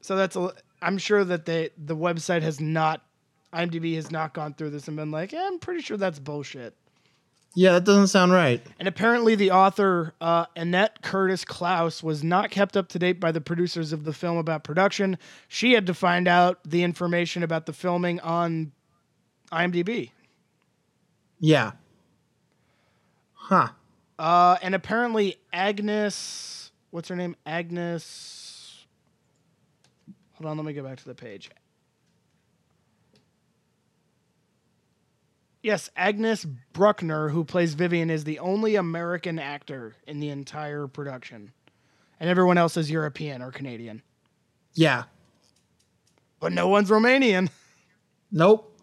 So 0.00 0.16
that's 0.16 0.36
a. 0.36 0.52
I'm 0.82 0.98
sure 0.98 1.24
that 1.24 1.46
they 1.46 1.70
the 1.78 1.96
website 1.96 2.42
has 2.42 2.60
not, 2.60 3.00
IMDb 3.54 3.94
has 3.94 4.10
not 4.10 4.34
gone 4.34 4.52
through 4.52 4.68
this 4.70 4.86
and 4.86 4.98
been 4.98 5.10
like, 5.10 5.32
yeah, 5.32 5.46
I'm 5.46 5.58
pretty 5.58 5.80
sure 5.80 5.96
that's 5.96 6.18
bullshit. 6.18 6.74
Yeah, 7.56 7.72
that 7.72 7.84
doesn't 7.84 8.08
sound 8.08 8.32
right. 8.32 8.60
And 8.80 8.88
apparently, 8.88 9.36
the 9.36 9.52
author 9.52 10.12
uh, 10.20 10.46
Annette 10.56 11.02
Curtis 11.02 11.44
Klause 11.44 12.02
was 12.02 12.24
not 12.24 12.50
kept 12.50 12.76
up 12.76 12.88
to 12.88 12.98
date 12.98 13.20
by 13.20 13.30
the 13.30 13.40
producers 13.40 13.92
of 13.92 14.04
the 14.04 14.12
film 14.12 14.38
about 14.38 14.64
production. 14.64 15.18
She 15.46 15.72
had 15.72 15.86
to 15.86 15.94
find 15.94 16.26
out 16.26 16.58
the 16.64 16.82
information 16.82 17.44
about 17.44 17.66
the 17.66 17.72
filming 17.72 18.18
on 18.20 18.72
IMDb. 19.52 20.10
Yeah. 21.38 21.72
Huh. 23.34 23.68
Uh, 24.18 24.56
and 24.60 24.74
apparently, 24.74 25.36
Agnes, 25.52 26.72
what's 26.90 27.08
her 27.08 27.16
name? 27.16 27.36
Agnes. 27.46 28.84
Hold 30.34 30.48
Hold 30.48 30.50
on, 30.50 30.56
let 30.56 30.66
me 30.66 30.72
go 30.72 30.82
back 30.82 30.98
to 30.98 31.04
the 31.04 31.14
page. 31.14 31.50
Yes, 35.64 35.88
Agnes 35.96 36.44
Bruckner, 36.74 37.30
who 37.30 37.42
plays 37.42 37.72
Vivian, 37.72 38.10
is 38.10 38.24
the 38.24 38.38
only 38.38 38.76
American 38.76 39.38
actor 39.38 39.94
in 40.06 40.20
the 40.20 40.28
entire 40.28 40.86
production. 40.86 41.52
And 42.20 42.28
everyone 42.28 42.58
else 42.58 42.76
is 42.76 42.90
European 42.90 43.40
or 43.40 43.50
Canadian. 43.50 44.02
Yeah. 44.74 45.04
But 46.38 46.52
no 46.52 46.68
one's 46.68 46.90
Romanian. 46.90 47.48
Nope. 48.36 48.76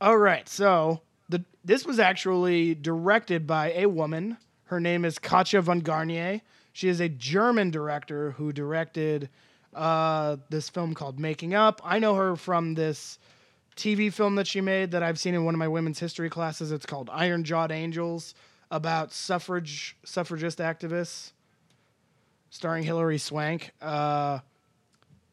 All 0.00 0.16
right, 0.16 0.48
so 0.48 1.00
the 1.28 1.44
this 1.64 1.84
was 1.84 1.98
actually 1.98 2.76
directed 2.76 3.48
by 3.48 3.72
a 3.72 3.86
woman. 3.86 4.36
Her 4.66 4.78
name 4.78 5.04
is 5.04 5.18
Katja 5.18 5.60
von 5.60 5.80
Garnier. 5.80 6.40
She 6.72 6.88
is 6.88 7.00
a 7.00 7.08
German 7.08 7.72
director 7.72 8.30
who 8.30 8.52
directed 8.52 9.28
uh, 9.74 10.36
this 10.50 10.68
film 10.68 10.94
called 10.94 11.18
Making 11.18 11.54
Up. 11.54 11.80
I 11.84 11.98
know 11.98 12.14
her 12.14 12.36
from 12.36 12.74
this 12.74 13.18
TV 13.76 14.12
film 14.12 14.34
that 14.36 14.46
she 14.46 14.60
made 14.60 14.90
that 14.90 15.02
I've 15.02 15.18
seen 15.18 15.34
in 15.34 15.44
one 15.44 15.54
of 15.54 15.58
my 15.58 15.68
women's 15.68 15.98
history 15.98 16.28
classes. 16.30 16.72
It's 16.72 16.86
called 16.86 17.08
Iron 17.12 17.44
Jawed 17.44 17.72
Angels 17.72 18.34
about 18.70 19.12
suffrage 19.12 19.96
suffragist 20.04 20.58
activists, 20.58 21.32
starring 22.50 22.84
Hilary 22.84 23.18
Swank. 23.18 23.72
Uh, 23.80 24.40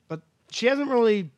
but 0.07 0.21
she 0.51 0.67
hasn't 0.67 0.89
really 0.89 1.31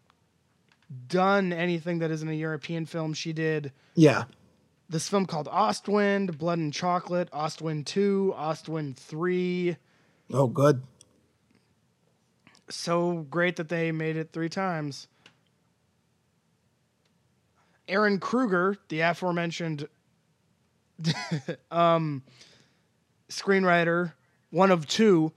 done 1.08 1.54
anything 1.54 2.00
that 2.00 2.12
isn't 2.12 2.28
a 2.30 2.34
European 2.34 2.86
film. 2.86 3.14
She 3.14 3.34
did 3.34 3.72
Yeah. 3.96 4.26
this 4.90 5.08
film 5.08 5.26
called 5.26 5.48
Ostwind, 5.48 6.38
Blood 6.38 6.60
and 6.60 6.74
Chocolate, 6.74 7.30
Ostwind 7.32 7.88
2, 7.88 8.34
Ostwind 8.36 8.98
3. 8.98 9.78
Oh, 10.34 10.48
good. 10.48 10.82
So 12.70 13.26
great 13.30 13.56
that 13.58 13.70
they 13.70 13.92
made 13.92 14.16
it 14.18 14.30
three 14.32 14.50
times. 14.50 15.08
Ehren 17.88 18.20
Kruger, 18.20 18.78
the 18.90 19.02
aforementioned 19.02 19.88
um, 21.72 22.24
screenwriter, 23.30 24.14
one 24.50 24.72
of 24.72 24.88
two, 24.88 25.32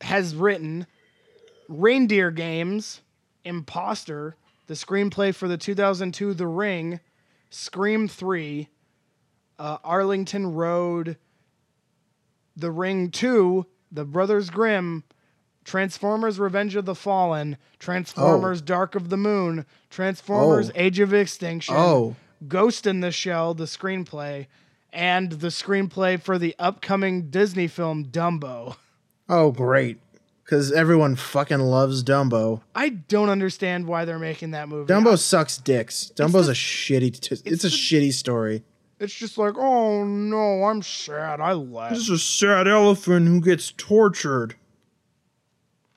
has 0.00 0.34
written 0.34 0.86
Reindeer 1.68 2.30
Games, 2.30 3.00
Imposter, 3.44 4.36
the 4.66 4.74
screenplay 4.74 5.34
for 5.34 5.48
the 5.48 5.56
2002 5.56 6.34
The 6.34 6.46
Ring, 6.46 7.00
Scream 7.50 8.08
3, 8.08 8.68
uh, 9.58 9.78
Arlington 9.84 10.54
Road, 10.54 11.16
The 12.56 12.70
Ring 12.70 13.10
2, 13.10 13.66
The 13.90 14.04
Brothers 14.04 14.50
Grimm, 14.50 15.04
Transformers 15.64 16.38
Revenge 16.38 16.74
of 16.76 16.84
the 16.84 16.94
Fallen, 16.94 17.56
Transformers 17.78 18.60
oh. 18.60 18.64
Dark 18.64 18.94
of 18.94 19.08
the 19.10 19.16
Moon, 19.16 19.64
Transformers 19.90 20.70
Oh. 20.70 20.72
Age 20.74 20.98
of 21.00 21.14
Extinction, 21.14 21.74
Oh. 21.76 22.16
Ghost 22.48 22.86
in 22.86 23.00
the 23.00 23.12
Shell, 23.12 23.54
the 23.54 23.64
screenplay, 23.64 24.46
and 24.92 25.32
the 25.32 25.48
screenplay 25.48 26.20
for 26.20 26.38
the 26.38 26.54
upcoming 26.58 27.30
Disney 27.30 27.68
film 27.68 28.06
Dumbo. 28.06 28.76
Oh, 29.28 29.52
great. 29.52 29.98
Because 30.44 30.72
everyone 30.72 31.14
fucking 31.16 31.60
loves 31.60 32.02
Dumbo. 32.02 32.60
I 32.74 32.88
don't 32.90 33.28
understand 33.30 33.86
why 33.86 34.04
they're 34.04 34.18
making 34.18 34.50
that 34.50 34.68
movie. 34.68 34.92
Dumbo 34.92 35.16
sucks 35.16 35.56
dicks. 35.56 36.12
Dumbo's 36.16 36.46
the- 36.46 36.52
a 36.52 36.54
shitty. 36.54 37.18
T- 37.20 37.36
it's, 37.44 37.64
a 37.64 37.68
the- 37.68 37.72
shitty 37.74 38.12
story. 38.12 38.64
It's 38.98 39.14
just 39.14 39.38
like, 39.38 39.54
oh 39.56 40.04
no, 40.04 40.64
I'm 40.64 40.82
sad. 40.82 41.40
I 41.40 41.52
left. 41.54 41.94
This 41.94 42.02
is 42.04 42.10
a 42.10 42.18
sad 42.18 42.68
elephant 42.68 43.26
who 43.26 43.40
gets 43.40 43.72
tortured. 43.76 44.54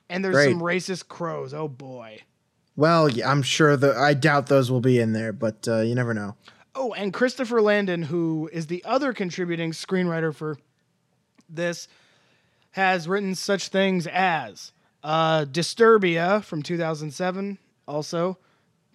And 0.08 0.24
there's 0.24 0.34
Great. 0.34 0.50
some 0.50 0.60
racist 0.60 1.08
crows. 1.08 1.52
Oh 1.52 1.68
boy. 1.68 2.20
Well, 2.76 3.08
yeah, 3.08 3.30
I'm 3.30 3.42
sure 3.42 3.76
the. 3.76 3.96
I 3.96 4.14
doubt 4.14 4.46
those 4.46 4.70
will 4.70 4.80
be 4.80 5.00
in 5.00 5.12
there, 5.12 5.32
but 5.32 5.66
uh, 5.66 5.80
you 5.80 5.94
never 5.94 6.14
know. 6.14 6.36
Oh, 6.74 6.92
and 6.92 7.12
Christopher 7.12 7.62
Landon, 7.62 8.02
who 8.02 8.50
is 8.52 8.66
the 8.66 8.84
other 8.84 9.14
contributing 9.14 9.72
screenwriter 9.72 10.34
for 10.34 10.58
this, 11.48 11.88
has 12.72 13.08
written 13.08 13.34
such 13.34 13.68
things 13.68 14.06
as 14.06 14.72
uh, 15.02 15.46
Disturbia 15.46 16.44
from 16.44 16.62
2007, 16.62 17.56
also 17.88 18.36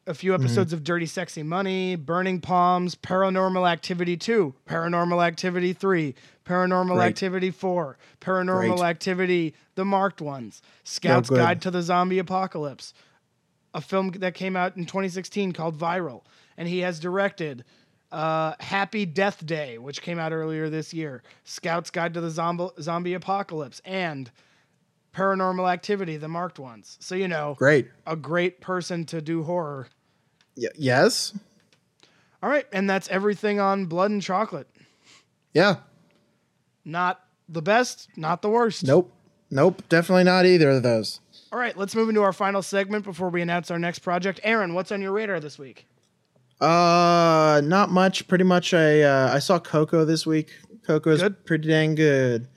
a 0.05 0.13
few 0.13 0.35
episodes 0.35 0.73
of 0.73 0.83
Dirty 0.83 1.05
Sexy 1.05 1.41
Money, 1.41 1.95
Burning 1.95 2.39
Palms, 2.41 2.95
Paranormal 2.95 3.69
Activity 3.69 4.17
2, 4.17 4.53
Paranormal 4.67 5.25
Activity 5.25 5.73
3, 5.73 6.13
Paranormal 6.51 6.95
Great. 6.95 7.07
Activity 7.07 7.51
4, 7.51 7.97
Paranormal 8.19 8.77
Great. 8.77 8.81
Activity, 8.89 9.55
The 9.75 9.85
Marked 9.85 10.21
Ones, 10.21 10.61
Scout's 10.83 11.29
good. 11.29 11.37
Guide 11.37 11.61
to 11.61 11.71
the 11.71 11.81
Zombie 11.81 12.19
Apocalypse, 12.19 12.93
a 13.73 13.79
film 13.79 14.11
that 14.17 14.33
came 14.33 14.55
out 14.57 14.75
in 14.75 14.85
2016 14.85 15.53
called 15.53 15.77
Viral, 15.77 16.23
and 16.57 16.67
he 16.67 16.79
has 16.79 16.99
directed 16.99 17.63
uh, 18.11 18.53
Happy 18.59 19.05
Death 19.05 19.45
Day, 19.45 19.77
which 19.77 20.01
came 20.01 20.19
out 20.19 20.33
earlier 20.33 20.69
this 20.69 20.93
year, 20.93 21.23
Scout's 21.45 21.89
Guide 21.89 22.13
to 22.15 22.21
the 22.21 22.29
Zombie, 22.29 22.67
Zombie 22.81 23.13
Apocalypse, 23.13 23.81
and 23.85 24.29
Paranormal 25.15 25.71
Activity, 25.71 26.17
the 26.17 26.27
marked 26.27 26.59
ones. 26.59 26.97
So 26.99 27.15
you 27.15 27.29
know, 27.29 27.55
Great. 27.57 27.89
a 28.05 28.17
great 28.17 28.59
person 28.59 29.05
to 29.05 29.21
do 29.21 29.43
horror. 29.43 29.87
Y- 30.57 30.67
yes. 30.77 31.33
All 32.43 32.49
right, 32.49 32.65
and 32.73 32.89
that's 32.89 33.07
everything 33.07 33.61
on 33.61 33.85
Blood 33.85 34.11
and 34.11 34.21
Chocolate. 34.21 34.67
Yeah. 35.53 35.77
Not 36.85 37.23
the 37.47 37.61
best, 37.61 38.09
not 38.15 38.41
the 38.41 38.49
worst. 38.49 38.85
Nope. 38.85 39.11
Nope. 39.49 39.83
Definitely 39.89 40.23
not 40.23 40.45
either 40.45 40.69
of 40.69 40.83
those. 40.83 41.19
All 41.51 41.59
right, 41.59 41.75
let's 41.75 41.93
move 41.95 42.07
into 42.07 42.21
our 42.21 42.31
final 42.31 42.61
segment 42.61 43.03
before 43.03 43.29
we 43.29 43.41
announce 43.41 43.69
our 43.69 43.79
next 43.79 43.99
project. 43.99 44.39
Aaron, 44.43 44.73
what's 44.73 44.91
on 44.91 45.01
your 45.01 45.11
radar 45.11 45.39
this 45.41 45.59
week? 45.59 45.85
Uh, 46.61 47.61
not 47.63 47.89
much. 47.89 48.27
Pretty 48.27 48.43
much. 48.43 48.73
I 48.73 49.01
uh, 49.01 49.31
I 49.33 49.39
saw 49.39 49.59
Coco 49.59 50.05
this 50.05 50.25
week. 50.25 50.51
Coco's 50.85 51.21
Good. 51.21 51.45
pretty 51.45 51.67
dang 51.67 51.95
good. 51.95 52.47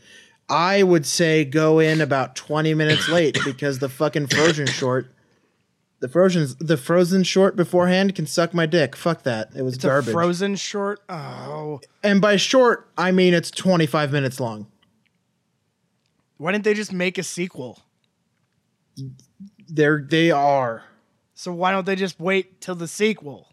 I 0.48 0.82
would 0.82 1.06
say 1.06 1.44
go 1.44 1.78
in 1.78 2.00
about 2.02 2.36
20 2.36 2.74
minutes 2.74 3.08
late 3.08 3.38
because 3.44 3.78
the 3.78 3.88
fucking 3.88 4.26
Frozen 4.26 4.66
short, 4.66 5.13
the 6.04 6.08
Frozen 6.10 6.48
the 6.60 6.76
Frozen 6.76 7.22
short 7.22 7.56
beforehand 7.56 8.14
can 8.14 8.26
suck 8.26 8.52
my 8.52 8.66
dick. 8.66 8.94
Fuck 8.94 9.22
that. 9.22 9.48
It 9.56 9.62
was 9.62 9.76
It's 9.76 9.84
garbage. 9.84 10.10
a 10.10 10.12
Frozen 10.12 10.56
short. 10.56 11.00
Oh, 11.08 11.80
and 12.02 12.20
by 12.20 12.36
short, 12.36 12.90
I 12.98 13.10
mean 13.10 13.32
it's 13.32 13.50
25 13.50 14.12
minutes 14.12 14.38
long. 14.38 14.66
why 16.36 16.52
didn't 16.52 16.64
they 16.64 16.74
just 16.74 16.92
make 16.92 17.16
a 17.16 17.22
sequel? 17.22 17.78
They're 19.66 20.06
they 20.06 20.30
are 20.30 20.84
So 21.34 21.52
why 21.52 21.72
don't 21.72 21.86
they 21.86 21.96
just 21.96 22.20
wait 22.20 22.60
till 22.60 22.74
the 22.74 22.88
sequel? 22.88 23.48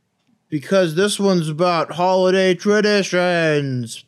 because 0.49 0.95
this 0.95 1.17
one's 1.17 1.47
about 1.47 1.93
holiday 1.93 2.53
traditions. 2.53 4.03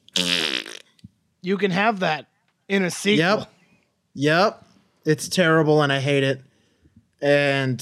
You 1.42 1.58
can 1.58 1.72
have 1.72 2.02
that 2.02 2.28
in 2.68 2.84
a 2.84 2.92
sequel. 2.92 3.38
Yep. 3.40 3.50
Yep. 4.16 4.66
It's 5.06 5.30
terrible 5.30 5.82
and 5.82 5.94
I 5.94 6.00
hate 6.02 6.24
it. 6.26 6.42
And 7.22 7.82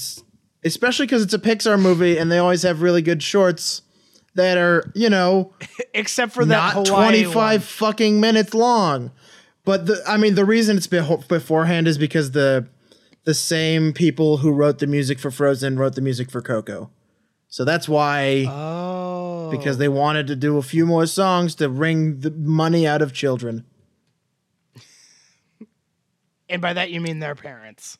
especially 0.64 1.06
because 1.06 1.22
it's 1.22 1.34
a 1.34 1.38
Pixar 1.38 1.80
movie 1.80 2.18
and 2.18 2.30
they 2.30 2.38
always 2.38 2.62
have 2.62 2.82
really 2.82 3.02
good 3.02 3.22
shorts 3.22 3.82
that 4.34 4.56
are, 4.58 4.90
you 4.94 5.10
know, 5.10 5.52
Except 5.94 6.32
for 6.32 6.44
that 6.44 6.74
not 6.76 6.86
Hawaii 6.88 7.22
25 7.24 7.34
one. 7.34 7.60
fucking 7.60 8.20
minutes 8.20 8.54
long. 8.54 9.10
But 9.64 9.86
the, 9.86 10.02
I 10.08 10.16
mean, 10.16 10.34
the 10.34 10.44
reason 10.44 10.76
it's 10.76 10.86
beho- 10.88 11.26
beforehand 11.28 11.86
is 11.86 11.98
because 11.98 12.32
the 12.32 12.66
the 13.24 13.34
same 13.34 13.92
people 13.92 14.38
who 14.38 14.50
wrote 14.50 14.78
the 14.80 14.86
music 14.88 15.20
for 15.20 15.30
Frozen 15.30 15.78
wrote 15.78 15.94
the 15.94 16.00
music 16.00 16.28
for 16.30 16.42
Coco. 16.42 16.90
So 17.48 17.64
that's 17.64 17.88
why 17.88 18.46
Oh, 18.48 19.48
because 19.50 19.78
they 19.78 19.88
wanted 19.88 20.26
to 20.28 20.34
do 20.34 20.56
a 20.58 20.62
few 20.62 20.86
more 20.86 21.06
songs 21.06 21.54
to 21.56 21.68
wring 21.68 22.18
the 22.20 22.30
money 22.32 22.84
out 22.86 23.00
of 23.02 23.12
children. 23.12 23.64
and 26.48 26.60
by 26.60 26.72
that 26.72 26.90
you 26.90 27.00
mean 27.00 27.18
their 27.20 27.34
parents. 27.34 27.98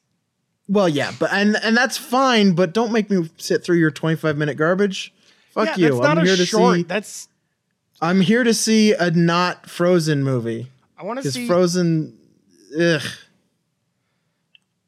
Well, 0.72 0.88
yeah, 0.88 1.12
but 1.18 1.30
and 1.34 1.54
and 1.62 1.76
that's 1.76 1.98
fine, 1.98 2.52
but 2.54 2.72
don't 2.72 2.92
make 2.92 3.10
me 3.10 3.28
sit 3.36 3.62
through 3.62 3.76
your 3.76 3.90
25 3.90 4.38
minute 4.38 4.56
garbage. 4.56 5.12
Fuck 5.50 5.76
yeah, 5.76 5.76
you. 5.76 5.88
That's 5.90 6.00
not 6.00 6.16
I'm 6.16 6.24
a 6.24 6.26
here 6.26 6.36
to 6.36 6.46
short. 6.46 6.76
see 6.76 6.82
That's 6.84 7.28
I'm 8.00 8.22
here 8.22 8.42
to 8.42 8.54
see 8.54 8.94
a 8.94 9.10
not 9.10 9.68
Frozen 9.68 10.24
movie. 10.24 10.68
I 10.96 11.04
want 11.04 11.22
to 11.22 11.30
see. 11.30 11.46
Frozen 11.46 12.16
ugh, 12.80 13.02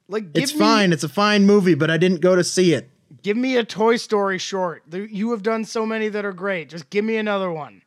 like, 0.08 0.32
give 0.32 0.44
it's 0.44 0.54
me, 0.54 0.58
fine. 0.58 0.92
It's 0.94 1.04
a 1.04 1.08
fine 1.08 1.44
movie, 1.44 1.74
but 1.74 1.90
I 1.90 1.98
didn't 1.98 2.22
go 2.22 2.34
to 2.34 2.42
see 2.42 2.72
it. 2.72 2.88
Give 3.22 3.36
me 3.36 3.58
a 3.58 3.64
Toy 3.64 3.96
Story 3.96 4.38
short. 4.38 4.84
You 4.90 5.32
have 5.32 5.42
done 5.42 5.66
so 5.66 5.84
many 5.84 6.08
that 6.08 6.24
are 6.24 6.32
great. 6.32 6.70
Just 6.70 6.88
give 6.88 7.04
me 7.04 7.16
another 7.18 7.52
one. 7.52 7.82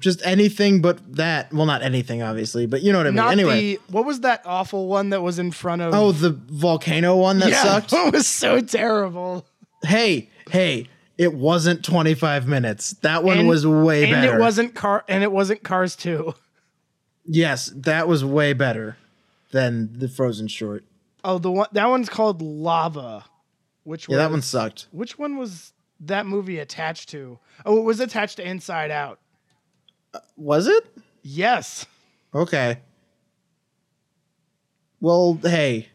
Just 0.00 0.24
anything 0.24 0.80
but 0.80 1.16
that. 1.16 1.52
Well, 1.52 1.66
not 1.66 1.82
anything 1.82 2.22
obviously, 2.22 2.66
but 2.66 2.82
you 2.82 2.90
know 2.90 2.98
what 2.98 3.06
I 3.06 3.10
mean. 3.10 3.16
Not 3.16 3.32
anyway. 3.32 3.76
the 3.76 3.80
what 3.90 4.04
was 4.04 4.20
that 4.20 4.42
awful 4.44 4.88
one 4.88 5.10
that 5.10 5.22
was 5.22 5.38
in 5.38 5.52
front 5.52 5.82
of? 5.82 5.94
oh, 5.94 6.10
the 6.12 6.30
volcano 6.30 7.16
one 7.16 7.38
that 7.38 7.50
yeah, 7.50 7.62
sucked. 7.62 7.92
it 7.92 8.12
was 8.12 8.26
so 8.26 8.60
terrible. 8.60 9.46
hey, 9.84 10.28
hey, 10.50 10.88
it 11.18 11.34
wasn't 11.34 11.84
25 11.84 12.48
minutes. 12.48 12.92
That 13.02 13.22
one 13.24 13.38
And- 13.40 13.48
was 13.48 13.66
way 13.66 14.04
and 14.04 14.12
better. 14.12 14.28
And 14.32 14.40
it 14.40 14.42
wasn't 14.42 14.74
car 14.74 15.04
and 15.06 15.22
it 15.22 15.30
wasn't 15.30 15.62
Cars 15.62 15.94
2. 15.96 16.34
Yes, 17.26 17.70
that 17.76 18.08
was 18.08 18.24
way 18.24 18.54
better 18.54 18.96
than 19.52 19.98
the 19.98 20.08
Frozen 20.08 20.48
short. 20.48 20.84
Oh, 21.22 21.38
the 21.38 21.50
one 21.50 21.68
that 21.72 21.86
one's 21.86 22.08
called 22.08 22.40
Lava. 22.40 23.24
Which 23.84 24.08
Yeah, 24.08 24.16
that 24.18 24.30
one 24.30 24.42
sucked. 24.42 24.88
Which 24.92 25.18
one 25.18 25.36
was 25.36 25.72
that 26.00 26.26
movie 26.26 26.58
attached 26.58 27.10
to? 27.10 27.38
Oh, 27.66 27.78
it 27.78 27.84
was 27.84 28.00
attached 28.00 28.36
to 28.36 28.48
Inside 28.48 28.90
Out. 28.90 29.18
Was 30.36 30.66
it? 30.66 30.84
Yes. 31.22 31.86
Okay. 32.34 32.78
Well, 35.00 35.38
hey, 35.42 35.88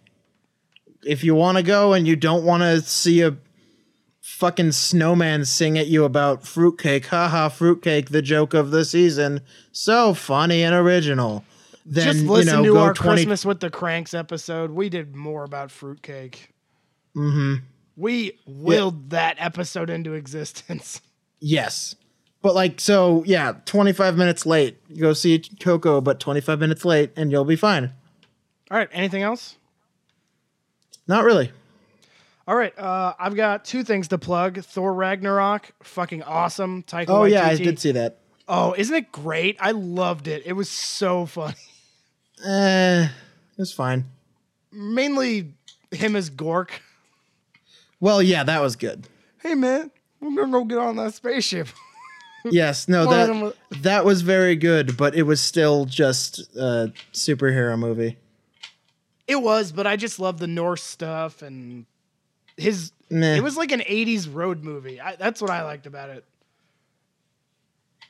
if 1.03 1.23
you 1.23 1.35
want 1.35 1.57
to 1.57 1.63
go 1.63 1.93
and 1.93 2.07
you 2.07 2.15
don't 2.15 2.43
want 2.43 2.63
to 2.63 2.81
see 2.81 3.21
a 3.21 3.37
fucking 4.21 4.71
snowman 4.71 5.45
sing 5.45 5.77
at 5.77 5.87
you 5.87 6.03
about 6.03 6.45
fruitcake, 6.45 7.05
haha, 7.07 7.47
fruitcake, 7.49 8.09
the 8.09 8.21
joke 8.21 8.53
of 8.53 8.71
the 8.71 8.83
season, 8.83 9.41
so 9.71 10.13
funny 10.13 10.63
and 10.63 10.73
original. 10.73 11.45
Then 11.85 12.13
Just 12.13 12.25
listen 12.25 12.63
you 12.63 12.63
know, 12.63 12.67
to 12.69 12.73
go 12.73 12.79
our 12.79 12.93
20 12.93 13.17
Christmas 13.17 13.45
with 13.45 13.59
the 13.59 13.69
Cranks 13.69 14.15
episode. 14.15 14.71
We 14.71 14.89
did 14.89 15.15
more 15.15 15.43
about 15.43 15.69
fruitcake. 15.69 16.49
Mm-hmm. 17.15 17.63
We 17.95 18.39
willed 18.47 19.11
that 19.11 19.37
episode 19.39 19.89
into 19.89 20.13
existence. 20.13 20.99
Yes. 21.39 21.95
But 22.45 22.53
like 22.53 22.80
so, 22.80 23.23
yeah, 23.26 23.53
25 23.65 24.17
minutes 24.17 24.45
late. 24.45 24.77
You 24.88 25.01
go 25.01 25.13
see 25.13 25.39
Coco, 25.59 25.99
but 25.99 26.19
25 26.19 26.59
minutes 26.59 26.85
late 26.85 27.11
and 27.15 27.31
you'll 27.31 27.43
be 27.43 27.55
fine. 27.55 27.91
All 28.69 28.77
right. 28.77 28.88
Anything 28.91 29.23
else? 29.23 29.55
Not 31.07 31.23
really. 31.23 31.51
All 32.47 32.55
right. 32.55 32.77
Uh, 32.77 33.15
I've 33.17 33.35
got 33.35 33.65
two 33.65 33.84
things 33.84 34.09
to 34.09 34.19
plug. 34.19 34.63
Thor 34.63 34.93
Ragnarok, 34.93 35.72
fucking 35.81 36.22
awesome. 36.22 36.84
Taika 36.84 37.05
Oh 37.07 37.23
yeah, 37.23 37.47
I 37.47 37.55
did 37.55 37.80
see 37.80 37.93
that. 37.93 38.19
Oh, 38.47 38.76
isn't 38.77 38.95
it 38.95 39.11
great? 39.11 39.57
I 39.59 39.72
loved 39.72 40.27
it. 40.27 40.43
It 40.45 40.53
was 40.53 40.69
so 40.69 41.26
funny. 41.26 41.55
Eh, 42.45 43.07
it's 43.57 43.72
fine. 43.72 44.05
Mainly 44.72 45.53
him 45.89 46.15
as 46.15 46.30
Gork. 46.30 46.69
Well, 47.99 48.22
yeah, 48.22 48.43
that 48.43 48.61
was 48.61 48.76
good. 48.76 49.07
Hey 49.41 49.55
man, 49.55 49.89
we're 50.19 50.35
gonna 50.35 50.51
go 50.51 50.63
get 50.65 50.77
on 50.77 50.97
that 50.97 51.15
spaceship. 51.15 51.69
Yes, 52.51 52.88
no, 52.88 53.05
One 53.07 53.19
of 53.19 53.27
them 53.27 53.39
that 53.41 53.84
that 53.84 54.05
was 54.05 54.22
very 54.22 54.55
good, 54.55 54.97
but 54.97 55.15
it 55.15 55.23
was 55.23 55.41
still 55.41 55.85
just 55.85 56.39
a 56.55 56.91
superhero 57.13 57.77
movie. 57.77 58.17
It 59.27 59.41
was, 59.41 59.72
but 59.72 59.88
I 59.88 59.95
just 59.95 60.19
love 60.19 60.38
the 60.38 60.47
Norse 60.47 60.84
stuff 60.84 61.41
and 61.41 61.85
his. 62.57 62.91
Meh. 63.09 63.35
It 63.35 63.43
was 63.43 63.57
like 63.57 63.72
an 63.72 63.81
'80s 63.81 64.31
road 64.34 64.63
movie. 64.63 64.99
I, 65.01 65.15
that's 65.15 65.41
what 65.41 65.49
I 65.51 65.63
liked 65.63 65.85
about 65.88 66.09
it. 66.09 66.23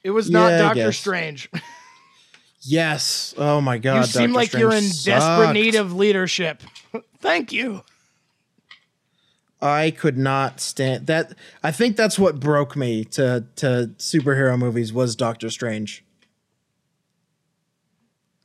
It 0.03 0.11
was 0.11 0.29
not 0.29 0.49
Yeah, 0.49 0.55
I 0.55 0.59
Doctor 0.59 0.75
guess. 0.75 0.97
Strange. 0.97 1.49
Yes. 2.67 3.35
Oh 3.37 3.61
my 3.61 3.77
god. 3.77 3.97
you 3.97 4.03
seem 4.05 4.21
Doctor 4.31 4.33
like 4.33 4.53
you're 4.53 4.73
in 4.73 4.81
Strange 4.81 5.05
desperate 5.05 5.45
sucked. 5.45 5.53
need 5.53 5.75
of 5.75 5.93
leadership. 5.93 6.63
Thank 7.19 7.51
you. 7.51 7.83
I 9.61 9.91
could 9.91 10.17
not 10.17 10.59
stand 10.59 11.07
that. 11.07 11.33
I 11.63 11.71
think 11.71 11.95
that's 11.95 12.19
what 12.19 12.39
broke 12.39 12.75
me 12.75 13.05
to 13.05 13.45
to 13.57 13.91
superhero 13.97 14.57
movies 14.59 14.91
was 14.93 15.15
Doctor 15.15 15.49
Strange. 15.49 16.03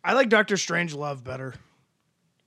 I 0.05 0.15
like 0.15 0.29
Doctor 0.29 0.57
Strange 0.57 0.95
Love 0.95 1.25
better. 1.25 1.55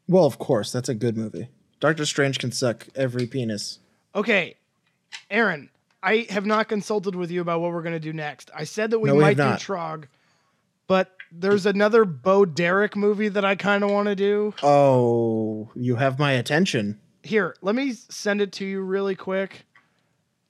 Well, 0.07 0.26
of 0.26 0.40
course, 0.40 0.72
that's 0.72 0.90
a 0.90 0.95
good 0.95 1.18
movie. 1.18 1.49
Doctor 1.80 2.06
Strange 2.06 2.40
can 2.40 2.52
suck 2.52 2.88
every 2.95 3.27
penis. 3.27 3.80
Okay, 4.15 4.56
Aaron, 5.30 5.69
I 6.02 6.27
have 6.30 6.45
not 6.45 6.68
consulted 6.68 7.15
with 7.15 7.31
you 7.31 7.41
about 7.41 7.61
what 7.61 7.72
we're 7.72 7.84
going 7.84 7.94
to 7.94 7.99
do 7.99 8.14
next. 8.14 8.49
I 8.56 8.64
said 8.64 8.91
that 8.91 8.99
we 8.99 9.10
No, 9.10 9.15
we 9.15 9.22
might 9.22 9.38
do. 9.38 9.44
Trog, 9.44 10.06
but 10.88 11.11
there's 11.31 11.65
another 11.65 12.06
Bo 12.06 12.45
Derek 12.45 12.95
movie 12.95 13.30
that 13.30 13.45
I 13.45 13.56
kind 13.56 13.84
of 13.84 13.91
want 13.91 14.07
to 14.07 14.15
do. 14.15 14.53
Oh, 14.64 15.69
you 15.76 15.95
have 15.98 16.19
my 16.19 16.31
attention. 16.34 16.99
Here, 17.24 17.56
let 17.62 17.76
me 17.76 17.94
send 17.94 18.41
it 18.41 18.52
to 18.54 18.66
you 18.66 18.82
really 18.82 19.16
quick 19.16 19.66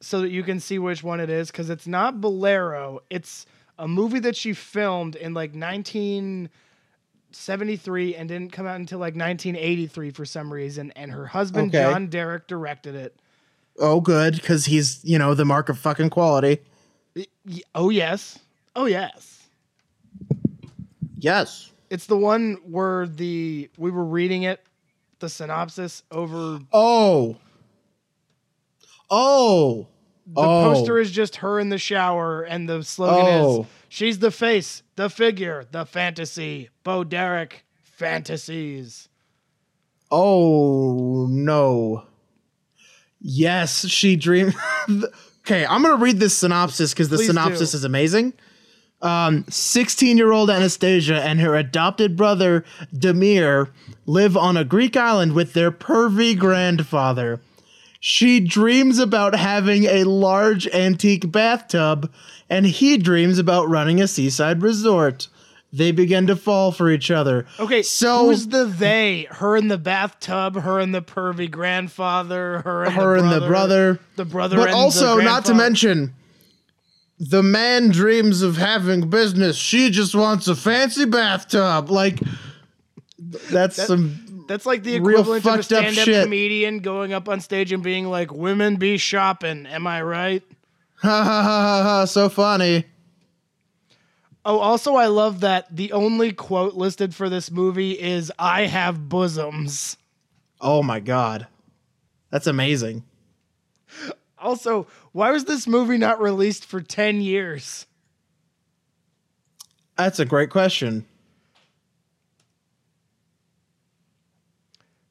so 0.01 0.21
that 0.21 0.31
you 0.31 0.41
can 0.43 0.59
see 0.59 0.79
which 0.79 1.03
one 1.03 1.19
it 1.19 1.29
is 1.29 1.51
because 1.51 1.69
it's 1.69 1.85
not 1.87 2.19
Bolero. 2.19 3.01
It's 3.09 3.45
a 3.79 3.87
movie 3.87 4.19
that 4.19 4.35
she 4.35 4.53
filmed 4.53 5.15
in 5.15 5.33
like 5.33 5.55
1973 5.55 8.15
and 8.15 8.27
didn't 8.27 8.51
come 8.51 8.67
out 8.67 8.75
until 8.77 8.99
like 8.99 9.15
1983 9.15 10.11
for 10.11 10.25
some 10.25 10.51
reason. 10.51 10.91
And 10.95 11.11
her 11.11 11.27
husband, 11.27 11.73
Okay. 11.73 11.89
John 11.89 12.07
Derek, 12.07 12.47
directed 12.47 12.95
it. 12.95 13.15
Oh, 13.79 14.01
good, 14.01 14.35
because 14.35 14.65
he's 14.65 14.99
you 15.03 15.17
know 15.17 15.33
the 15.33 15.45
mark 15.45 15.69
of 15.69 15.79
fucking 15.79 16.11
quality. 16.11 16.59
Oh, 17.73 17.89
yes. 17.89 18.37
Oh, 18.75 18.85
yes. 18.85 19.47
Yes. 21.17 21.71
It's 21.89 22.05
the 22.07 22.17
one 22.17 22.57
where 22.65 23.07
the 23.07 23.69
we 23.77 23.91
were 23.91 24.03
reading 24.03 24.43
it, 24.43 24.61
the 25.23 25.29
synopsis 25.29 26.03
over 26.11 26.59
Oh. 26.73 27.37
Oh. 29.09 29.87
the 30.27 30.41
oh. 30.41 30.73
poster 30.73 30.99
is 30.99 31.11
just 31.11 31.37
her 31.37 31.61
in 31.61 31.69
the 31.69 31.77
shower 31.77 32.43
and 32.43 32.67
the 32.67 32.83
slogan 32.83 33.25
Oh. 33.25 33.61
is 33.61 33.67
she's 33.87 34.19
the 34.19 34.31
face, 34.31 34.83
the 34.97 35.09
figure, 35.09 35.65
the 35.71 35.85
fantasy. 35.85 36.69
Bo 36.83 37.05
Derek 37.05 37.63
fantasies. 37.83 39.07
Oh 40.11 41.25
no. 41.29 42.03
Yes, 43.21 43.87
she 43.87 44.17
dreamed. 44.17 44.55
okay, 45.45 45.65
I'm 45.65 45.83
gonna 45.83 45.95
read 45.95 46.19
this 46.19 46.37
synopsis 46.37 46.93
because 46.93 47.07
the 47.07 47.15
Please 47.15 47.27
synopsis 47.27 47.71
do. 47.71 47.77
is 47.77 47.83
amazing. 47.85 48.33
Um, 49.03 49.43
16-year-old 49.43 50.49
Anastasia 50.49 51.21
and 51.21 51.41
her 51.41 51.55
adopted 51.55 52.15
brother 52.15 52.63
Demir 52.95 53.69
live 54.05 54.37
on 54.37 54.55
a 54.55 54.63
Greek 54.63 54.95
island 54.95 55.33
with 55.33 55.51
their 55.51 55.71
pervy 55.71 56.37
grandfather. 56.37 57.41
She 57.99 58.39
dreams 58.39 58.99
about 58.99 59.35
having 59.35 59.83
a 59.85 60.03
large 60.05 60.67
antique 60.67 61.31
bathtub, 61.31 62.11
and 62.49 62.65
he 62.65 62.97
dreams 62.97 63.39
about 63.39 63.69
running 63.69 64.01
a 64.01 64.07
seaside 64.07 64.61
resort. 64.61 65.27
They 65.73 65.91
begin 65.91 66.27
to 66.27 66.35
fall 66.35 66.71
for 66.71 66.89
each 66.91 67.09
other. 67.09 67.45
Okay, 67.59 67.81
so 67.81 68.27
who's 68.27 68.47
the 68.47 68.65
they? 68.65 69.27
Her 69.31 69.57
in 69.57 69.69
the 69.69 69.77
bathtub, 69.77 70.61
her 70.61 70.79
and 70.79 70.93
the 70.93 71.01
pervy 71.01 71.49
grandfather, 71.49 72.59
her 72.59 72.83
and 72.83 72.93
her 72.93 73.21
the 73.21 73.23
and 73.23 73.27
brother, 73.27 73.39
the 73.39 73.47
brother. 73.47 73.99
the 74.17 74.25
brother, 74.25 74.57
but 74.57 74.67
and 74.67 74.75
also 74.75 75.17
not 75.17 75.45
to 75.45 75.53
mention 75.53 76.13
the 77.19 77.43
man 77.43 77.89
dreams 77.89 78.41
of 78.41 78.57
having 78.57 79.09
business 79.09 79.55
she 79.55 79.89
just 79.89 80.15
wants 80.15 80.47
a 80.47 80.55
fancy 80.55 81.05
bathtub 81.05 81.89
like 81.89 82.19
that's 83.51 83.75
some 83.85 84.45
That's 84.47 84.65
like 84.65 84.83
the 84.83 84.95
equivalent 84.95 85.45
of 85.45 85.59
a 85.59 85.63
stand-up 85.63 86.05
comedian 86.23 86.79
going 86.79 87.13
up 87.13 87.29
on 87.29 87.39
stage 87.39 87.71
and 87.71 87.81
being 87.81 88.07
like, 88.09 88.31
"Women 88.33 88.75
be 88.75 88.97
shopping." 88.97 89.65
Am 89.65 89.87
I 89.87 90.01
right? 90.01 90.43
ha 90.95 91.23
ha 91.23 91.41
ha 91.43 91.61
ha 91.61 91.83
ha 91.83 92.05
so 92.05 92.29
funny 92.29 92.85
Oh, 94.45 94.59
also, 94.59 94.95
I 94.95 95.05
love 95.07 95.39
that 95.39 95.73
the 95.73 95.93
only 95.93 96.33
quote 96.33 96.73
listed 96.73 97.15
for 97.15 97.29
this 97.29 97.49
movie 97.49 97.91
is 97.93 98.31
"I 98.37 98.65
have 98.65 99.07
bosoms." 99.07 99.95
oh 100.59 100.83
my 100.83 100.99
god 100.99 101.47
that's 102.29 102.47
amazing 102.47 103.03
Also, 104.37 104.87
why 105.13 105.31
was 105.31 105.45
this 105.45 105.65
movie 105.67 105.97
not 105.97 106.19
released 106.21 106.65
for 106.65 106.81
ten 106.81 107.21
years? 107.21 107.85
that's 109.95 110.19
a 110.19 110.25
great 110.25 110.49
question 110.49 111.05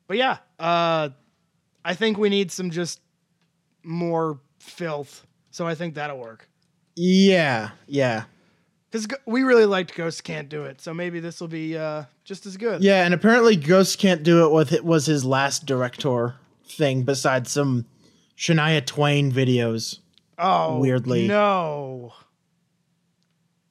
But 0.09 0.19
yeah, 0.19 0.39
uh, 0.59 1.09
I 1.85 1.95
think 1.95 2.19
we 2.19 2.29
need 2.29 2.53
some 2.53 2.71
just 2.71 3.01
more 3.83 4.39
filth. 4.59 5.27
So 5.51 5.67
I 5.67 5.75
think 5.75 5.95
that'll 5.95 6.19
work. 6.19 6.49
yeah 6.97 7.71
yeah 7.87 8.25
Because 8.91 9.07
we 9.25 9.43
really 9.43 9.65
liked 9.65 9.95
Ghost 9.95 10.23
Can't 10.25 10.51
Do 10.51 10.65
It. 10.65 10.83
So 10.83 10.93
maybe 10.93 11.19
this 11.21 11.41
will 11.41 11.49
be 11.49 11.79
uh, 11.79 12.05
just 12.25 12.45
as 12.45 12.59
good. 12.59 12.83
yeah 12.83 13.05
and 13.07 13.15
apparently 13.15 13.57
ghost 13.57 13.99
can't 13.99 14.23
do 14.23 14.45
it 14.45 14.53
with 14.53 14.73
it 14.73 14.85
was 14.85 15.07
his 15.07 15.25
last 15.25 15.65
director 15.65 16.35
thing 16.67 17.03
besides 17.05 17.51
some 17.51 17.87
shania 18.43 18.85
twain 18.85 19.31
videos 19.31 20.01
Oh, 20.39 20.79
Weirdly. 20.81 21.29
No. 21.29 22.15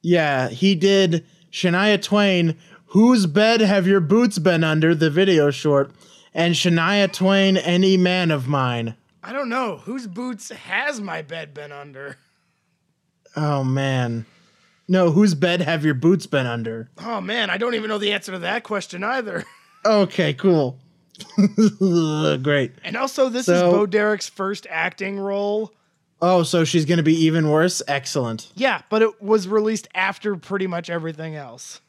Yeah, 0.00 0.48
he 0.48 0.74
did 0.74 1.26
Shania 1.50 2.00
Twain, 2.00 2.56
Whose 2.86 3.26
Bed 3.26 3.60
Have 3.60 3.86
Your 3.86 4.00
Boots 4.00 4.38
Been 4.38 4.64
Under, 4.64 4.94
the 4.94 5.10
video 5.10 5.50
short, 5.50 5.92
and 6.32 6.54
Shania 6.54 7.12
Twain, 7.12 7.58
Any 7.58 7.98
Man 7.98 8.30
of 8.30 8.48
Mine. 8.48 8.94
I 9.22 9.34
don't 9.34 9.50
know. 9.50 9.82
Whose 9.84 10.06
boots 10.06 10.50
has 10.50 10.98
my 11.00 11.20
bed 11.20 11.52
been 11.52 11.72
under? 11.72 12.16
Oh, 13.36 13.62
man. 13.62 14.24
No, 14.88 15.10
whose 15.10 15.34
bed 15.34 15.60
have 15.60 15.84
your 15.84 15.94
boots 15.94 16.26
been 16.26 16.46
under? 16.46 16.90
Oh 16.98 17.20
man, 17.20 17.48
I 17.50 17.56
don't 17.56 17.74
even 17.74 17.88
know 17.88 17.98
the 17.98 18.12
answer 18.12 18.32
to 18.32 18.38
that 18.40 18.64
question 18.64 19.04
either. 19.04 19.44
Okay, 19.84 20.32
cool. 20.34 20.78
Great. 22.42 22.72
And 22.84 22.96
also, 22.96 23.28
this 23.28 23.46
So- 23.46 23.54
is 23.54 23.60
Bo 23.62 23.86
Derek's 23.86 24.28
first 24.28 24.66
acting 24.70 25.18
role. 25.18 25.72
Oh, 26.24 26.44
so 26.44 26.62
she's 26.64 26.84
going 26.84 26.98
to 26.98 27.02
be 27.02 27.14
even 27.24 27.50
worse? 27.50 27.82
Excellent. 27.88 28.52
Yeah, 28.54 28.82
but 28.90 29.02
it 29.02 29.20
was 29.20 29.48
released 29.48 29.88
after 29.92 30.36
pretty 30.36 30.68
much 30.68 30.88
everything 30.88 31.34
else. 31.34 31.80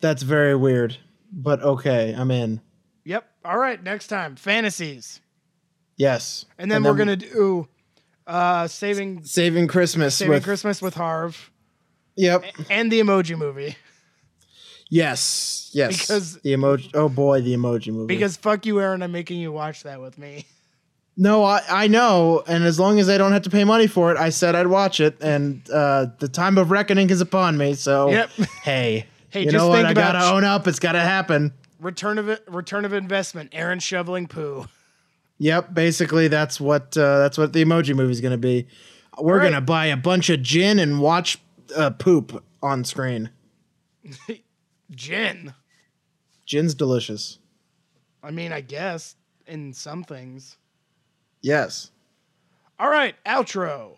That's 0.00 0.22
very 0.22 0.54
weird. 0.54 0.98
But 1.32 1.62
okay, 1.62 2.12
I'm 2.12 2.30
in. 2.30 2.60
Yep. 3.04 3.24
All 3.46 3.56
right, 3.58 3.82
next 3.82 4.08
time 4.08 4.36
fantasies, 4.36 5.20
Yes. 5.96 6.44
and 6.58 6.70
then 6.70 6.82
we're 6.84 6.94
gonna 6.94 7.16
do 7.16 7.66
uh, 8.26 8.68
saving 8.68 9.24
saving 9.24 9.66
Christmas 9.68 10.14
saving 10.16 10.34
with 10.34 10.44
Christmas 10.44 10.82
with 10.82 10.94
Harv 10.94 11.50
Yep. 12.16 12.44
and 12.70 12.92
the 12.92 13.00
Emoji 13.00 13.36
Movie 13.38 13.76
Yes. 14.92 15.70
Yes. 15.72 16.02
Because- 16.02 16.34
the 16.40 16.52
emoji. 16.52 16.90
Oh 16.92 17.08
boy, 17.08 17.40
the 17.40 17.54
emoji 17.54 17.92
movie. 17.94 18.14
because 18.14 18.36
fuck 18.36 18.66
you, 18.66 18.78
Aaron. 18.78 19.02
I'm 19.02 19.10
making 19.10 19.40
you 19.40 19.50
watch 19.50 19.84
that 19.84 20.02
with 20.02 20.18
me. 20.18 20.44
no, 21.16 21.44
I 21.44 21.62
I 21.68 21.86
know, 21.88 22.42
and 22.46 22.62
as 22.62 22.78
long 22.78 22.98
as 23.00 23.08
I 23.08 23.16
don't 23.16 23.32
have 23.32 23.42
to 23.42 23.50
pay 23.50 23.64
money 23.64 23.86
for 23.86 24.12
it, 24.12 24.18
I 24.18 24.28
said 24.28 24.54
I'd 24.54 24.66
watch 24.66 25.00
it, 25.00 25.16
and 25.22 25.62
uh, 25.70 26.06
the 26.18 26.28
time 26.28 26.58
of 26.58 26.70
reckoning 26.70 27.08
is 27.08 27.22
upon 27.22 27.56
me. 27.56 27.72
So 27.72 28.10
Yep. 28.10 28.30
hey, 28.64 29.06
Hey, 29.30 29.40
you 29.40 29.46
just 29.46 29.56
know 29.56 29.68
what? 29.68 29.76
think 29.86 29.88
I 29.88 29.94
gotta 29.94 30.30
own 30.34 30.44
up. 30.44 30.66
It's 30.68 30.78
gotta 30.78 31.00
happen. 31.00 31.54
Return 31.80 32.18
of 32.18 32.28
it, 32.28 32.44
return 32.46 32.84
of 32.84 32.92
investment. 32.92 33.48
Aaron 33.54 33.78
shoveling 33.78 34.26
poo. 34.26 34.66
Yep, 35.38 35.72
basically 35.72 36.28
that's 36.28 36.60
what 36.60 36.94
uh, 36.98 37.18
that's 37.20 37.38
what 37.38 37.54
the 37.54 37.64
emoji 37.64 37.96
movie's 37.96 38.20
gonna 38.20 38.36
be. 38.36 38.66
We're 39.18 39.38
Right. 39.38 39.44
gonna 39.50 39.62
buy 39.62 39.86
a 39.86 39.96
bunch 39.96 40.28
of 40.28 40.42
gin 40.42 40.78
and 40.78 41.00
watch 41.00 41.38
uh, 41.74 41.88
poop 41.90 42.44
on 42.62 42.84
screen. 42.84 43.30
Gin. 44.94 45.54
Gin's 46.46 46.74
delicious. 46.74 47.38
I 48.22 48.30
mean, 48.30 48.52
I 48.52 48.60
guess 48.60 49.16
in 49.46 49.72
some 49.72 50.04
things. 50.04 50.56
Yes. 51.40 51.90
All 52.78 52.88
right, 52.88 53.14
outro. 53.26 53.96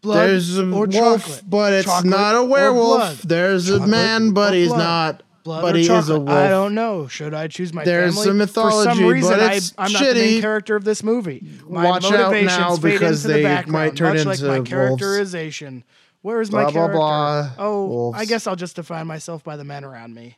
Blood 0.00 0.28
There's 0.28 0.56
a 0.58 0.62
or 0.62 0.86
wolf, 0.86 0.92
chocolate. 0.92 1.42
but 1.50 1.72
it's 1.72 1.86
Chocolate 1.86 2.10
not 2.10 2.36
a 2.36 2.44
werewolf. 2.44 3.22
There's 3.22 3.68
a 3.68 3.84
man, 3.84 4.30
but 4.32 4.54
he's 4.54 4.68
blood? 4.68 4.78
not. 4.78 5.22
Blood 5.42 5.62
but 5.62 5.74
he 5.74 5.82
is 5.82 5.88
a 5.88 5.92
chocolate? 5.92 6.18
wolf. 6.18 6.30
I 6.30 6.48
don't 6.48 6.74
know. 6.74 7.08
Should 7.08 7.34
I 7.34 7.48
choose 7.48 7.72
my 7.72 7.82
There's 7.84 8.14
family? 8.14 8.46
some 8.46 8.62
For 8.64 8.70
some 8.84 9.04
reason, 9.04 9.30
but 9.36 9.40
I, 9.42 9.58
I'm 9.78 9.92
not 9.92 10.02
the 10.04 10.14
main 10.14 10.40
character 10.40 10.76
of 10.76 10.84
this 10.84 11.02
movie. 11.02 11.44
My 11.68 11.84
Watch 11.84 12.04
out 12.12 12.32
now 12.44 12.76
because 12.76 13.24
the 13.24 13.32
they 13.34 13.64
might 13.66 13.96
turn 13.96 14.16
much 14.16 14.26
like 14.26 14.36
into 14.38 14.48
my 14.48 14.56
wolves. 14.58 14.70
characterization. 14.70 15.84
Where 16.22 16.40
is 16.40 16.50
my 16.50 16.62
Blah, 16.64 16.70
blah, 16.72 16.72
character? 16.72 16.96
blah. 16.98 17.50
Oh, 17.58 18.12
I 18.12 18.24
guess 18.24 18.46
I'll 18.46 18.56
just 18.56 18.76
define 18.76 19.06
myself 19.06 19.44
by 19.44 19.56
the 19.56 19.64
men 19.64 19.84
around 19.84 20.14
me. 20.14 20.36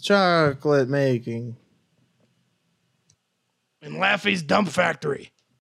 Chocolate 0.00 0.88
making. 0.88 1.56
In 3.82 3.98
Laffy's 3.98 4.42
Dump 4.42 4.68
Factory. 4.68 5.32